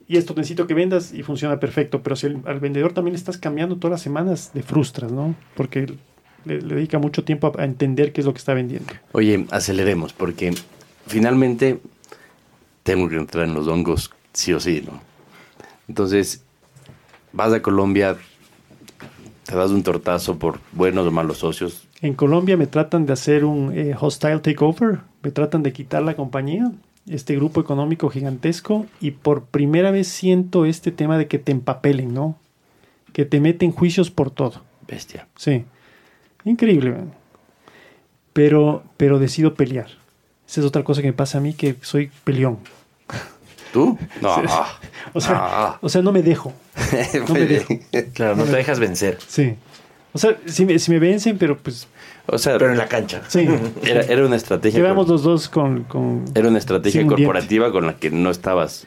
y 0.08 0.16
esto 0.18 0.34
necesito 0.36 0.68
que 0.68 0.74
vendas 0.74 1.14
y 1.14 1.22
funciona 1.24 1.60
perfecto. 1.60 2.02
Pero 2.02 2.16
si 2.16 2.28
el- 2.28 2.40
al 2.46 2.60
vendedor 2.60 2.94
también 2.94 3.14
le 3.14 3.18
estás 3.18 3.38
cambiando 3.38 3.76
todas 3.78 3.92
las 3.92 4.02
semanas, 4.02 4.52
le 4.54 4.64
frustras, 4.64 5.12
¿no? 5.12 5.36
Porque 5.56 5.88
le, 6.46 6.62
le 6.62 6.76
dedica 6.76 6.98
mucho 7.00 7.24
tiempo 7.24 7.52
a, 7.58 7.62
a 7.62 7.66
entender 7.66 8.14
qué 8.14 8.22
es 8.22 8.26
lo 8.26 8.34
que 8.34 8.40
está 8.40 8.54
vendiendo. 8.54 8.88
Oye, 9.12 9.46
aceleremos, 9.52 10.14
porque 10.14 10.54
finalmente 11.08 11.80
tengo 12.84 13.10
que 13.10 13.18
entrar 13.18 13.46
en 13.46 13.54
los 13.54 13.68
hongos, 13.68 14.12
sí 14.34 14.54
o 14.54 14.60
sí, 14.62 14.82
¿no? 14.86 15.02
Entonces, 15.90 16.44
vas 17.34 17.52
a 17.52 17.62
Colombia, 17.62 18.16
te 19.46 19.56
das 19.56 19.72
un 19.72 19.84
tortazo 19.84 20.38
por 20.38 20.60
buenos 20.72 21.06
o 21.06 21.12
malos 21.12 21.40
socios. 21.40 21.86
En 22.02 22.14
Colombia 22.14 22.56
me 22.58 22.68
tratan 22.68 23.06
de 23.06 23.14
hacer 23.14 23.44
un 23.44 23.72
eh, 23.78 23.96
hostile 24.00 24.40
takeover, 24.40 25.00
me 25.24 25.32
tratan 25.32 25.64
de 25.64 25.74
quitar 25.74 26.04
la 26.04 26.16
compañía, 26.16 26.72
este 27.10 27.36
grupo 27.36 27.62
económico 27.62 28.10
gigantesco, 28.10 28.86
y 29.00 29.12
por 29.12 29.46
primera 29.46 29.92
vez 29.92 30.08
siento 30.08 30.66
este 30.66 30.92
tema 30.92 31.18
de 31.18 31.28
que 31.28 31.40
te 31.40 31.52
empapelen, 31.52 32.14
¿no? 32.14 32.38
Que 33.14 33.26
te 33.26 33.40
meten 33.40 33.72
juicios 33.72 34.12
por 34.12 34.30
todo. 34.32 34.64
Bestia. 34.88 35.28
Sí. 35.36 35.66
Increíble, 36.46 36.92
man. 36.92 37.12
Pero, 38.34 38.84
pero 38.98 39.20
decido 39.20 39.56
pelear. 39.56 39.88
Esa 40.48 40.62
es 40.62 40.66
otra 40.68 40.84
cosa 40.84 41.02
que 41.02 41.08
me 41.08 41.14
pasa 41.14 41.40
a 41.40 41.42
mí, 41.42 41.54
que 41.54 41.76
soy 41.82 42.12
peleón. 42.24 42.60
¿Tú? 43.74 43.98
No. 44.22 44.36
O 45.14 45.22
sea, 45.22 45.36
Ah. 45.40 45.78
o 45.82 45.90
sea 45.90 46.02
no 46.02 46.12
me 46.12 46.22
dejo. 46.22 46.54
No 47.28 47.34
me 47.34 47.46
dejo. 47.46 47.74
Claro, 48.14 48.36
no 48.36 48.44
te 48.44 48.52
dejas 48.56 48.80
vencer. 48.80 49.18
Sí. 49.28 49.56
O 50.14 50.20
sea, 50.20 50.38
si 50.46 50.66
me, 50.66 50.78
si 50.80 50.92
me 50.92 51.00
vencen, 51.00 51.38
pero 51.38 51.58
pues 51.58 51.88
O 52.28 52.38
sea, 52.38 52.58
Pero 52.58 52.72
en 52.72 52.78
la 52.78 52.88
cancha. 52.88 53.22
sí. 53.28 53.48
era, 53.84 54.02
era 54.02 54.26
una 54.26 54.36
estrategia. 54.36 54.94
Cor- 54.94 55.08
los 55.10 55.24
dos 55.24 55.50
con... 55.50 55.84
con 55.84 56.26
Era 56.36 56.50
una 56.50 56.58
estrategia 56.58 57.02
diente. 57.02 57.16
corporativa 57.16 57.72
con 57.72 57.86
la 57.88 57.96
que 57.96 58.12
no 58.12 58.30
estabas. 58.30 58.86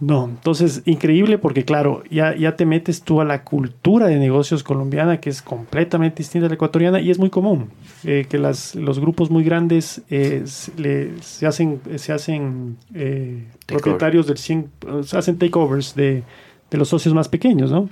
No, 0.00 0.24
entonces 0.24 0.80
increíble 0.86 1.36
porque 1.36 1.66
claro, 1.66 2.02
ya, 2.10 2.34
ya 2.34 2.56
te 2.56 2.64
metes 2.64 3.02
tú 3.02 3.20
a 3.20 3.24
la 3.26 3.44
cultura 3.44 4.06
de 4.06 4.16
negocios 4.16 4.62
colombiana 4.62 5.20
que 5.20 5.28
es 5.28 5.42
completamente 5.42 6.18
distinta 6.22 6.46
a 6.46 6.48
la 6.48 6.54
ecuatoriana 6.54 7.00
y 7.00 7.10
es 7.10 7.18
muy 7.18 7.28
común 7.28 7.68
eh, 8.04 8.24
que 8.26 8.38
las, 8.38 8.74
los 8.74 8.98
grupos 8.98 9.30
muy 9.30 9.44
grandes 9.44 10.00
eh, 10.08 10.40
se, 10.46 10.72
le- 10.80 11.22
se 11.22 11.46
hacen, 11.46 11.82
se 11.96 12.14
hacen 12.14 12.78
eh, 12.94 13.44
propietarios 13.66 14.26
del 14.26 14.38
100, 14.38 14.70
se 15.04 15.18
hacen 15.18 15.36
takeovers 15.38 15.94
de, 15.94 16.22
de 16.70 16.78
los 16.78 16.88
socios 16.88 17.12
más 17.14 17.28
pequeños, 17.28 17.70
¿no? 17.70 17.90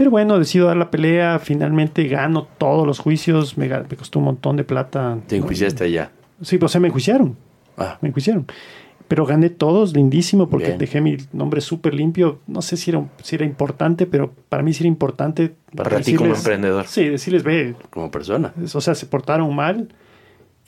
Pero 0.00 0.10
bueno, 0.10 0.38
decido 0.38 0.68
dar 0.68 0.78
la 0.78 0.90
pelea, 0.90 1.38
finalmente 1.40 2.08
gano 2.08 2.48
todos 2.56 2.86
los 2.86 2.98
juicios, 2.98 3.58
me, 3.58 3.68
me 3.68 3.96
costó 3.98 4.18
un 4.18 4.24
montón 4.24 4.56
de 4.56 4.64
plata. 4.64 5.18
Te 5.26 5.36
enjuiciaste 5.36 5.84
allá. 5.84 6.10
Sí, 6.40 6.56
pues 6.56 6.70
o 6.70 6.72
sea, 6.72 6.80
me 6.80 6.88
enjuiciaron 6.88 7.36
Ah, 7.76 7.98
me 8.00 8.08
enjuiciaron. 8.08 8.46
Pero 9.08 9.26
gané 9.26 9.50
todos, 9.50 9.94
lindísimo, 9.94 10.48
porque 10.48 10.68
Bien. 10.68 10.78
dejé 10.78 11.02
mi 11.02 11.18
nombre 11.34 11.60
súper 11.60 11.92
limpio. 11.92 12.38
No 12.46 12.62
sé 12.62 12.78
si 12.78 12.90
era, 12.90 13.06
si 13.22 13.36
era 13.36 13.44
importante, 13.44 14.06
pero 14.06 14.32
para 14.48 14.62
mí 14.62 14.72
sí 14.72 14.84
era 14.84 14.88
importante. 14.88 15.54
Para 15.76 16.00
ti 16.00 16.14
como 16.14 16.34
emprendedor. 16.34 16.86
Sí, 16.86 17.06
decirles, 17.06 17.42
ve, 17.42 17.74
como 17.90 18.10
persona. 18.10 18.54
o 18.72 18.80
sea, 18.80 18.94
se 18.94 19.04
portaron 19.04 19.54
mal 19.54 19.90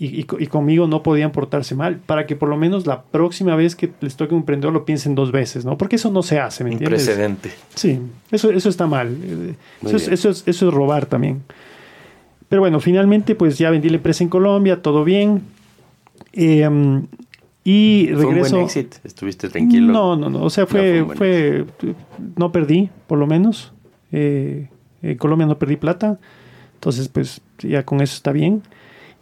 y, 0.05 0.21
y 0.21 0.25
co- 0.25 0.39
y 0.41 0.47
conmigo 0.47 0.87
no 0.87 1.03
podían 1.03 1.31
portarse 1.33 1.75
mal, 1.75 1.97
para 1.99 2.27
que 2.27 2.35
por 2.37 2.49
lo 2.49 2.57
menos 2.57 2.87
la 2.87 3.03
próxima 3.03 3.55
vez 3.57 3.77
que 3.77 3.91
les 4.01 4.17
toque 4.17 4.35
un 4.35 4.41
emprendedor 4.41 4.73
lo 4.73 4.85
piensen 4.85 5.15
dos 5.15 5.31
veces, 5.33 5.65
¿no? 5.65 5.79
Porque 5.79 5.97
eso 5.97 6.11
no 6.11 6.23
se 6.23 6.39
hace, 6.41 6.65
¿me 6.65 6.71
Un 6.71 6.75
entiendes? 6.75 7.05
precedente. 7.05 7.51
Sí, 7.75 8.01
eso, 8.31 8.51
eso 8.51 8.69
está 8.69 8.87
mal. 8.87 9.17
Eh, 9.23 9.55
Eso 9.85 9.97
es, 9.97 10.09
eso, 10.09 10.31
es, 10.31 10.43
eso 10.47 10.69
es 10.69 10.75
robar 10.75 11.07
también. 11.07 11.43
Pero 12.49 12.61
bueno, 12.63 12.81
finalmente 12.81 13.35
pues 13.35 13.57
ya 13.59 13.71
vendí 13.71 13.89
la 13.89 13.97
empresa 13.97 14.23
en 14.25 14.29
Colombia, 14.31 14.83
todo 14.83 15.05
bien. 15.05 15.43
Eh, 16.33 16.67
um, 16.69 17.07
y 17.65 18.09
Fue 18.13 18.25
un 18.27 18.33
regreso... 18.35 18.57
buen 18.57 18.65
éxito. 18.67 18.97
Estuviste 19.05 19.49
tranquilo. 19.49 19.93
No, 19.93 20.17
no, 20.17 20.29
no. 20.29 20.43
O 20.43 20.51
sea, 20.51 20.65
No 20.65 20.69
fue 20.69 21.03
buen 21.03 21.17
fue, 21.17 21.65
no 22.37 22.51
perdí, 22.53 22.91
por 23.07 23.19
lo 23.19 23.27
menos. 23.27 23.73
Eh, 24.11 24.69
en 25.03 25.17
Colombia 25.17 25.47
no 25.47 25.57
perdí 25.59 25.77
plata. 25.77 26.19
Entonces, 26.75 27.09
pues 27.09 27.41
ya 27.61 27.85
con 27.85 28.01
eso 28.01 28.17
está 28.17 28.33
bien. 28.33 28.63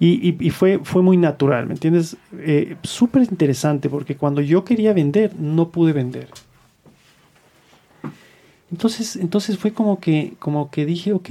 Y, 0.01 0.31
y- 0.31 0.37
y 0.41 0.51
fue, 0.51 0.81
fue 0.83 1.03
muy 1.03 1.17
natural, 1.19 1.67
¿me 1.67 1.75
entiendes? 1.75 2.17
Eh, 2.39 2.77
Súper 2.83 3.23
interesante 3.23 3.89
porque 3.91 4.17
cuando 4.17 4.41
yo 4.41 4.65
quería 4.65 4.93
vender, 4.95 5.35
no 5.39 5.69
pude 5.69 5.93
vender. 5.93 6.29
Entonces, 8.73 9.17
entonces 9.17 9.59
fue 9.59 9.73
como 9.73 9.99
que, 10.01 10.35
como 10.39 10.71
que 10.71 10.87
dije, 10.87 11.13
ok, 11.13 11.29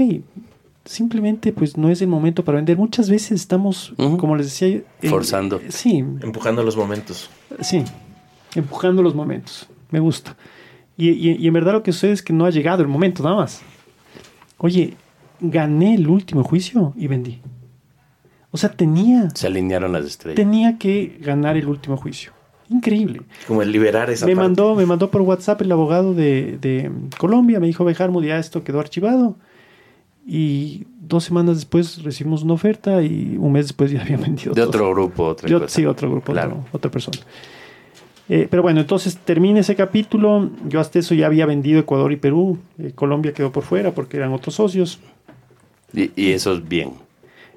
simplemente 0.85 1.53
pues 1.53 1.77
no 1.77 1.89
es 1.89 2.01
el 2.01 2.07
momento 2.09 2.43
para 2.43 2.57
vender. 2.57 2.77
Muchas 2.77 3.09
veces 3.09 3.31
estamos, 3.33 3.93
como 4.17 4.35
les 4.35 4.47
decía... 4.47 4.81
en- 5.01 5.09
Forzando. 5.09 5.59
sí, 5.69 6.03
Empujando 6.21 6.63
los 6.63 6.75
momentos. 6.75 7.29
Sí, 7.61 7.83
empujando 8.55 9.01
los 9.01 9.15
momentos. 9.15 9.67
Me 9.91 9.99
gusta. 9.99 10.35
Y, 10.97 11.09
y- 11.11 11.37
y 11.39 11.47
en 11.47 11.53
verdad 11.53 11.73
lo 11.73 11.83
que 11.83 11.93
sucede 11.93 12.11
es 12.11 12.21
que 12.21 12.33
no 12.33 12.45
ha 12.45 12.49
llegado 12.49 12.81
el 12.81 12.87
momento, 12.89 13.23
nada 13.23 13.37
más. 13.37 13.61
Oye, 14.57 14.95
gané 15.39 15.95
el 15.95 16.07
último 16.07 16.43
juicio 16.43 16.93
y 16.97 17.07
vendí. 17.07 17.39
O 18.51 18.57
sea, 18.57 18.69
tenía, 18.71 19.29
Se 19.35 19.47
alinearon 19.47 19.91
las 19.93 20.05
estrellas. 20.05 20.35
tenía 20.35 20.77
que 20.77 21.17
ganar 21.21 21.55
el 21.57 21.67
último 21.67 21.97
juicio. 21.97 22.31
Increíble. 22.69 23.21
Como 23.47 23.61
el 23.61 23.71
liberar 23.71 24.09
esa 24.09 24.25
Me 24.25 24.33
parte. 24.35 24.47
mandó, 24.47 24.75
me 24.75 24.85
mandó 24.85 25.09
por 25.11 25.21
WhatsApp 25.21 25.61
el 25.61 25.71
abogado 25.71 26.13
de, 26.13 26.57
de 26.61 26.91
Colombia, 27.17 27.59
me 27.59 27.67
dijo, 27.67 27.83
ve 27.85 27.95
ya 28.23 28.37
esto 28.37 28.63
quedó 28.63 28.79
archivado. 28.79 29.35
Y 30.27 30.85
dos 31.01 31.23
semanas 31.23 31.55
después 31.55 32.03
recibimos 32.03 32.43
una 32.43 32.53
oferta 32.53 33.01
y 33.01 33.35
un 33.39 33.51
mes 33.51 33.65
después 33.67 33.89
ya 33.91 34.01
habían 34.01 34.21
vendido 34.21 34.53
de 34.53 34.61
otro 34.61 34.91
grupo, 34.91 35.23
otra 35.25 35.49
Yo- 35.49 35.59
cosa. 35.61 35.73
sí, 35.75 35.85
otro 35.85 36.09
grupo, 36.11 36.31
Claro. 36.33 36.57
otro- 36.59 36.67
otra 36.73 36.91
persona. 36.91 37.17
Eh, 38.27 38.47
pero 38.49 38.61
bueno, 38.61 38.79
entonces 38.81 39.17
termina 39.17 39.59
ese 39.61 39.75
capítulo. 39.75 40.51
Yo 40.67 40.79
hasta 40.79 40.99
eso 40.99 41.15
ya 41.15 41.25
había 41.25 41.47
vendido 41.47 41.79
Ecuador 41.79 42.11
y 42.11 42.17
Perú. 42.17 42.59
Eh, 42.77 42.91
Colombia 42.93 43.33
quedó 43.33 43.51
por 43.51 43.63
fuera 43.63 43.91
porque 43.95 44.17
eran 44.17 44.31
otros 44.33 44.53
socios. 44.53 44.99
Y, 45.93 46.11
y 46.15 46.31
eso 46.33 46.53
es 46.53 46.67
bien. 46.67 46.91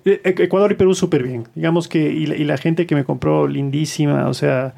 Eh, 0.05 0.21
Ecuador 0.25 0.73
y 0.73 0.75
Perú 0.75 0.95
súper 0.95 1.23
bien. 1.23 1.49
Digamos 1.55 1.89
que, 1.89 2.11
y 2.13 2.27
la, 2.27 2.37
y 2.37 2.45
la 2.45 2.57
gente 2.57 2.87
que 2.87 2.95
me 2.95 3.05
compró, 3.05 3.47
lindísima, 3.47 4.29
o 4.29 4.35
sea, 4.35 4.75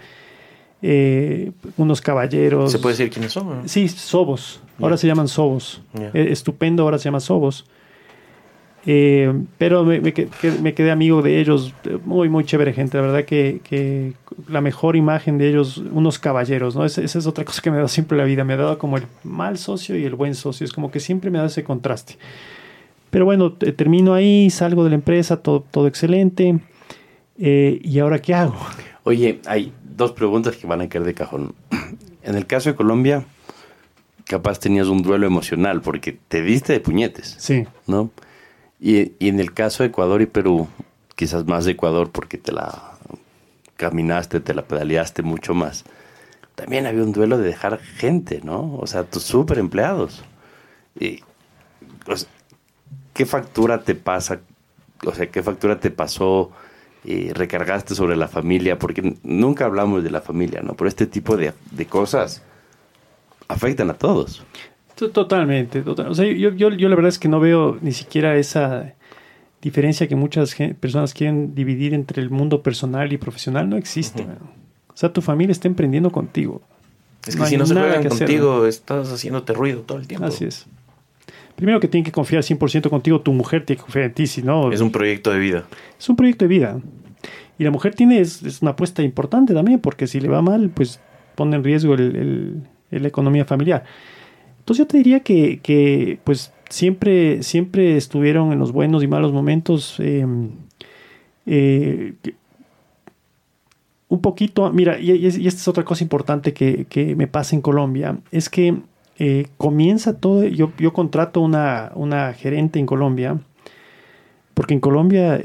eh, 0.82 1.52
unos 1.76 2.00
caballeros. 2.00 2.70
¿Se 2.72 2.78
puede 2.78 2.94
decir 2.96 3.10
quiénes 3.10 3.32
son? 3.32 3.48
no? 3.62 3.68
Sí, 3.68 3.88
Sobos. 3.88 4.60
Ahora 4.80 4.96
se 4.96 5.06
llaman 5.06 5.28
Sobos. 5.28 5.82
Eh, 5.94 6.28
estupendo, 6.30 6.82
ahora 6.82 6.98
se 6.98 7.04
llama 7.04 7.20
Sobos. 7.20 7.64
Eh, 8.86 9.32
pero 9.56 9.82
me, 9.84 9.98
me 10.00 10.12
que- 10.12 10.26
que- 10.26 10.50
me 10.50 10.74
quedé 10.74 10.90
amigo 10.90 11.22
de 11.22 11.40
ellos. 11.40 11.72
Muy, 12.04 12.28
muy 12.28 12.44
chévere 12.44 12.74
gente. 12.74 12.98
La 12.98 13.02
verdad 13.04 13.24
que, 13.24 13.60
que 13.64 14.12
la 14.46 14.60
mejor 14.60 14.94
imagen 14.96 15.38
de 15.38 15.48
ellos, 15.48 15.78
unos 15.78 16.18
caballeros, 16.18 16.76
¿no? 16.76 16.84
Esa, 16.84 17.00
esa 17.00 17.18
es 17.18 17.26
otra 17.26 17.44
cosa 17.46 17.62
que 17.62 17.70
me 17.70 17.76
ha 17.76 17.78
dado 17.78 17.88
siempre 17.88 18.18
la 18.18 18.24
vida. 18.24 18.44
Me 18.44 18.52
ha 18.52 18.56
dado 18.58 18.76
como 18.78 18.98
el 18.98 19.04
mal 19.22 19.56
socio 19.56 19.96
y 19.96 20.04
el 20.04 20.14
buen 20.14 20.34
socio. 20.34 20.64
Es 20.66 20.72
como 20.72 20.90
que 20.90 21.00
siempre 21.00 21.30
me 21.30 21.38
da 21.38 21.46
ese 21.46 21.64
contraste. 21.64 22.18
Pero 23.14 23.26
bueno, 23.26 23.52
te- 23.52 23.70
termino 23.70 24.12
ahí, 24.12 24.50
salgo 24.50 24.82
de 24.82 24.90
la 24.90 24.96
empresa, 24.96 25.36
todo, 25.36 25.60
todo 25.70 25.86
excelente. 25.86 26.58
Eh, 27.38 27.78
¿Y 27.84 28.00
ahora 28.00 28.20
qué 28.20 28.34
hago? 28.34 28.56
Oye, 29.04 29.40
hay 29.46 29.72
dos 29.96 30.10
preguntas 30.10 30.56
que 30.56 30.66
van 30.66 30.80
a 30.80 30.88
caer 30.88 31.04
de 31.04 31.14
cajón. 31.14 31.54
En 32.24 32.34
el 32.34 32.44
caso 32.48 32.70
de 32.70 32.74
Colombia, 32.74 33.24
capaz 34.24 34.58
tenías 34.58 34.88
un 34.88 35.02
duelo 35.02 35.28
emocional 35.28 35.80
porque 35.80 36.18
te 36.26 36.42
diste 36.42 36.72
de 36.72 36.80
puñetes, 36.80 37.36
Sí. 37.38 37.66
¿no? 37.86 38.10
Y, 38.80 39.12
y 39.20 39.28
en 39.28 39.38
el 39.38 39.52
caso 39.54 39.84
de 39.84 39.90
Ecuador 39.90 40.20
y 40.22 40.26
Perú, 40.26 40.66
quizás 41.14 41.46
más 41.46 41.66
de 41.66 41.70
Ecuador 41.72 42.10
porque 42.10 42.36
te 42.36 42.50
la 42.50 42.94
caminaste, 43.76 44.40
te 44.40 44.54
la 44.54 44.62
pedaleaste 44.62 45.22
mucho 45.22 45.54
más. 45.54 45.84
También 46.56 46.86
había 46.86 47.04
un 47.04 47.12
duelo 47.12 47.38
de 47.38 47.46
dejar 47.46 47.78
gente, 47.78 48.40
¿no? 48.42 48.74
O 48.74 48.88
sea, 48.88 49.04
tus 49.04 49.22
super 49.22 49.58
empleados. 49.58 50.24
Y, 50.98 51.20
o 52.08 52.16
sea, 52.16 52.28
¿Qué 53.14 53.24
factura 53.24 53.80
te 53.82 53.94
pasa? 53.94 54.40
O 55.06 55.12
sea, 55.14 55.30
¿qué 55.30 55.42
factura 55.42 55.78
te 55.80 55.90
pasó? 55.90 56.50
eh, 57.06 57.32
recargaste 57.34 57.94
sobre 57.94 58.16
la 58.16 58.28
familia, 58.28 58.78
porque 58.78 59.16
nunca 59.22 59.66
hablamos 59.66 60.02
de 60.02 60.10
la 60.10 60.22
familia, 60.22 60.62
¿no? 60.62 60.72
Pero 60.72 60.88
este 60.88 61.06
tipo 61.06 61.36
de, 61.36 61.52
de 61.70 61.84
cosas 61.84 62.40
afectan 63.48 63.90
a 63.90 63.94
todos. 63.94 64.42
To- 64.94 65.10
Totalmente. 65.10 65.82
total- 65.82 66.08
O 66.08 66.14
sea, 66.14 66.24
yo, 66.24 66.50
yo, 66.54 66.70
yo 66.70 66.88
la 66.88 66.96
verdad 66.96 67.10
es 67.10 67.18
que 67.18 67.28
no 67.28 67.40
veo 67.40 67.76
ni 67.82 67.92
siquiera 67.92 68.36
esa 68.36 68.94
diferencia 69.60 70.08
que 70.08 70.16
muchas 70.16 70.54
personas 70.80 71.12
quieren 71.12 71.54
dividir 71.54 71.92
entre 71.94 72.22
el 72.22 72.30
mundo 72.30 72.62
personal 72.62 73.12
y 73.12 73.18
profesional. 73.18 73.68
No 73.68 73.76
existe. 73.76 74.22
O 74.22 74.96
sea, 74.96 75.12
tu 75.12 75.20
familia 75.20 75.52
está 75.52 75.68
emprendiendo 75.68 76.10
contigo. 76.10 76.62
Es 77.26 77.34
que 77.36 77.42
No 77.42 77.46
si 77.48 77.56
no 77.58 77.66
se 77.66 77.74
juegan 77.74 78.00
que 78.02 78.08
hacer, 78.08 78.18
contigo, 78.28 78.66
estás 78.66 79.10
haciéndote 79.12 79.52
ruido 79.52 79.80
todo 79.82 79.98
el 79.98 80.06
tiempo. 80.06 80.26
Así 80.26 80.44
es. 80.46 80.66
Primero 81.56 81.78
que 81.80 81.88
tiene 81.88 82.04
que 82.04 82.12
confiar 82.12 82.42
100% 82.42 82.88
contigo, 82.90 83.20
tu 83.20 83.32
mujer 83.32 83.64
tiene 83.64 83.78
que 83.78 83.82
confiar 83.84 84.06
en 84.06 84.14
ti, 84.14 84.26
si 84.26 84.42
no... 84.42 84.72
Es 84.72 84.80
un 84.80 84.90
proyecto 84.90 85.32
de 85.32 85.38
vida. 85.38 85.64
Es 85.98 86.08
un 86.08 86.16
proyecto 86.16 86.44
de 86.44 86.48
vida. 86.48 86.80
Y 87.58 87.64
la 87.64 87.70
mujer 87.70 87.94
tiene, 87.94 88.18
es, 88.20 88.42
es 88.42 88.60
una 88.62 88.72
apuesta 88.72 89.02
importante 89.02 89.54
también, 89.54 89.78
porque 89.78 90.06
si 90.08 90.20
le 90.20 90.28
va 90.28 90.42
mal, 90.42 90.70
pues 90.70 91.00
pone 91.36 91.54
en 91.56 91.62
riesgo 91.64 91.94
el- 91.94 92.16
el- 92.16 92.62
el- 92.90 93.02
la 93.02 93.08
economía 93.08 93.44
familiar. 93.44 93.84
Entonces 94.58 94.84
yo 94.84 94.86
te 94.88 94.96
diría 94.98 95.20
que, 95.20 95.60
que, 95.60 96.18
pues 96.24 96.52
siempre, 96.68 97.42
siempre 97.44 97.96
estuvieron 97.96 98.52
en 98.52 98.58
los 98.58 98.72
buenos 98.72 99.04
y 99.04 99.06
malos 99.06 99.32
momentos. 99.32 99.96
eh, 100.00 100.26
eh, 101.46 102.14
un 104.08 104.20
poquito, 104.20 104.70
mira, 104.72 104.98
y, 104.98 105.10
y 105.12 105.26
esta 105.26 105.60
es 105.60 105.68
otra 105.68 105.84
cosa 105.84 106.04
importante 106.04 106.52
que, 106.52 106.84
que 106.88 107.16
me 107.16 107.26
pasa 107.26 107.56
en 107.56 107.62
Colombia, 107.62 108.18
es 108.30 108.48
que 108.48 108.76
eh, 109.18 109.46
comienza 109.56 110.18
todo, 110.18 110.44
yo, 110.44 110.72
yo 110.78 110.92
contrato 110.92 111.40
una, 111.40 111.92
una 111.94 112.32
gerente 112.32 112.78
en 112.78 112.86
Colombia, 112.86 113.38
porque 114.54 114.74
en 114.74 114.80
Colombia 114.80 115.40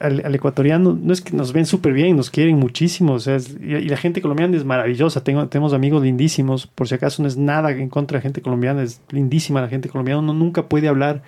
al, 0.00 0.34
ecuatoriano 0.34 0.96
no 1.00 1.12
es 1.12 1.20
que 1.20 1.36
nos 1.36 1.52
ven 1.52 1.66
súper 1.66 1.92
bien, 1.92 2.16
nos 2.16 2.30
quieren 2.30 2.56
muchísimo, 2.58 3.14
o 3.14 3.18
sea, 3.18 3.38
y 3.60 3.88
la 3.88 3.96
gente 3.96 4.20
colombiana 4.20 4.56
es 4.56 4.64
maravillosa, 4.64 5.24
tengo, 5.24 5.46
tenemos 5.48 5.72
amigos 5.72 6.02
lindísimos, 6.02 6.66
por 6.66 6.88
si 6.88 6.94
acaso 6.94 7.22
no 7.22 7.28
es 7.28 7.36
nada 7.36 7.70
en 7.72 7.88
contra 7.88 8.16
de 8.16 8.18
la 8.20 8.22
gente 8.22 8.42
colombiana, 8.42 8.82
es 8.82 9.00
lindísima 9.10 9.60
la 9.60 9.68
gente 9.68 9.88
colombiana, 9.88 10.20
uno 10.20 10.32
nunca 10.32 10.68
puede 10.68 10.88
hablar 10.88 11.22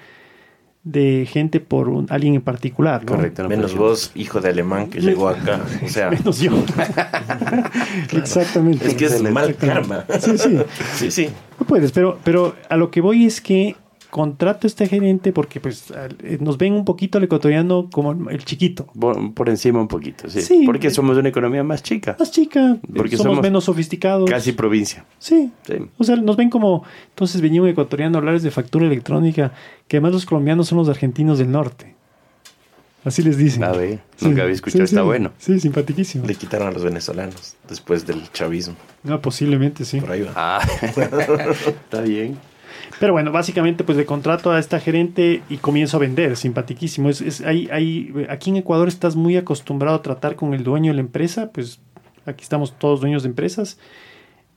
de 0.82 1.26
gente 1.30 1.60
por 1.60 1.88
un- 1.90 2.06
alguien 2.10 2.34
en 2.34 2.40
particular, 2.40 3.02
¿no? 3.04 3.16
Correcto. 3.16 3.42
no 3.42 3.48
Menos 3.50 3.74
vos, 3.74 4.12
hijo 4.14 4.40
de 4.40 4.48
alemán 4.48 4.88
que 4.88 5.00
llegó 5.00 5.28
acá. 5.28 5.60
O 5.84 5.88
sea, 5.88 6.10
Menos 6.10 6.40
yo. 6.40 6.52
Exactamente. 8.12 8.88
es 8.88 8.94
que 8.94 9.04
es 9.06 9.22
mal 9.22 9.50
Exactamente. 9.50 10.04
karma. 10.06 10.20
Sí, 10.20 10.38
sí. 10.38 10.58
Sí, 10.96 11.10
sí. 11.10 11.28
No 11.58 11.66
puedes, 11.66 11.92
pero, 11.92 12.18
pero 12.24 12.54
a 12.68 12.76
lo 12.76 12.90
que 12.90 13.00
voy 13.00 13.26
es 13.26 13.40
que 13.40 13.76
contrato 14.10 14.66
a 14.66 14.68
este 14.68 14.86
gerente 14.88 15.32
porque 15.32 15.60
pues 15.60 15.92
eh, 16.24 16.38
nos 16.40 16.58
ven 16.58 16.72
un 16.74 16.84
poquito 16.84 17.18
al 17.18 17.24
ecuatoriano 17.24 17.88
como 17.90 18.12
el- 18.12 18.28
el 18.34 18.44
chiquito. 18.44 18.86
Por, 18.98 19.32
por 19.34 19.48
encima 19.48 19.80
un 19.80 19.88
poquito, 19.88 20.28
sí. 20.28 20.42
Sí. 20.42 20.62
Porque 20.66 20.90
somos 20.90 21.16
una 21.16 21.28
economía 21.28 21.62
más 21.64 21.82
chica, 21.82 22.16
Más 22.18 22.30
chica, 22.30 22.76
Porque 22.94 23.16
somos, 23.16 23.32
somos 23.32 23.42
menos 23.42 23.64
sofisticados. 23.64 24.28
casi 24.28 24.52
provincia. 24.52 25.04
Sí. 25.18 25.50
Sí. 25.66 25.74
O 25.98 26.04
sea, 26.04 26.16
nos 26.16 26.36
ven 26.36 26.50
como. 26.50 26.84
Entonces 27.10 27.40
venía 27.40 27.62
un 27.62 27.68
ecuatoriano 27.68 28.16
a 28.16 28.18
hablarles 28.18 28.42
de 28.42 28.50
factura 28.50 28.86
electrónica, 28.86 29.52
que 29.88 29.96
además 29.98 30.12
los 30.12 30.26
colombianos 30.26 30.68
son 30.68 30.78
los 30.78 30.88
argentinos 30.88 31.38
del 31.38 31.50
norte. 31.50 31.94
Así 33.02 33.22
les 33.22 33.38
dicen. 33.38 33.64
A 33.64 33.72
ver, 33.72 34.00
nunca 34.20 34.42
había 34.42 34.54
escuchado, 34.54 34.84
está 34.84 35.00
bueno. 35.02 35.32
Sí, 35.38 35.58
simpaticísimo. 35.58 36.26
Le 36.26 36.34
quitaron 36.34 36.68
a 36.68 36.70
los 36.70 36.84
venezolanos 36.84 37.56
después 37.66 38.06
del 38.06 38.30
chavismo. 38.32 38.74
No, 39.04 39.22
posiblemente 39.22 39.86
sí. 39.86 40.00
Por 40.02 40.10
ahí 40.12 40.20
va. 40.22 40.32
Ah, 40.36 40.60
está 41.66 42.02
bien. 42.02 42.36
Pero 42.98 43.12
bueno, 43.12 43.32
básicamente 43.32 43.84
pues 43.84 43.96
le 43.98 44.04
contrato 44.06 44.50
a 44.50 44.58
esta 44.58 44.80
gerente 44.80 45.42
y 45.48 45.56
comienzo 45.58 45.96
a 45.96 46.00
vender, 46.00 46.36
simpatiquísimo. 46.36 47.08
Es, 47.08 47.20
es, 47.20 47.40
hay, 47.40 47.68
hay, 47.72 48.12
aquí 48.28 48.50
en 48.50 48.56
Ecuador 48.56 48.88
estás 48.88 49.16
muy 49.16 49.36
acostumbrado 49.36 49.96
a 49.96 50.02
tratar 50.02 50.36
con 50.36 50.54
el 50.54 50.64
dueño 50.64 50.90
de 50.92 50.94
la 50.96 51.00
empresa, 51.00 51.50
pues 51.52 51.80
aquí 52.26 52.42
estamos 52.42 52.78
todos 52.78 53.00
dueños 53.00 53.22
de 53.22 53.28
empresas. 53.30 53.78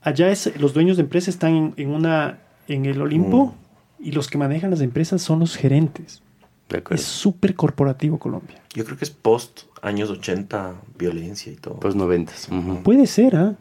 Allá 0.02 0.30
es, 0.30 0.52
los 0.60 0.74
dueños 0.74 0.96
de 0.98 1.02
empresas 1.04 1.28
están 1.34 1.54
en, 1.54 1.74
en 1.76 1.90
una, 1.90 2.38
en 2.68 2.84
el 2.86 3.00
Olimpo 3.00 3.54
y 3.98 4.12
los 4.12 4.28
que 4.28 4.36
manejan 4.36 4.70
las 4.70 4.80
empresas 4.82 5.22
son 5.22 5.38
los 5.40 5.56
gerentes. 5.56 6.22
De 6.68 6.78
acuerdo. 6.78 7.00
Es 7.00 7.06
súper 7.06 7.54
corporativo 7.54 8.18
Colombia. 8.18 8.60
Yo 8.74 8.84
creo 8.84 8.96
que 8.96 9.04
es 9.04 9.10
post 9.10 9.62
años 9.82 10.08
80, 10.10 10.74
violencia 10.98 11.52
y 11.52 11.56
todo. 11.56 11.74
Pues 11.80 11.94
noventas. 11.94 12.48
ujú. 12.50 12.82
Puede 12.82 13.06
ser, 13.06 13.36
¿ah? 13.36 13.54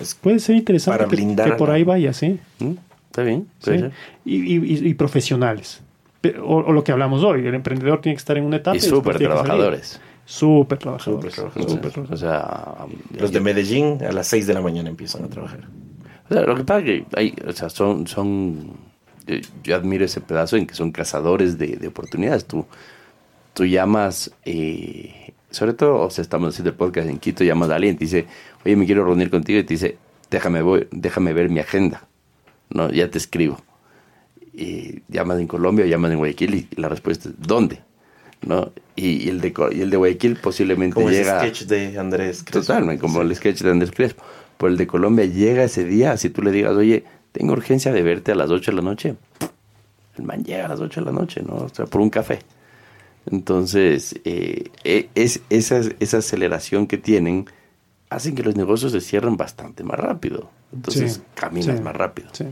Es- 0.00 0.14
Puede 0.14 0.38
ser 0.38 0.54
interesante 0.56 0.98
Para 0.98 1.10
que- 1.10 1.16
blindar 1.16 1.46
que, 1.48 1.52
a 1.54 1.56
por 1.56 1.70
ahí 1.70 1.82
vaya, 1.84 2.12
sí. 2.12 2.38
Mm, 2.60 2.72
Está 3.14 3.22
bien. 3.22 3.46
puede 3.62 3.76
Sí. 3.78 3.82
ser. 3.84 3.92
Y, 4.24 4.56
y- 4.56 4.88
y 4.88 4.94
profesionales. 4.94 5.80
O, 6.42 6.56
o 6.56 6.72
lo 6.72 6.82
que 6.82 6.90
hablamos 6.90 7.22
hoy, 7.22 7.46
el 7.46 7.54
emprendedor 7.54 8.00
tiene 8.00 8.16
que 8.16 8.18
estar 8.18 8.36
en 8.36 8.44
una 8.44 8.56
etapa. 8.56 8.76
Y 8.76 8.80
súper 8.80 9.18
trabajadores. 9.18 10.00
Súper 10.24 10.78
trabajadores. 10.78 11.34
Súper 11.34 11.52
trabajadores. 11.92 12.10
O 12.10 12.16
sea, 12.16 12.74
los 13.20 13.30
de 13.30 13.40
Medellín 13.40 13.98
a 14.02 14.10
las 14.10 14.26
6 14.28 14.46
de 14.46 14.54
la 14.54 14.60
mañana 14.62 14.88
empiezan 14.88 15.22
a 15.24 15.28
trabajar. 15.28 15.60
O 16.30 16.34
sea, 16.34 16.42
lo 16.42 16.56
que 16.56 16.64
pasa 16.64 16.78
es 16.80 16.84
que 16.86 17.04
hay, 17.14 17.34
o 17.46 17.52
sea, 17.52 17.68
son, 17.68 18.06
son, 18.06 18.70
yo, 19.26 19.36
yo 19.62 19.76
admiro 19.76 20.04
ese 20.06 20.20
pedazo 20.22 20.56
en 20.56 20.66
que 20.66 20.74
son 20.74 20.90
cazadores 20.92 21.58
de, 21.58 21.76
de 21.76 21.88
oportunidades. 21.88 22.46
Tú, 22.46 22.64
tú 23.52 23.66
llamas, 23.66 24.32
eh, 24.46 25.34
sobre 25.50 25.74
todo, 25.74 26.00
o 26.00 26.10
sea, 26.10 26.22
estamos 26.22 26.54
haciendo 26.54 26.70
el 26.70 26.76
podcast 26.76 27.08
en 27.08 27.18
Quito, 27.18 27.44
llamas 27.44 27.68
a 27.70 27.74
alguien 27.76 27.94
y 27.94 27.98
te 27.98 28.04
dice, 28.06 28.26
oye, 28.64 28.74
me 28.76 28.86
quiero 28.86 29.04
reunir 29.04 29.28
contigo 29.30 29.58
y 29.60 29.64
te 29.64 29.74
dice, 29.74 29.98
déjame, 30.30 30.62
voy, 30.62 30.88
déjame 30.90 31.34
ver 31.34 31.50
mi 31.50 31.60
agenda. 31.60 32.02
No, 32.70 32.90
ya 32.90 33.10
te 33.10 33.18
escribo. 33.18 33.60
Y 34.52 35.02
llamas 35.08 35.40
en 35.40 35.46
Colombia 35.46 35.86
llamas 35.86 36.12
en 36.12 36.18
Guayaquil 36.18 36.54
y, 36.54 36.68
la 36.76 36.88
respuesta 36.88 37.28
es, 37.28 37.34
¿dónde? 37.38 37.80
¿No? 38.46 38.70
Y, 38.94 39.24
y 39.24 39.28
el 39.28 39.40
de, 39.40 39.52
y 39.72 39.80
el 39.80 39.90
de 39.90 39.96
Guayaquil 39.96 40.36
posiblemente 40.36 40.94
Como 40.94 41.10
llega... 41.10 41.44
ese 41.44 41.54
sketch 41.54 41.68
de 41.68 41.98
Andrés 41.98 42.42
Crespo. 42.44 42.60
Totalmente, 42.60 43.00
como 43.00 43.20
Sí. 43.20 43.26
el 43.26 43.36
sketch 43.36 43.62
de 43.62 43.70
Andrés 43.70 43.90
Crespo. 43.90 44.22
Por 44.56 44.70
el 44.70 44.76
de 44.76 44.86
Colombia 44.86 45.24
llega 45.24 45.64
ese 45.64 45.84
día, 45.84 46.16
si 46.16 46.30
tú 46.30 46.42
le 46.42 46.52
digas, 46.52 46.74
oye, 46.76 47.04
tengo 47.32 47.52
urgencia 47.52 47.92
de 47.92 48.02
verte 48.02 48.32
a 48.32 48.34
las 48.36 48.50
8 48.50 48.70
de 48.70 48.76
la 48.76 48.82
noche, 48.82 49.16
el 50.16 50.24
man 50.24 50.44
llega 50.44 50.66
a 50.66 50.68
las 50.68 50.80
8 50.80 51.00
de 51.00 51.06
la 51.06 51.12
noche, 51.12 51.42
¿no? 51.42 51.56
O 51.56 51.68
sea, 51.68 51.86
por 51.86 52.00
un 52.00 52.10
café. 52.10 52.38
Entonces, 53.30 54.20
eh, 54.24 54.70
eh, 54.84 55.08
es, 55.14 55.40
esa, 55.50 55.80
esa 55.98 56.18
aceleración 56.18 56.86
que 56.86 56.98
tienen 56.98 57.46
hacen 58.14 58.34
que 58.34 58.42
los 58.42 58.56
negocios 58.56 58.92
se 58.92 59.00
cierren 59.00 59.36
bastante 59.36 59.84
más 59.84 59.98
rápido. 59.98 60.50
Entonces, 60.72 61.14
Sí, 61.14 61.20
caminas 61.34 61.76
sí, 61.78 61.82
más 61.82 61.94
rápido. 61.96 62.28
sí. 62.32 62.44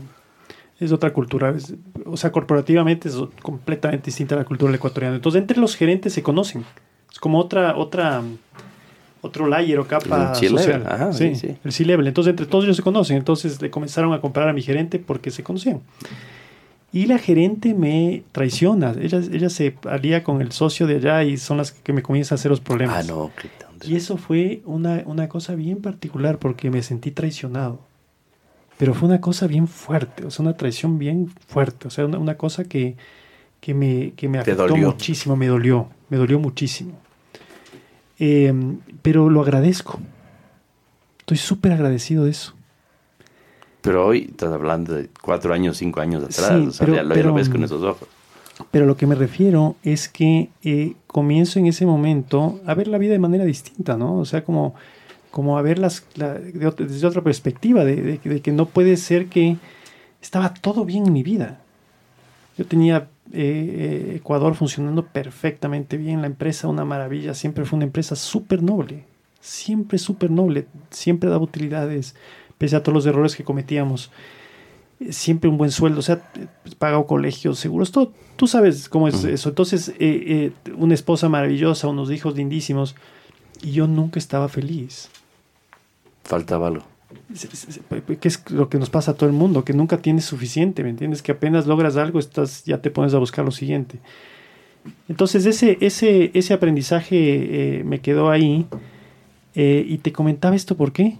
Es 0.79 0.91
otra 0.91 1.13
cultura. 1.13 1.49
es- 1.51 1.73
o 2.05 2.17
sea, 2.17 2.31
corporativamente 2.31 3.07
es 3.07 3.15
completamente 3.41 4.05
distinta 4.07 4.35
a 4.35 4.39
la 4.39 4.45
cultura 4.45 4.69
del 4.71 4.75
ecuatoriano. 4.77 5.15
Entonces, 5.15 5.41
entre 5.41 5.57
los 5.59 5.75
gerentes 5.75 6.11
se 6.13 6.21
conocen. 6.23 6.65
Es 7.11 7.19
como 7.19 7.39
otra, 7.39 7.77
otra, 7.77 8.21
otro 9.21 9.47
layer 9.47 9.79
o 9.79 9.87
capa 9.87 10.33
El 10.41 10.49
social. 10.49 10.83
ajá, 10.85 11.13
sí, 11.13 11.35
sí, 11.35 11.47
sí. 11.47 11.57
El 11.63 11.71
C-level. 11.71 12.07
Entonces, 12.07 12.31
entre 12.31 12.45
todos 12.47 12.65
ellos 12.65 12.75
se 12.75 12.83
conocen. 12.83 13.15
Entonces, 13.17 13.61
le 13.61 13.69
comenzaron 13.69 14.11
a 14.13 14.19
comprar 14.19 14.49
a 14.49 14.53
mi 14.53 14.61
gerente 14.61 14.99
porque 14.99 15.31
se 15.31 15.43
conocían. 15.43 15.79
Y 16.91 17.05
la 17.07 17.17
gerente 17.17 17.73
me 17.73 18.23
traiciona. 18.31 18.93
Ella, 18.99 19.19
ella 19.31 19.49
se 19.49 19.75
alía 19.89 20.23
con 20.23 20.41
el 20.41 20.51
socio 20.51 20.85
de 20.85 20.95
allá 20.97 21.23
y 21.23 21.37
son 21.37 21.57
las 21.57 21.71
que 21.71 21.93
me 21.93 22.03
comienzan 22.03 22.35
a 22.35 22.37
hacer 22.39 22.51
los 22.51 22.59
problemas. 22.59 23.03
Ah, 23.05 23.07
no, 23.11 23.31
qué 23.41 23.47
Y 23.87 23.95
eso 23.95 24.17
fue 24.17 24.61
una, 24.65 25.03
una 25.05 25.27
cosa 25.29 25.55
bien 25.55 25.81
particular 25.81 26.39
porque 26.39 26.69
me 26.69 26.81
sentí 26.83 27.11
traicionado. 27.11 27.79
Pero 28.77 28.93
fue 28.93 29.07
una 29.07 29.21
cosa 29.21 29.45
bien 29.47 29.67
fuerte, 29.67 30.25
o 30.25 30.31
sea, 30.31 30.43
una 30.43 30.57
traición 30.57 30.97
bien 30.97 31.31
fuerte, 31.47 31.87
o 31.87 31.91
sea, 31.91 32.05
una, 32.05 32.17
una 32.17 32.37
cosa 32.37 32.63
que, 32.63 32.95
que 33.61 33.73
me, 33.73 34.13
que 34.15 34.27
me 34.27 34.39
afectó 34.39 34.67
dolió. 34.67 34.87
muchísimo, 34.87 35.35
me 35.35 35.47
dolió, 35.47 35.89
me 36.09 36.17
dolió 36.17 36.39
muchísimo. 36.39 36.93
Eh, 38.19 38.53
pero 39.01 39.29
lo 39.29 39.41
agradezco. 39.41 39.99
Estoy 41.19 41.37
súper 41.37 41.71
agradecido 41.71 42.25
de 42.25 42.31
eso. 42.31 42.53
Pero 43.81 44.05
hoy 44.07 44.27
estás 44.31 44.51
hablando 44.51 44.93
de 44.93 45.09
cuatro 45.21 45.53
años, 45.53 45.77
cinco 45.77 45.99
años 45.99 46.23
atrás. 46.23 46.49
Sí, 46.59 46.67
o 46.67 46.71
sea, 46.71 46.85
pero- 46.85 46.95
ya, 46.97 47.03
lo, 47.03 47.09
ya 47.09 47.15
pero, 47.15 47.29
lo 47.29 47.35
ves 47.35 47.49
con 47.49 47.61
mm, 47.61 47.65
esos 47.65 47.83
ojos. 47.83 48.07
Pero 48.71 48.85
lo 48.85 48.95
que 48.97 49.07
me 49.07 49.15
refiero 49.15 49.75
es 49.83 50.07
que 50.09 50.49
eh, 50.63 50.93
comienzo 51.07 51.59
en 51.59 51.65
ese 51.67 51.85
momento 51.85 52.59
a 52.65 52.73
ver 52.75 52.87
la 52.87 52.97
vida 52.99 53.13
de 53.13 53.19
manera 53.19 53.45
distinta, 53.45 53.97
¿no? 53.97 54.17
O 54.17 54.25
sea, 54.25 54.43
como, 54.43 54.75
como 55.31 55.57
a 55.57 55.61
ver 55.61 55.79
las, 55.79 56.05
la- 56.15 56.35
de 56.35 56.71
desde 56.71 57.07
otra 57.07 57.21
perspectiva, 57.23 57.83
de, 57.83 58.19
que 58.43 58.51
no 58.51 58.67
puede 58.67 58.97
ser 58.97 59.27
que 59.27 59.57
estaba 60.21 60.53
todo 60.53 60.85
bien 60.85 61.07
en 61.07 61.13
mi 61.13 61.23
vida. 61.23 61.59
Yo 62.57 62.65
tenía 62.65 63.07
eh, 63.31 64.11
eh, 64.11 64.15
Ecuador 64.17 64.53
funcionando 64.53 65.05
perfectamente 65.07 65.97
bien, 65.97 66.21
la 66.21 66.27
empresa 66.27 66.67
una 66.67 66.85
maravilla, 66.85 67.33
siempre 67.33 67.65
fue 67.65 67.77
una 67.77 67.85
empresa 67.85 68.15
súper 68.15 68.61
noble, 68.61 69.05
siempre 69.41 69.97
súper 69.97 70.29
noble, 70.29 70.67
siempre 70.91 71.29
daba 71.29 71.43
utilidades, 71.43 72.15
pese 72.59 72.75
a 72.75 72.83
todos 72.83 72.93
los 72.93 73.05
errores 73.07 73.35
que 73.35 73.43
cometíamos 73.43 74.11
siempre 75.09 75.49
un 75.49 75.57
buen 75.57 75.71
sueldo, 75.71 75.99
o 75.99 76.03
sea, 76.03 76.21
eh, 76.35 76.47
pagado 76.77 77.05
colegios, 77.05 77.59
seguros, 77.59 77.91
todo. 77.91 78.11
Tú 78.35 78.47
sabes 78.47 78.89
cómo 78.89 79.07
es 79.07 79.23
eso. 79.23 79.49
Entonces, 79.49 79.89
eh, 79.89 79.95
eh, 79.99 80.51
una 80.77 80.93
esposa 80.93 81.29
maravillosa, 81.29 81.87
unos 81.87 82.11
hijos 82.11 82.35
lindísimos, 82.35 82.95
y 83.61 83.71
yo 83.71 83.87
nunca 83.87 84.19
estaba 84.19 84.49
feliz. 84.49 85.09
Faltaba 86.23 86.67
algo. 86.67 86.83
Que 88.19 88.27
es 88.27 88.49
lo 88.49 88.69
que 88.69 88.79
nos 88.79 88.89
pasa 88.89 89.11
a 89.11 89.13
todo 89.13 89.29
el 89.29 89.35
mundo, 89.35 89.63
que 89.63 89.73
nunca 89.73 89.97
tienes 89.97 90.25
suficiente, 90.25 90.83
¿me 90.83 90.89
entiendes? 90.89 91.21
Que 91.21 91.31
apenas 91.31 91.67
logras 91.67 91.95
algo, 91.95 92.19
estás, 92.19 92.63
ya 92.65 92.81
te 92.81 92.89
pones 92.89 93.13
a 93.13 93.19
buscar 93.19 93.45
lo 93.45 93.51
siguiente. 93.51 93.99
Entonces, 95.07 95.45
ese, 95.45 95.77
ese, 95.79 96.31
ese 96.33 96.53
aprendizaje 96.53 97.79
eh, 97.79 97.83
me 97.83 97.99
quedó 97.99 98.29
ahí. 98.29 98.65
y 99.55 99.97
te 99.99 100.11
comentaba 100.11 100.55
esto, 100.55 100.75
¿por 100.75 100.91
qué? 100.91 101.17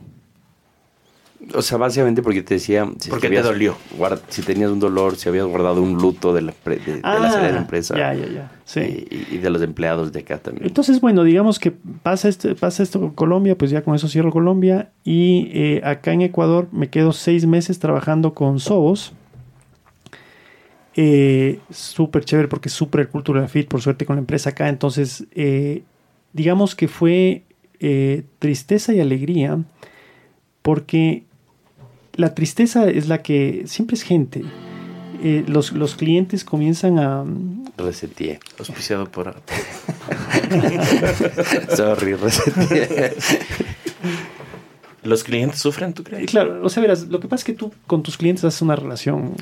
O 1.54 1.62
sea, 1.62 1.78
básicamente 1.78 2.22
porque 2.22 2.42
te 2.42 2.54
decía... 2.56 2.90
Si 3.00 3.10
Porque 3.10 3.24
te 3.24 3.28
habías 3.28 3.44
dolió. 3.46 3.76
guard- 3.98 4.22
si 4.30 4.42
tenías 4.44 4.72
un 4.72 4.80
dolor, 4.80 5.16
si 5.18 5.28
habías 5.30 5.46
guardado 5.46 5.82
un 5.82 5.96
luto 5.96 6.34
de 6.34 6.42
la, 6.42 6.54
de, 6.66 7.02
la 7.02 7.30
salida 7.32 7.48
de 7.48 7.54
la 7.54 7.60
empresa. 7.60 7.94
Ah, 7.96 8.14
Ya, 8.14 8.14
ya, 8.14 8.28
ya. 8.34 8.52
Sí. 8.66 8.80
Y, 9.12 9.36
y 9.36 9.38
de 9.40 9.50
los 9.50 9.62
empleados 9.62 10.12
de 10.14 10.22
acá 10.22 10.38
también. 10.38 10.66
Entonces, 10.68 11.02
bueno, 11.02 11.24
digamos 11.24 11.60
que 11.60 11.72
pasa 11.72 12.30
esto, 12.30 12.56
pasa 12.56 12.82
esto 12.84 13.00
con 13.00 13.12
Colombia, 13.12 13.58
pues 13.58 13.72
ya 13.72 13.82
con 13.84 13.94
eso 13.94 14.08
cierro 14.08 14.32
Colombia. 14.32 14.92
Y 15.04 15.50
eh, 15.54 15.82
acá 15.84 16.14
en 16.14 16.22
Ecuador 16.22 16.70
me 16.72 16.90
quedo 16.90 17.12
seis 17.12 17.46
meses 17.46 17.78
trabajando 17.80 18.34
con 18.34 18.60
Sobos. 18.60 19.12
Eh, 20.96 21.60
súper 21.72 22.24
chévere 22.24 22.48
porque 22.48 22.70
es 22.70 22.74
súper 22.74 23.10
cultural 23.10 23.50
fit, 23.50 23.68
por 23.68 23.82
suerte 23.82 24.06
con 24.06 24.16
la 24.16 24.20
empresa 24.22 24.52
acá. 24.52 24.70
Entonces, 24.70 25.26
eh, 25.32 25.84
digamos 26.34 26.76
que 26.76 26.88
fue 26.88 27.44
eh, 27.80 28.24
tristeza 28.40 28.94
y 28.94 29.00
alegría 29.00 29.60
porque 30.62 31.24
la 32.16 32.36
tristeza 32.36 32.90
es 32.90 33.08
la 33.08 33.22
que 33.22 33.64
siempre 33.66 33.96
es 33.96 34.04
gente. 34.04 34.44
Eh, 35.24 35.44
los, 35.48 35.72
los 35.72 35.96
clientes 35.96 36.44
comienzan 36.44 37.00
a, 37.00 37.24
Reseteé. 37.78 38.40
Auspiciado 38.60 39.10
por... 39.10 39.34
Sorry, 41.76 42.14
reseteé. 42.16 43.14
¿Los 45.04 45.24
clientes 45.24 45.60
sufren, 45.60 45.94
tú 45.94 46.04
crees? 46.04 46.30
Claro, 46.30 46.62
o 46.64 46.70
sea, 46.70 46.82
verás, 46.82 47.08
lo 47.08 47.20
que 47.20 47.28
pasa 47.28 47.42
es 47.42 47.46
que 47.46 47.54
tú 47.54 47.72
con 47.88 48.04
tus 48.04 48.18
clientes 48.18 48.44
haces 48.46 48.62
una 48.62 48.76
relación. 48.76 49.34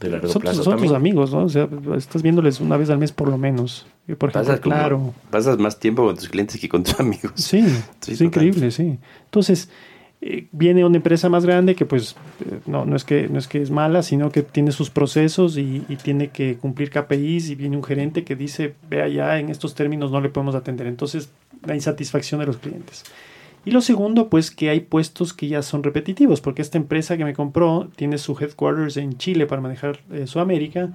De 0.00 0.10
largo 0.10 0.28
Son, 0.28 0.42
plazo 0.42 0.56
tus, 0.58 0.64
son 0.64 0.78
tus 0.78 0.92
amigos, 0.92 1.32
¿no? 1.32 1.44
O 1.44 1.48
sea, 1.48 1.68
estás 1.96 2.22
viéndoles 2.22 2.60
una 2.60 2.76
vez 2.76 2.90
al 2.90 2.98
mes 2.98 3.12
por 3.12 3.28
lo 3.28 3.38
menos. 3.38 3.86
Por 4.18 4.30
ejemplo, 4.30 4.32
Pasas, 4.32 4.60
como- 4.60 4.74
claro. 4.74 5.14
pasas 5.30 5.58
más 5.58 5.78
tiempo 5.78 6.04
con 6.04 6.16
tus 6.16 6.28
clientes 6.28 6.60
que 6.60 6.68
con 6.68 6.82
tus 6.82 6.98
amigos. 6.98 7.32
Sí, 7.36 7.64
Sí, 8.00 8.12
es 8.12 8.20
increíble, 8.20 8.70
sí. 8.72 8.98
Entonces, 9.26 9.68
eh, 10.26 10.46
viene 10.52 10.86
una 10.86 10.96
empresa 10.96 11.28
más 11.28 11.44
grande 11.44 11.74
que 11.74 11.84
pues 11.84 12.16
eh, 12.46 12.60
no, 12.64 12.86
no, 12.86 12.96
es 12.96 13.04
que, 13.04 13.28
no 13.28 13.38
es 13.38 13.46
que 13.46 13.60
es 13.60 13.70
mala, 13.70 14.02
sino 14.02 14.30
que 14.30 14.42
tiene 14.42 14.72
sus 14.72 14.88
procesos 14.88 15.58
y, 15.58 15.84
y 15.86 15.96
tiene 15.96 16.28
que 16.28 16.56
cumplir 16.56 16.88
KPIs 16.90 17.50
y 17.50 17.54
viene 17.56 17.76
un 17.76 17.84
gerente 17.84 18.24
que 18.24 18.34
dice, 18.34 18.74
vea 18.88 19.06
ya, 19.08 19.38
en 19.38 19.50
estos 19.50 19.74
términos 19.74 20.10
no 20.10 20.22
le 20.22 20.30
podemos 20.30 20.54
atender. 20.54 20.86
Entonces, 20.86 21.28
la 21.66 21.74
insatisfacción 21.74 22.40
de 22.40 22.46
los 22.46 22.56
clientes. 22.56 23.04
Y 23.66 23.70
lo 23.70 23.80
segundo, 23.82 24.28
pues 24.30 24.50
que 24.50 24.70
hay 24.70 24.80
puestos 24.80 25.32
que 25.34 25.48
ya 25.48 25.60
son 25.62 25.82
repetitivos, 25.82 26.40
porque 26.40 26.62
esta 26.62 26.78
empresa 26.78 27.16
que 27.18 27.24
me 27.24 27.34
compró 27.34 27.90
tiene 27.96 28.16
su 28.18 28.32
headquarters 28.38 28.96
en 28.96 29.18
Chile 29.18 29.46
para 29.46 29.60
manejar 29.60 30.00
eh, 30.10 30.26
Sudamérica 30.26 30.90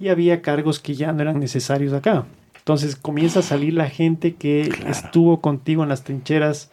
y 0.00 0.08
había 0.08 0.42
cargos 0.42 0.78
que 0.78 0.94
ya 0.94 1.12
no 1.12 1.22
eran 1.22 1.40
necesarios 1.40 1.92
acá. 1.94 2.26
Entonces 2.56 2.96
comienza 2.96 3.40
a 3.40 3.42
salir 3.42 3.72
la 3.74 3.88
gente 3.88 4.34
que 4.34 4.68
Claro. 4.70 4.90
estuvo 4.90 5.40
contigo 5.40 5.82
en 5.82 5.88
las 5.88 6.04
trincheras 6.04 6.70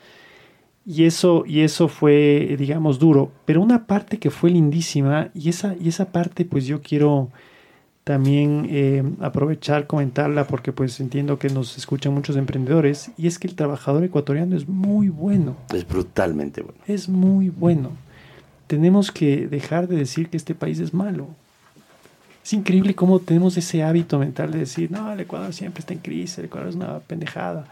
y 0.85 1.05
eso, 1.05 1.43
y 1.47 1.61
eso 1.61 1.87
fue, 1.87 2.55
digamos, 2.59 2.99
duro. 2.99 3.31
Pero 3.45 3.61
una 3.61 3.87
parte 3.87 4.19
que 4.19 4.29
fue 4.29 4.51
lindísima 4.51 5.29
y 5.33 5.49
esa, 5.49 5.75
y 5.79 5.89
esa 5.89 6.05
parte 6.05 6.45
pues 6.45 6.65
yo 6.65 6.81
quiero 6.81 7.29
también 8.03 8.67
eh, 8.69 9.03
aprovechar, 9.19 9.87
comentarla, 9.87 10.45
porque 10.45 10.71
pues 10.71 10.99
entiendo 10.99 11.39
que 11.39 11.49
nos 11.49 11.75
escuchan 11.75 12.13
muchos 12.13 12.35
emprendedores, 12.37 13.09
y 13.17 13.25
es 13.25 13.39
que 13.39 13.47
el 13.47 13.55
trabajador 13.55 14.03
ecuatoriano 14.03 14.55
es 14.55 14.69
muy 14.69 15.09
bueno. 15.09 15.55
Es 15.73 15.87
brutalmente 15.87 16.61
bueno. 16.61 16.77
Es 16.85 17.09
muy 17.09 17.49
bueno. 17.49 17.89
Tenemos 18.67 19.11
que 19.11 19.47
dejar 19.47 19.87
de 19.87 19.95
decir 19.95 20.29
que 20.29 20.37
este 20.37 20.53
país 20.53 20.79
es 20.79 20.93
malo. 20.93 21.29
Es 22.43 22.53
increíble 22.53 22.93
cómo 22.93 23.17
tenemos 23.17 23.57
ese 23.57 23.81
hábito 23.81 24.19
mental 24.19 24.51
de 24.51 24.59
decir, 24.59 24.91
no, 24.91 25.11
el 25.11 25.21
Ecuador 25.21 25.51
siempre 25.51 25.79
está 25.79 25.93
en 25.93 25.99
crisis, 25.99 26.37
el 26.37 26.45
Ecuador 26.45 26.69
es 26.69 26.75
una 26.75 26.99
pendejada. 26.99 27.65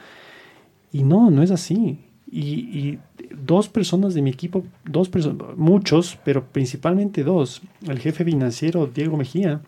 Y 0.92 1.04
no, 1.04 1.30
no 1.30 1.44
es 1.44 1.52
así. 1.52 2.00
Y, 2.36 2.80
y 2.80 3.00
dos 3.30 3.70
personas 3.70 4.16
de 4.16 4.24
mi 4.24 4.32
equipo, 4.32 4.64
dos 4.86 5.12
muchos, 5.56 6.18
pero 6.26 6.44
principalmente 6.44 7.24
dos, 7.24 7.62
el 7.88 8.00
jefe 8.00 8.26
financiero 8.26 8.88
Diego 8.88 9.18
Mejía, 9.18 9.62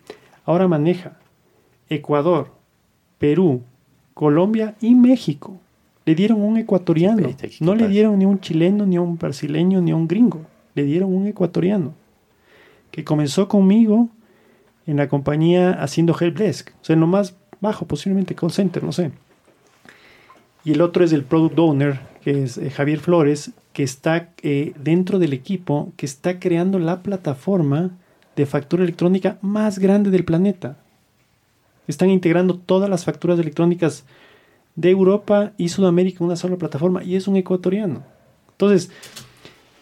ahora 0.46 0.68
maneja 0.68 1.18
Ecuador, 1.90 2.50
Perú, 3.20 3.62
Colombia 4.16 4.76
y 4.82 4.96
México. 4.96 5.60
Le 6.06 6.16
dieron 6.16 6.42
un 6.42 6.58
ecuatoriano. 6.58 7.30
No 7.60 7.76
le 7.76 7.88
dieron 7.88 8.18
ni 8.20 8.26
un 8.26 8.40
chileno, 8.40 8.86
ni 8.86 8.98
un 8.98 9.18
brasileño, 9.18 9.82
ni 9.82 9.92
un 9.92 10.08
gringo. 10.08 10.42
Le 10.74 10.84
dieron 10.84 11.14
un 11.14 11.28
ecuatoriano. 11.28 11.94
Que 12.92 13.04
comenzó 13.04 13.48
conmigo 13.48 14.10
en 14.86 14.98
la 14.98 15.10
compañía 15.10 15.72
haciendo 15.72 16.16
helpdesk. 16.20 16.70
O 16.82 16.86
sea, 16.86 16.94
en 16.94 17.00
lo 17.00 17.08
más 17.08 17.36
bajo, 17.60 17.86
posiblemente 17.86 18.36
call 18.36 18.52
center, 18.52 18.84
no 18.84 18.92
sé. 18.92 19.12
Y 20.64 20.74
el 20.74 20.82
otro 20.82 21.04
es 21.04 21.12
el 21.12 21.24
product 21.24 21.58
owner, 21.58 22.00
es 22.26 22.58
eh, 22.58 22.70
Javier 22.70 23.00
Flores, 23.00 23.52
que 23.74 23.84
está 23.84 24.30
eh, 24.42 24.74
dentro 24.82 25.20
del 25.20 25.34
equipo, 25.34 25.92
que 25.98 26.06
está 26.06 26.40
creando 26.40 26.80
la 26.80 27.04
plataforma 27.04 27.92
de 28.36 28.46
factura 28.46 28.84
electrónica 28.84 29.38
más 29.42 29.80
grande 29.80 30.10
del 30.12 30.26
planeta. 30.26 30.78
Están 31.88 32.10
integrando 32.10 32.58
todas 32.58 32.90
las 32.90 33.06
facturas 33.06 33.40
electrónicas 33.40 34.06
de 34.76 34.90
Europa 34.90 35.54
y 35.58 35.70
Sudamérica 35.70 36.20
en 36.20 36.28
una 36.28 36.36
sola 36.36 36.58
plataforma 36.58 37.04
y 37.04 37.16
es 37.16 37.28
un 37.28 37.36
ecuatoriano. 37.36 38.04
Entonces, 38.52 38.90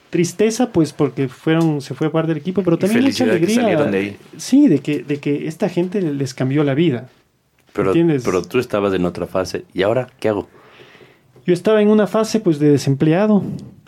tristeza 0.09 0.71
pues 0.71 0.93
porque 0.93 1.27
fueron 1.27 1.81
se 1.81 1.93
fue 1.93 2.11
parte 2.11 2.29
del 2.29 2.37
equipo, 2.37 2.63
pero 2.63 2.77
también 2.77 3.03
mucha 3.03 3.25
que 3.25 3.31
alegría. 3.31 3.85
de 3.85 3.97
ahí. 3.97 4.17
Sí, 4.37 4.67
de 4.67 4.79
que 4.79 5.03
de 5.03 5.19
que 5.19 5.47
esta 5.47 5.69
gente 5.69 6.01
les 6.01 6.33
cambió 6.33 6.63
la 6.63 6.73
vida. 6.73 7.09
Pero, 7.73 7.89
¿Entiendes? 7.89 8.23
pero 8.23 8.43
tú 8.43 8.59
estabas 8.59 8.93
en 8.93 9.05
otra 9.05 9.25
fase. 9.25 9.65
¿Y 9.73 9.81
ahora 9.81 10.09
qué 10.19 10.29
hago? 10.29 10.47
Yo 11.45 11.53
estaba 11.53 11.81
en 11.81 11.89
una 11.89 12.07
fase 12.07 12.39
pues 12.39 12.59
de 12.59 12.69
desempleado. 12.71 13.43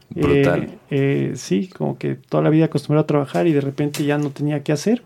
Brutal. 0.09 0.63
Eh, 0.63 0.69
eh, 0.91 1.31
sí, 1.35 1.67
como 1.67 1.97
que 1.97 2.15
toda 2.15 2.43
la 2.43 2.49
vida 2.49 2.65
acostumbrado 2.65 3.03
a 3.03 3.07
trabajar 3.07 3.47
y 3.47 3.53
de 3.53 3.61
repente 3.61 4.03
ya 4.05 4.17
no 4.17 4.29
tenía 4.29 4.63
qué 4.63 4.71
hacer. 4.71 5.01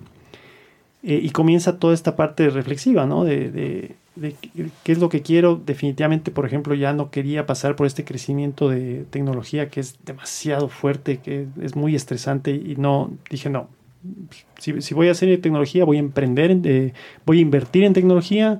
Eh, 1.04 1.20
y 1.24 1.30
comienza 1.30 1.80
toda 1.80 1.94
esta 1.94 2.16
parte 2.16 2.50
reflexiva, 2.50 3.06
¿no? 3.06 3.24
De, 3.24 3.50
de- 3.52 3.96
de 4.16 4.36
qué- 4.84 4.92
es 4.92 5.00
lo 5.00 5.08
que 5.08 5.22
quiero. 5.22 5.56
Definitivamente, 5.66 6.30
por 6.32 6.46
ejemplo, 6.46 6.76
ya 6.76 6.92
no 6.92 7.10
quería 7.10 7.46
pasar 7.46 7.76
por 7.78 7.88
este 7.88 8.04
crecimiento 8.04 8.68
de 8.68 9.06
tecnología 9.10 9.70
que 9.70 9.80
es 9.80 9.96
demasiado 10.06 10.68
fuerte, 10.68 11.20
que 11.20 11.46
es 11.62 11.76
muy 11.78 11.96
estresante 11.96 12.52
y 12.52 12.76
no, 12.78 13.12
dije 13.30 13.50
no. 13.50 13.70
Si, 14.58 14.82
si 14.82 14.94
voy 14.94 15.08
a 15.08 15.12
hacer 15.12 15.40
tecnología, 15.42 15.86
voy 15.86 15.98
a 15.98 16.02
emprender, 16.02 16.52
en- 16.52 16.62
eh, 16.66 16.94
voy 17.26 17.38
a 17.40 17.42
invertir 17.42 17.86
en 17.86 17.94
tecnología, 17.94 18.60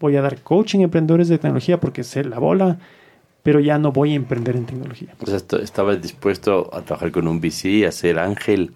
voy 0.00 0.16
a 0.16 0.22
dar 0.22 0.40
coaching 0.40 0.80
a 0.80 0.84
emprendedores 0.84 1.28
de 1.28 1.36
tecnología 1.38 1.78
porque 1.80 2.02
sé 2.02 2.24
la 2.24 2.38
bola, 2.38 2.78
pero 3.42 3.60
ya 3.60 3.78
no 3.78 3.92
voy 3.92 4.12
a 4.12 4.16
emprender 4.16 4.56
en 4.56 4.66
tecnología. 4.66 5.14
O 5.20 5.26
sea, 5.26 5.38
estabas 5.62 6.00
dispuesto 6.02 6.70
a 6.74 6.82
trabajar 6.82 7.10
con 7.12 7.28
un 7.28 7.40
VC, 7.40 7.86
a 7.86 7.92
ser 7.92 8.18
ángel, 8.18 8.72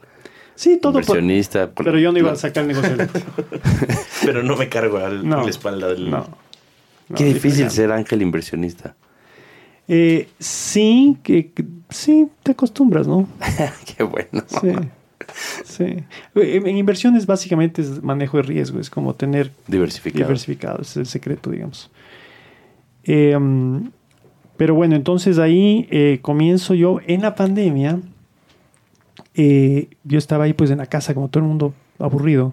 Sí, 0.55 0.79
todo 0.81 0.93
por- 0.93 1.03
inversionista. 1.03 1.71
por- 1.71 1.85
Pero 1.87 1.99
yo 1.99 2.13
no 2.13 2.19
iba 2.19 2.33
a 2.33 2.37
sacar 2.37 2.63
el 2.63 2.69
negocio. 2.69 2.97
Pero 4.25 4.43
no 4.43 4.57
me 4.57 4.69
cargo 4.69 4.99
al- 4.99 5.27
No. 5.29 5.43
la 5.45 5.51
espalda 5.51 5.89
del... 5.89 6.11
No. 6.11 6.27
No, 7.09 7.17
Qué 7.17 7.25
difícil 7.25 7.71
ser 7.71 7.91
ángel 7.93 8.23
inversionista. 8.23 8.95
Eh, 9.89 10.29
sí, 10.39 11.19
que, 11.23 11.51
que- 11.53 11.65
sí, 11.91 12.29
te 12.43 12.53
acostumbras, 12.53 13.07
¿no? 13.09 13.29
Qué 13.97 14.03
bueno. 14.05 14.43
Sí. 14.47 14.73
sí. 15.65 15.97
En 16.35 16.77
inversiones 16.77 17.27
básicamente 17.27 17.83
es 17.83 18.03
manejo 18.03 18.37
de 18.39 18.45
riesgo, 18.45 18.79
es 18.81 18.89
como 18.91 19.15
tener 19.15 19.51
Diversificado. 19.67 20.25
diversificado, 20.25 20.83
es 20.83 20.97
el 20.97 21.07
secreto, 21.07 21.51
digamos. 21.51 21.91
Eh, 23.05 23.35
um, 23.37 23.91
pero 24.63 24.77
bueno, 24.77 24.95
entonces 24.95 25.41
ahí 25.41 25.89
eh, 25.91 26.21
comienzo 26.23 26.75
yo 26.75 27.01
en 27.09 27.23
la 27.23 27.35
pandemia. 27.35 27.99
eh, 29.35 29.89
yo 30.05 30.19
estaba 30.19 30.45
ahí 30.45 30.53
pues 30.53 30.71
en 30.71 30.79
la 30.79 30.87
casa 30.87 31.15
como 31.15 31.27
todo 31.29 31.43
el 31.43 31.49
mundo 31.49 31.75
aburrido 31.99 32.53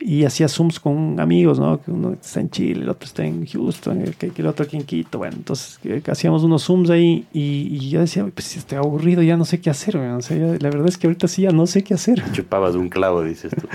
y 0.00 0.24
hacía 0.24 0.48
zooms 0.48 0.80
con 0.80 1.20
amigos, 1.20 1.60
¿no? 1.60 1.78
Uno 1.86 2.14
está 2.14 2.40
en 2.40 2.50
Chile, 2.50 2.82
el 2.82 2.88
otro 2.88 3.06
está 3.06 3.24
en 3.24 3.46
Houston, 3.46 4.00
el, 4.02 4.14
el 4.36 4.46
otro 4.48 4.64
aquí 4.64 4.76
en 4.76 4.82
Quito. 4.82 5.18
Bueno, 5.18 5.36
entonces 5.36 5.78
eh, 5.84 6.02
hacíamos 6.10 6.42
unos 6.42 6.64
zooms 6.64 6.90
ahí 6.90 7.26
y, 7.32 7.68
y 7.70 7.90
yo 7.90 8.00
decía, 8.00 8.26
pues 8.34 8.46
si 8.48 8.58
estoy 8.58 8.78
aburrido 8.78 9.22
ya 9.22 9.36
no 9.36 9.44
sé 9.44 9.60
qué 9.60 9.70
hacer. 9.70 9.96
güey. 9.96 10.10
O 10.10 10.20
sea, 10.20 10.36
ya- 10.36 10.58
la 10.58 10.68
verdad 10.70 10.88
es 10.88 10.98
que 10.98 11.06
ahorita 11.06 11.28
sí 11.28 11.42
ya 11.42 11.52
no 11.52 11.66
sé 11.68 11.84
qué 11.84 11.94
hacer. 11.94 12.24
Chupabas 12.32 12.74
un 12.74 12.88
clavo, 12.88 13.22
dices 13.22 13.52
tú. 13.54 13.68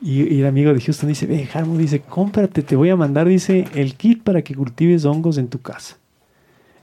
Y, 0.00 0.22
y 0.34 0.40
el 0.40 0.46
amigo 0.46 0.72
de 0.72 0.80
Houston 0.80 1.08
dice, 1.10 1.26
ve, 1.26 1.46
Harmo, 1.52 1.76
dice, 1.76 2.00
cómprate, 2.00 2.62
te 2.62 2.74
voy 2.76 2.88
a 2.88 2.96
mandar, 2.96 3.28
dice, 3.28 3.66
el 3.74 3.94
kit 3.94 4.22
para 4.22 4.40
que 4.42 4.54
cultives 4.54 5.04
hongos 5.04 5.36
en 5.38 5.48
tu 5.48 5.60
casa. 5.60 5.98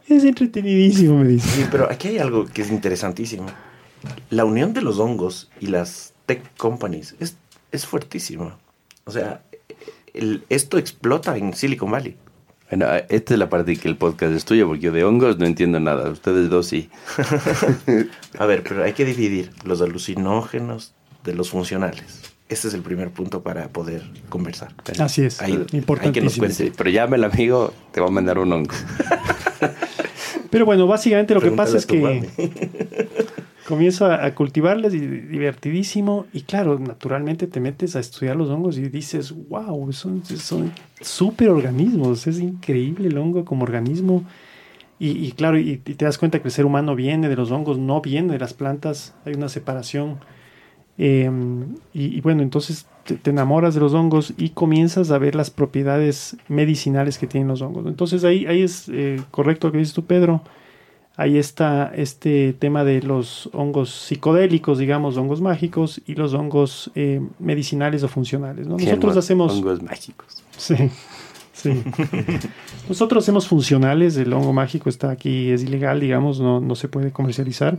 Es 0.08 0.24
entretenidísimo, 0.24 1.18
me 1.20 1.28
dice. 1.28 1.48
Sí, 1.50 1.66
pero 1.72 1.90
aquí 1.90 2.10
hay 2.10 2.18
algo 2.20 2.46
que 2.46 2.62
es 2.62 2.70
interesantísimo. 2.72 3.48
La 4.30 4.46
unión 4.46 4.74
de 4.74 4.82
los 4.82 5.00
hongos 5.00 5.50
y 5.60 5.68
las 5.68 6.14
tech 6.26 6.42
companies 6.58 7.16
es, 7.20 7.38
es 7.72 7.86
fuertísima. 7.86 8.58
O 9.06 9.12
sea, 9.12 9.44
el- 10.14 10.44
esto 10.50 10.78
explota 10.78 11.38
en 11.38 11.54
Silicon 11.54 11.90
Valley. 11.92 12.18
Bueno, 12.70 12.88
esta 13.10 13.34
es 13.34 13.40
la 13.40 13.50
parte 13.50 13.78
que 13.78 13.88
el 13.88 13.98
podcast 13.98 14.34
es 14.34 14.46
tuyo, 14.46 14.68
porque 14.68 14.82
yo 14.84 14.92
de 14.92 15.04
hongos 15.04 15.38
no 15.38 15.46
entiendo 15.46 15.80
nada. 15.80 16.10
Ustedes 16.10 16.50
dos 16.50 16.68
sí. 16.68 16.90
A 18.40 18.46
ver, 18.46 18.64
pero 18.64 18.84
hay 18.84 18.94
que 18.94 19.06
dividir 19.06 19.52
los 19.64 19.82
alucinógenos 19.82 20.94
de 21.24 21.34
los 21.36 21.50
funcionales. 21.52 22.33
Ese 22.54 22.68
es 22.68 22.76
el 22.76 22.84
primer 22.84 23.10
punto 23.10 23.42
para 23.42 23.70
poder 23.70 24.04
conversar. 24.30 24.76
Así 25.00 25.24
es, 25.24 25.42
ahí 25.42 25.66
que 26.14 26.22
nos 26.22 26.38
cuente. 26.38 26.72
Pero 26.78 26.90
llame 26.92 27.18
el 27.18 27.24
amigo, 27.24 27.74
te 27.92 28.00
va 28.00 28.08
a 28.08 28.12
mandar 28.12 28.38
un 28.38 28.54
hongo. 28.54 28.76
Pero 30.52 30.68
bueno, 30.68 30.86
básicamente 30.86 31.34
lo 31.34 31.42
que 31.42 31.50
pasa 31.50 31.78
es 31.78 31.88
que 31.88 32.30
comienzo 33.68 34.06
a, 34.06 34.24
a 34.24 34.36
cultivarlas 34.36 34.94
y 34.94 35.00
divertidísimo. 35.00 36.28
Y 36.32 36.42
claro, 36.42 36.78
naturalmente 36.78 37.48
te 37.48 37.60
metes 37.60 37.96
a 37.96 38.00
estudiar 38.00 38.36
los 38.36 38.52
hongos 38.52 38.78
y 38.78 38.88
dices, 38.88 39.34
wow, 39.50 39.92
son 39.92 40.24
son 40.24 40.72
súper 41.02 41.50
organismos. 41.50 42.28
Es 42.28 42.40
increíble 42.40 43.08
el 43.08 43.18
hongo 43.18 43.46
como 43.46 43.64
organismo. 43.64 44.26
Y, 45.00 45.26
y 45.26 45.32
claro, 45.32 45.58
y, 45.58 45.72
y 45.72 45.78
te 45.96 46.06
das 46.06 46.20
cuenta 46.20 46.40
que 46.40 46.50
el 46.50 46.52
ser 46.52 46.66
humano 46.66 46.96
viene 46.96 47.30
de 47.30 47.36
los 47.36 47.50
hongos, 47.50 47.80
no 47.80 48.00
viene 48.00 48.32
de 48.32 48.38
las 48.38 48.54
plantas. 48.54 49.16
Hay 49.26 49.34
una 49.34 49.50
separación. 49.50 50.20
Eh, 50.98 51.30
y, 51.94 52.18
y 52.18 52.22
bueno, 52.22 52.44
entonces 52.44 52.86
te, 53.06 53.16
te 53.16 53.32
enamoras 53.32 53.74
de 53.74 53.82
los 53.82 53.94
hongos 53.94 54.34
y 54.38 54.50
comienzas 54.50 55.12
a 55.12 55.18
ver 55.18 55.36
las 55.36 55.50
propiedades 55.50 56.38
medicinales 56.48 57.18
que 57.18 57.28
tienen 57.28 57.48
los 57.48 57.62
hongos. 57.62 57.86
Entonces 57.88 58.24
ahí, 58.24 58.46
ahí 58.46 58.62
es 58.62 58.90
eh, 58.90 59.22
correcto 59.32 59.68
lo 59.68 59.74
que 59.74 59.80
dices 59.80 59.94
tú, 59.94 60.06
Pedro. 60.06 60.42
Ahí 61.16 61.38
está 61.38 61.92
este 61.96 62.54
tema 62.54 62.84
de 62.84 63.04
los 63.04 63.48
hongos 63.54 63.92
psicodélicos, 63.92 64.80
digamos, 64.80 65.16
hongos 65.16 65.42
mágicos 65.42 66.02
y 66.08 66.16
los 66.16 66.34
hongos 66.34 66.92
eh, 66.96 67.22
medicinales 67.38 68.02
o 68.02 68.08
funcionales. 68.08 68.66
Nosotros 68.66 69.16
hacemos... 69.16 69.54
Hongos 69.54 69.84
mágicos. 69.84 70.44
Sí, 70.58 70.76
sí. 71.52 71.84
Nosotros 72.90 73.24
hacemos 73.24 73.48
funcionales, 73.48 74.18
el 74.18 74.34
hongo 74.34 74.54
mágico 74.54 74.90
está 74.90 75.12
aquí, 75.12 75.52
es 75.52 75.62
ilegal, 75.62 76.00
digamos, 76.00 76.40
no, 76.40 76.60
no 76.60 76.74
se 76.74 76.88
puede 76.88 77.12
comercializar. 77.12 77.78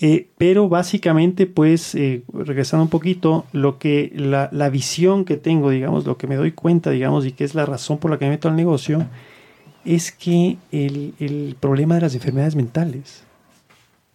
Eh, 0.00 0.28
pero 0.38 0.68
básicamente, 0.68 1.46
pues, 1.46 1.94
eh, 1.94 2.24
regresando 2.32 2.82
un 2.84 2.90
poquito, 2.90 3.46
lo 3.52 3.78
que 3.78 4.10
la, 4.14 4.48
la 4.52 4.68
visión 4.68 5.24
que 5.24 5.36
tengo, 5.36 5.70
digamos, 5.70 6.04
lo 6.04 6.18
que 6.18 6.26
me 6.26 6.34
doy 6.34 6.50
cuenta, 6.52 6.90
digamos, 6.90 7.24
y 7.26 7.32
que 7.32 7.44
es 7.44 7.54
la 7.54 7.64
razón 7.64 7.98
por 7.98 8.10
la 8.10 8.18
que 8.18 8.24
me 8.24 8.32
meto 8.32 8.48
al 8.48 8.56
negocio, 8.56 9.06
es 9.84 10.10
que 10.10 10.56
el, 10.72 11.14
el 11.20 11.56
problema 11.60 11.94
de 11.94 12.00
las 12.02 12.14
enfermedades 12.14 12.56
mentales 12.56 13.22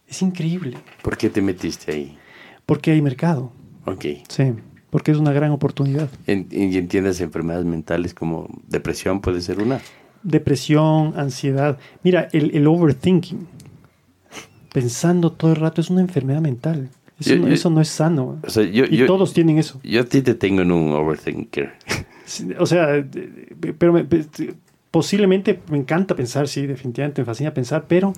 es 0.07 0.21
increíble, 0.21 0.77
¿Por 1.03 1.15
qué 1.17 1.29
te 1.29 1.41
metiste 1.41 1.91
ahí? 1.93 2.17
porque 2.65 2.91
hay 2.91 3.01
mercado, 3.01 3.51
Ok. 3.85 4.05
sí, 4.27 4.53
porque 4.89 5.11
es 5.11 5.17
una 5.17 5.31
gran 5.31 5.51
oportunidad. 5.51 6.09
En- 6.27 6.47
y 6.51 6.75
entiendes 6.77 7.21
enfermedades 7.21 7.65
mentales 7.65 8.13
como 8.13 8.47
depresión 8.67 9.21
puede 9.21 9.39
ser 9.41 9.59
una. 9.59 9.79
depresión, 10.23 11.13
ansiedad. 11.15 11.77
Mira, 12.03 12.27
el, 12.33 12.55
el 12.55 12.67
overthinking, 12.67 13.47
pensando 14.71 15.31
todo 15.31 15.51
el 15.51 15.57
rato, 15.57 15.81
es 15.81 15.89
una 15.89 16.01
enfermedad 16.01 16.41
mental. 16.41 16.89
Eso, 17.19 17.31
Yo- 17.31 17.41
no, 17.41 17.47
yo- 17.47 17.53
eso 17.53 17.69
no 17.69 17.81
es 17.81 17.89
sano. 17.89 18.39
O 18.45 18.49
sea, 18.49 18.63
yo, 18.63 18.85
y 18.85 18.97
yo, 18.97 19.05
todos 19.05 19.33
tienen 19.33 19.57
eso. 19.57 19.79
yo 19.83 20.01
a 20.01 20.05
ti 20.05 20.21
te 20.21 20.35
tengo 20.35 20.61
en 20.61 20.71
un 20.71 20.91
overthinker. 20.93 21.73
O 22.59 22.65
sea, 22.65 22.87
de- 22.87 23.73
pero 23.77 23.91
me- 23.91 24.03
pe- 24.05 24.25
posiblemente 24.91 25.59
me 25.69 25.77
encanta 25.77 26.15
pensar, 26.15 26.47
sí, 26.47 26.65
definitivamente 26.65 27.21
me 27.21 27.25
fascina 27.25 27.53
pensar, 27.53 27.85
pero 27.87 28.13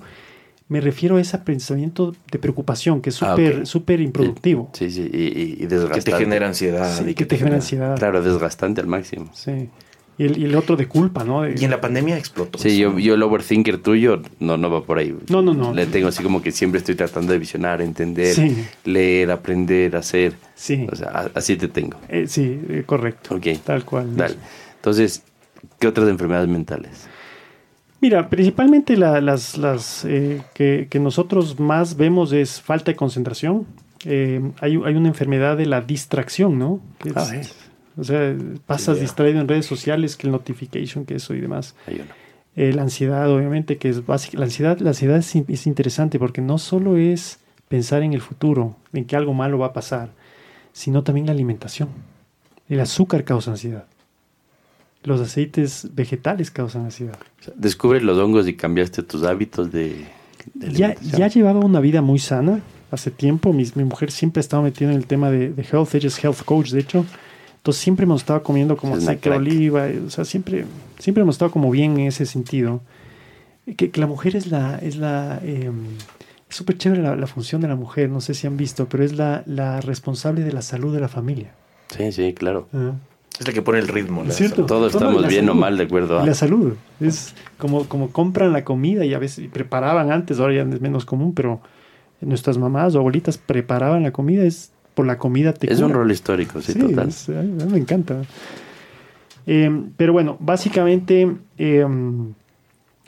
Me 0.68 0.80
refiero 0.80 1.16
a 1.16 1.20
ese 1.20 1.36
pensamiento 1.38 2.14
de 2.30 2.38
preocupación 2.38 3.02
que 3.02 3.10
es 3.10 3.22
Ah, 3.22 3.36
súper 3.64 4.00
improductivo. 4.00 4.70
Sí, 4.72 4.90
sí, 4.90 5.02
y, 5.12 5.18
y- 5.18 5.52
y 5.52 5.56
Que 5.56 5.66
desgastante. 5.66 6.10
te 6.12 6.16
genera 6.16 6.46
ansiedad. 6.46 6.96
Sí, 6.98 7.10
y 7.10 7.14
que 7.14 7.26
te 7.26 7.36
genera 7.36 7.56
ansiedad. 7.56 7.98
Claro, 7.98 8.22
desgastante 8.22 8.80
al 8.80 8.86
máximo. 8.86 9.28
Sí. 9.34 9.68
Y 10.18 10.24
el, 10.24 10.38
y 10.38 10.44
el 10.44 10.54
otro 10.56 10.76
de 10.76 10.86
culpa, 10.86 11.24
¿no? 11.24 11.42
De- 11.42 11.54
Y 11.58 11.64
en 11.64 11.70
la 11.70 11.80
pandemia 11.80 12.18
explotó. 12.18 12.58
Sí, 12.58 12.76
yo, 12.78 12.98
yo 12.98 13.14
el 13.14 13.22
overthinker 13.22 13.78
tuyo 13.78 14.20
no, 14.40 14.56
no 14.58 14.70
va 14.70 14.84
por 14.84 14.98
ahí. 14.98 15.16
No, 15.30 15.40
no, 15.40 15.54
no. 15.54 15.72
Le 15.72 15.86
tengo 15.86 16.08
así 16.08 16.22
como 16.22 16.42
que 16.42 16.52
siempre 16.52 16.78
estoy 16.78 16.94
tratando 16.94 17.32
de 17.32 17.38
visionar, 17.38 17.80
entender, 17.80 18.34
Sí. 18.34 18.56
leer, 18.84 19.30
aprender, 19.30 19.96
hacer. 19.96 20.34
Sí. 20.54 20.86
O 20.92 20.94
sea, 20.96 21.08
a- 21.08 21.30
así 21.34 21.56
te 21.56 21.66
tengo. 21.68 21.96
Eh, 22.08 22.26
sí, 22.28 22.60
eh, 22.68 22.82
correcto. 22.84 23.34
Ok. 23.36 23.46
Tal 23.64 23.84
cual. 23.86 24.14
Dale. 24.16 24.34
Entonces, 24.76 25.22
¿qué 25.78 25.86
otras 25.88 26.08
enfermedades 26.08 26.48
mentales? 26.48 27.08
Mira, 28.00 28.28
principalmente 28.28 28.96
la- 28.96 29.20
las, 29.20 29.56
las 29.56 30.04
eh, 30.04 30.42
que, 30.54 30.88
que 30.90 30.98
nosotros 30.98 31.58
más 31.60 31.96
vemos 31.96 32.32
es 32.32 32.60
falta 32.60 32.90
de 32.90 32.96
concentración. 32.96 33.66
Eh, 34.04 34.40
hay, 34.60 34.72
hay 34.84 34.94
una 34.94 35.08
enfermedad 35.08 35.56
de 35.56 35.66
la 35.66 35.80
distracción, 35.80 36.58
¿no? 36.58 36.80
Que 36.98 37.10
es- 37.10 37.16
Ah. 37.16 37.30
O 37.96 38.04
sea, 38.04 38.34
pasas 38.66 38.96
Sí, 38.96 39.02
distraído 39.02 39.40
en 39.40 39.48
redes 39.48 39.66
sociales, 39.66 40.16
que 40.16 40.26
el 40.26 40.32
notification, 40.32 41.04
que 41.04 41.16
eso 41.16 41.34
y 41.34 41.40
demás. 41.40 41.74
Hay 41.86 41.96
uno. 41.96 42.04
Eh, 42.56 42.72
la 42.72 42.82
ansiedad, 42.82 43.30
obviamente, 43.30 43.78
que 43.78 43.88
es 43.88 44.04
básica. 44.04 44.38
La 44.38 44.44
ansiedad, 44.44 44.78
la 44.80 44.90
ansiedad 44.90 45.16
es, 45.18 45.34
in- 45.34 45.46
es 45.48 45.66
interesante 45.66 46.18
porque 46.18 46.40
no 46.40 46.58
solo 46.58 46.96
es 46.96 47.38
pensar 47.68 48.02
en 48.02 48.12
el 48.12 48.20
futuro, 48.20 48.76
en 48.92 49.04
que 49.06 49.16
algo 49.16 49.32
malo 49.34 49.58
va 49.58 49.66
a 49.68 49.72
pasar, 49.72 50.10
sino 50.72 51.02
también 51.02 51.26
la 51.26 51.32
alimentación. 51.32 51.88
El 52.68 52.80
azúcar 52.80 53.24
causa 53.24 53.50
ansiedad. 53.52 53.86
Los 55.04 55.20
aceites 55.20 55.88
vegetales 55.94 56.50
causan 56.50 56.84
ansiedad. 56.84 57.16
O 57.40 57.42
sea, 57.44 57.54
descubres 57.56 58.02
los 58.02 58.18
hongos 58.18 58.46
y 58.46 58.54
cambiaste 58.54 59.02
tus 59.02 59.24
hábitos 59.24 59.72
de, 59.72 60.06
de 60.54 60.70
Ya, 60.72 60.94
ya 61.00 61.26
llevaba 61.28 61.58
una 61.60 61.80
vida 61.80 62.02
muy 62.02 62.18
sana 62.20 62.60
hace 62.90 63.10
tiempo. 63.10 63.52
Mi, 63.52 63.64
mi 63.74 63.84
mujer 63.84 64.10
siempre 64.12 64.40
estaba 64.40 64.62
metida 64.62 64.90
en 64.90 64.96
el 64.96 65.06
tema 65.06 65.30
de, 65.30 65.50
de 65.52 65.62
health. 65.62 65.94
Ella 65.94 66.06
es 66.08 66.22
health 66.22 66.42
coach, 66.44 66.70
de 66.70 66.80
hecho. 66.80 67.04
Entonces 67.62 67.80
siempre 67.80 68.02
hemos 68.02 68.22
estado 68.22 68.42
comiendo 68.42 68.76
como 68.76 68.96
Es 68.96 69.04
aceite 69.04 69.30
de 69.30 69.36
oliva. 69.36 69.86
O 70.04 70.10
sea, 70.10 70.24
siempre, 70.24 70.64
siempre 70.98 71.22
hemos 71.22 71.36
estado 71.36 71.52
como 71.52 71.70
bien 71.70 71.92
en 71.96 72.08
ese 72.08 72.26
sentido. 72.26 72.80
Que, 73.76 73.92
que 73.92 74.00
la 74.00 74.08
mujer 74.08 74.34
es 74.34 74.48
la... 74.48 74.80
Es 74.80 74.96
la 74.96 75.38
eh, 75.44 75.70
es 76.50 76.56
súper 76.56 76.76
chévere 76.76 77.02
la, 77.02 77.14
la 77.14 77.26
función 77.28 77.62
de 77.62 77.68
la 77.68 77.76
mujer. 77.76 78.10
No 78.10 78.20
sé 78.20 78.34
si 78.34 78.48
han 78.48 78.56
visto, 78.56 78.88
pero 78.88 79.04
es 79.04 79.12
la, 79.16 79.44
la 79.46 79.80
responsable 79.80 80.42
de 80.42 80.50
la 80.50 80.60
salud 80.60 80.92
de 80.92 80.98
la 80.98 81.06
familia. 81.06 81.54
Sí, 81.96 82.10
sí, 82.10 82.34
claro. 82.34 82.68
Ah. 82.72 82.94
Es 83.38 83.46
la 83.46 83.52
que 83.52 83.62
pone 83.62 83.78
el 83.78 83.86
ritmo. 83.86 84.24
la 84.24 84.32
cierto. 84.32 84.66
Todos 84.66 84.92
estamos 84.92 85.22
la 85.22 85.28
bien 85.28 85.44
o 85.44 85.52
salud. 85.52 85.60
mal 85.60 85.76
de 85.76 85.84
acuerdo 85.84 86.18
a... 86.18 86.24
Y 86.24 86.26
la 86.26 86.34
salud. 86.34 86.74
Es 86.98 87.32
como, 87.58 87.84
como 87.84 88.10
compran 88.10 88.52
la 88.52 88.64
comida 88.64 89.04
y 89.04 89.14
a 89.14 89.20
veces 89.20 89.44
y 89.44 89.48
preparaban 89.48 90.10
antes, 90.10 90.40
ahora 90.40 90.54
ya 90.54 90.62
es 90.62 90.80
menos 90.80 91.04
común, 91.04 91.32
pero 91.32 91.60
nuestras 92.20 92.58
mamás 92.58 92.96
o 92.96 92.98
abuelitas 92.98 93.38
preparaban 93.38 94.02
la 94.02 94.10
comida, 94.10 94.42
es 94.42 94.71
por 94.94 95.06
la 95.06 95.18
comida 95.18 95.52
te 95.54 95.72
Es 95.72 95.80
un 95.80 95.92
rol 95.92 96.10
histórico, 96.10 96.60
sí, 96.60 96.72
Sí, 96.72 96.78
total. 96.80 97.08
es- 97.08 97.28
a 97.28 97.42
mí 97.42 97.64
me 97.72 97.78
encanta. 97.78 98.22
Eh, 99.46 99.70
pero 99.96 100.12
bueno, 100.12 100.36
básicamente 100.40 101.36
eh, 101.58 101.86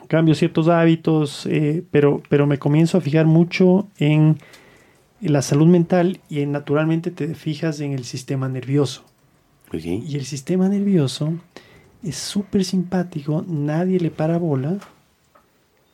cambio 0.07 0.35
ciertos 0.35 0.67
hábitos, 0.67 1.45
eh, 1.45 1.83
pero, 1.91 2.21
pero 2.29 2.45
me 2.47 2.57
comienzo 2.57 2.97
a 2.97 3.01
fijar 3.01 3.25
mucho 3.25 3.87
en 3.97 4.37
la 5.21 5.41
salud 5.41 5.67
mental 5.67 6.19
y 6.29 6.41
en, 6.41 6.51
naturalmente 6.51 7.09
te 7.11 7.33
fijas 7.35 7.79
en 7.79 7.93
el 7.93 8.03
sistema 8.03 8.49
nervioso. 8.49 9.03
Y 10.07 10.15
el 10.15 10.25
sistema 10.25 10.69
nervioso 10.69 11.33
es 12.03 12.15
súper 12.17 12.63
simpático, 12.65 13.43
nadie 13.47 13.99
le 13.99 14.11
para 14.11 14.37
bola, 14.37 14.77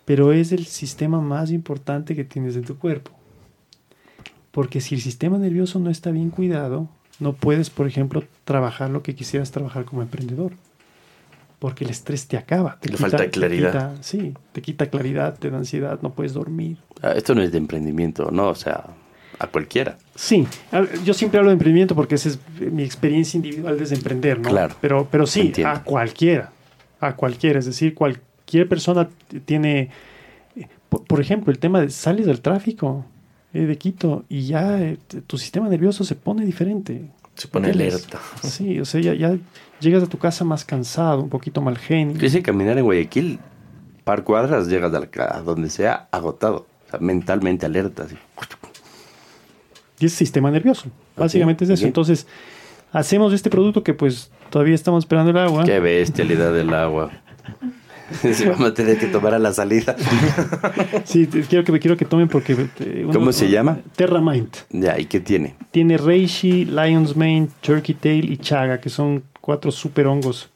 pero 0.06 0.34
es 0.34 0.52
el 0.52 0.66
sistema 0.66 1.22
más 1.22 1.52
importante 1.52 2.16
que 2.16 2.24
tienes 2.26 2.56
en 2.56 2.64
tu 2.64 2.78
cuerpo. 2.78 3.12
Porque 4.52 4.82
si 4.82 4.96
el 4.96 5.02
sistema 5.02 5.38
nervioso 5.38 5.80
no 5.80 5.90
está 5.90 6.12
bien 6.12 6.30
cuidado, 6.30 6.90
no 7.20 7.34
puedes, 7.34 7.70
por 7.70 7.88
ejemplo, 7.88 8.24
trabajar 8.44 8.90
lo 8.90 9.02
que 9.04 9.16
quisieras 9.16 9.52
trabajar 9.52 9.86
como 9.86 10.02
emprendedor. 10.02 10.54
Porque 11.60 11.84
el 11.86 11.92
estrés 11.92 12.28
te 12.28 12.38
acaba. 12.38 12.78
Te 12.82 12.90
Le 12.90 12.98
falta 12.98 13.30
claridad. 13.30 13.72
quita- 13.94 14.04
sí, 14.04 14.34
te 14.52 14.62
quita 14.62 14.88
claridad, 14.90 15.38
te 15.38 15.52
da 15.52 15.58
ansiedad, 15.60 16.00
no 16.02 16.12
puedes 16.12 16.34
dormir. 16.34 16.78
Ah, 17.04 17.12
Esto 17.16 17.36
no 17.36 17.42
es 17.44 17.52
de 17.52 17.60
emprendimiento, 17.60 18.32
¿no? 18.32 18.50
O 18.50 18.56
sea, 18.56 18.84
a 19.38 19.48
cualquiera. 19.48 19.98
Sí, 20.16 20.48
yo 21.06 21.14
siempre 21.14 21.38
hablo 21.38 21.52
de 21.52 21.54
emprendimiento 21.54 21.96
porque 21.96 22.16
esa 22.16 22.30
es 22.30 22.40
mi 22.60 22.84
experiencia 22.84 23.38
individual 23.38 23.78
desde 23.78 23.96
emprender, 23.96 24.40
¿no? 24.40 24.50
Claro. 24.50 24.76
Pero, 24.82 25.08
pero 25.10 25.28
sí, 25.28 25.42
Entiendo. 25.42 25.72
a 25.74 25.84
cualquiera, 25.84 26.52
a 27.00 27.16
cualquiera, 27.16 27.60
es 27.60 27.66
decir, 27.68 27.94
cualquier 27.94 28.68
persona 28.68 29.08
tiene, 29.46 29.90
por 31.08 31.22
ejemplo, 31.22 31.52
el 31.54 31.60
tema 31.60 31.80
de 31.80 31.90
sales 31.92 32.26
del 32.26 32.42
tráfico 32.42 33.06
eh, 33.54 33.62
de 33.62 33.78
Quito 33.78 34.24
y 34.30 34.46
ya 34.48 34.82
eh, 34.82 34.98
tu 35.28 35.38
sistema 35.38 35.68
nervioso 35.70 36.04
se 36.04 36.16
pone 36.16 36.46
diferente. 36.46 37.10
Se 37.36 37.48
pone 37.48 37.70
alerta. 37.70 38.20
Sí, 38.44 38.80
o 38.80 38.86
sea, 38.86 39.02
ya, 39.02 39.14
ya 39.14 39.38
llegas 39.80 40.04
a 40.04 40.08
tu 40.08 40.18
casa 40.18 40.44
más 40.44 40.66
cansado, 40.66 41.22
un 41.22 41.30
poquito 41.30 41.62
mal 41.62 41.78
genio. 41.78 42.18
Dice 42.18 42.42
caminar 42.42 42.78
en 42.78 42.84
Guayaquil, 42.84 43.40
par 44.04 44.24
cuadras, 44.24 44.68
llegas 44.68 44.94
a, 44.94 45.38
a 45.38 45.42
donde 45.42 45.70
sea 45.70 46.08
agotado. 46.12 46.68
O 46.88 46.92
sea, 46.92 47.00
mentalmente 47.00 47.66
alerta. 47.66 48.04
así. 48.04 48.16
Y 50.00 50.06
es 50.06 50.14
sistema 50.14 50.52
nervioso. 50.52 50.90
Básicamente 51.16 51.64
es 51.64 51.70
eso. 51.70 51.86
Entonces, 51.86 52.28
hacemos 52.92 53.34
este 53.34 53.50
producto 53.50 53.84
que 53.84 53.94
pues 53.94 54.32
todavía 54.50 54.76
estamos 54.76 55.04
esperando 55.04 55.32
el 55.32 55.38
agua. 55.38 55.64
Qué 55.64 55.80
bestialidad 55.80 56.54
del 56.54 56.74
agua. 56.74 57.12
Sí, 58.34 58.46
vamos 58.46 58.70
a 58.70 58.74
tener 58.74 58.98
que 58.98 59.08
tomar 59.08 59.34
a 59.34 59.40
la 59.40 59.54
salida. 59.54 59.96
Sí, 61.06 61.28
quiero 61.28 61.64
que 61.64 61.80
quiero 61.80 61.98
que 61.98 62.06
tomen 62.06 62.28
porque 62.28 62.54
eh, 62.80 63.02
uno- 63.04 63.14
¿Cómo 63.14 63.32
se 63.32 63.50
llama? 63.50 63.80
Terra 63.96 64.22
Mind. 64.22 64.50
Ya, 64.70 65.00
¿y 65.00 65.06
qué 65.06 65.20
tiene? 65.20 65.56
Tiene 65.72 65.98
Reishi, 65.98 66.66
Lion's 66.66 67.16
Mane, 67.16 67.50
Turkey 67.62 67.96
Tail 67.96 68.32
y 68.32 68.38
Chaga, 68.38 68.80
que 68.80 68.90
son 68.90 69.24
cuatro 69.42 69.72
super 69.72 70.08
hongos 70.08 70.50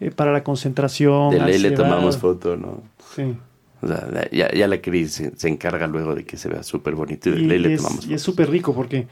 eh, 0.00 0.10
para 0.10 0.32
la 0.32 0.42
concentración. 0.42 1.30
De 1.30 1.40
ley 1.40 1.58
le 1.58 1.70
tomamos 1.72 2.16
foto, 2.18 2.56
¿no? 2.56 2.82
Sí. 3.14 3.34
O 3.82 3.86
sea, 3.88 4.28
ya, 4.32 4.50
ya 4.52 4.66
la 4.66 4.80
Cris 4.80 5.12
se, 5.12 5.36
se 5.36 5.48
encarga 5.48 5.86
luego 5.86 6.14
de 6.14 6.24
que 6.24 6.36
se 6.36 6.48
vea 6.48 6.62
súper 6.62 6.94
bonito 6.94 7.28
y 7.28 7.32
de 7.32 7.38
Y, 7.40 7.46
ley 7.46 7.58
le 7.58 7.74
es, 7.74 7.82
tomamos 7.82 8.06
y 8.06 8.14
es 8.14 8.22
súper 8.22 8.50
rico 8.50 8.74
porque 8.74 9.06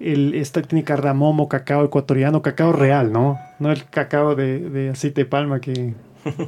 el, 0.00 0.34
esta 0.34 0.62
tiene 0.62 0.84
cardamomo, 0.84 1.48
cacao 1.48 1.84
ecuatoriano, 1.84 2.42
cacao 2.42 2.72
real, 2.72 3.12
¿no? 3.12 3.38
No 3.58 3.70
el 3.70 3.84
cacao 3.84 4.34
de, 4.34 4.58
de 4.70 4.90
aceite 4.90 5.22
de 5.22 5.26
palma 5.26 5.60
que 5.60 5.94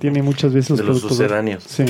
tiene 0.01 0.23
muchas 0.23 0.53
veces 0.53 0.77
De 0.77 0.85
los 0.85 0.99
productos- 1.03 1.17
sucedáneos. 1.17 1.63
Sí. 1.65 1.85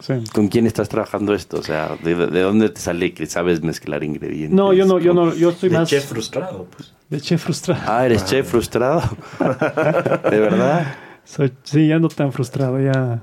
sí. 0.00 0.14
¿Con 0.32 0.48
quién 0.48 0.66
estás 0.66 0.88
trabajando 0.88 1.34
esto? 1.34 1.58
O 1.58 1.62
sea, 1.62 1.96
¿de, 2.02 2.14
de 2.14 2.40
dónde 2.40 2.68
te 2.70 2.80
sale 2.80 3.12
que 3.14 3.26
sabes 3.26 3.62
mezclar 3.62 4.02
ingredientes? 4.04 4.56
No, 4.56 4.72
yo 4.72 4.86
no, 4.86 4.98
yo 4.98 5.12
no, 5.14 5.34
yo 5.34 5.50
estoy 5.50 5.68
De 5.70 5.78
más 5.78 5.88
chef 5.88 6.04
frustrado, 6.06 6.66
pues. 6.76 6.92
de 7.08 7.20
chef 7.20 7.42
frustrado. 7.42 7.80
Ah, 7.86 8.06
eres 8.06 8.24
chef 8.24 8.48
frustrado. 8.48 9.02
¿De 10.30 10.38
verdad? 10.40 10.94
Soy- 11.24 11.52
sí, 11.62 11.86
ya 11.86 11.98
no 11.98 12.08
tan 12.08 12.32
frustrado, 12.32 12.80
ya. 12.80 13.22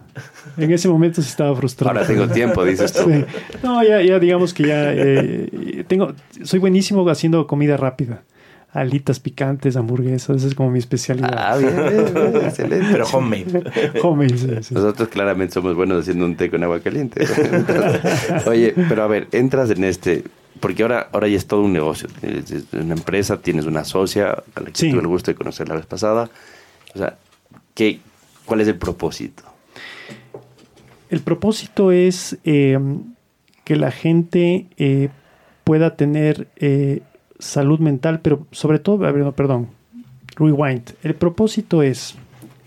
En 0.56 0.72
ese 0.72 0.88
momento 0.88 1.22
sí 1.22 1.30
estaba 1.30 1.54
frustrado. 1.56 1.98
Ahora 1.98 2.08
tengo 2.08 2.28
tiempo, 2.28 2.64
dices 2.64 2.94
tú. 2.94 3.04
Sí. 3.12 3.26
No, 3.64 3.84
ya, 3.84 4.02
ya 4.02 4.18
digamos 4.20 4.54
que 4.54 4.68
ya 4.68 4.94
eh, 4.94 5.84
tengo, 5.88 6.14
soy 6.44 6.60
buenísimo 6.60 7.08
haciendo 7.10 7.48
comida 7.48 7.76
rápida. 7.76 8.24
Alitas 8.74 9.20
picantes, 9.20 9.76
hamburguesas, 9.76 10.38
esa 10.38 10.48
es 10.48 10.54
como 10.56 10.70
mi 10.72 10.80
especialidad. 10.80 11.34
Ah, 11.36 11.58
bien, 11.58 11.74
bien, 11.76 12.14
bien, 12.34 12.36
excelente. 12.46 12.88
Pero 12.92 13.06
homemade. 13.08 13.64
Homemade, 14.04 14.38
sí, 14.38 14.50
sí. 14.62 14.74
Nosotros 14.76 15.08
claramente 15.10 15.54
somos 15.54 15.76
buenos 15.76 16.02
haciendo 16.02 16.26
un 16.26 16.36
té 16.36 16.50
con 16.52 16.64
agua 16.64 16.80
caliente. 16.82 17.26
Oye, 18.46 18.74
pero 18.90 19.04
a 19.04 19.08
ver, 19.08 19.28
entras 19.32 19.70
en 19.72 19.84
este, 19.84 20.24
porque 20.60 20.84
ahora, 20.84 21.08
ahora 21.12 21.28
ya 21.28 21.38
es 21.38 21.48
todo 21.48 21.62
un 21.64 21.74
negocio. 21.74 22.08
Es 22.22 22.52
es 22.52 22.66
una 22.74 22.94
empresa, 22.94 23.38
tienes 23.42 23.66
una 23.66 23.84
socia 23.84 24.32
a 24.56 24.60
la 24.60 24.68
que 24.68 24.76
Sí. 24.76 24.92
tuve 24.92 25.02
el 25.02 25.08
gusto 25.08 25.32
de 25.32 25.36
conocer 25.36 25.68
la 25.70 25.76
vez 25.76 25.86
pasada. 25.86 26.30
O 26.94 26.98
sea, 26.98 27.18
¿qué, 27.74 28.00
¿cuál 28.46 28.62
es 28.62 28.68
el 28.68 28.76
propósito? 28.76 29.44
El 31.10 31.22
propósito 31.22 31.92
es 31.92 32.38
eh, 32.44 32.78
que 33.64 33.76
la 33.78 33.92
gente 33.92 34.68
eh, 34.78 35.10
pueda 35.64 35.96
tener 35.96 36.48
eh, 36.58 37.02
salud 37.40 37.80
mental, 37.80 38.20
pero 38.22 38.46
sobre 38.52 38.80
todo, 38.80 39.00
perdón, 39.34 39.68
rewind. 40.36 40.92
El 41.04 41.16
propósito 41.16 41.84
es, 41.84 42.16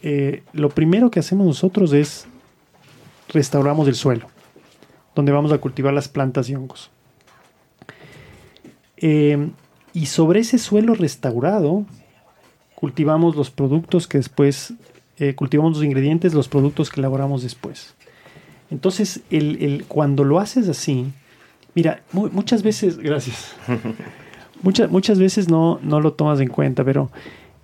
eh, 0.02 0.42
lo 0.52 0.68
primero 0.70 1.10
que 1.10 1.20
hacemos 1.20 1.46
nosotros 1.46 1.92
es 1.92 2.26
restauramos 3.28 3.86
el 3.88 3.94
suelo, 3.94 4.26
donde 5.14 5.32
vamos 5.32 5.52
a 5.52 5.58
cultivar 5.58 5.92
las 5.94 6.08
plantas 6.08 6.48
y 6.50 6.54
hongos. 6.54 6.90
Eh, 8.96 9.50
y 9.92 10.06
sobre 10.06 10.40
ese 10.40 10.58
suelo 10.58 10.94
restaurado, 10.94 11.84
cultivamos 12.74 13.36
los 13.36 13.50
productos 13.50 14.06
que 14.06 14.18
después, 14.18 14.74
eh, 15.18 15.34
cultivamos 15.34 15.74
los 15.74 15.84
ingredientes, 15.84 16.34
los 16.34 16.48
productos 16.48 16.90
que 16.90 17.00
elaboramos 17.00 17.42
después. 17.42 17.94
Entonces, 18.70 19.20
cuando 19.88 20.22
lo 20.22 20.38
haces 20.38 20.68
así, 20.68 21.06
mira, 21.74 22.02
mu- 22.12 22.28
muchas 22.30 22.62
veces, 22.62 22.98
gracias, 22.98 23.54
muchas, 24.62 24.90
muchas 24.90 25.18
veces 25.18 25.48
no, 25.48 25.78
no 25.82 26.00
lo 26.00 26.12
tomas 26.12 26.40
en 26.40 26.48
cuenta, 26.48 26.84
pero 26.84 27.10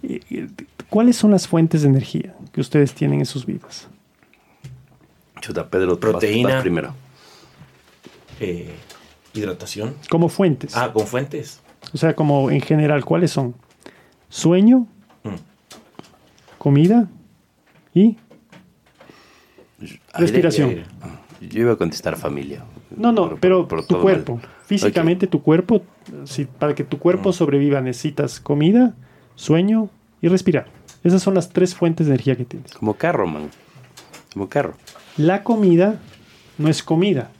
eh, 0.02 0.20
eh, 0.30 0.48
¿cuáles 0.90 1.16
son 1.16 1.30
las 1.30 1.46
fuentes 1.48 1.82
de 1.82 1.88
energía 1.88 2.34
que 2.52 2.60
ustedes 2.60 2.94
tienen 2.94 3.20
en 3.20 3.26
sus 3.26 3.46
vidas? 3.46 3.88
Chuta, 5.40 5.68
Pedro, 5.68 5.90
vas- 5.90 5.98
Proteína. 5.98 6.54
vas 6.54 6.62
primero. 6.62 6.94
eh, 8.40 8.74
hidratación. 9.34 9.94
Como 10.10 10.28
fuentes. 10.28 10.76
Ah, 10.76 10.92
con 10.92 11.06
fuentes. 11.06 11.60
O 11.92 11.98
sea, 11.98 12.14
como 12.16 12.50
en 12.50 12.60
general, 12.60 13.04
¿cuáles 13.04 13.30
son? 13.30 13.54
Sueño, 14.28 14.86
Mm. 15.22 15.36
comida 16.58 17.08
y... 17.94 18.16
Respiración. 20.14 20.70
Aire. 20.70 20.84
Yo 21.40 21.60
iba 21.60 21.72
a 21.72 21.76
contestar 21.76 22.16
familia. 22.16 22.64
No, 22.96 23.12
no, 23.12 23.28
Por- 23.30 23.40
pero 23.40 23.68
por 23.68 23.82
tu 23.82 23.88
todo 23.94 24.02
cuerpo. 24.02 24.36
mal. 24.36 24.48
Físicamente 24.66 25.26
tu 25.28 25.42
cuerpo, 25.42 25.82
si, 26.24 26.44
para 26.44 26.74
que 26.74 26.82
tu 26.84 26.98
cuerpo 26.98 27.32
sobreviva 27.32 27.80
necesitas 27.80 28.40
comida, 28.40 28.94
sueño 29.36 29.90
y 30.20 30.28
respirar. 30.28 30.66
Esas 31.04 31.22
son 31.22 31.34
las 31.34 31.50
tres 31.50 31.74
fuentes 31.74 32.06
de 32.06 32.14
energía 32.14 32.36
que 32.36 32.44
tienes. 32.44 32.72
Como 32.72 32.94
carro, 32.94 33.28
man. 33.28 33.48
Como 34.32 34.48
carro. 34.48 34.74
La 35.16 35.44
comida 35.44 36.00
no 36.58 36.68
es 36.68 36.82
comida. 36.82 37.30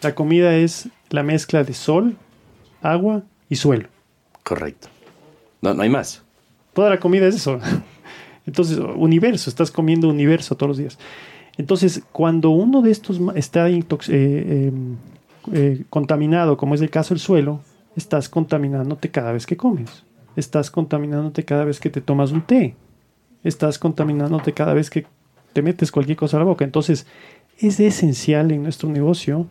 La 0.00 0.14
comida 0.14 0.56
es 0.56 0.88
la 1.10 1.22
mezcla 1.22 1.64
de 1.64 1.74
sol, 1.74 2.16
agua 2.80 3.22
y 3.50 3.56
suelo. 3.56 3.88
Correcto. 4.42 4.88
No, 5.60 5.74
no 5.74 5.82
hay 5.82 5.90
más. 5.90 6.22
Toda 6.72 6.88
la 6.88 6.98
comida 6.98 7.26
es 7.26 7.34
eso. 7.34 7.60
Entonces, 8.46 8.78
universo, 8.78 9.50
estás 9.50 9.70
comiendo 9.70 10.08
universo 10.08 10.56
todos 10.56 10.68
los 10.68 10.78
días. 10.78 10.98
Entonces, 11.58 12.02
cuando 12.12 12.50
uno 12.50 12.80
de 12.80 12.90
estos 12.90 13.20
está 13.34 13.68
eh, 13.68 13.84
eh, 14.08 14.72
eh, 15.52 15.84
contaminado, 15.90 16.56
como 16.56 16.74
es 16.74 16.80
el 16.80 16.90
caso 16.90 17.14
del 17.14 17.20
suelo, 17.20 17.60
estás 17.96 18.28
contaminándote 18.28 19.10
cada 19.10 19.32
vez 19.32 19.46
que 19.46 19.56
comes. 19.56 20.04
Estás 20.36 20.70
contaminándote 20.70 21.44
cada 21.44 21.64
vez 21.64 21.80
que 21.80 21.90
te 21.90 22.00
tomas 22.00 22.30
un 22.32 22.42
té. 22.42 22.76
Estás 23.42 23.78
contaminándote 23.78 24.52
cada 24.52 24.74
vez 24.74 24.90
que 24.90 25.06
te 25.52 25.62
metes 25.62 25.90
cualquier 25.90 26.16
cosa 26.16 26.36
a 26.36 26.40
la 26.40 26.46
boca. 26.46 26.64
Entonces, 26.64 27.06
es 27.58 27.80
esencial 27.80 28.50
en 28.52 28.62
nuestro 28.62 28.88
negocio 28.88 29.46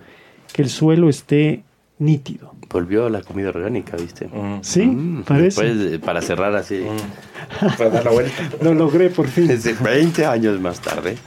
que 0.53 0.61
el 0.61 0.69
suelo 0.69 1.09
esté 1.09 1.63
nítido. 1.97 2.53
Volvió 2.71 3.09
la 3.09 3.21
comida 3.21 3.49
orgánica, 3.49 3.97
¿viste? 3.97 4.27
Mm. 4.27 4.59
¿Sí? 4.61 4.85
Mm, 4.85 5.23
Parece. 5.23 5.43
después 5.63 5.91
de- 5.91 5.99
para 5.99 6.21
cerrar 6.21 6.55
así. 6.55 6.81
Para 7.77 7.89
dar 7.89 8.05
la 8.05 8.11
vuelta. 8.11 8.31
Lo 8.61 8.73
logré 8.73 9.09
por 9.09 9.27
fin. 9.27 9.47
Desde 9.47 9.73
20 9.73 10.26
años 10.26 10.59
más 10.61 10.80
tarde. 10.80 11.17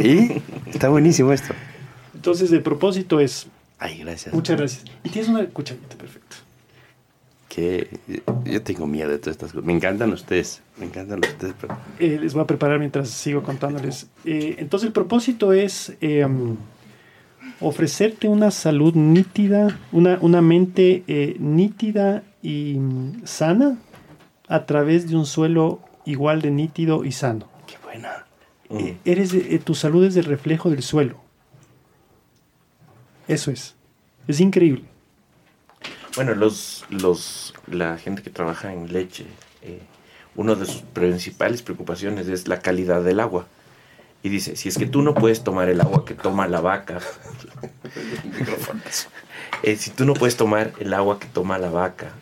Y 0.00 0.40
está 0.70 0.88
buenísimo 0.88 1.32
esto. 1.32 1.52
Entonces, 2.14 2.50
el 2.52 2.62
propósito 2.62 3.20
es 3.20 3.48
Ay, 3.78 3.98
gracias. 3.98 4.34
Muchas 4.34 4.56
gracias. 4.56 4.84
Y 5.04 5.10
tienes 5.10 5.30
una 5.30 5.46
cucharita, 5.46 5.96
perfecto. 5.96 6.36
Que 7.48 7.88
yo 8.44 8.62
tengo 8.62 8.86
miedo 8.86 9.10
de 9.10 9.18
todas 9.18 9.36
estas 9.36 9.52
cosas. 9.52 9.64
Me 9.64 9.72
encantan 9.72 10.12
ustedes. 10.12 10.60
Me 10.78 10.86
encantan 10.86 11.20
ustedes. 11.20 11.54
Pero... 11.60 11.78
Eh, 11.98 12.18
les 12.20 12.34
voy 12.34 12.42
a 12.42 12.46
preparar 12.46 12.78
mientras 12.78 13.08
sigo 13.08 13.42
contándoles. 13.42 14.08
Eh, 14.24 14.56
entonces 14.58 14.88
el 14.88 14.92
propósito 14.92 15.52
es 15.52 15.96
eh, 16.00 16.24
um, 16.24 16.56
ofrecerte 17.60 18.28
una 18.28 18.50
salud 18.50 18.94
nítida, 18.94 19.78
una, 19.92 20.18
una 20.20 20.42
mente 20.42 21.04
eh, 21.06 21.36
nítida 21.38 22.22
y 22.42 22.74
mm, 22.78 23.24
sana 23.24 23.78
a 24.48 24.66
través 24.66 25.08
de 25.08 25.16
un 25.16 25.26
suelo 25.26 25.80
igual 26.04 26.42
de 26.42 26.50
nítido 26.50 27.04
y 27.04 27.12
sano. 27.12 27.48
Qué 27.66 27.76
buena. 27.82 28.26
Eh, 28.70 28.96
eres, 29.04 29.34
tu 29.64 29.74
salud 29.74 30.04
es 30.04 30.16
el 30.16 30.24
reflejo 30.24 30.70
del 30.70 30.82
suelo. 30.82 31.27
Eso 33.28 33.50
es. 33.50 33.76
Es 34.26 34.40
increíble. 34.40 34.84
Bueno, 36.16 36.34
los, 36.34 36.84
los, 36.90 37.54
la 37.66 37.96
gente 37.98 38.22
que 38.22 38.30
trabaja 38.30 38.72
en 38.72 38.92
leche, 38.92 39.26
eh, 39.62 39.80
una 40.34 40.54
de 40.54 40.66
sus 40.66 40.82
principales 40.82 41.62
preocupaciones 41.62 42.26
es 42.28 42.48
la 42.48 42.60
calidad 42.60 43.02
del 43.02 43.20
agua. 43.20 43.46
Y 44.22 44.30
dice, 44.30 44.56
si 44.56 44.68
es 44.68 44.78
que 44.78 44.86
tú 44.86 45.02
no 45.02 45.14
puedes 45.14 45.44
tomar 45.44 45.68
el 45.68 45.80
agua 45.80 46.04
que 46.04 46.14
toma 46.14 46.48
la 46.48 46.60
vaca, 46.60 46.98
eh, 49.62 49.76
si 49.76 49.90
tú 49.90 50.04
no 50.04 50.14
puedes 50.14 50.36
tomar 50.36 50.72
el 50.80 50.92
agua 50.92 51.20
que 51.20 51.28
toma 51.28 51.58
la 51.58 51.70
vaca, 51.70 52.12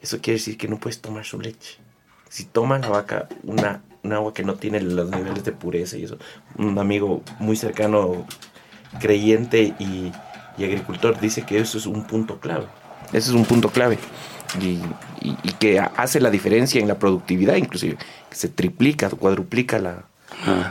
eso 0.00 0.18
quiere 0.20 0.38
decir 0.38 0.56
que 0.56 0.68
no 0.68 0.78
puedes 0.78 1.00
tomar 1.00 1.24
su 1.24 1.38
leche. 1.38 1.78
Si 2.30 2.44
toma 2.44 2.78
la 2.78 2.88
vaca 2.88 3.28
una, 3.42 3.82
un 4.02 4.12
agua 4.14 4.32
que 4.32 4.42
no 4.42 4.54
tiene 4.54 4.80
los 4.80 5.10
niveles 5.10 5.44
de 5.44 5.52
pureza 5.52 5.98
y 5.98 6.04
eso, 6.04 6.16
un 6.56 6.78
amigo 6.78 7.22
muy 7.38 7.56
cercano, 7.56 8.26
creyente 9.00 9.74
y, 9.78 10.12
y 10.58 10.64
agricultor, 10.64 11.18
dice 11.20 11.42
que 11.42 11.58
eso 11.58 11.78
es 11.78 11.86
un 11.86 12.04
punto 12.06 12.38
clave. 12.40 12.66
Ese 13.08 13.30
es 13.30 13.34
un 13.36 13.44
punto 13.44 13.68
clave. 13.68 13.98
Y, 14.60 14.78
y- 15.26 15.36
y 15.42 15.52
que 15.58 15.78
ha- 15.80 15.92
hace 15.96 16.20
la 16.20 16.30
diferencia 16.30 16.80
en 16.80 16.88
la 16.88 16.98
productividad, 16.98 17.56
inclusive. 17.56 17.96
Que 18.28 18.36
se 18.36 18.48
triplica, 18.48 19.08
cuadruplica 19.10 19.78
la, 19.78 20.04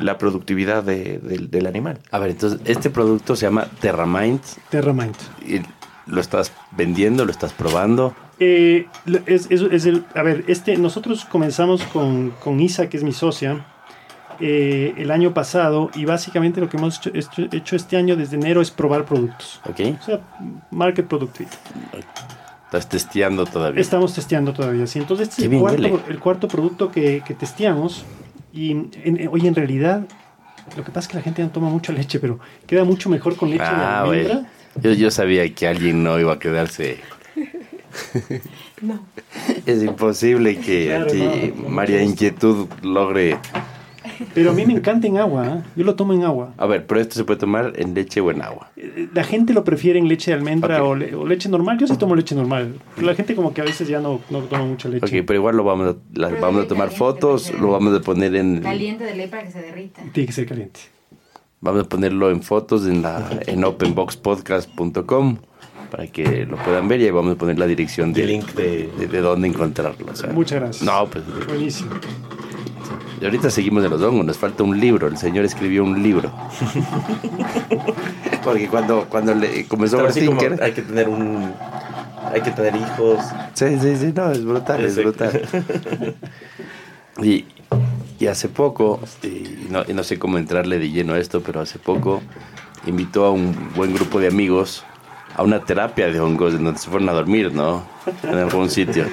la 0.02 0.18
productividad 0.18 0.84
de- 0.84 1.20
del- 1.20 1.50
del 1.50 1.68
animal. 1.68 2.00
A 2.12 2.20
ver, 2.20 2.32
entonces, 2.32 2.60
este 2.66 2.90
producto 2.90 3.36
se 3.36 3.46
llama 3.46 3.68
Terramind. 3.80 4.42
Terramind. 4.70 5.16
Y 5.48 5.62
¿Lo 6.08 6.20
estás 6.20 6.52
vendiendo? 6.72 7.26
¿Lo 7.26 7.32
estás 7.32 7.54
probando? 7.54 8.16
Eh, 8.40 8.88
es, 9.28 9.48
es- 9.52 9.62
es 9.62 9.86
el, 9.86 10.04
a 10.16 10.24
ver, 10.24 10.44
este, 10.48 10.76
nosotros 10.78 11.26
comenzamos 11.26 11.84
con, 11.84 12.32
con 12.44 12.60
Isa, 12.60 12.90
que 12.90 12.98
es 12.98 13.04
mi 13.04 13.14
socia, 13.14 13.66
eh, 14.42 14.94
el 14.98 15.12
año 15.12 15.34
pasado 15.34 15.90
y 15.96 16.06
básicamente 16.06 16.60
lo 16.60 16.68
que 16.70 16.78
hemos 16.78 16.98
hecho, 16.98 17.12
hecho- 17.14 17.48
hecho 17.52 17.76
este 17.76 17.96
año 17.98 18.16
desde 18.16 18.36
enero 18.36 18.62
es 18.62 18.72
probar 18.72 19.06
productos. 19.06 19.62
¿Ok? 19.70 19.80
O 20.02 20.04
sea, 20.04 20.20
market 20.72 21.06
product 21.08 21.38
fit. 21.38 21.48
Estás 22.66 22.88
testeando 22.90 23.46
todavía. 23.46 23.82
Estamos 23.82 24.14
testeando 24.14 24.54
todavía. 24.54 24.88
¿sí? 24.88 25.00
Entonces, 25.00 25.30
este 25.30 25.46
es 25.46 25.52
el 25.52 25.60
cuarto, 25.60 26.02
el 26.10 26.20
cuarto 26.20 26.48
producto 26.48 26.92
que, 26.92 27.22
que 27.26 27.34
testeamos. 27.34 28.04
Y 28.54 28.72
en, 28.72 29.30
oye, 29.32 29.48
en 29.48 29.56
realidad, 29.56 30.06
lo 30.78 30.84
que 30.84 30.92
pasa 30.92 31.00
es 31.02 31.08
que 31.10 31.18
la 31.18 31.24
gente 31.24 31.42
no 31.44 31.50
toma 31.50 31.70
mucha 31.70 31.92
leche, 31.94 32.20
pero 32.20 32.40
queda 32.68 32.84
mucho 32.84 33.10
mejor 33.10 33.36
con 33.36 33.50
leche 33.50 33.64
de 33.64 33.70
Ah, 33.70 34.04
güey. 34.06 34.22
almendra. 34.22 34.50
Yo, 34.82 34.94
yo 34.94 35.12
sabía 35.12 35.54
que 35.54 35.68
alguien 35.68 36.02
no 36.04 36.18
iba 36.20 36.34
a 36.34 36.40
quedarse. 36.40 37.00
No. 38.82 39.00
Es 39.66 39.84
imposible 39.84 40.58
que 40.60 40.88
Claro, 40.88 41.06
aquí 41.06 41.52
no, 41.58 41.64
no, 41.64 41.70
María. 41.70 42.02
Inquietud 42.04 42.68
logre. 42.82 43.38
Pero 44.34 44.52
a 44.52 44.54
mí 44.54 44.66
me 44.66 44.74
encanta 44.74 45.08
en 45.08 45.18
agua. 45.18 45.48
¿eh? 45.48 45.64
Yo 45.76 45.84
lo 45.84 45.96
tomo 45.96 46.14
en 46.14 46.24
agua. 46.24 46.54
A 46.58 46.66
ver, 46.66 46.86
pero 46.86 47.02
esto 47.02 47.16
se 47.16 47.24
puede 47.24 47.40
tomar 47.40 47.74
en 47.76 47.94
leche 47.94 48.22
o 48.22 48.32
en 48.32 48.42
agua. 48.42 48.72
Eh, 48.78 49.08
La 49.14 49.24
gente 49.24 49.54
lo 49.54 49.64
prefiere 49.64 50.00
en 50.00 50.08
leche 50.08 50.32
de 50.32 50.38
almendra 50.38 50.84
o, 50.84 50.96
le- 50.96 51.14
o 51.16 51.26
leche 51.26 51.50
normal. 51.50 51.78
Yo 51.78 51.88
sí 51.88 51.96
tomo 51.98 52.16
leche 52.16 52.36
normal. 52.36 52.76
La 53.02 53.16
gente 53.16 53.36
como 53.36 53.54
que 53.54 53.62
a 53.62 53.64
veces 53.66 53.88
ya 53.88 54.00
no, 54.00 54.20
no 54.30 54.40
toma 54.40 54.64
mucha 54.66 54.90
leche. 54.90 55.06
Ok, 55.06 55.26
pero 55.26 55.40
igual 55.40 55.56
lo 55.58 55.64
vamos 55.64 55.96
a, 55.96 56.20
la- 56.20 56.30
vamos 56.40 56.66
a 56.66 56.68
tomar 56.68 56.90
fotos, 56.92 57.52
lo 57.60 57.72
vamos 57.72 57.98
a 57.98 58.02
poner 58.02 58.36
en. 58.36 58.62
Caliente 58.62 59.04
de 59.04 59.16
ley 59.16 59.28
para 59.28 59.44
que 59.44 59.52
se 59.52 59.62
derrita. 59.62 60.02
Tiene 60.14 60.28
que 60.28 60.34
ser 60.34 60.46
caliente. 60.46 60.80
Vamos 61.64 61.84
a 61.86 61.90
ponerlo 61.90 62.32
en 62.32 62.42
fotos 62.42 62.88
en 62.88 63.02
la 63.04 63.30
en 63.46 63.64
openboxpodcast.com 63.64 65.38
para 65.92 66.08
que 66.08 66.46
lo 66.46 66.58
puedan 66.58 66.88
ver 66.88 67.02
y 67.02 67.06
ahí 67.06 67.12
vamos 67.12 67.36
a 67.36 67.38
poner 67.38 67.60
la 67.60 67.68
dirección 67.68 68.14
de, 68.14 68.26
link 68.26 68.54
de- 68.54 68.90
de, 68.98 69.08
de 69.08 69.20
dónde 69.22 69.48
encontrarlo. 69.48 70.08
o 70.12 70.16
sea. 70.16 70.32
Muchas 70.32 70.60
gracias. 70.60 70.84
No, 70.84 71.06
pues 71.08 71.24
Buenísimo. 71.48 71.92
Y 73.22 73.26
ahorita 73.26 73.52
seguimos 73.52 73.84
de 73.84 73.90
los 73.90 74.02
hongos, 74.02 74.26
nos 74.26 74.38
falta 74.38 74.64
un 74.64 74.80
libro, 74.80 75.08
el 75.08 75.16
señor 75.16 75.46
escribió 75.46 75.84
un 75.84 76.02
libro. 76.02 76.32
Porque 78.44 78.68
cuando, 78.68 79.06
cuando 79.08 79.36
le 79.36 79.68
comenzó 79.68 80.04
así 80.04 80.26
como 80.26 80.40
Tinker, 80.40 80.64
hay 80.64 80.72
que 80.72 80.82
tener 80.82 81.08
un... 81.08 81.54
Hay 82.34 82.42
que 82.42 82.50
tener 82.52 82.76
hijos. 82.76 83.20
Sí, 83.54 83.78
sí, 83.80 83.96
sí, 83.98 84.14
no, 84.16 84.32
es 84.32 84.44
brutal, 84.44 84.84
es 84.84 84.96
brutal. 84.96 85.42
Y, 87.22 87.46
y 88.20 88.28
hace 88.28 88.48
poco, 88.48 89.00
y 89.22 89.68
no, 89.70 89.84
y 89.88 89.94
no 89.94 90.02
sé 90.04 90.18
cómo 90.18 90.38
entrarle 90.40 90.80
de 90.80 90.90
lleno 90.90 91.14
a 91.14 91.20
esto, 91.20 91.42
pero 91.42 91.60
hace 91.60 91.78
poco 91.78 92.22
invitó 92.88 93.26
a 93.26 93.32
un 93.32 93.54
buen 93.76 93.94
grupo 93.94 94.20
de 94.20 94.30
amigos 94.30 94.84
a 95.36 95.44
una 95.44 95.60
terapia 95.60 96.08
de 96.08 96.20
hongos 96.20 96.56
en 96.56 96.64
donde 96.64 96.80
se 96.80 96.90
fueron 96.90 97.10
a 97.10 97.12
dormir, 97.12 97.54
¿no? 97.54 97.84
En 98.24 98.38
algún 98.38 98.70
sitio. 98.70 99.06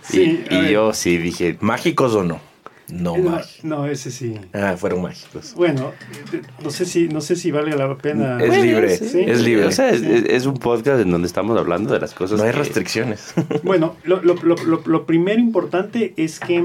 Sí, 0.00 0.44
y 0.48 0.54
y 0.54 0.70
yo 0.70 0.94
sí 0.94 1.18
dije, 1.18 1.58
¿Mágicos 1.60 2.14
o 2.14 2.24
no? 2.24 2.49
No 2.92 3.16
no, 3.16 3.30
mágicos. 3.30 3.64
no, 3.64 3.86
ese 3.86 4.10
sí. 4.10 4.34
Ah, 4.52 4.74
fueron 4.76 5.02
mágicos. 5.02 5.54
Bueno, 5.54 5.92
eh, 6.32 6.42
no 6.62 6.70
sé 6.70 6.84
si, 6.84 7.08
no 7.08 7.20
sé 7.20 7.36
si 7.36 7.50
vale 7.50 7.76
la 7.76 7.96
pena. 7.98 8.38
Es 8.42 8.62
libre, 8.62 8.96
sí. 8.96 9.20
es 9.26 9.42
libre. 9.42 9.66
o 9.66 9.72
sea, 9.72 9.90
es, 9.90 10.46
un 10.46 10.54
podcast 10.54 11.00
en 11.00 11.10
donde 11.10 11.26
estamos 11.26 11.58
hablando 11.58 11.92
de 11.92 12.00
las 12.00 12.14
cosas. 12.14 12.38
No 12.38 12.44
hay 12.44 12.52
que- 12.52 12.58
restricciones. 12.58 13.32
Bueno, 13.62 13.96
lo, 14.04 14.22
lo- 14.22 14.34
lo- 14.34 14.56
lo- 14.56 14.82
lo 14.84 15.06
primero 15.06 15.40
importante 15.40 16.14
es 16.16 16.40
que 16.40 16.58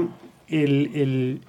el, 0.48 0.90
el- 0.94 1.40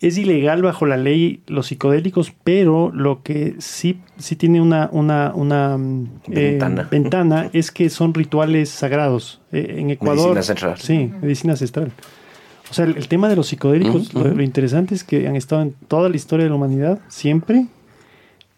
es 0.00 0.16
ilegal 0.16 0.62
bajo 0.62 0.86
la 0.86 0.96
ley 0.96 1.42
los 1.48 1.66
psicodélicos, 1.66 2.32
pero 2.44 2.92
lo 2.94 3.24
que 3.24 3.56
sí, 3.58 4.00
sí 4.16 4.36
tiene 4.36 4.60
una, 4.60 4.88
una, 4.92 5.32
una 5.34 5.76
mm, 5.76 6.04
eh, 6.30 6.50
Ventana. 6.52 6.88
ventana 6.88 7.50
es 7.52 7.72
que 7.72 7.90
son 7.90 8.14
rituales 8.14 8.68
sagrados. 8.70 9.40
Eh, 9.50 9.74
en 9.78 9.90
Ecuador. 9.90 10.34
Medicina 10.34 10.38
ancestral. 10.40 10.78
Sí, 10.78 11.10
medicina 11.20 11.52
ancestral. 11.54 11.90
O 12.70 12.74
sea, 12.74 12.84
el, 12.84 12.96
el 12.96 13.08
tema 13.08 13.28
de 13.28 13.36
los 13.36 13.46
psicodélicos, 13.48 14.12
lo, 14.14 14.24
lo 14.24 14.42
interesante 14.42 14.94
es 14.94 15.02
que 15.04 15.26
han 15.26 15.36
estado 15.36 15.62
en 15.62 15.74
toda 15.88 16.08
la 16.08 16.16
historia 16.16 16.44
de 16.44 16.50
la 16.50 16.56
humanidad, 16.56 17.00
siempre. 17.08 17.66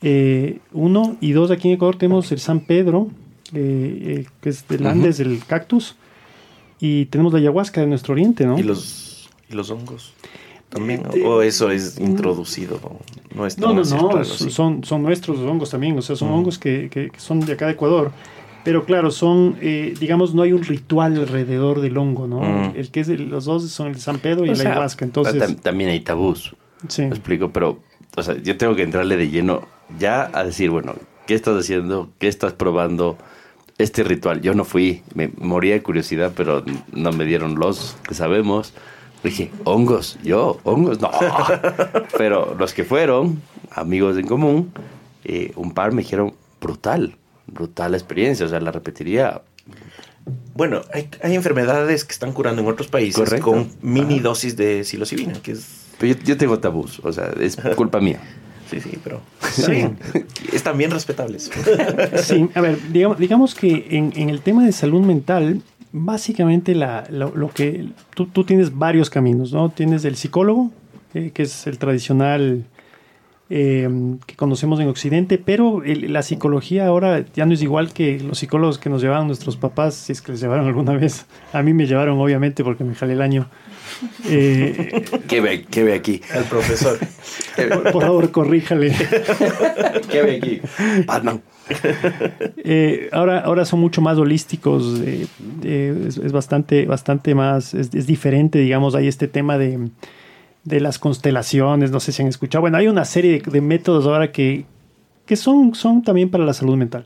Eh, 0.03 0.59
uno 0.73 1.17
y 1.21 1.33
dos, 1.33 1.51
aquí 1.51 1.69
en 1.69 1.75
Ecuador 1.75 1.97
tenemos 1.97 2.33
el 2.33 2.41
San 2.41 2.61
Pedro, 2.61 3.09
eh, 3.53 4.25
eh, 4.25 4.27
que 4.41 4.49
es 4.49 4.67
del 4.69 4.87
Andes, 4.87 5.19
del 5.19 5.45
cactus, 5.47 5.97
y 6.81 7.05
tenemos 7.07 7.33
la 7.33 7.39
ayahuasca 7.39 7.81
de 7.83 7.87
nuestro 7.87 8.13
oriente, 8.13 8.47
¿no? 8.47 8.59
¿Y 8.59 8.63
los, 8.63 9.29
y 9.51 9.55
los 9.55 9.71
hongos? 9.71 10.15
También. 10.71 11.03
Eh, 11.15 11.23
¿O 11.27 11.43
eso 11.43 11.71
es 11.71 11.99
introducido? 11.99 12.81
No, 13.35 13.45
es 13.47 13.59
No, 13.59 13.75
no, 13.75 13.83
no, 13.83 14.25
son, 14.25 14.85
son 14.85 15.03
nuestros 15.03 15.39
hongos 15.41 15.71
también, 15.71 15.99
o 15.99 16.03
sea, 16.03 16.17
son 16.17 16.31
Mm. 16.31 16.35
hongos 16.35 16.59
que, 16.59 16.89
que- 16.91 17.11
que 17.11 17.21
son 17.21 17.41
de 17.41 17.53
acá 17.53 17.67
de 17.67 17.73
Ecuador. 17.73 18.13
Pero 18.65 18.85
claro, 18.85 19.11
son, 19.11 19.57
eh, 19.61 19.95
digamos, 19.99 20.35
no 20.35 20.43
hay 20.43 20.53
un 20.53 20.63
ritual 20.63 21.17
alrededor 21.17 21.81
del 21.81 21.97
hongo, 21.97 22.27
¿no? 22.27 22.41
Mm. 22.41 22.73
El 22.77 22.91
que 22.91 23.01
es 23.01 23.07
de, 23.07 23.17
los 23.19 23.47
dos 23.47 23.69
son 23.71 23.89
el 23.89 23.97
San 24.01 24.19
Pedro 24.19 24.45
y 24.45 24.51
O 24.51 24.53
el 24.53 24.59
sea, 24.59 24.73
ayahuasca, 24.73 25.05
entonces... 25.05 25.37
tam- 25.43 25.61
también 25.61 25.91
hay 25.91 26.01
tabús. 26.01 26.55
Sí. 26.89 27.03
Me 27.03 27.09
explico, 27.09 27.51
pero 27.51 27.81
o 28.17 28.23
sea, 28.23 28.37
yo 28.43 28.57
tengo 28.57 28.75
que 28.75 28.83
entrarle 28.83 29.17
de 29.17 29.31
lleno 29.31 29.63
ya 29.99 30.31
a 30.33 30.45
decir, 30.45 30.71
bueno, 30.71 30.95
¿qué 31.27 31.35
estás 31.35 31.57
haciendo? 31.59 32.11
¿Qué 32.19 32.29
estás 32.29 32.53
probando? 32.53 33.17
Este 33.79 34.03
ritual, 34.03 34.43
yo 34.43 34.53
no 34.55 34.65
fui, 34.65 35.03
me 35.15 35.31
moría 35.39 35.73
de 35.75 35.83
curiosidad, 35.83 36.33
pero 36.37 36.63
no 36.93 37.13
me 37.13 37.25
dieron 37.25 37.55
los 37.59 37.97
que 38.07 38.15
sabemos. 38.15 38.75
Dije, 39.25 39.51
hongos, 39.65 40.19
yo, 40.23 40.59
hongos, 40.65 41.01
no. 41.01 41.11
Pero 42.17 42.55
los 42.59 42.73
que 42.73 42.85
fueron, 42.85 43.43
amigos 43.71 44.17
en 44.17 44.27
común, 44.27 44.73
eh, 45.25 45.53
un 45.57 45.73
par 45.73 45.93
me 45.93 46.01
dijeron, 46.03 46.33
brutal, 46.61 47.17
brutal 47.53 47.93
la 47.93 47.97
experiencia, 47.97 48.47
o 48.47 48.49
sea, 48.49 48.61
la 48.61 48.73
repetiría. 48.73 49.43
Bueno, 50.55 50.83
hay, 50.93 51.09
hay 51.23 51.35
enfermedades 51.35 52.05
que 52.05 52.13
están 52.13 52.33
curando 52.33 52.63
en 52.63 52.69
otros 52.69 52.89
países 52.89 53.17
Correcto. 53.17 53.45
con 53.47 53.71
mini 53.83 54.15
Ajá. 54.15 54.23
dosis 54.25 54.57
de 54.57 54.85
psilocibina, 54.85 55.35
que 55.43 55.53
es... 55.53 55.87
Pero 55.99 56.15
yo, 56.15 56.25
yo 56.25 56.37
tengo 56.37 56.59
tabús, 56.59 57.01
o 57.03 57.13
sea, 57.13 57.31
es 57.41 57.57
culpa 57.77 58.01
mía. 58.01 58.21
Sí, 58.71 58.81
sí, 58.81 58.99
pero... 59.03 59.21
Sí. 59.51 59.89
Están 60.53 60.79
bien 60.79 60.91
respetables. 60.91 61.51
Sí, 62.23 62.49
a 62.55 62.61
ver, 62.61 62.79
digamos, 62.93 63.19
digamos 63.19 63.55
que 63.55 63.89
en, 63.91 64.13
en 64.15 64.31
el 64.31 64.41
tema 64.41 64.65
de 64.65 64.73
salud 64.73 65.01
mental, 65.01 65.63
básicamente 65.93 66.75
la, 66.75 67.05
lo, 67.11 67.35
lo 67.35 67.51
que 67.51 67.89
tú, 68.15 68.27
tú 68.27 68.45
tienes 68.45 68.77
varios 68.77 69.11
caminos, 69.11 69.53
¿no? 69.53 69.71
Tienes 69.71 70.05
el 70.05 70.17
psicólogo, 70.17 70.71
eh, 71.15 71.33
que 71.35 71.43
es 71.43 71.67
el 71.67 71.79
tradicional 71.79 72.65
eh, 73.51 73.89
que 74.27 74.37
conocemos 74.37 74.79
en 74.81 74.89
Occidente, 74.89 75.37
pero 75.39 75.83
el- 75.85 76.13
la 76.13 76.23
psicología 76.23 76.87
ahora 76.87 77.25
ya 77.35 77.47
no 77.47 77.53
es 77.55 77.63
igual 77.63 77.93
que 77.93 78.21
los 78.21 78.39
psicólogos 78.39 78.79
que 78.79 78.89
nos 78.91 79.03
llevaban 79.03 79.27
nuestros 79.27 79.57
papás, 79.57 79.95
si 79.95 80.13
es 80.13 80.23
que 80.23 80.33
les 80.33 80.41
llevaron 80.41 80.67
alguna 80.67 80.93
vez. 80.93 81.27
A 81.53 81.63
mí 81.63 81.73
me 81.75 81.87
llevaron, 81.87 82.19
obviamente, 82.21 82.63
porque 82.65 82.85
me 82.85 82.95
jalé 82.95 83.15
el 83.15 83.23
año. 83.23 83.49
Eh, 84.29 85.03
¿Qué 85.29 85.41
ve, 85.41 85.65
qué 85.69 85.83
ve 85.83 85.95
aquí? 85.95 86.21
Al 86.33 86.45
profesor. 86.45 86.97
por, 87.57 87.93
por 87.93 88.03
favor, 88.03 88.31
corríjale. 88.31 88.95
¿Qué 90.11 90.23
ve 90.23 90.37
aquí? 90.37 90.61
Batman. 91.07 91.43
Eh, 92.65 93.09
ahora, 93.13 93.41
ahora 93.41 93.65
son 93.65 93.81
mucho 93.81 94.01
más 94.01 94.17
holísticos, 94.19 95.01
eh, 95.05 95.27
eh, 95.65 96.05
es, 96.09 96.17
es 96.19 96.33
bastante, 96.33 96.87
bastante 96.87 97.35
más, 97.35 97.75
es, 97.75 97.93
es 97.95 98.07
diferente, 98.07 98.59
digamos, 98.59 98.95
hay 98.95 99.09
este 99.09 99.29
tema 99.29 99.59
de, 99.59 99.89
de 100.65 100.81
las 100.81 100.99
constelaciones, 100.99 101.91
no 101.91 102.01
sé 102.01 102.13
si 102.13 102.23
han 102.23 102.29
escuchado. 102.29 102.63
Bueno, 102.63 102.77
hay 102.77 102.89
una 102.89 103.05
serie 103.05 103.41
de, 103.41 103.51
de 103.51 103.61
métodos 103.61 104.07
ahora 104.07 104.31
que, 104.33 104.65
que 105.27 105.37
son, 105.37 105.75
son 105.75 106.03
también 106.03 106.31
para 106.31 106.45
la 106.45 106.53
salud 106.53 106.77
mental. 106.77 107.05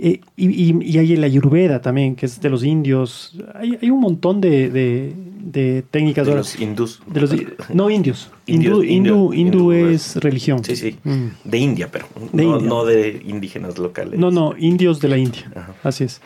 Eh, 0.00 0.20
y, 0.36 0.48
y- 0.70 0.78
y 0.80 0.98
hay 0.98 1.14
el 1.14 1.24
ayurveda 1.24 1.80
también, 1.82 2.14
que 2.14 2.26
es 2.26 2.40
de 2.40 2.48
los 2.50 2.62
indios. 2.64 3.36
Hay, 3.54 3.76
hay 3.82 3.90
un 3.90 3.98
montón 4.00 4.40
de, 4.40 4.70
de- 4.70 5.12
de 5.40 5.82
técnicas 5.90 6.24
De 6.26 6.32
ahora. 6.32 6.40
los 6.42 6.60
hindús. 6.60 7.00
De 7.06 7.20
los- 7.20 7.34
no 7.74 7.90
indios. 7.90 8.30
Indios, 8.46 8.84
Hindú, 8.84 8.84
hindú, 8.84 9.32
hindú, 9.32 9.34
hindú 9.34 9.72
hindú, 9.72 9.88
es 9.90 10.14
religión. 10.16 10.62
Sí, 10.62 10.76
sí. 10.76 10.96
Mm. 11.02 11.26
De 11.44 11.58
India, 11.58 11.88
pero 11.90 12.06
De 12.32 12.44
no, 12.44 12.54
India. 12.56 12.68
no 12.68 12.84
de 12.84 13.22
indígenas 13.26 13.76
locales. 13.78 14.18
No, 14.20 14.30
no, 14.30 14.54
indios 14.56 15.00
de 15.00 15.08
la 15.08 15.18
India. 15.18 15.50
Ajá. 15.54 15.74
Así 15.82 16.04
es. 16.04 16.20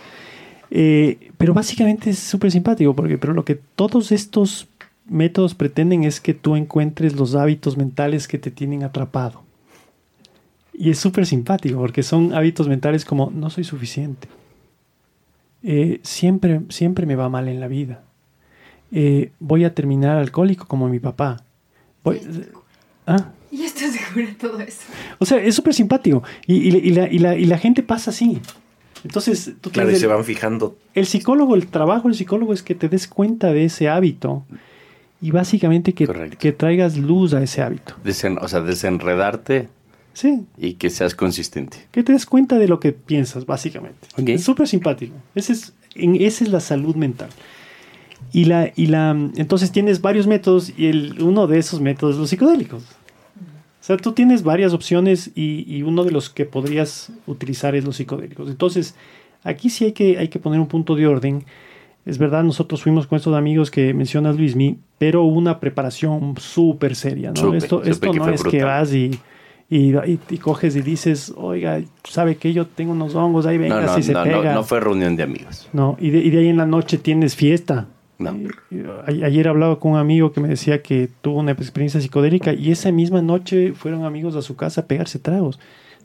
Eh, 0.71 1.31
pero 1.37 1.53
básicamente 1.53 2.11
es 2.11 2.19
súper 2.19 2.51
simpático, 2.51 2.95
porque 2.97 3.19
pero 3.19 3.33
lo 3.35 3.45
que 3.45 3.59
todos 3.77 4.11
estos 4.13 4.67
métodos 5.07 5.55
pretenden 5.55 6.05
es 6.05 6.21
que 6.21 6.35
tú 6.35 6.57
encuentres 6.57 7.15
los 7.17 7.35
hábitos 7.35 7.77
mentales 7.77 8.29
que 8.29 8.39
te 8.39 8.51
tienen 8.51 8.83
atrapado. 8.85 9.43
Y 10.73 10.91
es 10.91 10.99
súper 10.99 11.27
simpático, 11.27 11.79
porque 11.79 12.03
son 12.03 12.35
hábitos 12.35 12.69
mentales 12.69 13.05
como 13.05 13.31
no 13.31 13.51
soy 13.51 13.65
suficiente. 13.65 14.29
Eh, 15.63 16.01
siempre, 16.03 16.61
siempre 16.71 17.07
me 17.07 17.15
va 17.17 17.29
mal 17.29 17.49
en 17.49 17.61
la 17.61 17.69
vida. 17.69 18.03
Eh, 18.91 19.31
voy 19.39 19.65
a 19.65 19.75
terminar 19.75 20.17
alcohólico 20.19 20.67
como 20.67 20.89
mi 20.89 20.99
papá. 20.99 21.45
Voy- 22.03 22.21
¿Ah? 23.07 23.31
Estoy 23.53 23.89
segura 23.91 24.27
de 24.27 24.35
todo 24.35 24.61
eso. 24.61 24.81
O 25.19 25.27
sea, 25.27 25.39
es 25.39 25.55
súper 25.55 25.75
simpático. 25.75 26.23
Y, 26.47 26.55
y- 26.69 26.77
y 26.79 26.91
la, 26.91 27.09
y 27.09 27.19
la- 27.19 27.37
y 27.37 27.45
la 27.45 27.59
gente 27.59 27.83
pasa 27.83 28.11
así. 28.11 28.41
Entonces, 29.05 29.53
tú 29.61 29.71
Claro, 29.71 29.91
y 29.91 29.97
se 29.97 30.07
el, 30.07 30.13
van 30.13 30.25
fijando. 30.25 30.77
el 30.95 31.07
psicólogo, 31.07 31.55
el 31.55 31.67
trabajo 31.67 32.09
del 32.09 32.17
psicólogo 32.17 32.53
es 32.53 32.63
que 32.63 32.75
te 32.75 32.89
des 32.89 33.07
cuenta 33.09 33.53
de 33.53 33.65
ese 33.65 33.89
hábito 33.89 34.45
y 35.23 35.31
básicamente 35.31 35.95
que, 35.95 36.07
Correcto. 36.07 36.37
que 36.39 36.53
traigas 36.53 36.99
luz 36.99 37.33
a 37.33 37.43
ese 37.43 37.63
hábito. 37.63 37.95
Desen- 38.05 38.39
o 38.43 38.49
sea, 38.49 38.61
desenredarte 38.61 39.69
Sí, 40.15 40.43
y 40.59 40.75
que 40.75 40.91
seas 40.91 41.15
consistente. 41.15 41.79
que 41.91 42.03
te 42.03 42.13
des 42.13 42.27
cuenta 42.27 42.59
de 42.59 42.69
lo 42.69 42.81
que 42.81 42.93
piensas, 42.93 43.47
básicamente. 43.47 44.09
Ok. 44.21 44.29
Es 44.29 44.45
súper 44.45 44.69
simpático. 44.69 45.15
Ese 45.35 45.55
es, 45.55 45.73
en, 45.95 46.17
esa 46.21 46.45
es 46.45 46.51
la 46.51 46.61
salud 46.61 46.95
mental. 46.97 47.31
Y 48.33 48.45
la, 48.47 48.73
y 48.77 48.87
la, 48.87 49.11
entonces 49.37 49.73
tienes 49.73 50.01
varios 50.03 50.27
métodos 50.27 50.73
y 50.77 50.87
el, 50.89 51.23
uno 51.23 51.47
de 51.47 51.59
esos 51.59 51.81
métodos 51.81 52.15
es 52.17 52.21
los 52.21 52.29
psicodélicos. 52.31 52.83
O 52.83 53.85
sea, 53.85 53.97
tú 53.97 54.13
tienes 54.13 54.43
varias 54.43 54.73
opciones 54.75 55.31
y, 55.35 55.65
y 55.67 55.83
uno 55.83 56.05
de 56.05 56.13
los 56.13 56.31
que 56.31 56.45
podrías 56.45 57.11
utilizar 57.27 57.75
es 57.75 57.85
los 57.85 57.97
psicodélicos. 57.97 58.49
Entonces, 58.49 58.95
aquí 59.45 59.71
sí 59.71 59.87
hay 59.87 59.93
que, 59.93 60.19
hay 60.19 60.29
que 60.29 60.39
poner 60.39 60.61
un 60.61 60.69
punto 60.69 60.95
de 60.95 61.07
orden. 61.07 61.45
Es 62.05 62.19
verdad, 62.19 62.43
nosotros 62.43 62.83
fuimos 62.83 63.07
con 63.07 63.17
estos 63.17 63.35
amigos 63.35 63.71
que 63.71 63.95
mencionas, 63.95 64.37
Luismi, 64.37 64.79
pero 64.99 65.23
hubo 65.23 65.39
una 65.39 65.61
preparación 65.61 66.35
súper 66.39 66.97
seria. 66.97 67.31
¿no? 67.31 67.37
Supe, 67.41 67.59
esto 67.59 67.83
esto 67.85 68.13
no 68.13 68.29
es 68.29 68.43
que 68.43 68.65
vas 68.65 68.93
y, 68.93 69.13
y, 69.71 69.95
y- 69.97 70.19
y 70.31 70.39
coges 70.39 70.75
y 70.75 70.83
dices, 70.83 71.33
oiga, 71.37 71.81
¿sabe 72.05 72.37
que 72.37 72.53
Yo 72.53 72.67
tengo 72.67 72.91
unos 72.93 73.15
hongos, 73.15 73.47
ahí 73.47 73.57
venga, 73.57 73.81
No, 73.81 73.87
no, 73.87 73.95
si 73.95 74.03
se 74.03 74.13
no, 74.15 74.25
pega. 74.25 74.43
no, 74.43 74.55
no 74.55 74.65
fue 74.65 74.81
reunión 74.81 75.15
de 75.15 75.23
amigos. 75.23 75.69
No, 75.73 75.97
y 76.01 76.11
de, 76.11 76.19
y 76.19 76.31
de 76.31 76.39
ahí 76.41 76.49
en 76.49 76.57
la 76.57 76.67
noche 76.67 76.99
tienes 76.99 77.37
fiesta. 77.37 77.87
No. 78.19 78.37
Ayer 79.07 79.49
hablaba 79.49 79.79
con 79.81 79.93
un 79.93 79.99
amigo 79.99 80.33
que 80.33 80.41
me 80.41 80.49
decía 80.49 80.83
que 80.83 81.09
tuvo 81.23 81.39
una 81.41 81.53
experiencia 81.53 82.01
psicodélica 82.01 82.53
y 82.53 82.71
esa 82.71 82.93
misma 82.93 83.21
noche 83.23 83.73
fueron 83.75 84.05
amigos 84.05 84.37
a 84.37 84.43
su 84.43 84.55
casa 84.57 84.83
a 84.83 84.87
pegarse 84.87 85.19
tragos. 85.19 85.59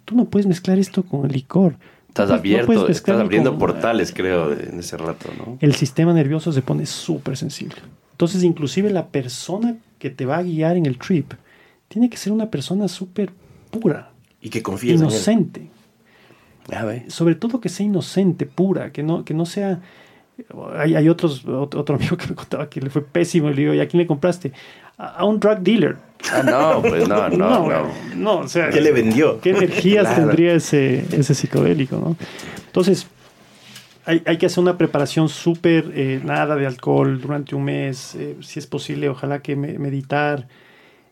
Tú 0.06 0.16
no 0.16 0.26
puedes 0.26 0.48
mezclar 0.48 0.80
esto 0.80 1.04
con 1.04 1.26
el 1.26 1.32
licor. 1.32 1.76
Estás 2.24 2.30
no 2.30 2.36
abierto, 2.36 2.88
estás 2.88 3.20
abriendo 3.20 3.52
con- 3.52 3.60
portales, 3.60 4.12
creo, 4.14 4.52
en 4.54 4.80
ese 4.80 4.98
rato, 4.98 5.30
¿no? 5.38 5.58
El 5.62 5.76
sistema 5.76 6.14
nervioso 6.14 6.52
se 6.52 6.62
pone 6.62 6.86
súper 6.86 7.38
sensible. 7.38 7.78
Entonces, 8.12 8.44
inclusive 8.44 8.90
la 8.90 9.08
persona 9.08 9.76
que 10.00 10.10
te 10.10 10.26
va 10.26 10.38
a 10.38 10.44
guiar 10.44 10.76
en 10.78 10.86
el 10.86 10.98
trip 10.98 11.34
tiene 11.88 12.10
que 12.10 12.18
ser 12.18 12.34
una 12.34 12.50
persona 12.50 12.88
súper 12.88 13.32
pura, 13.72 14.10
Y 14.42 14.50
que 14.50 14.62
confíes 14.64 14.96
en 14.96 15.06
él. 15.08 15.12
inocente. 15.12 15.70
Ya 16.70 16.84
ves. 16.84 17.14
sobre 17.14 17.36
todo 17.36 17.62
que 17.62 17.70
sea 17.70 17.86
inocente, 17.86 18.46
pura, 18.46 18.92
que 18.92 19.04
no, 19.04 19.24
que 19.24 19.34
no 19.34 19.46
sea... 19.46 19.80
Hay, 20.78 20.96
hay 20.96 21.10
otros, 21.10 21.46
otro, 21.46 21.80
otro 21.82 21.96
amigo 21.98 22.18
que 22.18 22.28
me 22.28 22.36
contaba 22.36 22.70
que 22.70 22.82
le 22.82 22.90
fue 22.90 23.04
pésimo 23.04 23.50
y 23.50 23.54
le 23.54 23.62
digo, 23.62 23.74
¿y 23.74 23.80
a 23.80 23.88
quién 23.88 24.02
le 24.02 24.08
compraste? 24.08 24.52
A, 24.98 25.08
a 25.20 25.26
un 25.26 25.40
drug 25.40 25.60
dealer. 25.60 25.98
Ah, 26.32 26.44
no, 26.44 26.82
pues 26.82 27.08
no, 27.08 27.30
no, 27.30 27.38
no. 27.38 27.64
güey, 27.64 27.78
no, 28.16 28.40
o 28.40 28.48
sea, 28.48 28.70
¿Qué 28.70 28.82
le 28.82 28.92
vendió? 28.92 29.40
¿Qué 29.42 29.52
energías 29.52 30.08
Claro. 30.08 30.24
tendría 30.28 30.54
ese, 30.54 31.06
ese 31.12 31.34
psicodélico, 31.36 31.98
no? 31.98 32.16
Entonces, 32.68 33.08
hay, 34.06 34.24
hay 34.26 34.38
que 34.38 34.46
hacer 34.48 34.60
una 34.60 34.78
preparación 34.78 35.30
súper, 35.30 35.92
eh, 35.94 36.22
nada 36.24 36.56
de 36.56 36.66
alcohol 36.66 37.20
durante 37.22 37.56
un 37.56 37.64
mes, 37.66 38.16
eh, 38.16 38.36
si 38.42 38.60
es 38.60 38.68
posible, 38.68 39.10
ojalá 39.10 39.42
que 39.42 39.56
me- 39.56 39.78
meditar, 39.80 40.48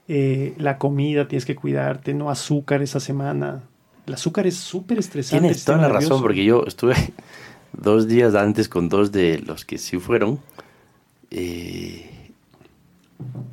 eh, 0.08 0.54
la 0.58 0.78
comida 0.78 1.28
tienes 1.28 1.46
que 1.46 1.56
cuidarte, 1.56 2.14
no 2.14 2.30
azúcar 2.30 2.82
esa 2.82 3.00
semana. 3.00 3.64
El 4.08 4.14
azúcar 4.14 4.46
es 4.48 4.56
súper 4.56 5.00
estresante. 5.00 5.42
Tienes 5.42 5.66
toda 5.66 5.80
la 5.80 5.90
razón, 5.90 6.22
porque 6.22 6.46
yo 6.46 6.64
estuve 6.68 6.94
dos 7.74 8.08
días 8.08 8.36
antes 8.36 8.70
con 8.70 8.88
dos 8.88 9.12
de 9.12 9.40
los 9.40 9.66
que 9.66 9.78
sí 9.78 9.98
fueron. 9.98 10.40
eh, 11.32 12.12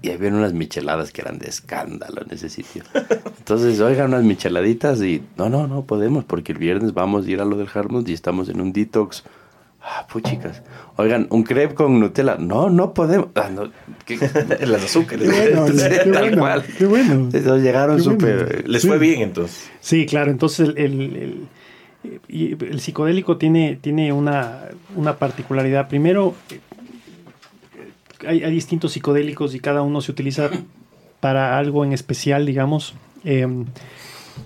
y 0.02 0.10
había 0.10 0.30
unas 0.30 0.52
micheladas 0.52 1.12
que 1.12 1.20
eran 1.22 1.38
de 1.38 1.48
escándalo 1.48 2.22
en 2.22 2.32
ese 2.34 2.48
sitio. 2.48 2.82
Entonces, 3.38 3.80
oigan, 3.80 4.08
unas 4.08 4.24
micheladitas 4.24 5.00
y 5.02 5.22
no, 5.36 5.48
no, 5.48 5.66
no 5.68 5.84
podemos 5.84 6.24
porque 6.24 6.52
el 6.52 6.58
viernes 6.58 6.92
vamos 6.94 7.26
a 7.26 7.30
ir 7.30 7.40
a 7.40 7.44
lo 7.44 7.56
del 7.56 7.68
Harmon 7.72 8.04
y 8.06 8.12
estamos 8.12 8.48
en 8.48 8.60
un 8.60 8.72
detox. 8.72 9.22
Ah, 9.84 10.06
puchicas. 10.12 10.62
Oigan, 10.96 11.26
un 11.30 11.42
crepe 11.42 11.74
con 11.74 11.98
Nutella. 11.98 12.36
No, 12.38 12.70
no 12.70 12.94
podemos. 12.94 13.28
Ah, 13.34 13.50
no. 13.52 13.64
Las 14.66 14.84
azúcares. 14.84 15.28
Qué 15.28 15.54
bueno, 15.54 15.66
qué 15.66 15.98
tal 15.98 16.10
bueno, 16.22 16.38
cual. 16.38 16.64
qué 16.78 16.86
bueno. 16.86 17.12
Entonces 17.32 17.62
llegaron 17.62 17.96
bueno. 17.96 18.12
súper. 18.12 18.68
Les 18.68 18.86
fue 18.86 18.98
bien 18.98 19.22
entonces. 19.22 19.68
Sí, 19.80 20.06
claro. 20.06 20.30
Entonces 20.30 20.68
el, 20.68 20.78
el- 20.78 21.16
el- 21.16 21.48
el 22.60 22.80
psicodélico 22.80 23.36
tiene, 23.38 23.78
tiene 23.80 24.12
una, 24.12 24.60
una 24.96 25.16
particularidad. 25.18 25.88
Primero, 25.88 26.34
hay, 28.26 28.42
hay 28.44 28.52
distintos 28.52 28.92
psicodélicos 28.92 29.54
y 29.54 29.60
cada 29.60 29.82
uno 29.82 30.00
se 30.00 30.10
utiliza 30.12 30.50
para 31.20 31.58
algo 31.58 31.84
en 31.84 31.92
especial, 31.92 32.46
digamos. 32.46 32.94
Eh, 33.24 33.46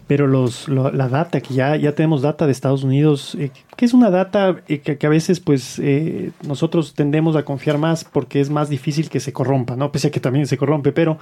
pero 0.09 0.27
los, 0.27 0.69
lo- 0.69 0.91
la 0.93 1.09
data, 1.09 1.41
que 1.41 1.55
ya, 1.55 1.77
ya 1.77 1.93
tenemos 1.95 2.23
data 2.23 2.47
de 2.47 2.53
Estados 2.53 2.83
Unidos, 2.85 3.37
eh, 3.37 3.51
que 3.77 3.85
es 3.85 3.95
una 3.95 4.11
data 4.11 4.57
eh, 4.69 4.81
que, 4.81 4.99
que 4.99 5.07
a 5.07 5.11
veces 5.11 5.41
pues 5.41 5.79
eh, 5.79 6.31
nosotros 6.47 6.95
tendemos 6.95 7.37
a 7.37 7.45
confiar 7.45 7.79
más 7.79 8.05
porque 8.05 8.41
es 8.41 8.51
más 8.51 8.69
difícil 8.69 9.09
que 9.09 9.21
se 9.21 9.33
corrompa, 9.33 9.77
¿no? 9.77 9.93
Pese 9.93 10.09
a 10.09 10.11
que 10.11 10.21
también 10.21 10.47
se 10.47 10.57
corrompe, 10.57 10.93
pero 10.93 11.19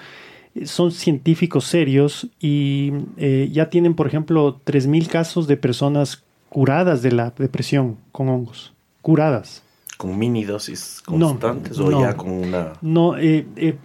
son 0.65 0.93
científicos 0.93 1.65
serios 1.65 2.29
y 2.41 2.93
eh, 3.17 3.49
ya 3.53 3.71
tienen, 3.71 3.95
por 3.95 4.07
ejemplo, 4.07 4.61
3.000 4.65 5.09
casos 5.09 5.47
de 5.47 5.57
personas 5.57 6.23
curadas 6.49 7.03
de 7.03 7.11
la 7.13 7.33
depresión 7.37 7.97
con 8.13 8.29
hongos. 8.29 8.73
Curadas. 9.03 9.64
¿Con 9.97 10.19
mini 10.19 10.45
dosis 10.45 11.03
No, 11.09 11.29
constantes 11.29 11.79
o 11.79 11.91
no. 11.91 12.01
ya 12.01 12.17
con 12.17 12.31
una...? 12.31 12.73
No, 12.83 13.17
eh, 13.17 13.47
eh, 13.57 13.77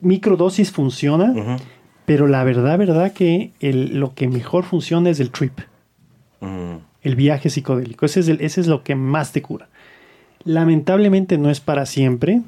microdosis 0.00 0.72
funciona, 0.72 1.58
pero 2.04 2.26
la 2.26 2.42
verdad, 2.44 2.78
verdad 2.78 3.12
que 3.12 3.52
el- 3.60 3.98
lo 4.00 4.14
que 4.14 4.28
mejor 4.28 4.64
funciona 4.64 5.10
es 5.10 5.20
el 5.20 5.30
trip. 5.30 5.58
Mm. 6.40 6.78
el 7.04 7.14
viaje 7.16 7.50
psicodélico. 7.50 8.04
Ese 8.06 8.18
es, 8.20 8.28
el- 8.28 8.40
ese 8.40 8.60
es 8.60 8.66
lo 8.68 8.82
que 8.84 8.94
más 8.96 9.30
te 9.32 9.42
cura. 9.42 9.68
Lamentablemente 10.44 11.36
no 11.38 11.50
es 11.50 11.58
para 11.60 11.84
siempre. 11.86 12.42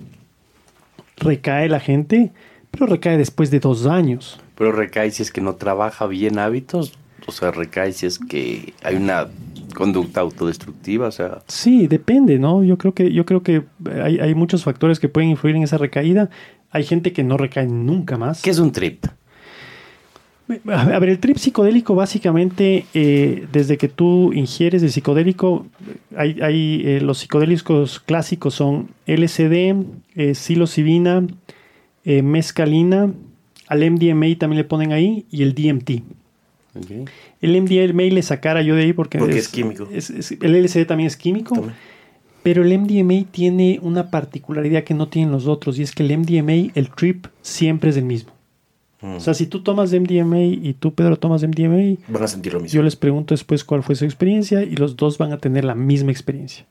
Recae 1.17 1.69
la 1.69 1.79
gente, 1.81 2.33
pero 2.73 2.87
recae 2.87 3.17
después 3.17 3.51
de 3.53 3.59
dos 3.61 3.87
años. 3.87 4.41
Pero 4.57 4.71
recae 4.73 5.11
si 5.13 5.23
es 5.23 5.31
que 5.33 5.41
no 5.41 5.55
trabaja 5.57 6.07
bien 6.07 6.39
hábitos, 6.41 6.93
o 7.27 7.33
sea, 7.33 7.51
recae 7.51 7.93
si 7.93 8.07
es 8.07 8.19
que 8.19 8.75
hay 8.83 8.97
una 8.97 9.29
conducta 9.75 10.21
autodestructiva, 10.21 11.09
o 11.09 11.13
sea, 11.13 11.43
Sí, 11.49 11.87
depende, 11.87 12.39
¿no? 12.39 12.63
Yo 12.65 12.79
creo 12.79 12.95
que, 12.95 13.13
yo 13.13 13.27
creo 13.27 13.43
que 13.43 13.65
hay, 14.03 14.19
hay 14.19 14.35
muchos 14.35 14.65
factores 14.65 15.01
que 15.01 15.09
pueden 15.09 15.31
influir 15.31 15.57
en 15.57 15.63
esa 15.63 15.79
recaída. 15.79 16.31
Hay 16.71 16.85
gente 16.85 17.13
que 17.13 17.23
no 17.23 17.37
recae 17.37 17.67
nunca 17.67 18.17
más. 18.17 18.43
¿qué 18.43 18.51
es 18.51 18.59
un 18.59 18.73
trip? 18.73 19.05
A 20.67 20.99
ver, 20.99 21.09
el 21.09 21.19
trip 21.21 21.39
psicodélico 21.39 21.95
básicamente, 21.95 22.85
eh, 22.93 23.47
desde 23.51 23.79
que 23.79 23.89
tú 23.89 24.33
ingieres 24.35 24.83
el 24.83 24.93
psicodélico, 24.93 25.67
hay, 26.15 26.39
hay, 26.43 26.83
eh, 26.85 27.01
los 27.01 27.19
psicodélicos 27.19 28.01
clásicos 28.01 28.55
son 28.55 28.91
LSD, 29.07 29.75
eh, 30.15 30.35
psilocibina, 30.35 31.27
eh, 32.05 32.21
mescalina, 32.21 33.11
al 33.69 33.91
MDMA 33.91 34.37
también 34.39 34.59
le 34.59 34.65
ponen 34.65 34.93
ahí 34.93 35.25
y 35.31 35.43
el 35.43 35.55
DMT. 35.55 36.03
El 37.41 37.63
MDMA 37.63 38.03
le 38.15 38.23
sacara 38.23 38.63
yo 38.63 38.75
de 38.75 38.83
ahí 38.83 38.93
porque, 38.93 39.19
Porque 39.19 39.39
es 39.39 39.49
químico. 39.49 39.89
es- 39.93 40.11
es- 40.11 40.33
el 40.33 40.55
LSD 40.57 40.85
también 40.87 41.07
es 41.07 41.17
químico. 41.17 41.55
Pero 42.43 42.63
el 42.63 42.73
MDMA 42.73 43.25
tiene 43.31 43.79
una 43.81 44.11
particularidad 44.11 44.85
que 44.85 44.93
no 44.93 45.09
tienen 45.09 45.33
los 45.33 45.47
otros 45.47 45.79
y 45.79 45.83
es 45.83 45.93
que 45.93 46.03
el 46.03 46.11
MDMA, 46.11 46.73
el 46.75 46.91
trip, 46.91 47.27
siempre 47.41 47.89
es 47.91 47.97
el 47.97 48.05
mismo. 48.05 48.33
Mm. 49.01 49.17
O 49.17 49.21
sea, 49.21 49.33
si 49.35 49.47
tú 49.47 49.63
tomas 49.63 49.93
MDMA 49.93 50.43
y 50.43 50.75
tú, 50.79 50.93
Pedro, 50.95 51.17
tomas 51.19 51.43
MDMA, 51.43 51.97
Van 52.09 52.23
a 52.23 52.27
sentir 52.29 52.53
lo 52.53 52.61
mismo. 52.61 52.75
yo 52.75 52.83
les 52.83 52.97
pregunto 52.97 53.33
después 53.35 53.65
cuál 53.65 53.83
fue 53.83 53.95
su 53.95 54.05
experiencia 54.05 54.63
y 54.63 54.77
los 54.77 54.97
dos 54.97 55.17
van 55.17 55.33
a 55.33 55.39
tener 55.39 55.65
la 55.65 55.75
misma 55.75 56.11
experiencia. 56.11 56.67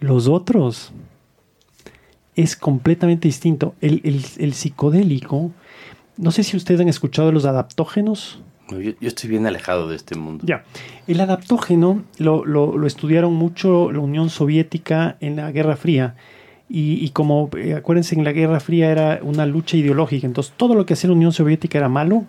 Los 0.00 0.26
otros 0.28 0.92
es 2.34 2.56
completamente 2.56 3.28
distinto. 3.28 3.74
El, 3.80 4.00
el- 4.04 4.24
el 4.38 4.52
psicodélico, 4.54 5.52
no 6.16 6.30
sé 6.30 6.42
si 6.42 6.56
ustedes 6.56 6.80
han 6.80 6.88
escuchado 6.88 7.28
de 7.28 7.34
los 7.34 7.44
adaptógenos. 7.44 8.40
Yo, 8.70 8.78
yo 8.80 8.94
estoy 9.08 9.30
bien 9.30 9.46
alejado 9.46 9.88
de 9.88 9.96
este 9.96 10.16
mundo. 10.16 10.44
Ya, 10.46 10.64
el 11.06 11.20
adaptógeno 11.20 12.02
lo, 12.18 12.44
lo- 12.44 12.76
lo 12.76 12.86
estudiaron 12.86 13.32
mucho 13.34 13.92
la 13.92 14.00
Unión 14.00 14.28
Soviética 14.30 15.16
en 15.20 15.36
la 15.36 15.50
Guerra 15.52 15.76
Fría. 15.76 16.16
Y, 16.68 16.94
y 17.04 17.10
como, 17.10 17.48
eh, 17.56 17.74
acuérdense, 17.74 18.16
en 18.16 18.24
la 18.24 18.32
Guerra 18.32 18.58
Fría 18.58 18.90
era 18.90 19.20
una 19.22 19.46
lucha 19.46 19.76
ideológica. 19.76 20.26
Entonces, 20.26 20.52
todo 20.56 20.74
lo 20.74 20.84
que 20.84 20.94
hacía 20.94 21.08
la 21.10 21.14
Unión 21.16 21.32
Soviética 21.32 21.78
era 21.78 21.88
malo 21.88 22.24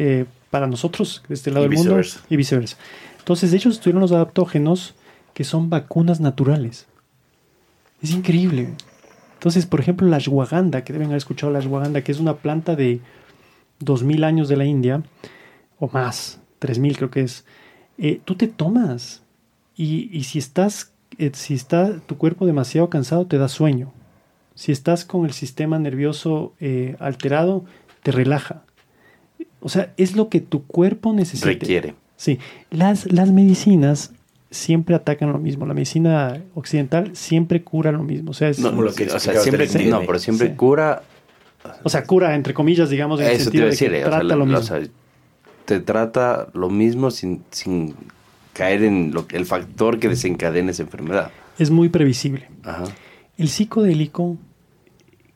eh, 0.00 0.24
para 0.50 0.66
nosotros, 0.66 1.22
de 1.28 1.34
este 1.34 1.50
lado 1.50 1.66
Y 1.66 1.68
del 1.68 1.76
mundo, 1.76 1.90
y 2.30 2.36
viceversa. 2.36 2.78
Entonces, 3.18 3.52
ellos 3.52 3.74
estudiaron 3.74 4.00
los 4.00 4.12
adaptógenos 4.12 4.94
que 5.34 5.44
son 5.44 5.68
vacunas 5.68 6.20
naturales. 6.20 6.86
Es 8.02 8.12
increíble. 8.12 8.70
Entonces, 9.34 9.66
por 9.66 9.80
ejemplo, 9.80 10.06
la 10.08 10.16
ashwagandha, 10.16 10.84
que 10.84 10.92
deben 10.94 11.08
haber 11.08 11.18
escuchado 11.18 11.52
la 11.52 11.58
ashwagandha, 11.58 12.02
que 12.02 12.12
es 12.12 12.18
una 12.20 12.34
planta 12.36 12.76
de 12.76 13.00
2000 13.80 14.24
años 14.24 14.48
de 14.48 14.56
la 14.56 14.64
India, 14.64 15.02
o 15.84 15.88
más, 15.92 16.38
3000 16.60 16.96
creo 16.96 17.10
que 17.10 17.22
es. 17.22 17.44
eh, 17.98 18.20
tú 18.24 18.36
te 18.36 18.46
tomas 18.46 19.22
y, 19.76 20.08
y 20.16 20.22
si 20.24 20.38
estás, 20.38 20.92
eh, 21.18 21.32
si 21.34 21.54
está 21.54 21.98
tu 22.06 22.16
cuerpo 22.18 22.46
demasiado 22.46 22.88
cansado, 22.88 23.26
te 23.26 23.36
da 23.36 23.48
sueño. 23.48 23.92
Si 24.54 24.70
estás 24.70 25.04
con 25.04 25.24
el 25.24 25.32
sistema 25.32 25.78
nervioso 25.80 26.54
eh, 26.60 26.94
alterado, 27.00 27.64
te 28.04 28.12
relaja. 28.12 28.62
O 29.60 29.68
sea, 29.68 29.92
es 29.96 30.14
lo 30.14 30.28
que 30.28 30.40
tu 30.40 30.64
cuerpo 30.66 31.12
necesita. 31.12 31.48
Requiere. 31.48 31.94
Sí, 32.16 32.38
las, 32.70 33.10
las 33.12 33.32
medicinas 33.32 34.12
siempre 34.50 34.94
atacan 34.94 35.32
lo 35.32 35.38
mismo. 35.38 35.66
La 35.66 35.74
medicina 35.74 36.40
occidental 36.54 37.16
siempre 37.16 37.64
cura 37.64 37.90
lo 37.90 38.02
mismo. 38.04 38.30
O 38.30 38.34
sea, 38.34 38.50
es- 38.50 38.58
No, 38.60 38.70
lo 38.70 38.92
que 38.94 39.06
o 39.06 39.18
sea, 39.18 39.40
siempre, 39.40 39.66
del 39.66 39.90
no, 39.90 40.00
pero 40.06 40.18
siempre 40.20 40.48
Sí. 40.50 40.54
cura. 40.54 41.02
o 41.82 41.88
sea, 41.88 42.04
cura 42.04 42.34
entre 42.36 42.54
comillas, 42.54 42.88
digamos, 42.90 43.18
en 43.20 43.26
el 43.26 43.32
Eso 43.32 43.50
te 43.50 43.58
sentido 43.58 43.64
iba 43.64 43.68
a 43.68 43.70
de 43.72 43.76
que 43.78 43.84
decir, 43.84 43.94
eh, 43.94 44.00
o 44.04 44.08
sea, 44.08 44.10
trata 44.10 44.24
la- 44.24 44.36
lo 44.36 44.44
mismo. 44.46 44.58
o 44.60 44.62
sea, 44.62 44.80
te 45.64 45.80
trata 45.80 46.48
lo 46.54 46.70
mismo 46.70 47.10
sin, 47.10 47.42
sin 47.50 47.94
caer 48.52 48.82
en 48.82 49.12
lo, 49.12 49.26
el 49.30 49.46
factor 49.46 49.98
que 49.98 50.08
desencadena 50.08 50.70
esa 50.70 50.82
enfermedad. 50.82 51.30
es 51.58 51.70
muy 51.70 51.88
previsible. 51.88 52.48
Ajá. 52.64 52.84
El 53.38 53.48
psicodélico 53.48 54.36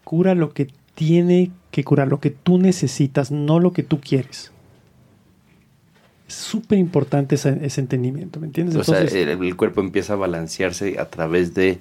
cura 0.05 0.35
lo 0.35 0.53
que 0.53 0.69
tiene 0.95 1.51
que 1.71 1.85
curar, 1.85 2.09
lo 2.09 2.21
que 2.21 2.31
tú 2.31 2.59
necesitas, 2.59 3.31
no 3.31 3.61
lo 3.61 3.73
que 3.73 3.83
tú 3.83 4.01
quieres. 4.01 4.53
Es 6.29 6.35
súper 6.35 6.79
importante 6.79 7.37
ese, 7.37 7.59
ese 7.63 7.81
entendimiento, 7.81 8.41
¿me 8.41 8.47
entiendes? 8.47 8.77
O 8.77 8.85
sea, 8.85 8.99
Entonces, 8.99 9.29
el, 9.29 9.45
el 9.45 9.57
cuerpo 9.57 9.81
empieza 9.81 10.15
a 10.15 10.17
balancearse 10.17 10.99
a 10.99 11.09
través 11.09 11.55
de 11.55 11.79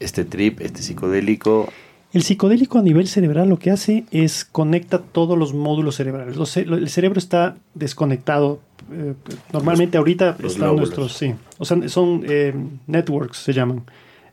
este 0.00 0.24
trip, 0.24 0.60
este 0.60 0.82
psicodélico. 0.82 1.68
El 2.12 2.22
psicodélico 2.22 2.78
a 2.78 2.82
nivel 2.82 3.06
cerebral 3.06 3.48
lo 3.48 3.58
que 3.58 3.70
hace 3.70 4.04
es 4.10 4.44
conecta 4.44 4.98
todos 4.98 5.38
los 5.38 5.54
módulos 5.54 5.94
cerebrales. 5.96 6.36
Los 6.36 6.56
el 6.56 6.88
cerebro 6.88 7.18
está 7.18 7.56
desconectado. 7.74 8.60
eh, 8.92 9.14
normalmente 9.52 9.96
ahorita 9.96 10.36
los 10.40 10.54
están 10.54 10.68
lóbulos. 10.68 10.88
nuestros, 10.88 11.12
sí. 11.16 11.34
O 11.58 11.64
sea, 11.64 11.88
son 11.88 12.24
eh, 12.28 12.52
networks, 12.88 13.38
se 13.38 13.52
llaman, 13.52 13.84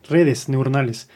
redes 0.10 0.49
neuronales, 0.49 1.08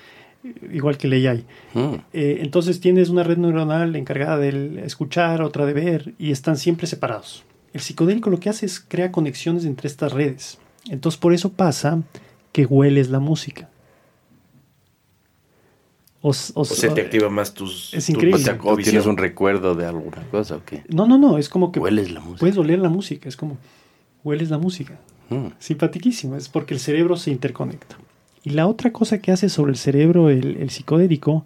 igual 0.71 0.97
que 0.97 1.07
el 1.07 1.27
AI. 1.27 1.45
Mm. 1.73 1.95
Eh, 2.13 2.37
entonces 2.41 2.79
tienes 2.79 3.09
una 3.09 3.23
red 3.23 3.37
neuronal 3.37 3.95
encargada 3.95 4.37
de 4.37 4.83
escuchar, 4.85 5.41
otra 5.41 5.65
de 5.65 5.73
ver, 5.73 6.13
y 6.19 6.31
están 6.31 6.57
siempre 6.57 6.85
separados. 6.85 7.43
El 7.73 7.81
psicodélico 7.81 8.29
lo 8.29 8.39
que 8.39 8.49
hace 8.49 8.67
es 8.67 8.79
crea 8.79 9.11
conexiones 9.11 9.65
entre 9.65 9.87
estas 9.87 10.13
redes. 10.13 10.59
Entonces 10.89 11.19
por 11.19 11.33
eso 11.33 11.53
pasa 11.53 12.03
que 12.51 12.67
hueles 12.67 13.09
la 13.09 13.19
música. 13.19 13.70
O, 16.21 16.31
s- 16.31 16.51
o 16.55 16.61
O 16.61 16.63
s- 16.63 16.75
sea, 16.75 16.93
te 16.93 17.01
activa 17.01 17.29
más 17.29 17.53
tus... 17.53 17.93
Es 17.93 18.09
increíble. 18.09 18.43
O 18.63 18.75
tu 18.75 18.83
tienes 18.83 19.05
un 19.07 19.17
recuerdo 19.17 19.73
de 19.75 19.85
alguna 19.87 20.23
cosa 20.29 20.57
o 20.57 20.61
qué. 20.65 20.83
No, 20.87 21.07
no, 21.07 21.17
no, 21.17 21.37
es 21.37 21.49
como 21.49 21.71
que 21.71 21.79
Hueles 21.79 22.11
la 22.11 22.19
música. 22.19 22.39
puedes 22.39 22.57
oler 22.57 22.79
la 22.79 22.89
música, 22.89 23.27
es 23.27 23.35
como 23.35 23.57
hueles 24.23 24.49
la 24.51 24.57
música. 24.59 24.99
Mm. 25.29 25.47
Simpatiquísimo, 25.57 26.35
es 26.35 26.47
porque 26.49 26.73
el 26.75 26.79
cerebro 26.79 27.15
se 27.17 27.31
interconecta. 27.31 27.97
Y 28.43 28.51
la 28.51 28.67
otra 28.67 28.91
cosa 28.91 29.19
que 29.19 29.31
hace 29.31 29.49
sobre 29.49 29.71
el 29.71 29.77
cerebro 29.77 30.29
el, 30.29 30.57
el 30.57 30.69
psicodélico 30.69 31.45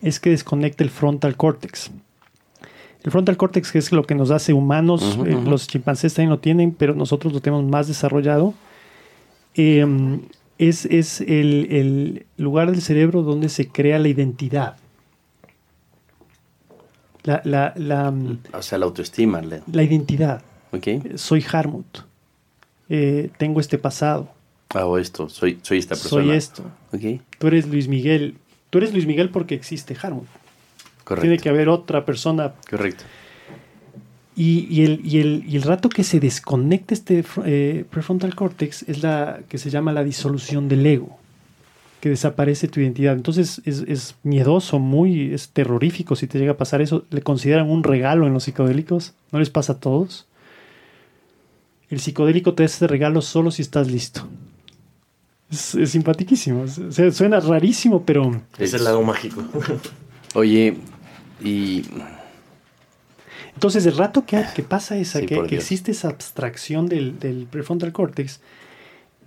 es 0.00 0.18
que 0.20 0.30
desconecta 0.30 0.82
el 0.84 0.90
frontal 0.90 1.36
cortex. 1.36 1.90
El 3.02 3.10
frontal 3.12 3.36
cortex 3.36 3.70
que 3.70 3.78
es 3.78 3.92
lo 3.92 4.02
que 4.04 4.14
nos 4.14 4.30
hace 4.30 4.52
humanos, 4.52 5.18
eh, 5.26 5.38
los 5.44 5.66
chimpancés 5.66 6.14
también 6.14 6.30
lo 6.30 6.38
tienen, 6.38 6.72
pero 6.72 6.94
nosotros 6.94 7.32
lo 7.32 7.40
tenemos 7.40 7.64
más 7.64 7.86
desarrollado. 7.88 8.52
Eh, 9.54 9.84
es 10.58 10.84
es 10.86 11.20
el, 11.20 11.68
el 11.70 12.26
lugar 12.36 12.70
del 12.70 12.80
cerebro 12.82 13.22
donde 13.22 13.48
se 13.48 13.68
crea 13.68 13.98
la 13.98 14.08
identidad. 14.08 14.76
La, 17.24 17.40
la, 17.44 17.72
la, 17.76 18.14
O 18.52 18.62
sea, 18.62 18.78
la 18.78 18.86
autoestima. 18.86 19.42
la 19.42 19.82
identidad. 19.82 20.42
¿Ok? 20.72 21.16
Soy 21.16 21.44
Harmut. 21.52 21.98
Eh, 22.88 23.30
tengo 23.36 23.58
este 23.60 23.78
pasado. 23.78 24.30
Hago 24.70 24.96
esto. 24.98 25.28
Soy, 25.28 25.58
soy 25.62 25.78
esta 25.78 25.96
persona. 25.96 26.24
Soy 26.24 26.36
esto. 26.36 26.62
¿Ok? 26.92 27.20
Tú 27.38 27.46
eres 27.48 27.66
Luis 27.66 27.88
Miguel. 27.88 28.36
Tú 28.70 28.78
eres 28.78 28.92
Luis 28.92 29.06
Miguel 29.06 29.30
porque 29.30 29.54
existe 29.56 29.96
Harmut. 30.00 30.26
Correcto. 31.02 31.22
Tiene 31.22 31.38
que 31.38 31.48
haber 31.48 31.68
otra 31.68 32.04
persona. 32.04 32.54
Correcto. 32.70 33.04
Y, 34.38 34.66
y 34.70 34.82
el, 34.84 35.00
y, 35.02 35.18
el, 35.20 35.44
y 35.48 35.56
el 35.56 35.62
rato 35.62 35.88
que 35.88 36.04
se 36.04 36.20
desconecta 36.20 36.92
este 36.92 37.24
eh, 37.46 37.84
prefrontal 37.90 38.34
cortex 38.34 38.82
es 38.86 39.02
la 39.02 39.40
que 39.48 39.56
se 39.56 39.70
llama 39.70 39.92
la 39.92 40.04
disolución 40.04 40.68
del 40.68 40.84
ego. 40.84 41.18
Que 42.02 42.10
desaparece 42.10 42.68
tu 42.68 42.80
identidad. 42.80 43.14
Entonces 43.14 43.62
es, 43.64 43.82
es 43.88 44.14
miedoso, 44.22 44.78
muy 44.78 45.32
es 45.32 45.48
terrorífico 45.48 46.14
si 46.16 46.26
te 46.26 46.38
llega 46.38 46.52
a 46.52 46.56
pasar 46.58 46.82
eso. 46.82 47.04
Le 47.10 47.22
consideran 47.22 47.70
un 47.70 47.82
regalo 47.82 48.26
en 48.26 48.34
los 48.34 48.44
psicodélicos. 48.44 49.14
¿No 49.32 49.38
les 49.38 49.48
pasa 49.48 49.72
a 49.72 49.80
todos? 49.80 50.26
El 51.88 52.00
psicodélico 52.00 52.52
te 52.52 52.64
hace 52.64 52.74
este 52.74 52.86
regalo 52.88 53.22
solo 53.22 53.50
si 53.50 53.62
estás 53.62 53.90
listo. 53.90 54.28
Es, 55.50 55.74
es 55.76 55.90
simpaticísimo. 55.90 56.64
Es- 56.64 56.78
o 56.78 56.92
sea, 56.92 57.10
suena 57.10 57.40
rarísimo, 57.40 58.02
pero 58.04 58.42
Es 58.58 58.74
el 58.74 58.84
lado 58.84 59.02
mágico. 59.02 59.42
Oye, 60.34 60.76
y 61.42 61.82
Entonces, 63.56 63.84
el 63.86 63.96
rato 63.96 64.24
que, 64.24 64.44
que 64.54 64.62
pasa 64.62 64.96
esa, 64.96 65.18
Sí, 65.20 65.26
que, 65.26 65.36
existe 65.56 65.90
esa 65.90 66.08
abstracción 66.08 66.86
del, 66.86 67.18
del 67.18 67.46
prefrontal 67.50 67.92
cortex, 67.92 68.40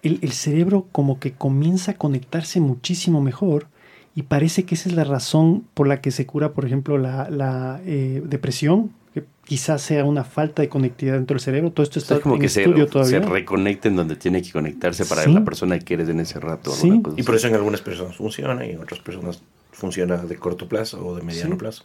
el, 0.04 0.20
el 0.22 0.32
cerebro 0.32 0.88
como 0.94 1.20
que 1.20 1.34
comienza 1.34 1.92
a 1.92 1.96
conectarse 1.96 2.62
muchísimo 2.62 3.20
mejor 3.22 3.68
Y 4.16 4.24
parece 4.24 4.64
que 4.64 4.76
esa 4.76 4.88
es 4.90 4.96
la 4.96 5.04
razón 5.04 5.66
por 5.74 5.88
la 5.88 6.00
que 6.02 6.12
se 6.12 6.26
cura, 6.26 6.52
por 6.54 6.66
ejemplo, 6.66 6.98
la, 6.98 7.30
la, 7.30 7.80
eh, 7.86 8.22
depresión, 8.26 8.92
que 9.14 9.24
quizás 9.46 9.82
sea 9.82 10.04
una 10.06 10.24
falta 10.24 10.62
de 10.62 10.70
conectividad 10.70 11.16
dentro 11.16 11.36
del 11.36 11.42
cerebro. 11.42 11.72
Todo 11.72 11.84
esto 11.84 12.00
está 12.00 12.16
es 12.16 12.22
como 12.22 12.36
en 12.36 12.42
que 12.42 12.50
se, 12.50 12.62
estudio 12.64 12.86
se 12.86 12.92
todavía. 12.92 13.20
reconecten 13.22 13.96
donde 13.96 14.16
tiene 14.16 14.42
que 14.42 14.52
conectarse 14.52 15.06
para 15.06 15.24
Sí. 15.24 15.32
la 15.34 15.44
persona 15.46 15.80
que 15.80 15.94
eres 15.96 16.10
en 16.10 16.20
ese 16.20 16.40
rato. 16.40 16.72
Sí. 16.72 17.02
cosa 17.02 17.16
Y 17.20 17.24
por 17.24 17.36
eso 17.36 17.48
en 17.48 17.56
algunas 17.56 17.82
personas 17.82 18.16
funciona 18.18 18.66
y 18.66 18.72
en 18.72 18.80
otras 18.80 19.00
personas 19.00 19.42
funciona 19.72 20.18
de 20.18 20.36
corto 20.36 20.68
plazo 20.68 21.06
o 21.06 21.16
de 21.16 21.22
mediano 21.24 21.52
Sí. 21.56 21.58
plazo. 21.60 21.84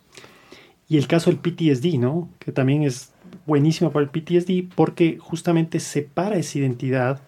Y 0.89 0.99
el 0.99 1.07
caso 1.07 1.31
del 1.31 1.39
PTSD, 1.39 1.99
¿no? 1.99 2.29
Que 2.39 2.53
también 2.53 2.83
es 2.83 3.13
buenísimo 3.47 3.91
para 3.91 4.05
el 4.05 4.11
PTSD 4.11 4.75
porque 4.75 5.19
justamente 5.19 5.81
separa 5.81 6.37
esa 6.37 6.59
identidad. 6.59 7.21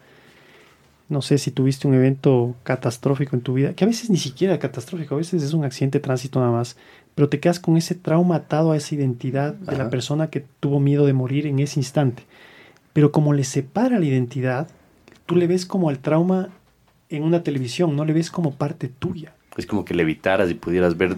No 1.09 1.23
sé 1.23 1.39
si 1.39 1.51
tuviste 1.51 1.87
un 1.87 1.95
evento 1.95 2.55
catastrófico 2.65 3.37
en 3.37 3.43
tu 3.43 3.55
vida, 3.55 3.74
que 3.74 3.85
a 3.85 3.87
veces 3.87 4.11
ni 4.11 4.16
siquiera 4.16 4.59
catastrófico, 4.59 5.15
a 5.15 5.19
veces 5.19 5.43
es 5.43 5.53
un 5.53 5.65
accidente 5.65 5.99
de 5.99 6.03
tránsito 6.03 6.41
nada 6.41 6.53
más, 6.53 6.77
pero 7.15 7.28
te 7.28 7.39
quedas 7.39 7.61
con 7.61 7.77
ese 7.77 7.95
trauma 7.95 8.37
atado 8.37 8.73
a 8.73 8.77
esa 8.77 8.95
identidad 8.95 9.55
de 9.55 9.77
la 9.77 9.89
persona 9.89 10.31
que 10.31 10.45
tuvo 10.61 10.81
miedo 10.81 11.07
de 11.07 11.12
morir 11.12 11.47
en 11.47 11.61
ese 11.61 11.78
instante. 11.78 12.24
Pero 12.93 13.12
como 13.12 13.33
le 13.33 13.45
separa 13.45 14.01
la 14.01 14.05
identidad, 14.05 14.69
tú 15.27 15.37
le 15.37 15.47
ves 15.47 15.65
como 15.65 15.91
el 15.91 15.99
trauma 16.01 16.51
en 17.09 17.23
una 17.23 17.43
televisión, 17.43 17.95
no 17.95 18.05
le 18.05 18.12
ves 18.12 18.31
como 18.31 18.55
parte 18.55 18.89
tuya. 18.89 19.33
Es 19.57 19.66
como 19.66 19.85
que 19.85 19.95
le 19.95 20.03
evitaras 20.03 20.51
y 20.51 20.55
pudieras 20.55 20.97
ver. 20.97 21.16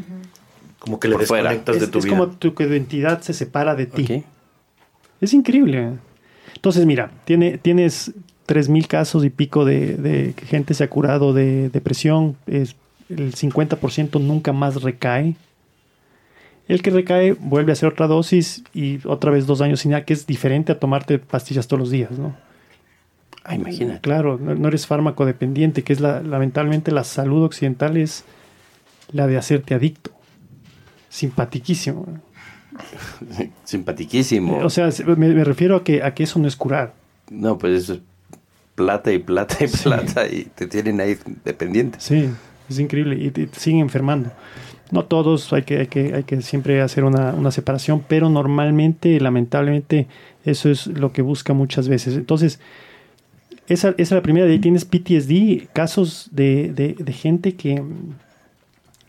Como 0.89 0.98
que 1.01 1.09
le 1.09 1.16
Por 1.16 1.27
fuera. 1.27 1.51
desconectas 1.51 1.77
Es, 1.77 1.81
de 1.82 1.89
tu 1.89 1.98
es 1.98 2.05
vida. 2.06 2.16
como 2.16 2.28
tu 2.31 2.55
identidad 2.62 3.20
se 3.20 3.35
separa 3.35 3.74
de 3.74 3.85
ti. 3.86 4.02
Ok. 4.05 4.24
Es 5.20 5.35
increíble. 5.35 5.93
Entonces, 6.55 6.86
mira, 6.86 7.10
tiene, 7.27 7.59
tienes 7.59 8.12
3.000 8.47 8.86
casos 8.86 9.23
y 9.24 9.31
pico 9.31 9.65
de, 9.66 9.97
de 9.97 10.32
que 10.35 10.47
gente 10.47 10.73
se 10.73 10.85
ha 10.85 10.89
curado 10.89 11.35
de 11.35 11.69
depresión. 11.69 12.36
Es, 12.47 12.74
el 13.10 13.35
50% 13.35 14.19
nunca 14.20 14.52
más 14.52 14.82
recae. 14.82 15.36
El 16.69 16.81
que 16.82 16.90
recae 16.90 17.32
vuelve 17.32 17.73
a 17.73 17.74
hacer 17.74 17.89
otra 17.90 18.06
dosis 18.06 18.62
y 18.74 18.98
otra 19.06 19.31
vez 19.31 19.47
dos 19.47 19.60
años 19.60 19.81
sin 19.81 19.90
nada, 19.90 20.05
que 20.05 20.12
es 20.15 20.27
diferente 20.27 20.73
a 20.73 20.78
tomarte 20.78 21.19
pastillas 21.19 21.66
todos 21.69 21.81
los 21.81 21.90
días, 21.90 22.12
¿no? 22.19 22.35
Ah, 23.44 23.55
imagínate. 23.55 24.01
Claro, 24.01 24.39
no, 24.39 24.55
no 24.55 24.69
eres 24.69 24.86
fármaco 24.86 25.24
dependiente, 25.27 25.82
que 25.82 25.93
es 25.94 26.01
la, 26.01 26.23
lamentablemente 26.23 26.90
la 26.93 27.05
salud 27.05 27.44
occidental 27.44 27.97
es 27.97 28.24
la 29.12 29.27
de 29.27 29.39
hacerte 29.39 29.74
adicto. 29.74 30.10
Simpatiquísimo. 31.19 32.07
Simpatiquísimo. 33.65 34.61
Eh, 34.61 34.65
O 34.65 34.70
sea, 34.70 34.90
se- 34.93 35.05
me, 35.05 35.16
me 35.16 35.45
refiero 35.45 35.77
a 35.77 35.85
que, 35.85 36.03
a 36.03 36.15
que 36.15 36.23
eso 36.24 36.39
no 36.39 36.47
es 36.49 36.57
curar. 36.57 36.95
no, 37.31 37.59
pues 37.59 37.82
eso 37.85 37.95
es 37.95 38.01
plata 38.74 39.12
y 39.12 39.19
plata 39.19 39.57
y 39.65 39.66
plata 39.69 40.27
y 40.28 40.45
te 40.55 40.66
tienen 40.66 41.01
ahí 41.01 41.16
dependientes. 41.45 42.03
Sí, 42.05 42.31
es 42.69 42.78
increíble 42.78 43.16
y 43.16 43.31
te, 43.31 43.47
te 43.49 43.59
siguen 43.59 43.81
enfermando. 43.81 44.31
No 44.90 45.05
todos, 45.05 45.53
hay 45.53 45.65
que, 45.65 45.78
hay 45.81 45.86
que, 45.89 46.15
hay 46.15 46.23
que 46.24 46.40
siempre 46.40 46.81
hacer 46.81 47.05
una, 47.05 47.32
una 47.35 47.51
separación, 47.51 48.03
pero 48.09 48.31
normalmente, 48.31 49.19
lamentablemente, 49.20 50.07
eso 50.45 50.70
es 50.70 50.86
lo 50.86 51.12
que 51.12 51.20
busca 51.20 51.53
muchas 51.53 51.89
veces. 51.89 52.15
Entonces, 52.16 52.59
esa, 53.66 53.89
esa 53.90 53.95
es 54.01 54.11
la 54.12 54.23
primera. 54.23 54.47
De 54.47 54.53
ahí 54.53 54.59
tienes 54.61 54.85
PTSD, 54.86 55.66
casos 55.74 56.28
de, 56.32 56.73
de, 56.73 56.95
de 56.99 57.12
gente 57.12 57.55
que, 57.57 57.82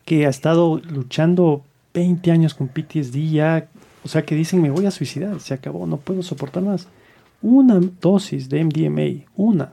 que 0.03 0.25
ha 0.25 0.29
estado 0.29 0.81
luchando 0.89 1.63
20 1.93 2.31
años 2.31 2.53
con 2.53 2.67
PTSD 2.67 3.31
ya, 3.31 3.69
o 4.03 4.07
sea, 4.07 4.23
que 4.23 4.35
dicen, 4.35 4.61
me 4.61 4.69
voy 4.69 4.85
a 4.85 4.91
suicidar, 4.91 5.39
se 5.39 5.53
acabó, 5.53 5.85
no 5.85 5.97
puedo 5.97 6.23
soportar 6.23 6.63
más. 6.63 6.87
Una 7.41 7.79
dosis 8.01 8.49
de 8.49 8.63
MDMA, 8.63 9.25
una, 9.35 9.71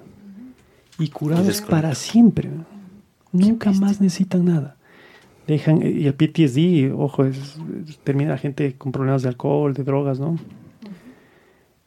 y 0.99 1.09
curados 1.09 1.61
para 1.61 1.95
siempre. 1.95 2.51
Nunca 3.33 3.73
más 3.73 4.01
necesitan 4.01 4.45
nada. 4.45 4.77
Dejan, 5.47 5.81
y 5.83 6.07
el 6.07 6.15
PTSD, 6.15 6.93
ojo, 6.95 7.25
es, 7.25 7.57
termina 8.03 8.31
la 8.31 8.39
gente 8.39 8.75
con 8.75 8.93
problemas 8.93 9.23
de 9.23 9.29
alcohol, 9.29 9.75
de 9.75 9.85
drogas, 9.85 10.19
¿no? 10.19 10.39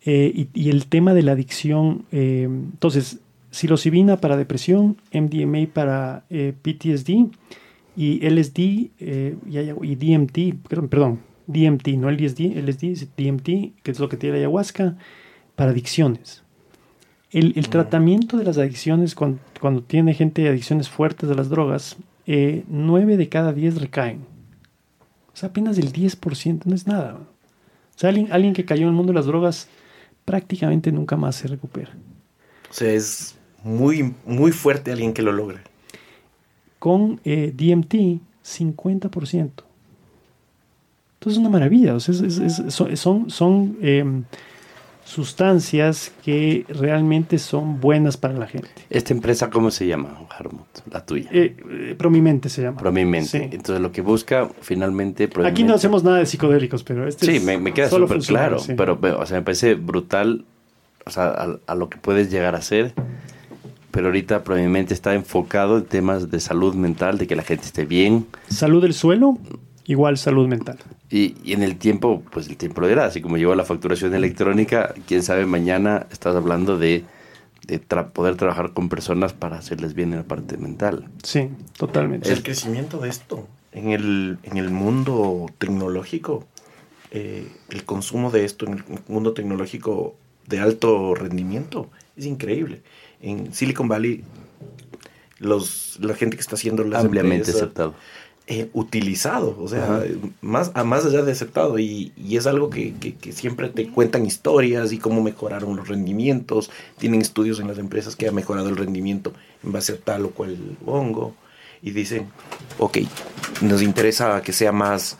Eh, 0.06 0.32
y, 0.34 0.50
y 0.54 0.70
el 0.70 0.88
tema 0.88 1.14
de 1.14 1.24
la 1.24 1.34
adicción, 1.34 2.06
eh, 2.12 2.44
entonces, 2.44 3.20
psilocibina 3.52 4.18
para 4.18 4.38
depresión, 4.38 4.98
MDMA 5.12 5.68
para 5.74 6.24
eh, 6.30 6.54
PTSD 6.62 7.32
y 8.00 8.22
LSD 8.22 8.92
eh, 9.02 9.36
y, 9.46 9.96
DMT, 9.96 10.70
perdón, 10.70 11.20
DMT, 11.48 11.90
no 11.98 12.10
LSD, 12.10 12.56
LSD 12.56 12.84
es 12.86 13.10
DMT, 13.18 13.84
que 13.84 13.92
es 13.92 14.00
lo 14.00 14.08
que 14.08 14.16
tiene 14.16 14.38
la 14.38 14.40
ayahuasca, 14.40 14.96
para 15.58 15.72
adicciones. 15.72 16.44
El, 17.30 17.52
el 17.58 17.68
tratamiento 17.68 18.38
de 18.38 18.46
las 18.46 18.58
adicciones, 18.58 19.16
cuando, 19.16 19.40
cuando 19.60 19.84
tiene 19.84 20.14
gente 20.14 20.48
adicciones 20.48 20.88
fuertes 20.88 21.28
de 21.28 21.36
las 21.36 21.50
drogas, 21.50 21.98
eh, 22.26 22.64
9 22.70 23.18
de 23.18 23.28
cada 23.28 23.52
10 23.52 23.82
recaen. 23.82 24.22
O 25.34 25.36
sea, 25.36 25.50
apenas 25.50 25.78
el 25.78 25.92
10%, 25.92 26.62
no 26.64 26.76
es 26.76 26.88
nada. 26.88 27.16
O 27.16 27.98
sea, 27.98 28.12
alguien, 28.12 28.32
alguien 28.32 28.54
que 28.54 28.64
cayó 28.64 28.84
en 28.84 28.90
el 28.90 28.96
mundo 28.96 29.12
de 29.12 29.20
las 29.20 29.26
drogas 29.26 29.68
prácticamente 30.24 30.94
nunca 30.94 31.18
más 31.18 31.36
se 31.36 31.50
recupera. 31.50 31.92
O 32.70 32.74
sea, 32.74 32.94
es 32.94 33.36
muy, 33.62 34.16
muy 34.26 34.54
fuerte 34.54 34.94
alguien 34.94 35.14
que 35.14 35.22
lo 35.22 35.34
logra. 35.34 35.62
Con 36.80 37.20
eh, 37.26 37.54
DMT, 37.56 38.20
50%. 38.46 39.32
Entonces 39.34 39.64
es 41.34 41.38
una 41.38 41.50
maravilla. 41.50 41.94
O 41.96 42.00
sea, 42.00 42.14
es- 42.16 42.22
es- 42.40 42.60
es- 42.60 42.74
son 43.00 43.30
son, 43.30 43.78
em, 43.82 44.24
sustancias 45.04 46.12
que 46.24 46.66
realmente 46.70 47.40
son 47.40 47.82
buenas 47.82 48.16
para 48.16 48.36
la 48.36 48.46
gente. 48.48 48.70
¿Esta 48.92 49.12
empresa 49.14 49.50
cómo 49.50 49.72
se 49.72 49.88
llama, 49.88 50.20
Harmut? 50.30 50.68
La 50.92 51.04
tuya. 51.04 51.28
Eh, 51.34 51.58
eh, 51.70 51.96
promimente 51.98 52.48
se 52.48 52.62
llama. 52.62 52.78
Promimente. 52.80 53.28
Sí. 53.28 53.38
Entonces 53.52 53.82
lo 53.82 53.92
que 53.92 54.02
busca 54.02 54.50
finalmente... 54.62 55.28
Aquí 55.46 55.64
no 55.64 55.74
hacemos 55.74 56.04
nada 56.04 56.18
de 56.20 56.28
psicodélicos, 56.28 56.84
pero 56.84 57.08
este 57.08 57.26
Sí, 57.26 57.36
es 57.38 57.44
me, 57.44 57.58
me 57.58 57.74
queda 57.74 57.90
súper 57.90 58.20
claro, 58.20 58.60
sí. 58.60 58.74
pero, 58.78 59.00
pero, 59.02 59.20
o 59.20 59.26
sea, 59.26 59.38
me 59.40 59.44
parece 59.44 59.74
brutal, 59.74 60.46
o 61.08 61.10
sea, 61.10 61.30
a, 61.30 61.58
a 61.66 61.76
lo 61.76 61.90
que 61.90 61.98
puedes 61.98 62.30
llegar 62.30 62.54
a 62.56 62.62
ser, 62.62 62.94
pero 63.91 64.07
ahorita 64.07 64.44
probablemente 64.44 64.94
está 64.94 65.14
enfocado 65.16 65.78
en 65.78 65.86
temas 65.86 66.30
de 66.32 66.40
salud 66.40 66.76
mental, 66.76 67.18
de 67.18 67.28
que 67.28 67.36
la 67.36 67.44
gente 67.44 67.66
esté 67.66 67.86
bien, 67.86 68.26
Salud 68.49 68.82
del 68.82 68.94
suelo, 68.94 69.38
igual 69.86 70.18
salud 70.18 70.48
mental. 70.48 70.78
y, 71.10 71.36
y 71.44 71.53
en 71.53 71.64
el 71.64 71.78
tiempo, 71.78 72.22
pues 72.32 72.48
el 72.48 72.57
tiempo 72.57 72.82
lo 72.82 72.88
dirá, 72.88 73.06
así 73.06 73.22
como 73.22 73.38
llegó 73.38 73.56
la 73.56 73.66
facturación 73.66 74.14
electrónica, 74.14 74.94
quién 75.07 75.24
sabe, 75.24 75.45
mañana 75.45 76.06
estás 76.11 76.36
hablando 76.36 76.78
de, 76.78 77.03
de 77.66 77.82
tra- 77.82 78.11
poder 78.11 78.36
trabajar 78.36 78.74
con 78.74 78.90
personas 78.90 79.34
para 79.34 79.57
hacerles 79.57 79.94
bien 79.95 80.11
en 80.11 80.18
la 80.20 80.24
parte 80.26 80.57
mental. 80.57 81.07
Sí, 81.24 81.49
totalmente. 81.78 82.32
El 82.32 82.44
crecimiento 82.44 82.99
de 82.99 83.10
esto 83.10 83.48
en 83.72 83.90
el, 83.90 84.38
en 84.44 84.57
el 84.57 84.70
mundo 84.70 85.48
tecnológico, 85.57 86.45
eh, 87.11 87.48
el 87.70 87.86
consumo 87.86 88.30
de 88.30 88.45
esto 88.45 88.68
en 88.68 88.74
el 88.74 88.84
mundo 89.07 89.34
tecnológico 89.34 90.16
de 90.48 90.60
alto 90.60 91.16
rendimiento 91.16 91.90
es 92.16 92.26
increíble. 92.26 92.82
En 93.22 93.54
Silicon 93.54 93.88
Valley, 93.88 94.24
los, 95.40 95.98
la 96.02 96.14
gente 96.16 96.36
que 96.38 96.41
está 96.41 96.56
haciendo 96.56 96.84
las 96.84 97.04
Ampliamente 97.04 97.38
empresas, 97.38 97.62
aceptado. 97.64 97.96
eh, 98.48 98.70
utilizado, 98.74 99.56
o 99.60 99.68
sea, 99.68 99.84
Ajá. 99.84 100.04
más, 100.41 100.72
a 100.74 100.84
más 100.84 101.06
allá 101.06 101.22
de 101.22 101.32
aceptado. 101.32 101.80
Y, 101.80 102.12
y 102.18 102.38
es 102.38 102.48
algo 102.48 102.70
que, 102.70 102.94
que- 102.96 103.16
que 103.16 103.32
siempre 103.32 103.70
te 103.70 103.88
cuentan 103.90 104.26
historias 104.26 104.91
y 104.91 104.98
cómo 104.98 105.22
mejoraron 105.22 105.76
los 105.76 105.88
rendimientos. 105.88 106.72
Tienen 106.98 107.22
estudios 107.22 107.60
en 107.60 107.68
las 107.68 107.78
empresas 107.78 108.16
que 108.16 108.28
ha 108.28 108.32
mejorado 108.32 108.70
el 108.70 108.76
rendimiento 108.78 109.34
en 109.64 109.72
base 109.72 109.94
a 109.94 109.98
tal 109.98 110.26
o 110.26 110.32
cual 110.32 110.58
hongo. 110.86 111.36
Y 111.82 111.91
dicen, 111.91 112.28
ok, 112.78 112.98
nos 113.62 113.82
interesa 113.82 114.41
que 114.41 114.52
sea 114.52 114.72
más 114.74 115.18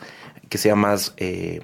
que 0.50 0.58
sea 0.58 0.74
más, 0.74 1.14
eh, 1.16 1.60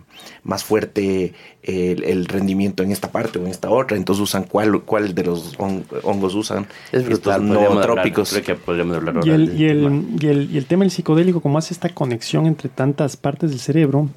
más 0.47 0.63
fuerte 0.65 1.35
el, 1.63 2.05
el 2.05 2.27
rendimiento 2.27 2.83
en 2.85 2.93
esta 2.93 3.11
parte 3.11 3.39
o 3.39 3.43
en 3.43 3.49
esta 3.49 3.69
otra. 3.69 3.97
Entonces 3.97 4.23
usan 4.23 4.45
cuál, 4.45 4.81
cuál 4.83 5.15
de 5.15 5.25
los 5.25 5.59
hon- 5.59 5.85
hongos 6.05 6.35
usan. 6.35 6.67
Es 6.93 7.05
brutal, 7.05 7.43
hablar- 7.43 7.71
nootrópicos. 7.75 8.31
creo 8.31 8.45
que 8.45 8.55
podríamos 8.55 8.97
hablar 8.97 9.15
Y 9.17 9.19
ahora 9.31 9.35
el, 9.35 9.61
y, 9.61 9.65
el, 9.69 9.83
tema. 9.83 10.03
y, 10.21 10.27
el, 10.29 10.51
y 10.53 10.59
el 10.59 10.67
tema 10.67 10.85
del 10.85 10.91
psicodélico, 10.93 11.41
como 11.41 11.59
hace 11.59 11.75
esta 11.75 11.89
conexión 11.91 12.47
entre 12.47 12.69
tantas 12.69 13.17
partes 13.17 13.51
del 13.51 13.59
cerebro, 13.59 14.09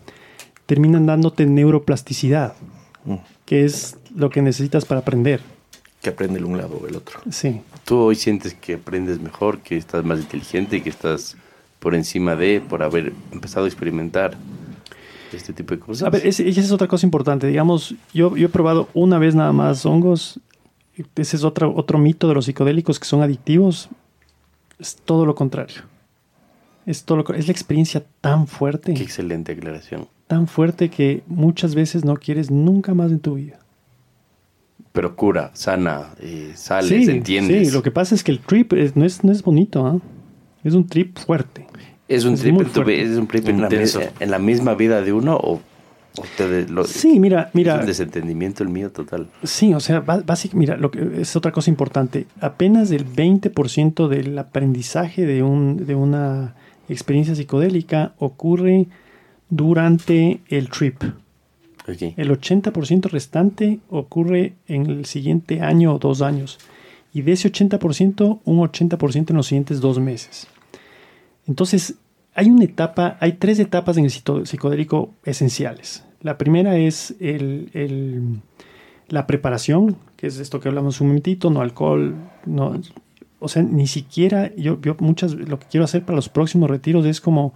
terminan 0.65 1.05
dándote 1.05 1.45
neuroplasticidad, 1.45 2.53
Mm, 3.05 3.15
que 3.45 3.63
es 3.65 3.97
lo 4.15 4.29
que 4.29 4.41
necesitas 4.41 4.83
para 4.85 4.99
aprender. 5.01 5.39
que 6.01 6.09
aprende 6.09 6.37
el 6.39 6.45
un 6.45 6.57
lado 6.57 6.79
o 6.81 6.87
el 6.87 6.95
otro. 6.95 7.19
Sí, 7.31 7.61
Tú 7.85 7.97
hoy 7.97 8.15
sientes 8.15 8.53
que 8.53 8.75
aprendes 8.75 9.19
mejor, 9.19 9.59
que 9.59 9.75
estás 9.77 10.03
más 10.05 10.19
inteligente, 10.19 10.81
que 10.83 10.89
estás 10.89 11.35
por 11.79 11.95
encima 11.95 12.35
de, 12.35 12.61
por 12.61 12.83
haber 12.83 13.13
empezado 13.31 13.65
a 13.65 13.67
experimentar 13.69 14.37
este 15.37 15.53
tipo 15.53 15.73
de 15.73 15.79
cosas. 15.79 16.07
A 16.07 16.09
ver, 16.09 16.25
esa 16.25 16.43
es 16.43 16.71
otra 16.71 16.87
cosa 16.87 17.05
importante. 17.05 17.47
Digamos, 17.47 17.95
yo, 18.13 18.35
yo 18.35 18.45
he 18.47 18.49
probado 18.49 18.89
una 18.93 19.17
vez 19.19 19.35
nada 19.35 19.51
más 19.51 19.85
hongos. 19.85 20.39
Ese 21.15 21.37
es 21.37 21.43
otro, 21.43 21.73
otro 21.75 21.97
mito 21.97 22.27
de 22.27 22.33
los 22.33 22.45
psicodélicos 22.45 22.99
que 22.99 23.05
son 23.05 23.21
adictivos. 23.21 23.89
Es 24.79 24.95
todo 24.95 25.25
lo 25.25 25.35
contrario. 25.35 25.81
Es, 26.85 27.03
todo 27.03 27.17
lo 27.19 27.33
es 27.35 27.47
la 27.47 27.51
experiencia 27.51 28.03
tan 28.21 28.47
fuerte, 28.47 28.93
Qué 28.95 29.03
excelente 29.03 29.51
aclaración. 29.51 30.07
tan 30.27 30.47
fuerte 30.47 30.89
que 30.89 31.21
muchas 31.27 31.75
veces 31.75 32.03
no 32.03 32.15
quieres 32.15 32.49
nunca 32.49 32.93
más 32.93 33.11
en 33.11 33.19
tu 33.19 33.35
vida. 33.35 33.59
Pero 34.91 35.15
cura, 35.15 35.51
sana, 35.53 36.07
eh, 36.19 36.53
sales, 36.55 37.05
sí, 37.05 37.11
entiendes. 37.11 37.67
sí, 37.67 37.73
lo 37.73 37.83
que 37.83 37.91
pasa 37.91 38.15
es 38.15 38.23
que 38.23 38.31
el 38.31 38.39
trip 38.39 38.73
es- 38.73 38.95
no, 38.95 39.05
es, 39.05 39.23
no 39.23 39.31
es 39.31 39.43
bonito. 39.43 39.85
¿ah? 39.85 39.99
Es 40.63 40.73
un 40.73 40.87
trip 40.87 41.17
fuerte. 41.19 41.67
¿Es 42.09 42.25
un 42.25 42.33
Es 42.33 42.41
trip, 42.41 42.53
en, 42.53 42.57
tu 42.57 42.63
vi- 42.65 42.73
fuerte. 42.73 43.01
es 43.03 43.17
un 43.17 43.27
trip 43.27 43.47
en, 43.47 43.61
la, 43.61 43.67
en 44.19 44.31
misma 44.39 44.73
vida 44.75 45.01
de 45.01 45.13
uno 45.13 45.37
o, 45.37 45.53
o 46.17 46.23
te 46.35 46.67
lo- 46.67 46.83
Sí, 46.83 47.19
mira, 47.19 47.43
es 47.49 47.55
mira. 47.55 47.75
un 47.79 47.85
desentendimiento 47.85 48.63
el 48.63 48.69
mío 48.69 48.91
total? 48.91 49.27
Sí, 49.43 49.73
o 49.73 49.79
sea, 49.79 49.99
básicamente, 50.01 50.57
mira, 50.57 50.75
lo 50.77 50.91
que 50.91 51.21
es 51.21 51.35
otra 51.35 51.51
cosa 51.51 51.69
importante. 51.69 52.25
Apenas 52.41 52.91
el 52.91 53.05
20% 53.07 54.07
del 54.07 54.37
aprendizaje 54.37 55.25
de, 55.25 55.43
un, 55.43 55.85
de 55.85 55.95
una 55.95 56.55
experiencia 56.89 57.35
psicodélica 57.35 58.13
ocurre 58.17 58.87
durante 59.49 60.41
el 60.49 60.69
trip. 60.69 61.03
Ok. 61.87 62.13
El 62.17 62.29
80% 62.31 63.09
restante 63.09 63.79
ocurre 63.89 64.53
en 64.67 64.85
el 64.87 65.05
siguiente 65.05 65.61
año 65.61 65.93
o 65.95 65.99
dos 65.99 66.21
años. 66.21 66.59
Y 67.13 67.23
de 67.23 67.31
ese 67.31 67.51
80%, 67.51 68.39
un 68.45 68.57
80% 68.59 69.29
en 69.31 69.35
los 69.35 69.47
siguientes 69.47 69.79
dos 69.81 69.99
meses. 69.99 70.47
Entonces, 71.49 71.95
hay 72.35 72.49
una 72.49 72.63
etapa, 72.63 73.17
hay 73.19 73.33
tres 73.33 73.59
etapas 73.59 73.97
en 73.97 74.05
el 74.05 74.11
psicodélico 74.11 75.09
esenciales. 75.25 76.05
La 76.21 76.37
primera 76.37 76.77
es 76.77 77.15
el- 77.19 77.69
el- 77.73 78.39
la 79.09 79.25
preparación, 79.27 79.97
que 80.15 80.27
es 80.27 80.37
esto 80.39 80.59
que 80.59 80.69
hablamos 80.69 81.01
un 81.01 81.07
momentito, 81.07 81.49
no 81.49 81.61
alcohol, 81.61 82.15
no, 82.45 82.79
o 83.39 83.47
sea, 83.49 83.63
ni 83.63 83.87
siquiera, 83.87 84.53
yo, 84.55 84.79
yo 84.81 84.95
muchas, 84.99 85.33
lo 85.33 85.57
que 85.59 85.65
quiero 85.69 85.83
hacer 85.85 86.03
para 86.05 86.15
los 86.17 86.29
próximos 86.29 86.69
retiros 86.69 87.05
es 87.05 87.19
como 87.19 87.53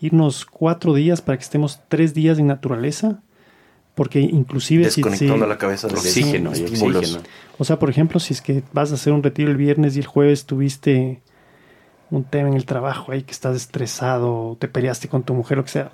irnos 0.00 0.44
cuatro 0.46 0.92
días 0.94 1.20
para 1.22 1.38
que 1.38 1.44
estemos 1.44 1.80
tres 1.88 2.12
días 2.14 2.38
en 2.38 2.48
naturaleza, 2.48 3.22
porque 3.94 4.20
inclusive 4.20 4.90
si- 4.90 5.02
Desconectando 5.02 5.44
si- 5.44 5.48
la 5.48 5.58
cabeza 5.58 5.86
del 5.88 5.96
Oxígeno 5.98 6.50
y 6.56 6.62
oxígeno. 6.64 7.20
o 7.58 7.64
sea, 7.64 7.78
por 7.78 7.90
ejemplo, 7.90 8.18
si 8.18 8.32
es 8.32 8.40
que 8.40 8.62
vas 8.72 8.90
a 8.90 8.94
hacer 8.94 9.12
un 9.12 9.22
retiro 9.22 9.50
el 9.50 9.56
viernes 9.56 9.94
y 9.96 10.00
el 10.00 10.06
jueves 10.06 10.46
tuviste 10.46 11.20
un 12.10 12.24
tema 12.24 12.48
en 12.48 12.54
el 12.54 12.64
trabajo 12.64 13.12
ahí 13.12 13.22
que 13.22 13.32
estás 13.32 13.56
estresado, 13.56 14.56
te 14.58 14.68
peleaste 14.68 15.08
con 15.08 15.22
tu 15.22 15.34
mujer, 15.34 15.58
lo 15.58 15.64
que 15.64 15.70
sea. 15.70 15.92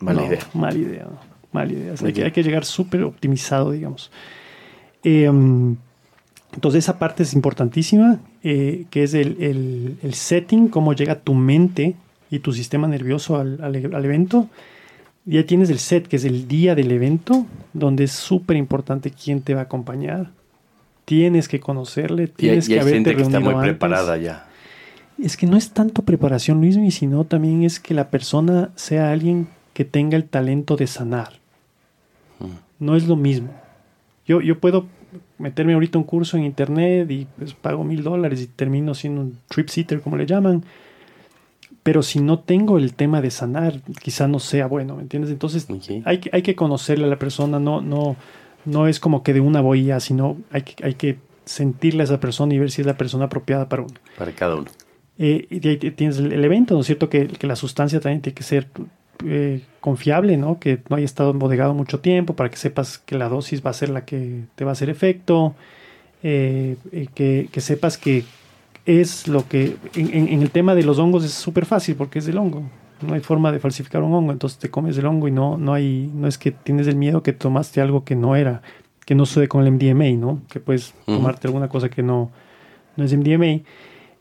Mala 0.00 0.20
No, 0.22 0.26
idea. 0.28 0.40
Mala 0.54 0.76
idea, 0.78 1.04
no, 1.04 1.18
mala 1.52 1.72
idea. 1.72 1.92
O 1.92 1.96
sea, 1.96 2.08
hay, 2.08 2.12
que, 2.12 2.24
hay 2.24 2.30
que 2.32 2.42
llegar 2.42 2.64
súper 2.64 3.02
optimizado, 3.04 3.70
digamos. 3.70 4.10
Eh, 5.02 5.28
um, 5.28 5.76
entonces 6.54 6.84
esa 6.84 6.98
parte 6.98 7.22
es 7.24 7.32
importantísima, 7.34 8.20
eh, 8.42 8.84
que 8.90 9.02
es 9.02 9.14
el, 9.14 9.42
el- 9.42 9.96
el 10.02 10.14
setting, 10.14 10.68
cómo 10.68 10.92
llega 10.92 11.16
tu 11.20 11.34
mente 11.34 11.94
y 12.30 12.38
tu 12.40 12.52
sistema 12.52 12.86
nervioso 12.86 13.36
al, 13.38 13.62
al- 13.62 13.94
al 13.94 14.04
evento. 14.04 14.48
Ya 15.26 15.44
tienes 15.46 15.70
el 15.70 15.78
set, 15.78 16.06
que 16.06 16.16
es 16.16 16.24
el 16.24 16.46
día 16.48 16.74
del 16.74 16.92
evento, 16.92 17.46
donde 17.72 18.04
es 18.04 18.12
súper 18.12 18.56
importante 18.58 19.10
quién 19.10 19.40
te 19.40 19.54
va 19.54 19.60
a 19.60 19.64
acompañar. 19.64 20.30
Tienes 21.06 21.48
que 21.48 21.60
conocerle, 21.60 22.28
tienes 22.28 22.68
y 22.68 22.72
hay 22.72 22.76
que 22.78 22.80
haberte 22.82 22.96
gente 23.10 23.16
que 23.16 23.22
está 23.22 23.40
muy 23.40 23.54
antes. 23.54 23.70
preparada 23.70 24.16
ya. 24.18 24.46
Es 25.18 25.36
que 25.36 25.46
no 25.46 25.56
es 25.56 25.70
tanto 25.70 26.02
preparación, 26.02 26.60
Luis, 26.60 26.94
sino 26.94 27.24
también 27.24 27.62
es 27.62 27.78
que 27.78 27.94
la 27.94 28.10
persona 28.10 28.70
sea 28.74 29.12
alguien 29.12 29.48
que 29.72 29.84
tenga 29.84 30.16
el 30.16 30.24
talento 30.24 30.76
de 30.76 30.86
sanar. 30.86 31.32
No 32.78 32.96
es 32.96 33.06
lo 33.06 33.16
mismo. 33.16 33.50
Yo, 34.26 34.40
yo 34.40 34.58
puedo 34.58 34.86
meterme 35.38 35.74
ahorita 35.74 35.98
un 35.98 36.04
curso 36.04 36.36
en 36.36 36.44
internet 36.44 37.10
y 37.10 37.26
pues 37.36 37.54
pago 37.54 37.84
mil 37.84 38.02
dólares 38.02 38.40
y 38.40 38.46
termino 38.46 38.94
siendo 38.94 39.20
un 39.20 39.38
trip 39.48 39.68
sitter, 39.68 40.00
como 40.00 40.16
le 40.16 40.26
llaman. 40.26 40.64
Pero 41.82 42.02
si 42.02 42.20
no 42.20 42.38
tengo 42.38 42.78
el 42.78 42.94
tema 42.94 43.20
de 43.20 43.30
sanar, 43.30 43.80
quizá 44.02 44.26
no 44.26 44.38
sea 44.38 44.66
bueno, 44.66 44.96
¿me 44.96 45.02
entiendes? 45.02 45.30
Entonces 45.30 45.66
hay, 46.04 46.18
que, 46.18 46.30
hay 46.32 46.42
que 46.42 46.54
conocerle 46.54 47.04
a 47.04 47.08
la 47.08 47.18
persona, 47.18 47.60
no, 47.60 47.80
no, 47.80 48.16
no 48.64 48.88
es 48.88 49.00
como 49.00 49.22
que 49.22 49.34
de 49.34 49.40
una 49.40 49.62
ya, 49.76 50.00
sino 50.00 50.38
hay 50.50 50.62
que, 50.62 50.84
hay 50.84 50.94
que 50.94 51.18
sentirle 51.44 52.02
a 52.02 52.04
esa 52.04 52.20
persona 52.20 52.54
y 52.54 52.58
ver 52.58 52.70
si 52.70 52.80
es 52.80 52.86
la 52.86 52.96
persona 52.96 53.26
apropiada 53.26 53.68
para 53.68 53.82
uno. 53.82 53.94
Para 54.16 54.32
cada 54.32 54.56
uno. 54.56 54.70
Eh, 55.18 55.46
y 55.48 55.68
ahí 55.68 55.76
tienes 55.76 56.18
el, 56.18 56.44
evento, 56.44 56.74
¿no 56.74 56.80
es 56.80 56.86
cierto? 56.86 57.08
Que, 57.08 57.28
que 57.28 57.46
la 57.46 57.56
sustancia 57.56 58.00
también 58.00 58.20
tiene 58.20 58.34
que 58.34 58.42
ser 58.42 58.66
eh, 59.24 59.62
confiable, 59.80 60.36
¿no? 60.36 60.58
Que 60.58 60.80
no 60.88 60.96
haya 60.96 61.04
estado 61.04 61.30
embodegado 61.30 61.72
mucho 61.74 62.00
tiempo 62.00 62.34
para 62.34 62.50
que 62.50 62.56
sepas 62.56 62.98
que 62.98 63.16
la 63.16 63.28
dosis 63.28 63.64
va 63.64 63.70
a 63.70 63.74
ser 63.74 63.90
la 63.90 64.04
que 64.04 64.44
te 64.54 64.64
va 64.64 64.70
a 64.70 64.72
hacer 64.72 64.90
efecto. 64.90 65.54
eh, 66.22 66.76
eh, 66.92 67.06
que, 67.14 67.48
que 67.52 67.60
sepas 67.60 67.98
que 67.98 68.24
es 68.86 69.28
lo 69.28 69.48
que... 69.48 69.76
En, 69.94 70.42
el 70.42 70.50
tema 70.50 70.74
de 70.74 70.82
los 70.82 70.98
hongos 70.98 71.24
es 71.24 71.32
súper 71.32 71.66
fácil 71.66 71.96
porque 71.96 72.18
es 72.18 72.26
del 72.26 72.38
hongo. 72.38 72.64
No 73.02 73.14
hay 73.14 73.20
forma 73.20 73.52
de 73.52 73.60
falsificar 73.60 74.02
un 74.02 74.14
hongo, 74.14 74.32
entonces 74.32 74.58
te 74.58 74.70
comes 74.70 74.96
el 74.98 75.06
hongo 75.06 75.28
y 75.28 75.32
no, 75.32 75.58
no 75.58 75.74
hay... 75.74 76.10
No 76.14 76.26
es 76.28 76.38
que 76.38 76.50
tienes 76.50 76.86
el 76.86 76.96
miedo 76.96 77.22
que 77.22 77.32
tomaste 77.32 77.80
algo 77.80 78.04
que 78.04 78.16
no 78.16 78.36
era, 78.36 78.62
que 79.06 79.14
no 79.14 79.26
sucede 79.26 79.48
con 79.48 79.64
el 79.64 79.72
MDMA, 79.72 80.18
¿no? 80.18 80.42
Que 80.48 80.60
puedes 80.60 80.94
tomarte 81.06 81.46
alguna 81.46 81.68
cosa 81.68 81.88
que 81.88 82.02
no, 82.02 82.30
no 82.96 83.04
es 83.04 83.14
MDMA. 83.16 83.60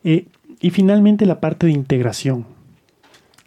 Eh, 0.03 0.27
y 0.63 0.71
finalmente 0.71 1.27
la 1.27 1.39
parte 1.39 1.67
de 1.67 1.73
integración. 1.73 2.45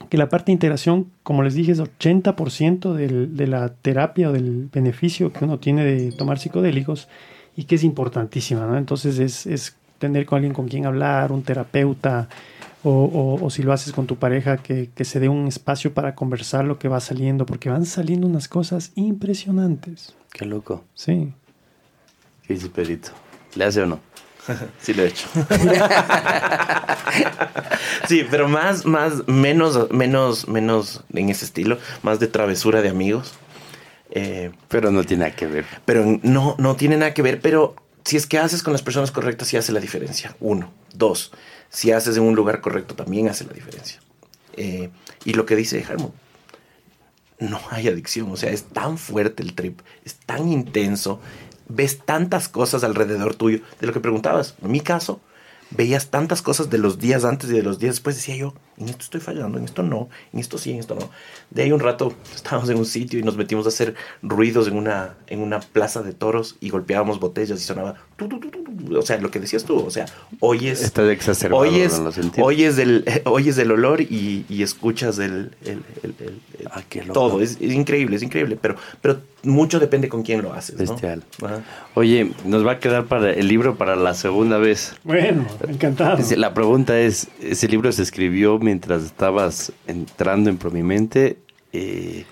Que 0.09 0.19
la 0.19 0.29
parte 0.29 0.47
de 0.47 0.53
integración, 0.53 1.07
como 1.25 1.43
les 1.43 1.55
dije, 1.55 1.73
es 1.73 1.81
80% 1.81 2.95
del- 2.95 3.37
de 3.37 3.47
la 3.49 3.71
terapia 3.71 4.29
o 4.29 4.33
del 4.33 4.69
beneficio 4.73 5.33
que 5.33 5.45
uno 5.45 5.59
tiene 5.59 5.85
de 5.85 6.13
tomar 6.13 6.39
psicodélicos 6.39 7.09
y 7.57 7.65
que 7.65 7.75
es 7.75 7.83
importantísima. 7.83 8.67
¿no? 8.67 8.77
Entonces 8.79 9.19
es, 9.19 9.47
es 9.47 9.75
tener 9.99 10.27
con 10.27 10.37
alguien 10.37 10.53
con 10.53 10.69
quien 10.69 10.87
hablar, 10.87 11.33
un 11.33 11.43
terapeuta, 11.43 12.29
o, 12.85 12.91
o- 12.91 13.45
o 13.45 13.51
si 13.51 13.63
lo 13.65 13.73
haces 13.73 13.93
con 13.93 14.07
tu 14.07 14.15
pareja, 14.17 14.59
que, 14.59 14.91
que 14.95 15.05
se 15.05 15.19
dé 15.19 15.29
un 15.29 15.49
espacio 15.49 15.93
para 15.95 16.15
conversar 16.15 16.65
lo 16.67 16.79
que 16.79 16.87
va 16.89 17.01
saliendo, 17.01 17.45
porque 17.47 17.71
van 17.71 17.87
saliendo 17.87 18.27
unas 18.29 18.47
cosas 18.47 18.93
impresionantes. 18.95 20.15
Qué 20.33 20.45
loco. 20.45 20.85
Sí. 20.95 21.33
¿Qué 22.47 22.55
dice 22.55 22.69
Pedrito? 22.69 23.09
¿Le 23.57 23.65
hace 23.65 23.83
o 23.83 23.87
no? 23.87 23.99
Sí 24.81 24.95
lo 24.95 25.03
he 25.03 25.09
hecho. 25.09 25.27
sí, 28.09 28.25
pero 28.31 28.49
más, 28.49 28.85
más, 28.87 29.27
menos, 29.27 29.91
menos, 29.91 30.49
menos 30.49 31.03
en 31.13 31.31
ese 31.31 31.45
estilo, 31.45 31.79
más 32.03 32.21
de 32.21 32.29
travesura 32.29 32.83
de 32.83 32.89
amigos. 32.89 33.35
Eh, 34.11 34.53
Pero 34.69 34.91
no 34.93 35.05
tiene 35.05 35.25
nada 35.25 35.37
que 35.37 35.47
ver. 35.47 35.67
pero 35.85 36.05
no, 36.23 36.55
no 36.59 36.77
tiene 36.77 36.97
nada 36.97 37.13
que 37.13 37.23
ver, 37.23 37.41
pero 37.41 37.75
si 38.05 38.17
es 38.17 38.27
que 38.27 38.39
haces 38.39 38.63
con 38.63 38.73
las 38.73 38.83
personas 38.83 39.11
correctas, 39.11 39.49
sí 39.49 39.57
hace 39.57 39.73
la 39.73 39.81
diferencia. 39.81 40.37
Uno. 40.41 40.73
Dos. 40.95 41.33
Si 41.71 41.91
haces 41.91 42.17
en 42.17 42.23
un 42.23 42.37
lugar 42.37 42.61
correcto, 42.61 42.95
también 42.95 43.29
hace 43.29 43.45
la 43.45 43.53
diferencia. 43.53 44.01
Eh, 44.57 44.91
y 45.25 45.35
lo 45.35 45.45
que 45.45 45.57
dice 45.57 45.81
Hermo, 45.81 46.15
no 47.41 47.61
hay 47.71 47.89
adicción. 47.89 48.31
O 48.31 48.37
sea, 48.37 48.51
es 48.51 48.63
tan 48.65 48.97
fuerte 48.97 49.43
el 49.43 49.55
trip, 49.55 49.81
es 50.05 50.15
tan 50.15 50.51
intenso, 50.51 51.21
ves 51.69 51.99
tantas 52.05 52.49
cosas 52.49 52.85
alrededor 52.85 53.35
tuyo. 53.35 53.61
De 53.81 53.87
lo 53.87 53.93
que 53.93 54.01
preguntabas, 54.01 54.55
en 54.63 54.71
mi 54.71 54.81
caso, 54.81 55.21
veías 55.71 56.09
tantas 56.11 56.43
cosas 56.43 56.71
de 56.71 56.79
los 56.79 56.99
días 56.99 57.25
antes 57.25 57.51
y 57.51 57.55
de 57.55 57.63
los 57.63 57.79
días 57.79 57.97
después. 57.97 58.17
Decía 58.17 58.37
yo, 58.37 58.55
en 58.79 58.89
esto 58.89 59.03
estoy 59.05 59.21
fallando, 59.21 59.59
en 59.59 59.65
esto 59.65 59.83
no, 59.83 60.09
en 60.33 60.41
esto 60.41 60.59
sí, 60.59 60.73
en 60.73 60.79
esto 60.81 60.95
no. 60.95 61.11
De 61.51 61.63
ahí 61.63 61.73
un 61.73 61.81
rato 61.81 62.13
estábamos 62.35 62.69
en 62.71 62.77
un 62.79 62.87
sitio 62.87 63.19
y 63.19 63.23
nos 63.23 63.37
metimos 63.37 63.65
a 63.67 63.69
hacer 63.69 63.95
ruidos 64.23 64.69
en 64.69 64.77
una, 64.77 65.15
en 65.29 65.41
una 65.41 65.61
plaza 65.61 66.03
de 66.03 66.13
toros 66.13 66.57
y 66.61 66.71
golpeábamos 66.71 67.19
botellas 67.21 67.61
y 67.61 67.65
sonaba. 67.65 67.95
tu, 68.17 68.29
tu, 68.29 68.39
tu, 68.41 68.51
tu, 68.51 68.63
tu. 68.65 68.99
O 68.99 69.03
sea, 69.03 69.19
lo 69.19 69.31
que 69.31 69.41
decías 69.41 69.65
tú, 69.65 69.79
o 69.79 69.91
sea, 69.91 70.07
oyes. 70.41 70.83
Está 70.83 71.11
exacerbado, 71.11 71.63
oyes, 71.63 71.99
no 71.99 72.05
lo 72.05 72.13
sentí. 72.13 72.41
oyes, 72.43 72.77
del, 72.77 73.05
oyes 73.25 73.57
del 73.57 73.71
olor 73.73 74.01
y, 74.01 74.45
y 74.49 74.63
escuchas 74.63 75.19
el, 75.19 75.51
el- 75.65 75.83
el- 76.03 76.15
el- 76.21 76.41
el- 76.61 76.67
Ah, 76.71 76.83
todo. 77.13 77.41
Es, 77.41 77.53
es 77.61 77.73
increíble, 77.73 78.17
es 78.17 78.23
increíble, 78.23 78.59
pero, 78.61 78.75
pero 79.01 79.21
mucho 79.45 79.79
depende 79.79 80.09
con 80.09 80.23
quién 80.23 80.43
lo 80.43 80.53
haces. 80.53 80.77
Bestial. 80.77 81.23
Oye, 81.95 82.33
nos 82.45 82.67
va 82.67 82.73
a 82.73 82.79
quedar 82.81 83.07
para 83.07 83.33
el 83.33 83.49
libro 83.49 83.77
para 83.77 83.97
la 83.97 84.15
segunda 84.15 84.59
vez. 84.59 84.95
Bueno, 85.05 85.47
encantado. 85.69 86.19
La 86.37 86.53
pregunta 86.55 86.99
es, 86.99 87.29
¿ese 87.41 87.69
libro 87.69 87.91
se 87.93 88.03
escribió 88.03 88.59
mientras 88.67 89.03
estabas 89.05 89.73
entrando 89.87 90.51
en 90.51 90.59
Promimente? 90.59 91.39
Eh, 91.73 92.25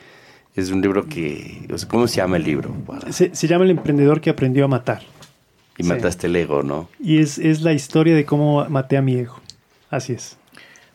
es 0.55 0.70
un 0.70 0.81
libro 0.82 1.06
que... 1.09 1.66
o 1.73 1.78
sea, 1.78 1.89
¿Cómo 1.89 2.06
se 2.06 2.16
llama 2.16 2.36
el 2.36 2.44
libro? 2.44 2.70
Para- 2.86 3.11
Se, 3.12 3.35
se 3.35 3.47
llama 3.48 3.65
El 3.65 3.70
emprendedor 3.70 4.20
que 4.20 4.31
aprendió 4.31 4.65
a 4.66 4.69
matar. 4.69 5.02
Y 5.78 5.82
sí. 5.82 5.89
mataste 5.89 6.27
el 6.28 6.36
ego, 6.36 6.62
¿no? 6.62 6.89
Y 7.01 7.19
es, 7.19 7.39
es 7.39 7.62
la 7.62 7.73
historia 7.73 8.15
de 8.15 8.24
cómo 8.24 8.65
maté 8.69 8.97
a 8.97 9.02
mi 9.02 9.15
ego. 9.16 9.40
Así 9.90 10.12
es. 10.12 10.36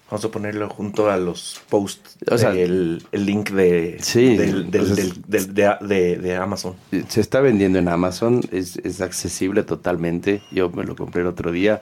Vamos 0.09 0.23
a 0.25 0.31
ponerlo 0.31 0.69
junto 0.69 1.11
a 1.11 1.17
los 1.17 1.61
posts. 1.69 2.17
O 2.31 2.37
sea, 2.37 2.51
el, 2.53 3.03
el 3.11 3.25
link 3.25 3.51
de, 3.51 3.97
Sí, 4.01 4.37
del, 4.37 4.71
del- 4.71 4.95
del- 4.95 5.53
de, 5.53 5.75
de- 5.81 6.15
de 6.17 6.35
Amazon. 6.35 6.73
Se 7.09 7.19
está 7.21 7.41
vendiendo 7.41 7.77
en 7.77 7.87
Amazon, 7.89 8.41
es, 8.51 8.77
es 8.77 9.01
accesible 9.01 9.61
totalmente. 9.63 10.41
Yo 10.51 10.69
me 10.71 10.83
lo 10.85 10.95
compré 10.95 11.21
el 11.21 11.27
otro 11.27 11.51
día. 11.51 11.81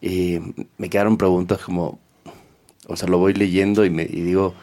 Y 0.00 0.38
me 0.78 0.88
quedaron 0.88 1.16
preguntas 1.18 1.58
como, 1.58 1.98
o 2.88 2.96
sea, 2.96 3.08
lo 3.08 3.18
voy 3.18 3.34
leyendo 3.34 3.84
y, 3.84 3.90
me, 3.90 4.04
digo, 4.06 4.54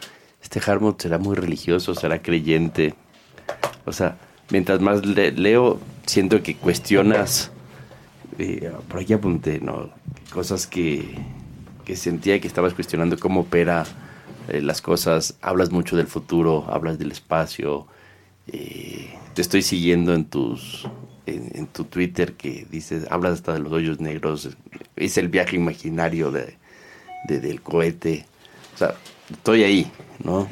este 0.41 0.59
Harmut 0.65 1.01
será 1.01 1.17
muy 1.17 1.35
religioso, 1.35 1.95
será 1.95 2.21
creyente. 2.21 2.95
O 3.85 3.93
sea, 3.93 4.17
mientras 4.51 4.81
más 4.81 5.05
le- 5.05 5.31
leo, 5.31 5.79
siento 6.05 6.43
que 6.43 6.55
cuestionas, 6.55 7.51
eh, 8.37 8.71
por 8.87 8.99
aquí 8.99 9.13
apunté, 9.13 9.59
¿no? 9.59 9.89
Cosas 10.33 10.67
que, 10.67 11.15
que 11.85 11.95
sentía 11.95 12.39
que 12.39 12.47
estabas 12.47 12.73
cuestionando 12.73 13.17
cómo 13.17 13.41
opera 13.41 13.85
eh, 14.47 14.61
las 14.61 14.81
cosas, 14.81 15.37
hablas 15.41 15.71
mucho 15.71 15.95
del 15.97 16.07
futuro, 16.07 16.65
hablas 16.69 16.99
del 16.99 17.11
espacio, 17.11 17.87
eh, 18.47 19.13
te 19.33 19.41
estoy 19.41 19.61
siguiendo 19.61 20.13
en 20.13 20.25
tus 20.25 20.87
en, 21.25 21.51
en 21.53 21.67
tu 21.67 21.83
Twitter 21.83 22.33
que 22.33 22.65
dices, 22.71 23.05
hablas 23.11 23.33
hasta 23.33 23.53
de 23.53 23.59
los 23.59 23.71
hoyos 23.71 23.99
negros, 23.99 24.49
es 24.95 25.17
el 25.17 25.27
viaje 25.29 25.55
imaginario 25.55 26.31
de, 26.31 26.57
de- 27.27 27.39
del 27.39 27.61
cohete. 27.61 28.25
O 28.75 28.77
sea, 28.77 28.95
estoy 29.31 29.63
ahí, 29.63 29.91
¿no? 30.23 30.47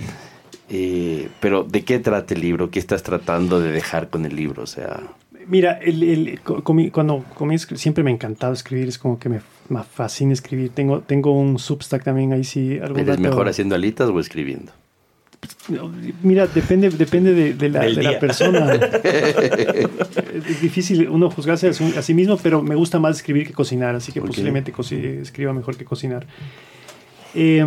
Eh, 0.69 1.29
pero 1.39 1.63
¿de 1.63 1.83
qué 1.83 1.99
trata 1.99 2.33
el 2.33 2.41
libro? 2.41 2.69
¿Qué 2.69 2.79
estás 2.79 3.03
tratando 3.03 3.59
de 3.59 3.71
dejar 3.71 4.09
con 4.09 4.25
el 4.25 4.35
libro? 4.35 4.63
O 4.63 4.67
sea... 4.67 5.01
Mira, 5.47 5.79
el, 5.81 6.03
el, 6.03 6.39
cuando 6.91 7.23
comienzo, 7.35 7.77
siempre 7.77 8.03
me 8.03 8.11
ha 8.11 8.13
encantado 8.13 8.51
escribir, 8.51 8.89
es 8.89 8.97
como 8.97 9.17
que 9.17 9.29
me, 9.29 9.39
me, 9.69 9.81
fascina 9.83 10.33
escribir. 10.33 10.71
Tengo, 10.71 10.99
tengo 10.99 11.31
un 11.39 11.57
Substack 11.57 12.03
también 12.03 12.33
ahí 12.33 12.43
sí. 12.43 12.73
¿Eres 12.73 13.17
mejor 13.19 13.47
haciendo 13.47 13.75
alitas 13.75 14.09
o 14.09 14.19
escribiendo? 14.19 14.73
Mira, 16.23 16.47
depende, 16.47 16.89
depende 16.89 17.33
de, 17.33 17.53
de, 17.53 17.69
la, 17.69 17.81
de 17.81 18.03
la, 18.03 18.19
persona. 18.19 18.73
es 19.03 20.61
difícil 20.61 21.09
uno 21.09 21.29
juzgarse 21.29 21.69
a, 21.69 21.73
sí 21.73 22.13
mismo, 22.13 22.37
pero 22.37 22.61
me 22.61 22.75
gusta 22.75 22.99
más 22.99 23.17
escribir 23.17 23.45
que 23.47 23.53
cocinar, 23.53 23.95
así 23.95 24.11
que 24.11 24.21
posiblemente 24.21 24.73
escriba 25.21 25.53
mejor 25.53 25.75
que 25.75 25.85
cocinar. 25.85 26.25
Eh, 27.35 27.65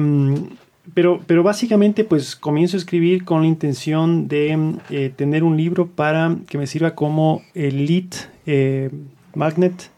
pero, 0.94 1.20
pero 1.26 1.42
básicamente 1.42 2.04
pues 2.04 2.36
comienzo 2.36 2.76
a 2.76 2.80
escribir 2.80 3.24
con 3.24 3.42
la 3.42 3.46
intención 3.46 4.28
de 4.28 4.76
eh, 4.90 5.12
tener 5.14 5.44
un 5.44 5.56
libro 5.56 5.86
para 5.86 6.36
que 6.48 6.58
me 6.58 6.66
sirva 6.66 6.94
como 6.94 7.42
el 7.54 7.86
lead 7.86 8.10
eh, 8.46 8.90
magnet 9.34 9.90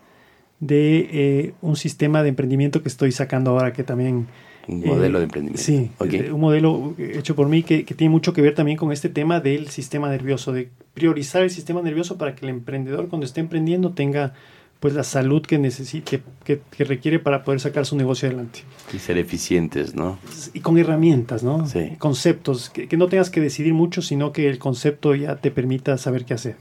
de 0.60 1.08
eh, 1.12 1.54
un 1.62 1.76
sistema 1.76 2.22
de 2.22 2.28
emprendimiento 2.28 2.82
que 2.82 2.88
estoy 2.88 3.12
sacando 3.12 3.52
ahora 3.52 3.72
que 3.72 3.84
también... 3.84 4.26
Un 4.68 4.84
modelo 4.84 5.18
de 5.18 5.24
emprendimiento. 5.24 5.62
Sí, 5.62 5.90
un 6.30 6.40
modelo 6.40 6.94
hecho 6.98 7.34
por 7.34 7.48
mí 7.48 7.62
que, 7.62 7.84
que, 7.84 7.94
tiene 7.94 8.10
mucho 8.10 8.32
que 8.32 8.42
ver 8.42 8.54
también 8.54 8.78
con 8.78 8.92
este 8.92 9.08
tema 9.08 9.40
del 9.40 9.68
sistema 9.68 10.08
nervioso, 10.08 10.52
de 10.52 10.70
priorizar 10.94 11.42
el 11.42 11.50
sistema 11.50 11.82
nervioso 11.82 12.16
para 12.18 12.34
que 12.34 12.46
el 12.46 12.50
emprendedor 12.50 13.08
cuando 13.08 13.26
esté 13.26 13.40
emprendiendo 13.40 13.90
tenga 13.90 14.34
pues 14.82 14.94
la 14.94 15.04
salud 15.04 15.42
que 15.42 15.58
necesite, 15.58 16.22
que, 16.42 16.60
que, 16.76 16.82
requiere 16.82 17.20
para 17.20 17.44
poder 17.44 17.60
sacar 17.60 17.86
su 17.86 17.94
negocio 17.94 18.26
adelante. 18.26 18.64
Y 18.92 18.98
ser 18.98 19.16
eficientes, 19.16 19.94
¿no? 19.94 20.18
Y 20.54 20.58
con 20.58 20.76
herramientas, 20.76 21.44
¿no? 21.44 21.68
Sí. 21.68 21.92
Conceptos, 22.00 22.68
que, 22.68 22.88
que, 22.88 22.96
no 22.96 23.06
tengas 23.06 23.30
que 23.30 23.40
decidir 23.40 23.74
mucho, 23.74 24.02
sino 24.02 24.32
que 24.32 24.48
el 24.48 24.58
concepto 24.58 25.14
ya 25.14 25.36
te 25.36 25.52
permita 25.52 25.96
saber 25.98 26.24
qué 26.24 26.34
hacer. 26.34 26.56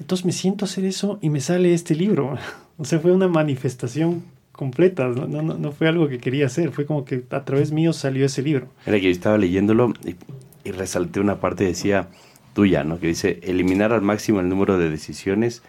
Entonces 0.00 0.26
me 0.26 0.32
siento 0.32 0.64
a 0.64 0.66
hacer 0.66 0.84
eso 0.84 1.20
y 1.22 1.30
me 1.30 1.40
sale 1.40 1.72
este 1.74 1.94
libro. 1.94 2.36
O 2.80 2.84
sea, 2.84 3.00
fue 3.00 3.10
una 3.10 3.26
manifestación 3.26 4.22
completa, 4.58 5.06
no, 5.06 5.28
no, 5.28 5.42
no 5.42 5.70
fue 5.70 5.86
algo 5.86 6.08
que 6.08 6.18
quería 6.18 6.46
hacer, 6.46 6.72
fue 6.72 6.84
como 6.84 7.04
que 7.04 7.22
a 7.30 7.44
través 7.44 7.70
mío 7.70 7.92
salió 7.92 8.26
ese 8.26 8.42
libro. 8.42 8.66
Era 8.84 8.96
que 8.98 9.04
yo 9.04 9.10
estaba 9.10 9.38
leyéndolo 9.38 9.94
y, 10.04 10.16
y 10.68 10.72
resalté 10.72 11.20
una 11.20 11.38
parte, 11.38 11.62
decía 11.62 12.08
tuya, 12.54 12.82
¿no? 12.82 12.98
Que 12.98 13.06
dice, 13.06 13.38
eliminar 13.44 13.92
al 13.92 14.02
máximo 14.02 14.40
el 14.40 14.48
número 14.48 14.76
de 14.76 14.90
decisiones 14.90 15.62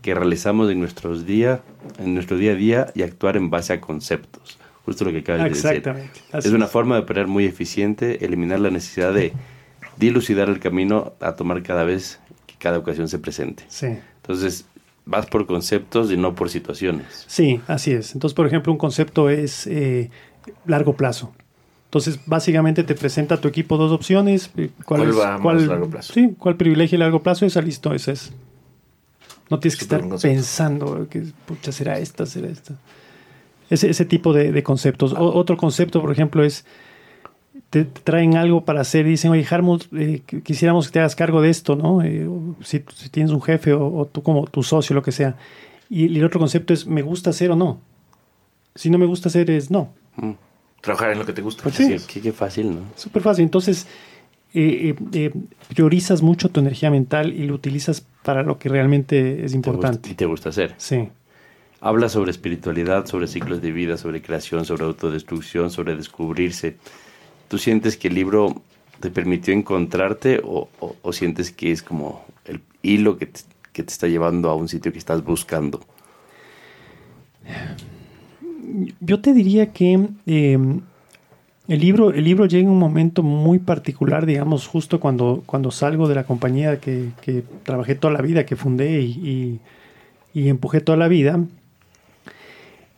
que 0.00 0.14
realizamos 0.14 0.70
en 0.70 0.80
nuestros 0.80 1.26
día, 1.26 1.60
en 1.98 2.14
nuestro 2.14 2.38
día 2.38 2.52
a 2.52 2.54
día 2.54 2.86
y 2.94 3.02
actuar 3.02 3.36
en 3.36 3.50
base 3.50 3.74
a 3.74 3.80
conceptos. 3.82 4.58
Justo 4.86 5.04
lo 5.04 5.12
que 5.12 5.18
acabas 5.18 5.42
de 5.42 5.48
decir. 5.50 5.66
Exactamente. 5.66 6.20
Es 6.32 6.46
una 6.46 6.66
forma 6.66 6.94
de 6.94 7.02
operar 7.02 7.26
muy 7.26 7.44
eficiente, 7.44 8.24
eliminar 8.24 8.58
la 8.60 8.70
necesidad 8.70 9.12
de 9.12 9.34
dilucidar 9.98 10.48
el 10.48 10.60
camino 10.60 11.12
a 11.20 11.36
tomar 11.36 11.62
cada 11.62 11.84
vez 11.84 12.20
que 12.46 12.54
cada 12.58 12.78
ocasión 12.78 13.06
se 13.06 13.18
presente. 13.18 13.64
Sí. 13.68 13.98
Entonces, 14.22 14.64
vas 15.10 15.26
por 15.26 15.46
conceptos 15.46 16.10
y 16.10 16.16
no 16.16 16.34
por 16.34 16.48
situaciones. 16.48 17.24
Sí, 17.26 17.60
así 17.66 17.90
es. 17.90 18.14
Entonces, 18.14 18.34
por 18.34 18.46
ejemplo, 18.46 18.72
un 18.72 18.78
concepto 18.78 19.28
es 19.28 19.66
eh, 19.66 20.10
largo 20.64 20.94
plazo. 20.94 21.32
Entonces, 21.86 22.20
básicamente 22.24 22.84
te 22.84 22.94
presenta 22.94 23.34
a 23.34 23.40
tu 23.40 23.48
equipo 23.48 23.76
dos 23.76 23.90
opciones. 23.90 24.50
¿Cuál, 24.54 24.70
¿Cuál 24.84 25.08
es, 25.08 25.18
va 25.18 25.40
cuál, 25.42 25.56
más 25.56 25.66
largo 25.66 25.90
plazo? 25.90 26.12
Sí, 26.12 26.34
cuál 26.38 26.56
privilegia 26.56 26.94
el 26.94 27.00
largo 27.00 27.20
plazo, 27.22 27.44
esa 27.44 27.60
listo, 27.60 27.92
esa 27.92 28.12
es. 28.12 28.32
No 29.50 29.58
tienes 29.58 29.76
que 29.76 29.84
estar 29.84 30.00
pensando 30.22 31.08
que 31.10 31.24
pucha, 31.44 31.72
será 31.72 31.98
esta, 31.98 32.24
será 32.24 32.46
esta. 32.46 32.74
Ese, 33.68 33.90
ese 33.90 34.04
tipo 34.04 34.32
de, 34.32 34.52
de 34.52 34.62
conceptos. 34.62 35.12
O, 35.12 35.34
otro 35.34 35.56
concepto, 35.56 36.00
por 36.00 36.12
ejemplo, 36.12 36.44
es 36.44 36.64
te, 37.70 37.84
te, 37.84 38.00
traen 38.00 38.36
algo 38.36 38.64
para 38.64 38.80
hacer 38.80 39.06
y 39.06 39.10
dicen, 39.10 39.30
oye, 39.30 39.46
Harmut, 39.48 39.84
eh, 39.94 40.22
quisiéramos 40.42 40.88
que 40.88 40.92
te 40.92 40.98
hagas 40.98 41.16
cargo 41.16 41.40
de 41.40 41.50
esto, 41.50 41.76
¿no? 41.76 42.02
Eh, 42.02 42.28
si, 42.62 42.82
si, 42.94 43.08
tienes 43.08 43.32
un 43.32 43.40
jefe 43.40 43.72
o, 43.72 43.86
o, 43.86 44.06
tú 44.06 44.22
como 44.22 44.46
tu 44.46 44.62
socio, 44.62 44.94
lo 44.94 45.02
que 45.02 45.12
sea. 45.12 45.36
Y, 45.88 46.06
y, 46.06 46.18
el 46.18 46.24
otro 46.24 46.38
concepto 46.38 46.74
es, 46.74 46.86
¿me 46.86 47.02
gusta 47.02 47.30
hacer 47.30 47.50
o 47.50 47.56
no? 47.56 47.80
Si 48.74 48.90
no 48.90 48.98
me 48.98 49.06
gusta 49.06 49.28
hacer, 49.28 49.50
es 49.50 49.70
no. 49.70 49.92
Mm. 50.16 50.32
Trabajar 50.80 51.12
en 51.12 51.18
lo 51.18 51.26
que 51.26 51.32
te 51.32 51.42
gusta. 51.42 51.62
Pues 51.62 51.74
sí. 51.74 51.96
Qué, 52.08 52.20
qué 52.20 52.32
fácil, 52.32 52.74
¿no? 52.74 52.80
Súper 52.96 53.22
fácil. 53.22 53.44
Entonces, 53.44 53.86
eh, 54.52 54.96
eh, 55.12 55.32
priorizas 55.68 56.22
mucho 56.22 56.48
tu 56.48 56.60
energía 56.60 56.90
mental 56.90 57.32
y 57.32 57.44
lo 57.44 57.54
utilizas 57.54 58.04
para 58.24 58.42
lo 58.42 58.58
que 58.58 58.68
realmente 58.68 59.44
es 59.44 59.54
importante. 59.54 59.98
Te 59.98 59.98
gusta, 59.98 60.10
y 60.10 60.14
te 60.14 60.26
gusta 60.26 60.48
hacer. 60.48 60.74
Sí. 60.76 61.08
Habla 61.80 62.08
sobre 62.08 62.30
espiritualidad, 62.30 63.06
sobre 63.06 63.26
ciclos 63.26 63.62
de 63.62 63.72
vida, 63.72 63.96
sobre 63.96 64.22
creación, 64.22 64.64
sobre 64.64 64.84
autodestrucción, 64.84 65.70
sobre 65.70 65.96
descubrirse. 65.96 66.76
¿Tú 67.50 67.58
sientes 67.58 67.96
que 67.96 68.06
el 68.06 68.14
libro 68.14 68.62
te 69.00 69.10
permitió 69.10 69.52
encontrarte 69.52 70.40
o, 70.44 70.68
sientes 71.12 71.50
que 71.50 71.72
es 71.72 71.82
como 71.82 72.24
el 72.44 72.60
hilo 72.80 73.18
que 73.18 73.26
te, 73.26 73.40
que 73.72 73.82
te, 73.82 73.90
está 73.90 74.06
llevando 74.06 74.50
a 74.50 74.54
un 74.54 74.68
sitio 74.68 74.92
que 74.92 75.00
estás 75.00 75.24
buscando? 75.24 75.80
Yo 79.00 79.20
te 79.20 79.34
diría 79.34 79.72
que 79.72 80.10
eh, 80.26 80.58
el 81.66 81.80
libro, 81.80 82.12
el 82.12 82.22
libro 82.22 82.46
llega 82.46 82.62
en 82.62 82.70
un 82.70 82.78
momento 82.78 83.24
muy 83.24 83.58
particular, 83.58 84.26
digamos, 84.26 84.68
justo 84.68 85.00
cuando, 85.00 85.42
cuando 85.44 85.72
salgo 85.72 86.06
de 86.06 86.14
la 86.14 86.22
compañía 86.22 86.78
que, 86.78 87.10
trabajé 87.64 87.96
toda 87.96 88.14
la 88.14 88.22
vida, 88.22 88.46
que 88.46 88.54
fundé 88.54 89.00
y 89.00 89.58
empujé 90.34 90.80
toda 90.80 90.98
la 90.98 91.08
vida. 91.08 91.40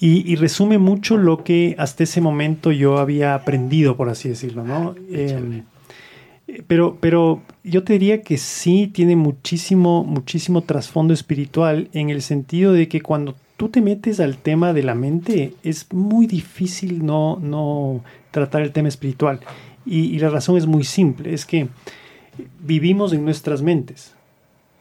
Y, 0.02 0.28
y, 0.28 0.34
resume 0.34 0.78
mucho 0.78 1.16
lo 1.16 1.44
que 1.44 1.76
hasta 1.78 2.02
ese 2.02 2.20
momento 2.20 2.72
yo 2.72 2.98
había 2.98 3.36
aprendido, 3.36 3.96
por 3.96 4.08
así 4.08 4.28
decirlo, 4.28 4.64
¿no? 4.64 4.96
Eh, 5.08 5.62
pero, 6.66 6.98
pero 7.00 7.40
yo 7.62 7.84
te 7.84 7.92
diría 7.92 8.22
que 8.22 8.36
sí 8.36 8.90
tiene 8.92 9.14
muchísimo, 9.14 10.02
muchísimo 10.02 10.62
trasfondo 10.62 11.14
espiritual 11.14 11.88
en 11.92 12.10
el 12.10 12.20
sentido 12.20 12.72
de 12.72 12.88
que 12.88 13.00
cuando 13.00 13.36
tú 13.56 13.68
te 13.68 13.80
metes 13.80 14.18
al 14.18 14.38
tema 14.38 14.72
de 14.72 14.82
la 14.82 14.96
mente, 14.96 15.54
es 15.62 15.86
muy 15.92 16.26
difícil 16.26 17.06
no, 17.06 17.38
no 17.40 18.02
tratar 18.32 18.62
el 18.62 18.72
tema 18.72 18.88
espiritual. 18.88 19.38
Y, 19.86 20.00
y, 20.06 20.18
la 20.18 20.30
razón 20.30 20.56
es 20.56 20.66
muy 20.66 20.82
simple, 20.82 21.32
es 21.32 21.46
que 21.46 21.68
vivimos 22.58 23.12
en 23.12 23.24
nuestras 23.24 23.62
mentes. 23.62 24.14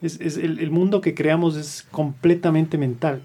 Es, 0.00 0.20
es 0.20 0.36
el, 0.36 0.58
el, 0.58 0.72
mundo 0.72 1.00
que 1.00 1.14
creamos 1.14 1.56
es 1.56 1.86
completamente 1.92 2.76
mental. 2.76 3.22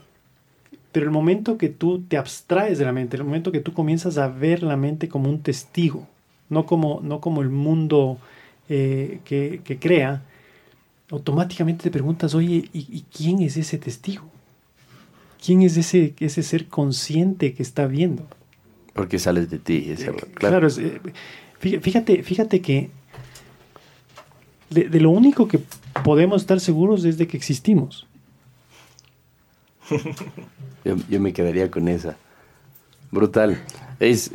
Pero 0.92 1.06
el 1.06 1.12
momento 1.12 1.58
que 1.58 1.70
tú 1.70 2.02
te 2.02 2.18
abstraes 2.18 2.80
de 2.80 2.86
la 2.86 2.92
mente, 2.92 3.18
el 3.18 3.24
momento 3.24 3.52
que 3.52 3.60
tú 3.60 3.74
comienzas 3.74 4.18
a 4.18 4.28
ver 4.28 4.64
la 4.64 4.78
mente 4.78 5.10
como 5.10 5.30
un 5.30 5.42
testigo, 5.42 6.08
no 6.50 6.66
como, 6.66 7.02
no 7.04 7.20
como 7.20 7.42
el 7.42 7.50
mundo 7.50 8.18
eh, 8.70 9.20
que, 9.26 9.62
que, 9.64 9.78
crea, 9.78 10.24
automáticamente 11.12 11.84
te 11.84 11.92
preguntas, 11.92 12.34
oye, 12.36 12.70
¿y, 12.74 12.88
¿y, 12.90 13.06
quién 13.16 13.42
es 13.42 13.58
ese 13.58 13.78
testigo? 13.78 14.26
¿Quién 15.44 15.62
es 15.62 15.78
ese, 15.78 16.14
ese 16.20 16.42
ser 16.42 16.68
consciente 16.68 17.54
que 17.54 17.64
está 17.64 17.86
viendo? 17.86 18.26
Porque 18.94 19.20
sales 19.20 19.50
de 19.50 19.60
ti. 19.60 19.86
Ese, 19.90 20.06
claro, 20.06 20.28
claro 20.34 20.68
es, 20.68 20.78
eh, 20.80 21.00
fíjate, 21.60 22.24
fíjate 22.24 22.62
que 22.62 22.90
de, 24.70 24.90
de, 24.90 25.00
lo 25.00 25.12
único 25.12 25.48
que 25.48 25.60
podemos 26.04 26.42
estar 26.42 26.60
seguros 26.60 27.06
es 27.06 27.18
de 27.18 27.28
que 27.28 27.38
existimos. 27.38 28.07
Yo, 30.86 30.96
yo, 31.10 31.20
me 31.20 31.34
quedaría 31.34 31.70
con 31.72 31.88
esa. 31.88 32.18
Brutal. 33.12 33.64
Es, 34.00 34.32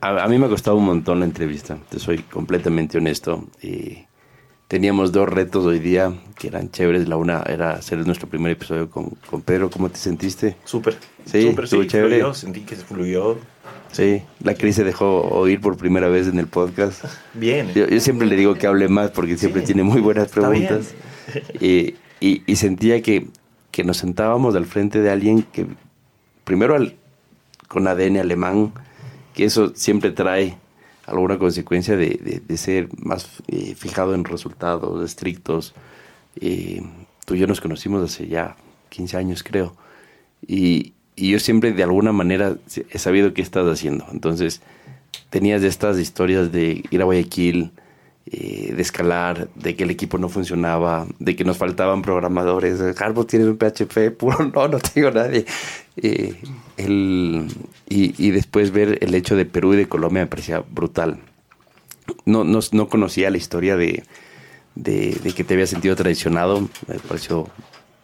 a, 0.00 0.24
a, 0.24 0.28
mí 0.28 0.38
me 0.38 0.46
ha 0.46 0.48
costado 0.48 0.76
un 0.76 0.84
montón 0.84 1.20
la 1.20 1.26
entrevista, 1.26 1.78
te 1.88 1.98
soy 1.98 2.18
completamente 2.18 2.98
honesto. 2.98 3.44
Y 3.62 4.06
teníamos 4.68 5.12
dos 5.12 5.28
retos 5.28 5.64
hoy 5.64 5.78
día 5.78 6.12
que 6.38 6.48
eran 6.48 6.70
chéveres. 6.70 7.08
La 7.08 7.16
una 7.16 7.42
era 7.42 7.72
hacer 7.72 8.04
nuestro 8.06 8.28
primer 8.28 8.52
episodio 8.52 8.90
con, 8.90 9.10
con 9.30 9.42
Pedro. 9.42 9.70
¿Cómo 9.70 9.88
te 9.88 9.98
sentiste? 9.98 10.56
Súper. 10.64 10.96
Sí, 11.24 11.42
súper, 11.42 11.68
sí, 11.68 11.86
chévere. 11.86 12.16
Fluyó, 12.16 12.34
sentí 12.34 12.60
que 12.60 12.76
se 12.76 12.84
fluyó. 12.84 13.38
Sí, 13.92 14.22
la 14.40 14.54
Cris 14.54 14.76
se 14.76 14.84
dejó 14.84 15.22
oír 15.22 15.60
por 15.60 15.76
primera 15.76 16.08
vez 16.08 16.28
en 16.28 16.38
el 16.38 16.46
podcast. 16.46 17.04
Bien. 17.34 17.72
Yo, 17.74 17.86
yo 17.86 18.00
siempre 18.00 18.26
le 18.26 18.36
digo 18.36 18.54
que 18.54 18.66
hable 18.66 18.88
más 18.88 19.10
porque 19.10 19.38
siempre 19.38 19.62
sí, 19.62 19.66
tiene 19.66 19.84
muy 19.84 20.00
buenas 20.00 20.28
preguntas. 20.28 20.94
Y, 21.60 21.94
y, 22.20 22.42
y, 22.46 22.56
sentía 22.56 23.02
que, 23.02 23.28
que 23.76 23.84
nos 23.84 23.98
sentábamos 23.98 24.56
al 24.56 24.64
frente 24.64 25.02
de 25.02 25.10
alguien 25.10 25.42
que, 25.42 25.66
primero 26.44 26.74
al, 26.76 26.96
con 27.68 27.86
ADN 27.86 28.16
alemán, 28.16 28.72
que 29.34 29.44
eso 29.44 29.74
siempre 29.74 30.12
trae 30.12 30.56
alguna 31.04 31.38
consecuencia 31.38 31.94
de, 31.94 32.18
de, 32.22 32.40
de 32.40 32.56
ser 32.56 32.88
más 32.96 33.42
eh, 33.48 33.74
fijado 33.74 34.14
en 34.14 34.24
resultados 34.24 35.04
estrictos. 35.04 35.74
Eh, 36.40 36.80
tú 37.26 37.34
y 37.34 37.40
yo 37.40 37.46
nos 37.46 37.60
conocimos 37.60 38.02
hace 38.02 38.26
ya 38.28 38.56
15 38.88 39.18
años, 39.18 39.42
creo. 39.42 39.76
Y, 40.46 40.94
y, 41.14 41.32
yo 41.32 41.38
siempre 41.38 41.72
de 41.72 41.82
alguna 41.82 42.12
manera 42.12 42.56
he 42.88 42.98
sabido 42.98 43.34
qué 43.34 43.42
estás 43.42 43.66
haciendo. 43.66 44.06
Entonces, 44.10 44.62
tenías 45.28 45.62
estas 45.62 45.98
historias 45.98 46.50
de 46.50 46.82
ir 46.90 47.02
a 47.02 47.04
Guayaquil 47.04 47.72
eh, 48.28 48.72
de 48.74 48.82
escalar, 48.82 49.48
de 49.54 49.76
que 49.76 49.84
el 49.84 49.90
equipo 49.90 50.18
no 50.18 50.28
funcionaba, 50.28 51.06
de 51.20 51.36
que 51.36 51.44
nos 51.44 51.58
faltaban 51.58 52.02
programadores. 52.02 52.80
Harbo 53.00 53.24
tienes 53.24 53.46
un 53.46 53.56
PHP 53.56 54.10
puro, 54.16 54.44
no, 54.54 54.66
no 54.66 54.78
tengo 54.80 55.12
nadie. 55.12 55.46
Eh, 55.96 56.34
el, 56.76 57.46
y, 57.88 58.26
y, 58.26 58.32
después 58.32 58.72
ver 58.72 58.98
el 59.00 59.14
hecho 59.14 59.36
de 59.36 59.44
Perú 59.44 59.74
y 59.74 59.76
de 59.76 59.88
Colombia 59.88 60.22
me 60.24 60.26
parecía 60.26 60.64
brutal. 60.68 61.20
No, 62.24 62.42
no, 62.42 62.58
no 62.72 62.88
conocía 62.88 63.30
la 63.30 63.36
historia 63.36 63.76
de, 63.76 64.02
de, 64.74 65.16
de, 65.22 65.32
que 65.32 65.44
te 65.44 65.54
había 65.54 65.68
sentido 65.68 65.94
traicionado, 65.94 66.68
me 66.88 66.98
pareció 66.98 67.48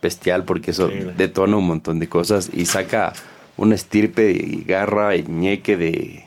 bestial 0.01 0.44
porque 0.44 0.70
eso 0.70 0.85
Increíble. 0.85 1.15
detona 1.16 1.57
un 1.57 1.66
montón 1.66 1.99
de 1.99 2.09
cosas 2.09 2.49
y 2.53 2.66
saca 2.66 3.12
una 3.57 3.74
estirpe 3.74 4.31
y 4.31 4.62
garra 4.62 5.16
y 5.16 5.24
ñeque 5.24 5.77
de... 5.77 6.24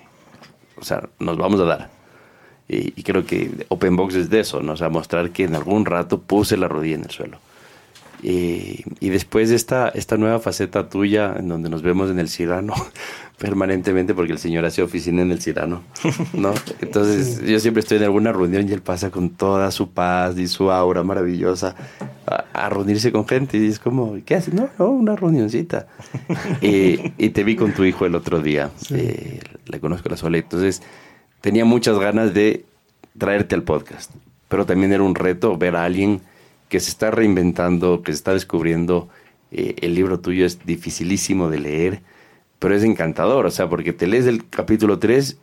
O 0.77 0.83
sea, 0.83 1.07
nos 1.19 1.37
vamos 1.37 1.61
a 1.61 1.63
dar. 1.63 1.94
Y, 2.67 2.93
y, 2.99 3.03
creo 3.03 3.25
que 3.25 3.65
Open 3.69 3.95
Box 3.95 4.15
es 4.15 4.29
de 4.29 4.39
eso, 4.39 4.61
¿no? 4.61 4.73
O 4.73 4.77
sea, 4.77 4.89
mostrar 4.89 5.29
que 5.29 5.43
en 5.43 5.53
algún 5.53 5.85
rato 5.85 6.19
puse 6.19 6.57
la 6.57 6.67
rodilla 6.67 6.95
en 6.95 7.03
el 7.03 7.11
suelo. 7.11 7.37
Y, 8.23 8.83
y 8.99 9.09
después 9.09 9.49
de 9.49 9.55
esta, 9.55 9.89
esta 9.89 10.17
nueva 10.17 10.39
faceta 10.39 10.89
tuya, 10.89 11.35
en 11.37 11.47
donde 11.47 11.69
nos 11.69 11.83
vemos 11.83 12.09
en 12.09 12.17
el 12.17 12.27
Cirano 12.27 12.73
permanentemente, 13.37 14.15
porque 14.15 14.31
el 14.31 14.39
señor 14.39 14.65
hace 14.65 14.81
oficina 14.81 15.21
en 15.21 15.31
el 15.31 15.41
Cirano, 15.41 15.83
¿no? 16.33 16.53
Entonces 16.81 17.41
yo 17.41 17.59
siempre 17.59 17.81
estoy 17.81 17.97
en 17.97 18.03
alguna 18.05 18.31
reunión 18.31 18.67
y 18.67 18.71
él 18.71 18.81
pasa 18.81 19.11
con 19.11 19.29
toda 19.29 19.69
su 19.69 19.91
paz 19.91 20.37
y 20.37 20.47
su 20.47 20.71
aura 20.71 21.03
maravillosa 21.03 21.75
a, 22.25 22.45
a 22.53 22.69
reunirse 22.69 23.11
con 23.11 23.27
gente 23.27 23.57
y 23.57 23.67
es 23.67 23.77
como, 23.79 24.17
¿qué 24.25 24.35
haces? 24.35 24.53
No, 24.53 24.69
no, 24.79 24.89
una 24.89 25.15
reunioncita. 25.15 25.87
y, 26.61 27.11
y, 27.17 27.29
te 27.29 27.43
vi 27.43 27.55
con 27.55 27.73
tu 27.73 27.83
hijo 27.83 28.05
el 28.05 28.15
otro 28.15 28.41
día, 28.41 28.71
sí. 28.77 28.95
eh, 28.97 29.39
le 29.65 29.79
conozco 29.79 30.09
la 30.09 30.17
sola, 30.17 30.37
entonces 30.37 30.81
tenía 31.45 31.63
muchas 31.63 31.99
ganas 31.99 32.33
de 32.33 32.65
traerte 33.19 33.53
al 33.53 33.61
podcast, 33.61 34.09
pero 34.47 34.65
también 34.65 34.91
era 34.93 35.03
un 35.03 35.13
reto 35.13 35.55
ver 35.59 35.75
a 35.75 35.83
alguien 35.83 36.21
que 36.69 36.79
se 36.79 36.89
está 36.89 37.11
reinventando, 37.11 38.01
que 38.01 38.13
se 38.13 38.15
está 38.15 38.33
descubriendo. 38.33 39.09
Eh, 39.51 39.75
el 39.81 39.93
libro 39.93 40.19
tuyo 40.19 40.43
es 40.43 40.65
dificilísimo 40.65 41.51
de 41.51 41.59
leer, 41.59 42.01
pero 42.57 42.73
es 42.73 42.83
encantador, 42.83 43.45
o 43.45 43.51
sea, 43.51 43.69
porque 43.69 43.93
te 43.93 44.07
lees 44.07 44.25
el 44.25 44.49
capítulo 44.49 44.97
3, 44.97 45.37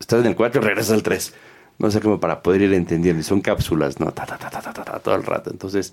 estás 0.00 0.20
en 0.20 0.26
el 0.28 0.36
4 0.36 0.62
y 0.62 0.64
regresas 0.68 0.92
al 0.94 1.02
3. 1.02 1.34
No 1.80 1.90
sé, 1.90 2.00
como 2.00 2.18
para 2.18 2.42
poder 2.42 2.62
ir 2.62 2.72
entendiendo. 2.72 3.20
Y 3.20 3.22
son 3.22 3.42
cápsulas, 3.42 4.00
¿no? 4.00 4.12
Ta, 4.12 4.24
ta, 4.24 4.38
ta 4.38 5.00
todo 5.00 5.16
el 5.16 5.22
rato. 5.22 5.50
Entonces, 5.50 5.92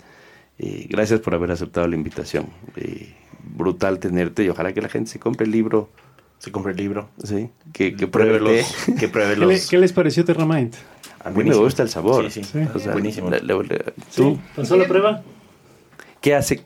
eh, 0.57 0.87
gracias 0.89 1.19
por 1.19 1.35
haber 1.35 1.51
aceptado 1.51 1.85
la 1.89 1.97
invitación. 1.97 2.47
Eh, 2.77 3.13
brutal 3.43 3.99
tenerte 3.99 4.45
y 4.45 4.47
ojalá 4.47 4.71
que 4.71 4.81
la 4.81 4.87
gente 4.87 5.11
se 5.11 5.19
compre 5.19 5.45
el 5.45 5.51
libro 5.51 5.89
se 6.43 6.51
compre 6.51 6.73
el 6.73 6.77
libro. 6.77 7.09
Sí, 7.23 7.49
que, 7.71 7.95
que 7.95 8.05
pruebe 8.05 8.37
los. 8.37 8.75
Que 8.99 9.07
pruebe 9.07 9.37
los... 9.37 9.47
¿Qué, 9.47 9.55
le, 9.55 9.61
¿Qué, 9.69 9.77
les 9.77 9.93
pareció 9.93 10.25
Terramind? 10.25 10.73
A 11.23 11.29
mí 11.29 11.35
Buenísimo. 11.35 11.61
me 11.61 11.65
gusta 11.65 11.83
el 11.83 11.89
sabor. 11.89 12.29
Sí, 12.29 12.43
sí. 12.43 12.49
sí. 12.51 12.67
O 12.75 12.79
sea, 12.79 12.91
Buenísimo. 12.91 13.29
Le, 13.29 13.39
le, 13.39 13.63
le, 13.63 13.93
¿Tú? 14.13 14.37
¿Pasó 14.53 14.75
la 14.75 14.85
prueba? 14.85 15.23
¿Qué 16.19 16.35
hace? 16.35 16.61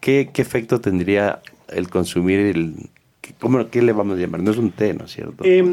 Qué, 0.00 0.30
¿Qué 0.32 0.42
efecto 0.42 0.80
tendría 0.80 1.40
el 1.68 1.90
consumir 1.90 2.40
el, 2.40 2.90
¿Cómo, 3.40 3.68
¿Qué 3.68 3.82
le 3.82 3.92
vamos 3.92 4.18
a 4.18 4.20
llamar? 4.20 4.42
No 4.42 4.50
es 4.50 4.58
un 4.58 4.70
té, 4.70 4.94
¿no 4.94 5.04
es 5.04 5.12
cierto? 5.12 5.44
Eh, 5.44 5.64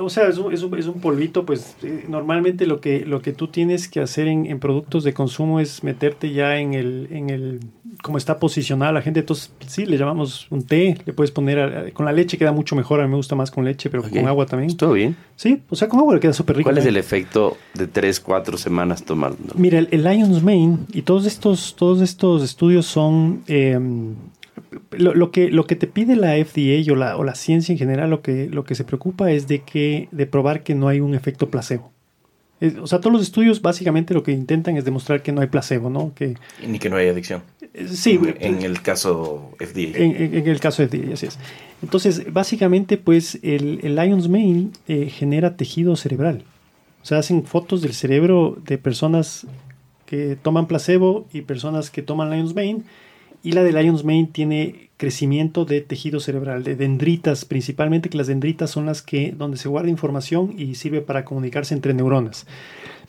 o 0.00 0.08
sea, 0.08 0.28
es 0.28 0.38
un, 0.38 0.52
es, 0.52 0.62
un, 0.62 0.78
es 0.78 0.86
un, 0.86 1.00
polvito, 1.00 1.44
pues 1.44 1.76
eh, 1.82 2.04
normalmente 2.08 2.66
lo 2.66 2.80
que, 2.80 3.04
lo 3.04 3.20
que 3.20 3.32
tú 3.32 3.48
tienes 3.48 3.88
que 3.88 4.00
hacer 4.00 4.26
en, 4.28 4.46
en, 4.46 4.58
productos 4.58 5.04
de 5.04 5.12
consumo 5.12 5.60
es 5.60 5.84
meterte 5.84 6.32
ya 6.32 6.58
en 6.58 6.74
el, 6.74 7.08
en 7.10 7.30
el, 7.30 7.60
cómo 8.02 8.18
está 8.18 8.38
posicionada 8.38 8.92
la 8.92 9.02
gente. 9.02 9.20
Entonces, 9.20 9.52
sí, 9.66 9.84
le 9.84 9.98
llamamos 9.98 10.46
un 10.50 10.62
té, 10.62 10.96
le 11.04 11.12
puedes 11.12 11.30
poner, 11.30 11.58
a, 11.58 11.90
con 11.92 12.06
la 12.06 12.12
leche 12.12 12.38
queda 12.38 12.52
mucho 12.52 12.74
mejor, 12.74 13.00
a 13.00 13.04
mí 13.04 13.10
me 13.10 13.16
gusta 13.16 13.34
más 13.34 13.50
con 13.50 13.64
leche, 13.64 13.90
pero 13.90 14.02
okay. 14.02 14.14
con 14.14 14.26
agua 14.26 14.46
también. 14.46 14.76
¿Todo 14.76 14.94
bien? 14.94 15.16
Sí, 15.36 15.62
o 15.68 15.76
sea, 15.76 15.88
con 15.88 16.00
agua 16.00 16.14
le 16.14 16.20
queda 16.20 16.32
súper 16.32 16.56
rico. 16.56 16.68
¿Cuál 16.68 16.78
es 16.78 16.86
el 16.86 16.96
efecto 16.96 17.56
de 17.74 17.86
3, 17.86 18.20
4 18.20 18.56
semanas 18.56 19.04
tomando? 19.04 19.54
Mira, 19.56 19.78
el, 19.78 19.88
el 19.90 20.02
Lion's 20.02 20.42
Mane 20.42 20.78
y 20.92 21.02
todos 21.02 21.26
estos, 21.26 21.76
todos 21.76 22.00
estos 22.00 22.42
estudios 22.42 22.86
son... 22.86 23.42
Eh, 23.46 23.78
lo, 24.90 25.14
lo, 25.14 25.30
que, 25.30 25.50
lo 25.50 25.66
que 25.66 25.76
te 25.76 25.86
pide 25.86 26.16
la 26.16 26.32
FDA 26.32 26.92
o 26.92 26.96
la, 26.96 27.16
o 27.16 27.24
la 27.24 27.34
ciencia 27.34 27.72
en 27.72 27.78
general, 27.78 28.10
lo 28.10 28.22
que, 28.22 28.48
lo 28.48 28.64
que 28.64 28.74
se 28.74 28.84
preocupa 28.84 29.30
es 29.30 29.46
de, 29.48 29.62
que, 29.62 30.08
de 30.10 30.26
probar 30.26 30.62
que 30.62 30.74
no 30.74 30.88
hay 30.88 31.00
un 31.00 31.14
efecto 31.14 31.50
placebo. 31.50 31.92
Es, 32.60 32.76
o 32.76 32.86
sea, 32.86 33.00
todos 33.00 33.12
los 33.12 33.22
estudios 33.22 33.60
básicamente 33.60 34.14
lo 34.14 34.22
que 34.22 34.32
intentan 34.32 34.76
es 34.76 34.84
demostrar 34.84 35.22
que 35.22 35.30
no 35.30 35.42
hay 35.42 35.48
placebo, 35.48 35.90
¿no? 35.90 36.12
Que, 36.14 36.36
Ni 36.66 36.78
que 36.78 36.88
no 36.88 36.96
hay 36.96 37.08
adicción. 37.08 37.42
Sí. 37.88 38.18
En, 38.40 38.56
en 38.56 38.62
el 38.62 38.80
caso 38.80 39.50
FDA. 39.58 39.98
En, 39.98 40.16
en, 40.16 40.34
en, 40.34 40.48
el 40.48 40.60
caso 40.60 40.86
FDA, 40.86 41.12
así 41.12 41.26
es. 41.26 41.38
Entonces, 41.82 42.32
básicamente, 42.32 42.96
pues 42.96 43.38
el, 43.42 43.80
el 43.82 43.96
Lion's 43.96 44.28
Mane 44.28 44.68
eh, 44.88 45.10
genera 45.10 45.56
tejido 45.56 45.96
cerebral. 45.96 46.44
O 47.02 47.06
sea, 47.06 47.18
hacen 47.18 47.44
fotos 47.44 47.82
del 47.82 47.92
cerebro 47.92 48.56
de 48.66 48.78
personas 48.78 49.46
que 50.06 50.36
toman 50.40 50.66
placebo 50.66 51.26
y 51.32 51.42
personas 51.42 51.90
que 51.90 52.00
toman 52.00 52.30
Lion's 52.30 52.54
Mane 52.54 52.82
y 53.46 53.52
la 53.52 53.62
de 53.62 53.72
Lion's 53.72 54.02
Mane 54.02 54.28
tiene 54.32 54.90
crecimiento 54.96 55.64
de 55.64 55.80
tejido 55.80 56.18
cerebral, 56.18 56.64
de 56.64 56.74
dendritas 56.74 57.44
principalmente, 57.44 58.08
que 58.10 58.18
las 58.18 58.26
dendritas 58.26 58.72
son 58.72 58.86
las 58.86 59.02
que 59.02 59.32
donde 59.38 59.56
se 59.56 59.68
guarda 59.68 59.88
información 59.88 60.56
y 60.58 60.74
sirve 60.74 61.00
para 61.00 61.24
comunicarse 61.24 61.72
entre 61.72 61.94
neuronas. 61.94 62.44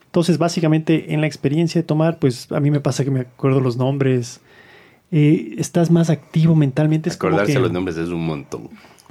Entonces, 0.04 0.38
básicamente, 0.38 1.12
en 1.12 1.22
la 1.22 1.26
experiencia 1.26 1.80
de 1.80 1.84
tomar, 1.84 2.20
pues 2.20 2.52
a 2.52 2.60
mí 2.60 2.70
me 2.70 2.78
pasa 2.78 3.02
que 3.02 3.10
me 3.10 3.20
acuerdo 3.22 3.58
los 3.58 3.76
nombres. 3.76 4.40
Eh, 5.10 5.56
estás 5.58 5.90
más 5.90 6.08
activo 6.08 6.54
mentalmente. 6.54 7.08
Es 7.08 7.16
Acordarse 7.16 7.54
que, 7.54 7.58
los 7.58 7.72
nombres 7.72 7.96
es 7.96 8.10
un 8.10 8.24
montón. 8.24 8.70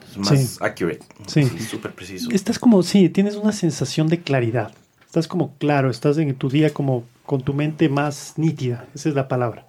Es 0.09 0.17
más 0.17 0.29
sí. 0.29 0.57
accurate. 0.61 1.01
Sí. 1.25 1.43
Súper 1.43 1.91
preciso. 1.91 2.29
Estás 2.31 2.57
como, 2.57 2.81
sí, 2.83 3.09
tienes 3.09 3.35
una 3.35 3.51
sensación 3.51 4.07
de 4.07 4.21
claridad. 4.21 4.71
Estás 5.05 5.27
como 5.27 5.53
claro, 5.57 5.89
estás 5.89 6.17
en 6.19 6.33
tu 6.35 6.49
día 6.49 6.69
como 6.69 7.03
con 7.25 7.41
tu 7.41 7.53
mente 7.53 7.89
más 7.89 8.35
nítida. 8.37 8.85
Esa 8.95 9.09
es 9.09 9.15
la 9.15 9.27
palabra. 9.27 9.66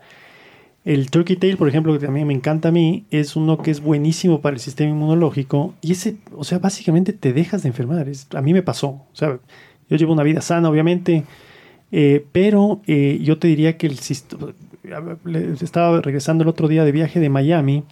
El 0.88 1.10
Turkey 1.10 1.36
Tail, 1.36 1.58
por 1.58 1.68
ejemplo, 1.68 1.92
que 1.92 2.06
también 2.06 2.26
me 2.26 2.32
encanta 2.32 2.70
a 2.70 2.72
mí, 2.72 3.04
es 3.10 3.36
uno 3.36 3.58
que 3.58 3.70
es 3.70 3.82
buenísimo 3.82 4.40
para 4.40 4.54
el 4.54 4.60
sistema 4.60 4.90
inmunológico 4.90 5.74
y 5.82 5.92
ese, 5.92 6.16
o 6.34 6.44
sea, 6.44 6.60
básicamente 6.60 7.12
te 7.12 7.34
dejas 7.34 7.62
de 7.62 7.68
enfermar. 7.68 8.08
Es, 8.08 8.26
a 8.34 8.40
mí 8.40 8.54
me 8.54 8.62
pasó. 8.62 8.88
O 8.88 9.10
sea, 9.12 9.38
yo 9.90 9.96
llevo 9.98 10.14
una 10.14 10.22
vida 10.22 10.40
sana, 10.40 10.70
obviamente, 10.70 11.24
eh, 11.92 12.24
pero 12.32 12.80
eh, 12.86 13.18
yo 13.22 13.38
te 13.38 13.48
diría 13.48 13.76
que 13.76 13.86
el 13.86 13.98
sistema... 13.98 14.54
Estaba 15.60 16.00
regresando 16.00 16.44
el 16.44 16.48
otro 16.48 16.68
día 16.68 16.86
de 16.86 16.92
viaje 16.92 17.20
de 17.20 17.28
Miami 17.28 17.84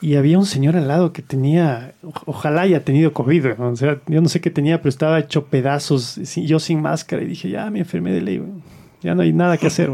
y 0.00 0.14
había 0.14 0.38
un 0.38 0.46
señor 0.46 0.76
al 0.76 0.88
lado 0.88 1.12
que 1.12 1.20
tenía, 1.20 1.92
ojalá 2.24 2.62
haya 2.62 2.86
tenido 2.86 3.12
COVID, 3.12 3.58
¿no? 3.58 3.68
o 3.68 3.76
sea, 3.76 4.00
yo 4.06 4.22
no 4.22 4.30
sé 4.30 4.40
qué 4.40 4.48
tenía, 4.48 4.78
pero 4.78 4.88
estaba 4.88 5.18
hecho 5.18 5.44
pedazos, 5.48 6.16
yo 6.36 6.58
sin 6.58 6.80
máscara 6.80 7.20
y 7.20 7.26
dije, 7.26 7.50
ya 7.50 7.68
me 7.68 7.80
enfermé 7.80 8.12
de 8.12 8.22
ley, 8.22 8.42
ya 9.02 9.14
no 9.14 9.20
hay 9.20 9.34
nada 9.34 9.58
que 9.58 9.66
hacer. 9.66 9.90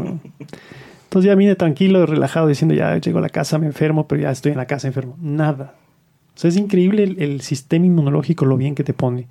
Entonces 1.15 1.29
ya 1.29 1.35
vine 1.35 1.55
tranquilo, 1.55 2.05
relajado, 2.05 2.47
diciendo, 2.47 2.75
ya 2.75 2.97
llego 2.97 3.19
a 3.19 3.21
la 3.21 3.29
casa, 3.29 3.57
me 3.57 3.67
enfermo, 3.67 4.05
pero 4.05 4.21
ya 4.21 4.31
estoy 4.31 4.51
en 4.51 4.57
la 4.57 4.65
casa 4.65 4.87
enfermo. 4.87 5.15
Nada. 5.21 5.73
O 6.35 6.37
sea, 6.37 6.49
es 6.49 6.57
increíble 6.57 7.03
el, 7.03 7.21
el 7.21 7.39
sistema 7.39 7.85
inmunológico, 7.85 8.43
lo 8.43 8.57
bien 8.57 8.75
que 8.75 8.83
te 8.83 8.93
pone. 8.93 9.27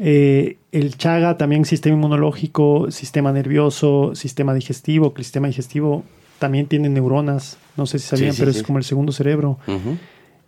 Eh, 0.00 0.56
el 0.72 0.96
chaga 0.96 1.38
también 1.38 1.64
sistema 1.66 1.94
inmunológico, 1.94 2.90
sistema 2.90 3.30
nervioso, 3.32 4.16
sistema 4.16 4.54
digestivo, 4.54 5.14
que 5.14 5.20
el 5.20 5.24
sistema 5.24 5.46
digestivo 5.46 6.02
también 6.40 6.66
tiene 6.66 6.88
neuronas, 6.88 7.58
no 7.76 7.86
sé 7.86 8.00
si 8.00 8.08
sabían, 8.08 8.32
sí, 8.32 8.38
sí, 8.38 8.42
pero 8.42 8.52
sí. 8.52 8.58
es 8.58 8.64
como 8.64 8.78
el 8.78 8.84
segundo 8.84 9.12
cerebro. 9.12 9.60
Uh 9.68 9.70
-huh. 9.70 9.98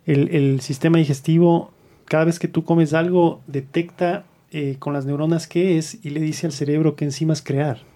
el, 0.05 0.35
el, 0.35 0.59
sistema 0.59 0.97
digestivo, 0.97 1.71
cada 2.03 2.25
vez 2.25 2.39
que 2.39 2.49
tú 2.49 2.65
comes 2.65 2.93
algo, 2.93 3.39
detecta 3.47 4.25
eh, 4.51 4.75
con 4.79 4.91
las 4.91 5.05
neuronas 5.05 5.47
qué 5.47 5.77
es 5.77 5.97
y 6.03 6.09
le 6.09 6.19
dice 6.19 6.45
al 6.45 6.51
cerebro 6.51 6.97
qué 6.97 7.05
enzimas 7.05 7.41
crear. 7.41 7.94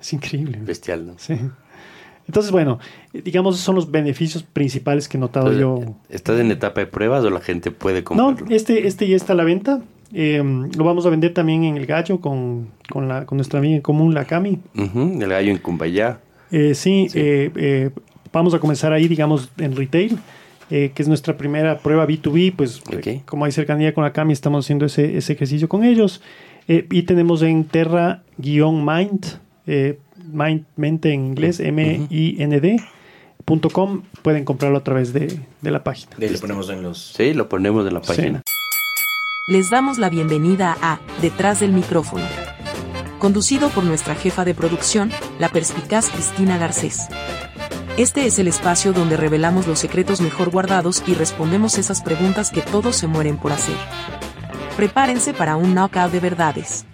Es 0.00 0.12
increíble. 0.12 0.58
Bestial, 0.62 1.06
¿no? 1.06 1.14
Sí. 1.18 1.38
Entonces, 2.26 2.50
bueno, 2.50 2.80
digamos, 3.12 3.58
son 3.58 3.76
los 3.76 3.90
beneficios 3.90 4.42
principales 4.42 5.08
que 5.08 5.16
he 5.16 5.20
notado 5.20 5.52
Entonces, 5.52 5.86
yo. 5.86 5.96
¿Estás 6.08 6.40
en 6.40 6.50
etapa 6.50 6.80
de 6.80 6.86
pruebas 6.86 7.24
o 7.24 7.30
la 7.30 7.40
gente 7.40 7.70
puede 7.70 8.02
comprarlo? 8.02 8.46
No, 8.46 8.54
este, 8.54 8.86
este 8.86 9.08
ya 9.08 9.16
está 9.16 9.32
a 9.32 9.36
la 9.36 9.44
venta. 9.44 9.82
Eh, 10.12 10.42
lo 10.76 10.84
vamos 10.84 11.06
a 11.06 11.10
vender 11.10 11.34
también 11.34 11.64
en 11.64 11.76
El 11.76 11.86
Gallo 11.86 12.20
con, 12.20 12.68
con, 12.88 13.08
la, 13.08 13.26
con 13.26 13.36
nuestra 13.36 13.58
amiga 13.58 13.76
en 13.76 13.82
común, 13.82 14.14
la 14.14 14.24
Cami. 14.24 14.58
Uh 14.74 14.80
-huh, 14.80 15.22
el 15.22 15.28
Gallo 15.28 15.50
en 15.50 15.58
Cumbayá. 15.58 16.20
Eh, 16.50 16.74
sí, 16.74 17.08
sí. 17.08 17.18
Eh, 17.18 17.90
vamos 18.32 18.54
a 18.54 18.58
comenzar 18.58 18.92
ahí, 18.92 19.08
digamos, 19.08 19.50
en 19.58 19.76
retail, 19.76 20.18
eh, 20.70 20.92
que 20.94 21.02
es 21.02 21.08
nuestra 21.08 21.36
primera 21.36 21.78
prueba 21.78 22.06
B2B. 22.06 22.54
Pues, 22.56 22.82
okay. 22.86 23.22
como 23.24 23.44
hay 23.44 23.52
cercanía 23.52 23.94
con 23.94 24.04
la 24.04 24.12
Cami, 24.12 24.32
estamos 24.32 24.64
haciendo 24.64 24.86
ese, 24.86 25.16
ese 25.16 25.32
ejercicio 25.32 25.68
con 25.68 25.84
ellos. 25.84 26.22
y 26.68 27.02
tenemos 27.02 27.42
en 27.42 27.62
Terra-Mind, 27.64 29.38
Mind, 29.66 30.64
mente 30.76 31.12
en 31.12 31.26
inglés, 31.26 31.60
M-I-N-D. 31.60 32.76
.com 33.72 34.02
pueden 34.22 34.44
comprarlo 34.44 34.78
a 34.78 34.82
través 34.82 35.12
de, 35.12 35.40
de 35.60 35.70
la 35.70 35.84
página. 35.84 36.16
De 36.16 36.26
ahí 36.26 36.32
lo 36.32 36.40
ponemos 36.40 36.68
en 36.68 36.82
los. 36.82 37.12
Sí, 37.16 37.32
lo 37.32 37.48
ponemos 37.48 37.86
en 37.86 37.94
la 37.94 38.00
página. 38.00 38.42
Sí. 38.44 39.52
Les 39.52 39.70
damos 39.70 39.98
la 39.98 40.10
bienvenida 40.10 40.76
a 40.82 40.98
Detrás 41.22 41.60
del 41.60 41.72
micrófono. 41.72 42.24
Conducido 43.20 43.68
por 43.70 43.84
nuestra 43.84 44.16
jefa 44.16 44.44
de 44.44 44.54
producción, 44.54 45.12
la 45.38 45.48
perspicaz 45.48 46.10
Cristina 46.10 46.58
Garcés. 46.58 47.06
Este 47.96 48.26
es 48.26 48.38
el 48.40 48.48
espacio 48.48 48.92
donde 48.92 49.16
revelamos 49.16 49.68
los 49.68 49.78
secretos 49.78 50.20
mejor 50.20 50.50
guardados 50.50 51.02
y 51.06 51.14
respondemos 51.14 51.78
esas 51.78 52.02
preguntas 52.02 52.50
que 52.50 52.60
todos 52.60 52.96
se 52.96 53.06
mueren 53.06 53.38
por 53.38 53.52
hacer. 53.52 53.76
Prepárense 54.76 55.32
para 55.32 55.56
un 55.56 55.74
knockout 55.74 56.10
de 56.10 56.20
verdades. 56.20 56.84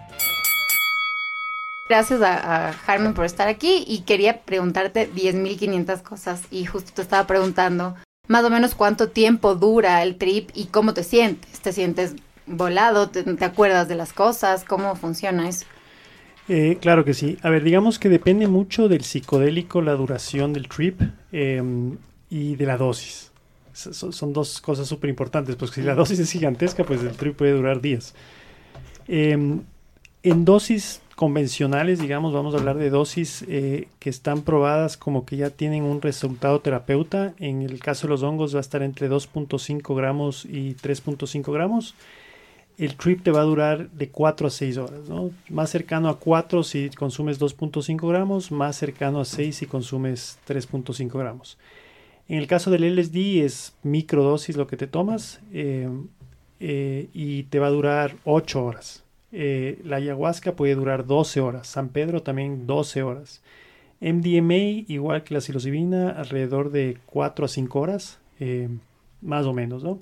Gracias 1.93 2.23
a, 2.23 2.69
a 2.69 2.75
Harmen 2.87 3.13
por 3.13 3.27
estar 3.27 3.49
aquí 3.49 3.85
y 3.87 4.01
quería 4.01 4.41
preguntarte 4.41 5.13
10.500 5.13 6.01
cosas 6.01 6.41
y 6.51 6.65
justo 6.65 6.91
te 6.95 7.03
estaba 7.03 7.27
preguntando 7.27 7.95
más 8.29 8.43
o 8.45 8.49
menos 8.49 8.75
cuánto 8.75 9.11
tiempo 9.11 9.55
dura 9.57 10.03
el 10.03 10.17
trip 10.17 10.49
y 10.55 10.69
cómo 10.69 10.95
te 10.95 11.05
sientes. 11.05 11.61
¿Te 11.61 11.71
sientes 11.71 12.15
volado? 12.47 13.11
¿Te, 13.11 13.23
te 13.25 13.45
acuerdas 13.45 13.89
de 13.89 13.97
las 13.97 14.15
cosas? 14.15 14.65
¿Cómo 14.65 14.97
funciona 14.97 15.51
eso? 15.51 15.67
Eh, 16.49 16.79
claro 16.81 17.05
que 17.05 17.13
sí. 17.13 17.37
A 17.43 17.51
ver, 17.51 17.63
digamos 17.63 17.99
que 17.99 18.09
depende 18.09 18.49
mucho 18.49 18.89
del 18.89 19.05
psicodélico, 19.05 19.83
la 19.83 19.93
duración 19.93 20.55
del 20.55 20.69
trip 20.69 20.99
eh, 21.31 21.63
y 22.31 22.57
de 22.57 22.65
la 22.65 22.79
dosis. 22.79 23.33
So- 23.75 24.13
son 24.13 24.33
dos 24.33 24.63
cosas 24.63 24.89
súper 24.89 25.11
importantes, 25.11 25.57
pues 25.57 25.73
si 25.73 25.83
la 25.83 25.95
dosis 25.95 26.19
es 26.21 26.33
gigantesca, 26.33 26.85
pues 26.85 27.03
el 27.03 27.13
trip 27.19 27.37
puede 27.37 27.53
durar 27.53 27.83
días. 27.83 28.15
Eh, 29.09 29.37
en 30.25 30.45
dosis 30.47 31.02
convencionales, 31.15 32.01
digamos, 32.01 32.33
vamos 32.33 32.55
a 32.55 32.59
hablar 32.59 32.77
de 32.79 32.91
dosis 32.91 33.45
eh, 33.49 33.89
que 33.99 34.11
están 34.11 34.43
probadas 34.43 34.97
como 34.97 35.25
que 35.25 35.37
ya 35.37 35.51
tienen 35.51 35.85
un 35.85 36.03
resultado 36.03 36.61
terapeuta. 36.61 37.35
En 37.39 37.63
el 37.63 37.81
caso 37.81 38.07
de 38.07 38.13
los 38.13 38.23
hongos 38.23 38.55
va 38.55 38.59
a 38.59 38.61
estar 38.61 38.83
entre 38.83 39.11
2.5 39.11 39.97
gramos 39.97 40.45
y 40.45 40.75
3.5 40.75 41.53
gramos. 41.53 41.95
El 42.79 42.97
trip 42.97 43.23
te 43.23 43.31
va 43.31 43.41
a 43.41 43.45
durar 43.45 43.91
de 43.91 44.09
4 44.09 44.47
a 44.47 44.51
6 44.51 44.77
horas, 44.79 45.09
¿no? 45.09 45.31
Más 45.49 45.71
cercano 45.71 46.09
a 46.09 46.19
4 46.19 46.63
si 46.63 46.91
consumes 46.91 47.39
2.5 47.39 48.09
gramos, 48.09 48.51
más 48.51 48.77
cercano 48.77 49.21
a 49.21 49.25
6 49.25 49.57
si 49.57 49.67
consumes 49.67 50.39
3.5 50.49 51.19
gramos. 51.19 51.59
En 52.29 52.39
el 52.39 52.47
caso 52.47 52.71
del 52.71 52.97
LSD 52.97 53.45
es 53.45 53.75
microdosis 53.83 54.57
lo 54.57 54.67
que 54.67 54.77
te 54.77 54.87
tomas 54.87 55.41
eh, 55.53 55.89
eh, 56.61 57.09
y 57.13 57.43
te 57.45 57.59
va 57.59 57.67
a 57.67 57.71
durar 57.71 58.17
8 58.25 58.65
horas. 58.65 59.02
Eh, 59.33 59.81
la 59.85 59.97
ayahuasca 59.97 60.55
puede 60.57 60.75
durar 60.75 61.07
12 61.07 61.41
horas. 61.41 61.67
San 61.67 61.89
Pedro 61.89 62.23
también 62.23 62.67
12 62.67 63.03
horas. 63.03 63.43
MDMA, 64.01 64.85
igual 64.89 65.23
que 65.25 65.35
la 65.35 65.41
psilocibina, 65.41 66.11
alrededor 66.11 66.71
de 66.71 66.99
4 67.07 67.45
a 67.45 67.49
5 67.49 67.81
horas, 67.81 68.19
eh, 68.41 68.69
más 69.21 69.47
o 69.47 69.53
menos, 69.53 69.85
¿no? 69.85 70.01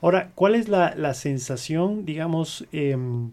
Ahora, 0.00 0.32
¿cuál 0.34 0.54
es 0.54 0.68
la, 0.68 0.94
la 0.96 1.14
sensación? 1.14 2.04
Digamos, 2.04 2.66
em, 2.72 3.30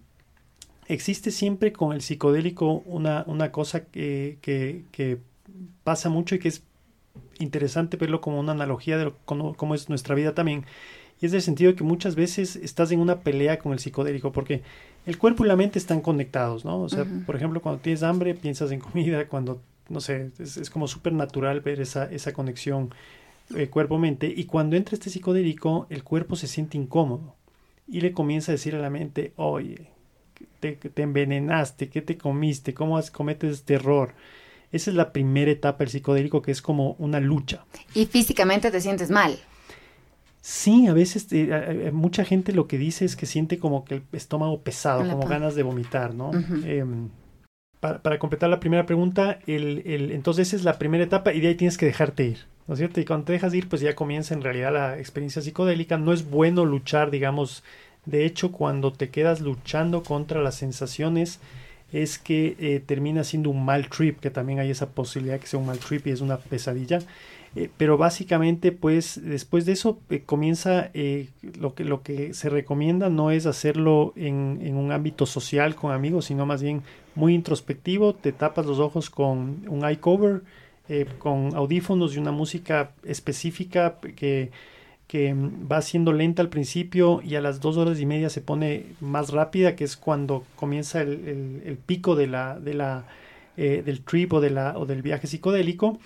existe 0.88 1.32
siempre 1.32 1.72
con 1.74 1.94
el 1.94 2.02
psicodélico 2.02 2.84
una, 2.86 3.24
una 3.28 3.52
cosa 3.52 3.86
que, 3.86 4.38
que- 4.42 4.84
que 4.92 5.18
pasa 5.84 6.10
mucho 6.10 6.36
y 6.36 6.40
que 6.40 6.50
es 6.50 6.64
interesante 7.40 7.98
verlo 7.98 8.22
como 8.22 8.40
una 8.40 8.52
analogía 8.52 8.98
de 8.98 9.12
cómo, 9.26 9.76
es 9.76 9.90
nuestra 9.90 10.16
vida 10.16 10.34
también. 10.34 10.66
Y 11.22 11.26
es 11.26 11.32
del 11.32 11.42
sentido 11.42 11.72
de 11.72 11.78
que 11.78 11.84
muchas 11.84 12.16
veces 12.16 12.56
estás 12.56 12.92
en 12.92 13.00
una 13.00 13.20
pelea 13.22 13.60
con 13.60 13.74
el 13.74 13.80
psicodélico, 13.80 14.32
porque 14.32 14.62
el 15.06 15.18
cuerpo 15.18 15.46
y 15.46 15.48
la 15.48 15.56
mente 15.56 15.80
están 15.80 16.02
conectados, 16.02 16.66
¿no? 16.66 16.82
O 16.82 16.90
sea, 16.90 17.06
por 17.26 17.36
ejemplo, 17.36 17.62
cuando 17.62 17.82
tienes 17.82 18.04
hambre, 18.04 18.36
piensas 18.36 18.72
en 18.72 18.80
comida, 18.80 19.28
cuando, 19.30 19.62
no 19.90 20.02
sé, 20.02 20.32
es, 20.40 20.58
es 20.58 20.70
como 20.70 20.88
súper 20.88 21.14
natural 21.14 21.62
ver 21.62 21.82
esa, 21.82 22.06
esa 22.06 22.34
conexión 22.34 22.94
eh, 23.56 23.68
cuerpo-mente. 23.68 24.32
Y 24.36 24.46
cuando 24.46 24.76
entra 24.76 24.96
este 24.96 25.10
psicodélico, 25.10 25.88
el 25.90 26.04
cuerpo 26.04 26.36
se 26.36 26.48
siente 26.48 26.78
incómodo 26.78 27.36
y 27.88 28.02
le 28.02 28.14
comienza 28.14 28.52
a 28.52 28.54
decir 28.54 28.76
a 28.76 28.80
la 28.80 28.90
mente, 28.90 29.34
oye, 29.36 29.90
te, 30.60 30.74
te 30.74 31.02
envenenaste, 31.02 31.90
¿qué 31.90 32.02
te 32.02 32.18
comiste? 32.18 32.74
¿Cómo 32.74 32.98
has, 32.98 33.12
cometes 33.12 33.52
este 33.52 33.76
error? 33.76 34.14
Esa 34.72 34.92
es 34.92 34.96
la 34.96 35.12
primera 35.12 35.52
etapa 35.52 35.80
del 35.80 35.90
psicodélico, 35.90 36.42
que 36.42 36.52
es 36.52 36.62
como 36.62 36.96
una 36.98 37.20
lucha. 37.20 37.66
Y 37.94 38.06
físicamente 38.06 38.72
te 38.72 38.80
sientes 38.80 39.10
mal. 39.10 39.38
Sí, 40.42 40.88
a 40.88 40.94
veces 40.94 41.28
eh, 41.32 41.92
mucha 41.94 42.26
gente 42.26 42.52
lo 42.54 42.68
que 42.68 42.78
dice 42.80 43.06
es 43.06 43.16
que 43.16 43.28
siente 43.28 43.60
como 43.60 43.86
que 43.86 43.96
el 43.96 44.04
estómago 44.12 44.62
pesado, 44.62 45.04
la 45.04 45.12
como 45.12 45.28
ganas 45.28 45.54
de 45.56 45.64
vomitar, 45.64 46.16
¿no? 46.16 46.32
Em, 46.66 47.10
para, 47.80 48.02
para 48.02 48.20
completar 48.20 48.50
la 48.50 48.60
primera 48.60 48.86
pregunta, 48.86 49.40
el, 49.48 49.84
el- 49.86 50.12
entonces 50.12 50.48
esa 50.50 50.56
es 50.58 50.64
la 50.64 50.80
primera 50.80 51.04
etapa 51.04 51.34
y 51.34 51.42
de 51.42 51.50
ahí 51.50 51.56
tienes 51.56 51.78
que 51.78 51.86
dejarte 51.88 52.26
ir, 52.26 52.40
¿no 52.68 52.74
es 52.76 52.80
cierto? 52.80 53.00
Y 53.02 53.06
cuando 53.06 53.26
te 53.26 53.34
dejas 53.34 53.54
ir, 53.54 53.70
pues 53.70 53.82
ya 53.82 53.96
comienza 53.96 54.34
en 54.34 54.42
realidad 54.44 54.74
la 54.74 55.00
experiencia 55.00 55.42
psicodélica. 55.42 55.98
No 55.98 56.14
es 56.14 56.30
bueno 56.30 56.66
luchar, 56.66 57.12
digamos, 57.12 57.64
de 58.06 58.26
hecho, 58.26 58.52
cuando 58.52 58.94
te 58.94 59.10
quedas 59.10 59.42
luchando 59.42 60.04
contra 60.04 60.42
las 60.42 60.56
sensaciones, 60.56 61.40
es 61.92 62.18
que 62.20 62.56
eh, 62.60 62.82
termina 62.86 63.24
siendo 63.24 63.50
un 63.50 63.66
mal 63.66 63.90
trip, 63.90 64.20
que 64.20 64.32
también 64.32 64.60
hay 64.60 64.72
esa 64.72 64.90
posibilidad 64.92 65.40
que 65.40 65.48
sea 65.48 65.60
un 65.60 65.66
mal 65.68 65.80
trip 65.80 66.08
y 66.08 66.12
es 66.12 66.22
una 66.22 66.38
pesadilla. 66.38 67.00
Eh, 67.56 67.70
pero 67.78 67.98
básicamente, 67.98 68.72
pues, 68.72 69.20
después 69.24 69.66
de 69.66 69.74
eso 69.74 70.00
eh, 70.10 70.22
comienza 70.26 70.90
eh, 70.94 71.28
lo 71.60 71.76
que 71.76 71.84
lo 71.84 72.02
que 72.02 72.34
se 72.34 72.50
recomienda 72.50 73.10
no 73.10 73.30
es 73.32 73.46
hacerlo 73.46 74.14
en, 74.16 74.60
en 74.62 74.78
un 74.78 74.92
ámbito 74.94 75.26
social 75.26 75.76
con 75.76 75.92
amigos, 75.92 76.26
sino 76.26 76.46
más 76.46 76.64
bien 76.64 76.82
muy 77.16 77.34
introspectivo. 77.36 78.14
Te 78.16 78.32
tapas 78.32 78.66
los 78.66 78.80
ojos 78.80 79.10
con 79.10 79.66
un 79.68 79.84
eye 79.86 80.00
cover, 80.00 80.44
eh, 80.88 81.06
con 81.20 81.54
audífonos 81.56 82.16
y 82.16 82.20
una 82.20 82.32
música 82.32 82.92
específica 83.06 83.98
que 84.16 84.52
que 85.08 85.34
mm, 85.34 85.68
va 85.72 85.82
siendo 85.82 86.14
lenta 86.14 86.42
al 86.42 86.50
principio 86.50 87.22
y 87.24 87.36
a 87.36 87.42
las 87.42 87.60
dos 87.60 87.78
horas 87.78 88.00
y 88.00 88.06
media 88.06 88.30
se 88.30 88.42
pone 88.42 88.86
más 89.02 89.30
rápida, 89.32 89.76
que 89.76 89.84
es 89.84 89.98
cuando 89.98 90.44
comienza 90.56 91.02
el, 91.02 91.10
el- 91.28 91.62
el 91.66 91.78
pico 91.78 92.16
de 92.16 92.28
la, 92.28 92.60
de 92.60 92.74
la, 92.74 93.06
del 93.58 94.02
trip 94.04 94.34
o, 94.34 94.42
de 94.42 94.50
la, 94.50 94.78
o 94.78 94.86
del 94.86 95.02
viaje 95.02 95.28
psicodélico. 95.28 96.00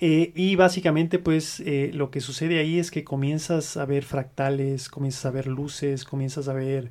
Eh, 0.00 0.32
y 0.34 0.56
básicamente, 0.56 1.18
pues 1.18 1.60
eh, 1.60 1.90
lo 1.94 2.10
que 2.10 2.20
sucede 2.20 2.58
ahí 2.58 2.78
es 2.78 2.90
que 2.90 3.04
comienzas 3.04 3.76
a 3.76 3.86
ver 3.86 4.04
fractales, 4.04 4.88
comienzas 4.88 5.26
a 5.26 5.30
ver 5.30 5.46
luces, 5.46 6.04
comienzas 6.04 6.48
a 6.48 6.52
ver 6.52 6.90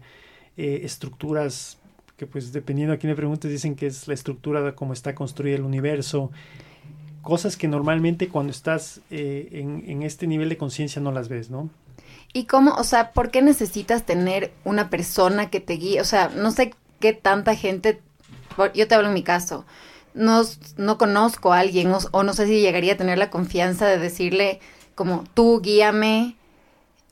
eh, 0.58 0.82
estructuras 0.84 1.78
que, 2.18 2.26
pues, 2.26 2.52
dependiendo 2.54 2.94
a 2.94 2.98
quién 2.98 3.12
le 3.12 3.16
preguntes, 3.16 3.52
dicen 3.52 3.76
que 3.76 3.88
es 3.88 4.08
la 4.08 4.14
estructura 4.14 4.62
de 4.62 4.74
cómo 4.74 4.94
está 4.94 5.14
construido 5.14 5.58
el 5.58 5.64
universo. 5.64 6.32
Cosas 7.22 7.58
que 7.58 7.68
normalmente 7.68 8.30
cuando 8.30 8.52
estás 8.52 9.02
eh, 9.10 9.50
en, 9.52 9.84
en 9.88 10.04
este 10.04 10.28
nivel 10.28 10.50
de 10.50 10.58
conciencia 10.58 11.02
no 11.02 11.12
las 11.12 11.28
ves, 11.28 11.50
¿no? 11.50 11.70
¿Y 12.34 12.46
cómo, 12.46 12.74
o 12.76 12.84
sea, 12.84 13.12
por 13.14 13.32
qué 13.32 13.42
necesitas 13.42 14.06
tener 14.06 14.52
una 14.64 14.90
persona 14.90 15.50
que 15.50 15.60
te 15.60 15.74
guíe? 15.74 16.02
O 16.02 16.06
sea, 16.06 16.30
no 16.30 16.52
sé 16.52 16.74
qué 17.00 17.14
tanta 17.14 17.56
gente, 17.56 18.02
yo 18.74 18.88
te 18.88 18.96
hablo 18.96 19.08
en 19.08 19.14
mi 19.14 19.24
caso, 19.24 19.66
no, 20.16 20.42
no 20.78 20.98
conozco 20.98 21.54
a 21.54 21.60
alguien 21.60 21.92
o, 22.12 22.24
no 22.24 22.34
sé 22.34 22.48
si 22.48 22.62
llegaría 22.62 22.94
a 22.94 22.98
tener 22.98 23.18
la 23.18 23.30
confianza 23.30 23.88
de 23.88 24.00
decirle 24.00 24.60
como 24.96 25.24
tú 25.34 25.62
guíame. 25.62 26.38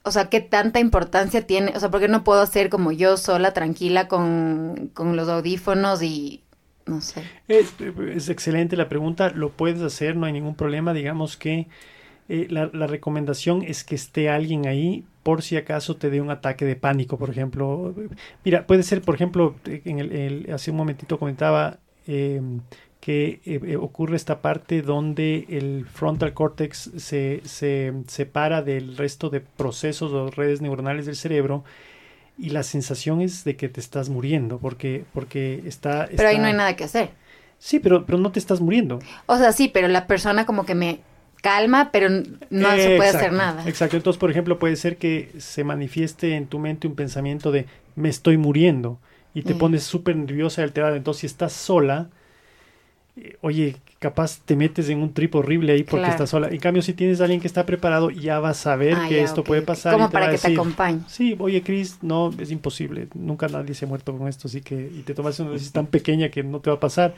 O 0.05 0.11
sea, 0.11 0.30
qué 0.30 0.41
tanta 0.41 0.80
importancia 0.80 1.47
tiene, 1.47 1.73
o 1.75 1.80
sea, 1.80 1.89
¿por 1.91 2.01
qué 2.01 2.07
no 2.09 2.23
puedo 2.25 2.41
hacer 2.41 2.69
como 2.69 2.91
yo 2.91 3.17
sola, 3.17 3.53
tranquila, 3.53 4.07
con, 4.07 4.91
con 4.93 5.15
los 5.15 5.30
audífonos 5.30 6.01
y 6.03 6.43
no 6.85 7.01
sé? 7.01 7.30
Es, 7.47 8.30
excelente 8.30 8.75
la 8.75 8.89
pregunta, 8.89 9.30
lo 9.31 9.49
puedes 9.51 9.81
hacer, 9.81 10.15
no 10.15 10.25
hay 10.25 10.34
ningún 10.34 10.55
problema. 10.55 10.93
Digamos 10.93 11.38
que 11.38 11.67
eh, 12.30 12.47
la, 12.49 12.69
la 12.73 12.88
recomendación 12.88 13.63
es 13.63 13.84
que 13.84 13.95
esté 13.95 14.30
alguien 14.30 14.67
ahí 14.67 15.05
por 15.23 15.41
si 15.41 15.57
acaso 15.57 15.97
te 15.97 16.09
dé 16.09 16.21
un 16.21 16.31
ataque 16.31 16.65
de 16.65 16.75
pánico, 16.75 17.17
por 17.17 17.30
ejemplo. 17.30 17.95
Mira, 18.45 18.67
puede 18.67 18.84
ser, 18.84 19.01
por 19.01 19.15
ejemplo, 19.15 19.55
en 19.65 19.99
el- 19.99 20.49
hace 20.53 20.71
un 20.71 20.77
momentito 20.77 21.19
comentaba 21.19 21.80
eh, 22.07 22.41
que 23.03 23.41
eh, 23.45 23.59
eh, 23.65 23.75
ocurre 23.75 24.15
esta 24.15 24.41
parte 24.41 24.81
donde 24.81 25.45
el 25.49 25.85
frontal 25.91 26.34
cortex 26.34 26.89
se, 26.95 27.41
se 27.43 27.91
separa 28.07 28.61
del 28.61 28.95
resto 28.95 29.30
de 29.30 29.41
procesos 29.41 30.13
o 30.13 30.31
redes 30.31 30.61
neuronales 30.61 31.05
del 31.05 31.17
cerebro 31.17 31.65
y 32.38 32.51
la 32.51 32.63
sensación 32.63 33.19
es 33.19 33.43
de 33.43 33.57
que 33.57 33.67
te 33.67 33.81
estás 33.81 34.07
muriendo 34.07 34.57
porque, 34.57 35.03
porque 35.13 35.63
está... 35.65 36.07
Pero 36.15 36.30
ahí 36.30 36.38
no 36.39 36.45
hay 36.45 36.53
nada 36.53 36.77
que 36.77 36.85
hacer. 36.85 37.09
Sí, 37.59 37.80
pero, 37.80 38.05
pero 38.05 38.17
no 38.19 38.31
te 38.31 38.39
estás 38.39 38.61
muriendo. 38.61 38.99
O 39.25 39.38
sea, 39.38 39.51
sí, 39.51 39.67
pero 39.67 39.89
la 39.89 40.07
persona 40.07 40.45
como 40.45 40.65
que 40.65 40.73
me 40.73 40.99
calma, 41.41 41.89
pero 41.91 42.07
no 42.09 42.71
se 42.77 42.95
puede 42.95 43.09
hacer 43.09 43.34
nada. 43.34 43.67
Exacto. 43.67 43.97
Entonces, 43.97 44.17
por 44.17 44.31
ejemplo, 44.31 44.59
puede 44.59 44.77
ser 44.77 44.95
que 44.95 45.30
se 45.39 45.65
manifieste 45.65 46.35
en 46.38 46.47
tu 46.47 46.57
mente 46.57 46.88
un 46.88 46.95
pensamiento 46.95 47.51
de 47.51 47.65
me 47.97 48.07
estoy 48.07 48.38
muriendo 48.38 48.97
y 49.34 49.41
te 49.41 49.55
Mm. 49.55 49.57
pones 49.57 49.84
súper 49.84 50.15
nerviosa 50.15 50.61
y 50.61 50.63
alterada. 50.63 50.95
Entonces, 50.95 51.19
si 51.21 51.27
estás 51.27 51.51
sola, 51.51 52.07
oye, 53.41 53.76
capaz 53.99 54.40
te 54.44 54.56
metes 54.56 54.90
en 54.90 54.99
un 55.02 55.14
trip 55.14 55.34
horrible 55.35 55.72
ahí 55.73 55.84
porque 55.84 56.02
Claro. 56.02 56.11
estás 56.11 56.30
sola. 56.31 56.49
En 56.49 56.57
cambio, 56.60 56.81
si 56.81 56.94
tienes 56.94 57.22
a 57.22 57.23
alguien 57.26 57.40
que 57.40 57.48
está 57.48 57.65
preparado, 57.65 58.10
ya 58.10 58.40
vas 58.40 58.65
a 58.68 58.76
ver 58.76 58.95
Ah, 58.98 59.06
que 59.07 59.18
ya, 59.18 59.23
esto 59.23 59.44
puede 59.44 59.61
pasar. 59.61 59.94
Como 59.94 60.06
y 60.06 60.07
te 60.10 60.14
para 60.14 60.26
que 60.26 60.38
te 60.38 60.41
decir, 60.48 60.60
acompañe. 60.60 60.99
Sí, 61.07 61.35
oye, 61.40 61.61
Chris, 61.61 61.99
no, 62.02 62.31
es 62.38 62.52
imposible. 62.52 63.07
Nunca 63.14 63.48
nadie 63.48 63.76
se 63.76 63.85
ha 63.85 63.88
muerto 63.88 64.18
con 64.18 64.27
esto, 64.27 64.48
así 64.48 64.61
que, 64.61 64.76
y 64.76 65.03
te 65.03 65.14
tomas 65.14 65.40
una 65.40 65.52
dosis 65.52 65.72
tan 65.72 65.85
pequeña 65.88 66.30
que 66.30 66.44
no 66.44 66.60
te 66.60 66.69
va 66.69 66.77
a 66.77 66.80
pasar. 66.80 67.14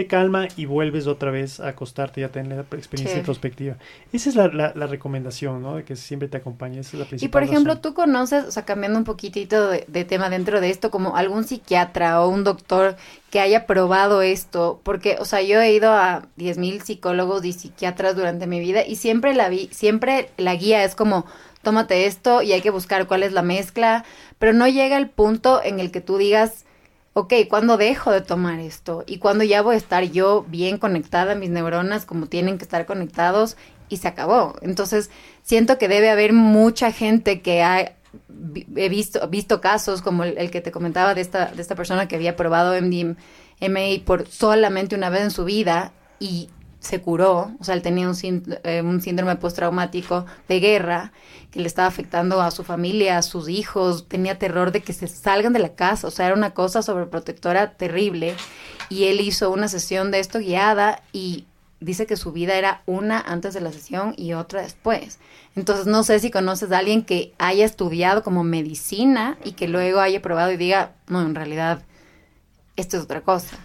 Te 0.00 0.06
calma 0.06 0.48
y 0.56 0.64
vuelves 0.64 1.06
otra 1.06 1.30
vez 1.30 1.60
a 1.60 1.68
acostarte 1.68 2.22
y 2.22 2.24
a 2.24 2.30
tener 2.32 2.56
la 2.56 2.62
experiencia 2.78 2.96
Chévere. 3.04 3.18
introspectiva. 3.18 3.76
Esa 4.14 4.30
es 4.30 4.34
la, 4.34 4.48
la- 4.48 4.72
la 4.74 4.86
recomendación, 4.86 5.60
¿no? 5.60 5.76
De 5.76 5.84
que 5.84 5.94
siempre 5.94 6.26
te 6.26 6.38
acompañe. 6.38 6.78
Esa 6.80 6.96
es 6.96 7.00
la 7.00 7.04
principal 7.04 7.28
Y 7.28 7.30
por 7.30 7.42
ejemplo, 7.42 7.74
razón. 7.74 7.82
tú 7.82 7.92
conoces, 7.92 8.44
o 8.46 8.50
sea, 8.50 8.64
cambiando 8.64 8.98
un 8.98 9.04
poquitito 9.04 9.68
de, 9.68 9.84
de 9.88 10.04
tema 10.06 10.30
dentro 10.30 10.62
de 10.62 10.70
esto, 10.70 10.90
como 10.90 11.16
algún 11.16 11.44
psiquiatra 11.44 12.22
o 12.22 12.28
un 12.30 12.44
doctor 12.44 12.96
que 13.30 13.40
haya 13.40 13.66
probado 13.66 14.22
esto, 14.22 14.80
porque, 14.84 15.18
o 15.20 15.26
sea, 15.26 15.42
yo 15.42 15.60
he 15.60 15.70
ido 15.74 15.92
a 15.92 16.22
10.000 16.38 16.80
psicólogos 16.80 17.44
y 17.44 17.52
psiquiatras 17.52 18.16
durante 18.16 18.46
mi 18.46 18.58
vida 18.58 18.86
y 18.86 18.96
siempre 18.96 19.34
la 19.34 19.50
vi, 19.50 19.68
siempre 19.70 20.30
la 20.38 20.54
guía 20.54 20.82
es 20.82 20.94
como, 20.94 21.26
tómate 21.60 22.06
esto 22.06 22.40
y 22.40 22.52
hay 22.52 22.62
que 22.62 22.70
buscar 22.70 23.06
cuál 23.06 23.22
es 23.22 23.32
la 23.34 23.42
mezcla, 23.42 24.06
pero 24.38 24.54
no 24.54 24.66
llega 24.66 24.96
el 24.96 25.10
punto 25.10 25.60
en 25.62 25.78
el 25.78 25.90
que 25.90 26.00
tú 26.00 26.16
digas, 26.16 26.64
ok, 27.20 27.34
¿cuándo 27.48 27.76
dejo 27.76 28.10
de 28.10 28.20
tomar 28.20 28.60
esto? 28.60 29.04
Y 29.06 29.18
cuando 29.18 29.44
ya 29.44 29.62
voy 29.62 29.74
a 29.74 29.78
estar 29.78 30.04
yo 30.04 30.44
bien 30.48 30.78
conectada, 30.78 31.34
mis 31.34 31.50
neuronas 31.50 32.04
como 32.04 32.26
tienen 32.26 32.58
que 32.58 32.64
estar 32.64 32.86
conectados 32.86 33.56
y 33.88 33.98
se 33.98 34.08
acabó. 34.08 34.54
Entonces, 34.62 35.10
siento 35.42 35.78
que 35.78 35.88
debe 35.88 36.10
haber 36.10 36.32
mucha 36.32 36.92
gente 36.92 37.40
que 37.40 37.62
ha 37.62 37.92
he 38.76 38.88
visto, 38.88 39.26
visto 39.28 39.60
casos 39.60 40.02
como 40.02 40.24
el, 40.24 40.36
el, 40.38 40.50
que 40.50 40.60
te 40.60 40.72
comentaba 40.72 41.14
de 41.14 41.20
esta, 41.20 41.46
de 41.46 41.62
esta 41.62 41.74
persona 41.74 42.08
que 42.08 42.16
había 42.16 42.36
probado 42.36 42.74
MDMA 42.80 44.04
por 44.04 44.26
solamente 44.26 44.96
una 44.96 45.10
vez 45.10 45.22
en 45.22 45.30
su 45.30 45.44
vida 45.44 45.92
y 46.18 46.48
se 46.80 47.00
curó, 47.00 47.52
o 47.60 47.64
sea, 47.64 47.74
él 47.74 47.82
tenía 47.82 48.08
un, 48.08 48.16
eh, 48.64 48.82
un 48.82 49.00
síndrome 49.02 49.36
postraumático 49.36 50.26
de 50.48 50.60
guerra 50.60 51.12
que 51.50 51.60
le 51.60 51.66
estaba 51.66 51.86
afectando 51.88 52.40
a 52.40 52.50
su 52.50 52.64
familia, 52.64 53.18
a 53.18 53.22
sus 53.22 53.48
hijos, 53.48 54.08
tenía 54.08 54.38
terror 54.38 54.72
de 54.72 54.82
que 54.82 54.92
se 54.92 55.06
salgan 55.06 55.52
de 55.52 55.58
la 55.58 55.74
casa, 55.74 56.08
o 56.08 56.10
sea, 56.10 56.26
era 56.26 56.34
una 56.34 56.54
cosa 56.54 56.82
sobreprotectora 56.82 57.72
terrible 57.72 58.34
y 58.88 59.04
él 59.04 59.20
hizo 59.20 59.50
una 59.50 59.68
sesión 59.68 60.10
de 60.10 60.20
esto 60.20 60.38
guiada 60.38 61.02
y 61.12 61.44
dice 61.80 62.06
que 62.06 62.16
su 62.16 62.32
vida 62.32 62.54
era 62.54 62.82
una 62.86 63.20
antes 63.20 63.54
de 63.54 63.60
la 63.60 63.72
sesión 63.72 64.14
y 64.16 64.32
otra 64.32 64.62
después. 64.62 65.18
Entonces 65.56 65.86
no 65.86 66.02
sé 66.02 66.18
si 66.18 66.30
conoces 66.30 66.70
a 66.72 66.78
alguien 66.78 67.04
que 67.04 67.34
haya 67.38 67.64
estudiado 67.64 68.22
como 68.22 68.44
medicina 68.44 69.38
y 69.44 69.52
que 69.52 69.68
luego 69.68 70.00
haya 70.00 70.22
probado 70.22 70.52
y 70.52 70.56
diga, 70.56 70.92
no, 71.08 71.20
en 71.22 71.34
realidad 71.34 71.82
esto 72.76 72.96
es 72.96 73.02
otra 73.02 73.22
cosa. 73.22 73.58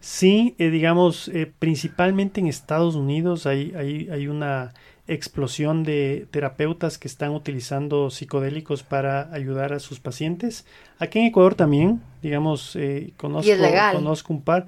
Sí, 0.00 0.54
eh, 0.58 0.70
digamos, 0.70 1.28
eh, 1.28 1.52
principalmente 1.58 2.40
en 2.40 2.46
Estados 2.46 2.94
Unidos 2.94 3.46
hay, 3.46 3.74
hay, 3.76 4.08
hay, 4.10 4.28
una 4.28 4.72
explosión 5.06 5.82
de 5.84 6.26
terapeutas 6.30 6.96
que 6.96 7.06
están 7.06 7.32
utilizando 7.32 8.08
psicodélicos 8.08 8.82
para 8.82 9.30
ayudar 9.32 9.74
a 9.74 9.78
sus 9.78 10.00
pacientes. 10.00 10.64
Aquí 10.98 11.18
en 11.18 11.26
Ecuador 11.26 11.54
también, 11.54 12.00
digamos, 12.22 12.76
eh, 12.76 13.12
conozco, 13.18 13.52
conozco 13.92 14.32
un 14.32 14.42
par. 14.42 14.66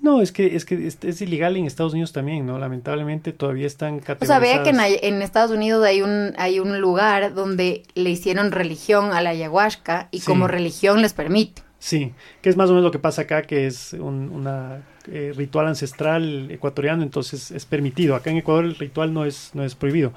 No, 0.00 0.20
es 0.20 0.32
que 0.32 0.56
es 0.56 0.64
que 0.64 0.86
es, 0.86 1.22
ilegal 1.22 1.56
en 1.56 1.66
Estados 1.66 1.92
Unidos 1.92 2.12
también, 2.12 2.44
¿no? 2.44 2.58
Lamentablemente 2.58 3.32
todavía 3.32 3.66
están 3.66 4.00
categorizadas. 4.00 4.42
O 4.42 4.44
sea, 4.44 4.62
vea 4.62 4.62
que 4.62 5.08
en, 5.08 5.22
Estados 5.22 5.50
Unidos 5.50 5.82
hay 5.84 6.02
un 6.02 6.34
hay 6.36 6.58
un 6.58 6.78
lugar 6.80 7.32
donde 7.32 7.84
le 7.94 8.10
hicieron 8.10 8.52
religión 8.52 9.12
a 9.12 9.22
la 9.22 9.30
ayahuasca 9.30 10.08
y 10.10 10.20
como 10.20 10.46
religión 10.46 11.00
les 11.00 11.14
permite. 11.14 11.63
Sí, 11.84 12.14
que 12.40 12.48
es 12.48 12.56
más 12.56 12.70
o 12.70 12.72
menos 12.72 12.82
lo 12.82 12.90
que 12.90 12.98
pasa 12.98 13.22
acá, 13.22 13.42
que 13.42 13.66
es 13.66 13.92
un 13.92 14.30
una, 14.32 14.80
eh, 15.06 15.34
ritual 15.36 15.66
ancestral 15.66 16.50
ecuatoriano, 16.50 17.02
entonces 17.02 17.50
es 17.50 17.66
permitido. 17.66 18.16
Acá 18.16 18.30
en 18.30 18.38
Ecuador 18.38 18.64
el 18.64 18.76
ritual 18.76 19.12
no 19.12 19.26
es, 19.26 19.50
no 19.52 19.62
es 19.62 19.74
prohibido. 19.74 20.14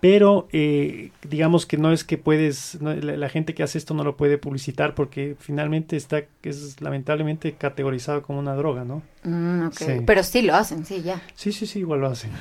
Pero 0.00 0.48
eh, 0.50 1.12
digamos 1.22 1.66
que 1.66 1.76
no 1.76 1.92
es 1.92 2.02
que 2.02 2.18
puedes, 2.18 2.78
la, 2.82 3.28
gente 3.28 3.54
que 3.54 3.62
hace 3.62 3.78
esto 3.78 3.94
no 3.94 4.02
lo 4.02 4.16
puede 4.16 4.38
publicitar 4.38 4.96
porque 4.96 5.36
finalmente 5.38 5.96
está, 5.96 6.24
es 6.42 6.80
lamentablemente 6.80 7.52
categorizado 7.52 8.22
como 8.22 8.40
una 8.40 8.56
droga, 8.56 8.82
¿no? 8.82 9.00
Mm, 9.22 9.68
Pero 10.04 10.24
sí 10.24 10.42
lo 10.42 10.56
hacen, 10.56 10.84
sí, 10.84 11.02
ya. 11.02 11.22
Sí, 11.36 11.52
sí, 11.52 11.68
sí, 11.68 11.78
igual 11.78 12.00
lo 12.00 12.08
hacen. 12.08 12.32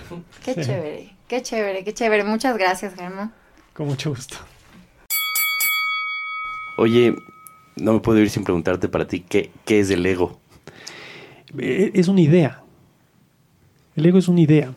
Qué 0.43 0.55
chévere, 0.55 1.11
qué 1.27 1.43
chévere, 1.43 1.83
qué 1.83 1.93
chévere. 1.93 2.23
Muchas 2.23 2.57
gracias, 2.57 2.95
Germán. 2.95 3.31
Con 3.73 3.85
mucho 3.85 4.09
gusto. 4.09 4.37
Oye, 6.77 7.15
no 7.75 7.93
me 7.93 7.99
puedo 7.99 8.19
ir 8.19 8.29
sin 8.29 8.43
preguntarte 8.43 8.87
para 8.87 9.07
ti, 9.07 9.21
¿qué, 9.21 9.51
qué 9.65 9.79
es 9.79 9.89
el 9.89 10.05
ego? 10.05 10.39
Eh, 11.57 11.91
es 11.93 12.07
una 12.07 12.21
idea. 12.21 12.63
El 13.95 14.05
ego 14.05 14.17
es 14.17 14.27
una 14.27 14.41
idea. 14.41 14.73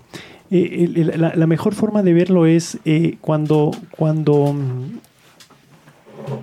Eh, 0.50 1.12
la, 1.16 1.46
mejor 1.46 1.74
forma 1.74 2.02
de 2.02 2.12
verlo 2.12 2.46
es 2.46 2.78
eh, 2.84 3.16
cuando, 3.20 3.72
cuando 3.90 4.52
mm, 4.52 5.00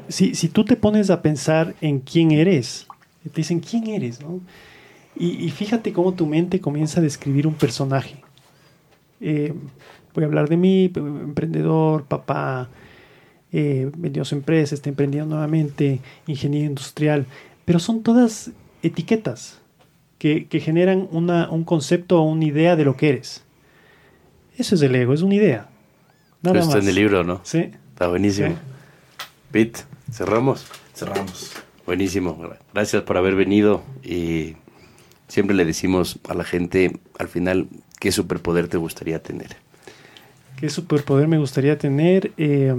si, 0.09 0.35
si, 0.35 0.49
tú 0.49 0.65
te 0.65 0.75
pones 0.75 1.09
a 1.09 1.21
pensar 1.21 1.73
en 1.79 1.99
quién 1.99 2.31
eres, 2.31 2.87
te 3.23 3.31
dicen 3.35 3.61
quién 3.61 3.87
eres, 3.87 4.19
¿no? 4.21 4.41
Y, 5.15 5.51
fíjate 5.51 5.93
cómo 5.93 6.15
tu 6.15 6.25
mente 6.25 6.59
comienza 6.59 6.99
a 6.99 7.03
describir 7.03 7.45
un 7.45 7.53
personaje. 7.53 8.15
voy 9.19 10.23
a 10.23 10.25
hablar 10.25 10.49
de 10.49 10.57
mí, 10.57 10.91
emprendedor, 10.95 12.05
papá, 12.05 12.67
eh, 13.53 13.91
vendió 13.95 14.25
su 14.25 14.33
empresa, 14.33 14.73
está 14.73 14.89
emprendiendo 14.89 15.35
nuevamente, 15.35 15.99
ingeniero 16.25 16.65
industrial, 16.65 17.27
pero 17.65 17.77
son 17.77 18.01
todas 18.01 18.49
etiquetas 18.81 19.59
que, 20.17 20.47
generan 20.59 21.07
una, 21.11 21.49
un 21.51 21.63
concepto 21.63 22.19
o 22.19 22.23
una 22.23 22.45
idea 22.45 22.75
de 22.75 22.83
lo 22.83 22.97
que 22.97 23.09
eres. 23.09 23.43
Eso 24.57 24.73
es 24.73 24.81
el 24.81 24.95
ego, 24.95 25.13
es 25.13 25.21
una 25.21 25.35
idea. 25.35 25.69
Nada 26.41 26.59
está 26.59 26.79
en 26.79 26.87
el 26.87 26.95
libro, 26.95 27.23
¿no? 27.23 27.41
Sí. 27.43 27.71
Está 27.89 28.07
buenísimo. 28.07 28.55
Pete, 29.51 29.81
¿cerramos? 30.11 30.65
Cerramos. 30.95 31.51
Buenísimo. 31.85 32.39
Gracias 32.73 33.03
por 33.03 33.17
haber 33.17 33.35
venido 33.35 33.83
y 34.01 34.55
siempre 35.27 35.55
le 35.55 35.65
decimos 35.65 36.19
a 36.27 36.33
la 36.33 36.43
gente 36.43 36.97
al 37.19 37.27
final 37.27 37.67
qué 37.99 38.11
superpoder 38.11 38.67
te 38.67 38.77
gustaría 38.77 39.21
tener. 39.21 39.57
¿Qué 40.57 40.69
superpoder 40.69 41.27
me 41.27 41.37
gustaría 41.37 41.77
tener? 41.77 42.31
Eh, 42.37 42.73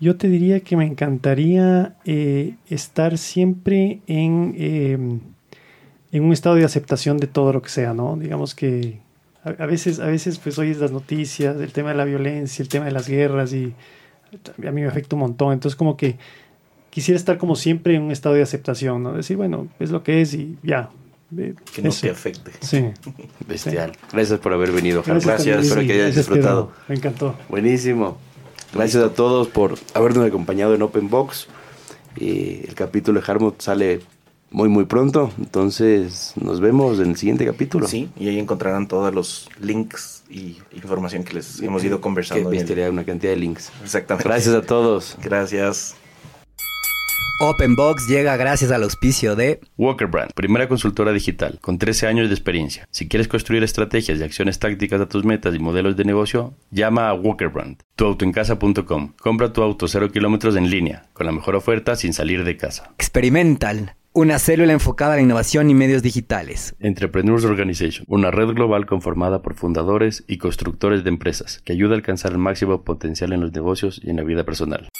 yo 0.00 0.16
te 0.16 0.28
diría 0.28 0.60
que 0.60 0.76
me 0.76 0.86
encantaría 0.86 1.94
eh, 2.06 2.54
estar 2.68 3.18
siempre 3.18 4.00
en, 4.06 4.54
em, 4.58 5.20
en 6.10 6.24
un 6.24 6.32
estado 6.32 6.56
de 6.56 6.64
aceptación 6.64 7.18
de 7.18 7.26
todo 7.26 7.52
lo 7.52 7.62
que 7.62 7.68
sea, 7.68 7.92
¿no? 7.92 8.16
Digamos 8.16 8.54
que 8.54 9.00
a, 9.44 9.66
veces, 9.66 10.00
a 10.00 10.06
veces 10.06 10.38
pues 10.38 10.58
oyes 10.58 10.78
las 10.78 10.90
noticias, 10.90 11.56
el 11.58 11.72
tema 11.72 11.90
de 11.90 11.96
la 11.96 12.04
violencia, 12.04 12.62
el 12.62 12.68
tema 12.68 12.86
de 12.86 12.92
las 12.92 13.08
guerras 13.08 13.52
y 13.52 13.74
a 14.66 14.70
mí 14.70 14.80
me 14.80 14.86
afecta 14.86 15.16
un 15.16 15.20
montón. 15.20 15.52
Entonces 15.52 15.76
como 15.76 15.96
que 15.96 16.16
quisiera 16.90 17.18
estar 17.18 17.38
como 17.38 17.54
siempre 17.54 17.94
en 17.94 18.02
un 18.02 18.10
estado 18.10 18.34
de 18.34 18.42
aceptación, 18.42 19.02
¿no? 19.02 19.12
Decir, 19.12 19.36
bueno, 19.36 19.68
es 19.78 19.90
lo 19.90 20.02
que 20.02 20.22
es 20.22 20.34
y 20.34 20.56
ya. 20.62 20.90
que 21.30 21.82
no 21.82 21.90
te 21.90 22.10
afecte. 22.10 22.52
Sí. 22.60 22.86
Bestial. 23.48 23.92
Gracias 24.12 24.38
por 24.40 24.52
haber 24.52 24.72
venido. 24.72 25.02
Gracias. 25.02 25.46
Espero 25.46 25.86
que 25.86 25.92
hayas 25.92 26.16
disfrutado. 26.16 26.72
Me 26.88 26.96
encantó. 26.96 27.34
Buenísimo. 27.48 28.18
Gracias 28.72 29.02
a 29.02 29.12
todos 29.12 29.48
por 29.48 29.78
habernos 29.94 30.26
acompañado 30.26 30.74
en 30.74 30.82
Open 30.82 31.08
Box. 31.08 31.48
Y 32.16 32.66
el 32.66 32.74
capítulo 32.74 33.20
de 33.20 33.30
Harmut 33.30 33.60
sale 33.60 34.00
muy 34.50 34.68
muy 34.68 34.84
pronto, 34.84 35.30
entonces 35.38 36.32
nos 36.40 36.60
vemos 36.60 36.98
en 36.98 37.10
el 37.10 37.16
siguiente 37.16 37.46
capítulo. 37.46 37.86
Sí, 37.86 38.10
y 38.18 38.28
ahí 38.28 38.38
encontrarán 38.38 38.88
todos 38.88 39.14
los 39.14 39.48
links 39.60 40.24
y 40.28 40.58
información 40.72 41.22
que 41.22 41.34
les 41.34 41.60
hemos 41.62 41.84
ido 41.84 42.00
conversando. 42.00 42.50
Que 42.50 42.88
una 42.88 43.04
cantidad 43.04 43.32
de 43.32 43.36
links. 43.36 43.70
Exactamente. 43.82 44.28
Gracias 44.28 44.54
a 44.54 44.62
todos. 44.62 45.16
Gracias. 45.22 45.94
OpenBox 47.42 48.06
llega 48.06 48.36
gracias 48.36 48.70
al 48.70 48.82
auspicio 48.82 49.34
de 49.34 49.60
Walker 49.78 50.06
Brand, 50.06 50.30
primera 50.34 50.68
consultora 50.68 51.10
digital 51.10 51.58
con 51.62 51.78
13 51.78 52.06
años 52.06 52.28
de 52.28 52.34
experiencia. 52.34 52.86
Si 52.90 53.08
quieres 53.08 53.28
construir 53.28 53.62
estrategias 53.62 54.20
y 54.20 54.22
acciones 54.22 54.58
tácticas 54.58 55.00
a 55.00 55.08
tus 55.08 55.24
metas 55.24 55.54
y 55.54 55.58
modelos 55.58 55.96
de 55.96 56.04
negocio, 56.04 56.52
llama 56.70 57.08
a 57.08 57.14
Walker 57.14 57.48
Brand. 57.48 57.78
Tuautoencasa.com. 57.96 59.14
Compra 59.18 59.54
tu 59.54 59.62
auto 59.62 59.88
0 59.88 60.10
kilómetros 60.12 60.54
en 60.54 60.68
línea, 60.68 61.06
con 61.14 61.24
la 61.24 61.32
mejor 61.32 61.56
oferta 61.56 61.96
sin 61.96 62.12
salir 62.12 62.44
de 62.44 62.58
casa. 62.58 62.92
Experimental. 62.96 63.94
Una 64.12 64.38
célula 64.38 64.74
enfocada 64.74 65.14
a 65.14 65.16
la 65.16 65.22
innovación 65.22 65.70
y 65.70 65.74
medios 65.74 66.02
digitales. 66.02 66.74
Entrepreneurs 66.78 67.44
Organization, 67.46 68.04
una 68.06 68.30
red 68.30 68.48
global 68.48 68.84
conformada 68.84 69.40
por 69.40 69.54
fundadores 69.54 70.24
y 70.28 70.36
constructores 70.36 71.04
de 71.04 71.08
empresas 71.08 71.62
que 71.64 71.72
ayuda 71.72 71.94
a 71.94 71.96
alcanzar 71.96 72.32
el 72.32 72.38
máximo 72.38 72.82
potencial 72.82 73.32
en 73.32 73.40
los 73.40 73.52
negocios 73.52 73.98
y 74.04 74.10
en 74.10 74.16
la 74.16 74.24
vida 74.24 74.44
personal. 74.44 74.90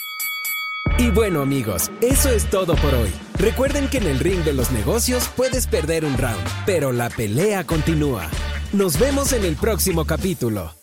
Y 1.01 1.09
bueno 1.09 1.41
amigos, 1.41 1.91
eso 2.03 2.29
es 2.29 2.45
todo 2.51 2.75
por 2.75 2.93
hoy. 2.93 3.11
Recuerden 3.39 3.89
que 3.89 3.97
en 3.97 4.07
el 4.07 4.19
ring 4.19 4.45
de 4.45 4.53
los 4.53 4.71
negocios 4.71 5.31
puedes 5.35 5.67
perder 5.67 6.05
un 6.05 6.19
round, 6.19 6.47
pero 6.67 6.93
la 6.93 7.09
pelea 7.09 7.65
continúa. 7.65 8.29
Nos 8.75 8.99
vemos 8.99 9.33
en 9.33 9.47
el 9.47 9.57
próximo 9.57 10.05
capítulo. 10.05 10.80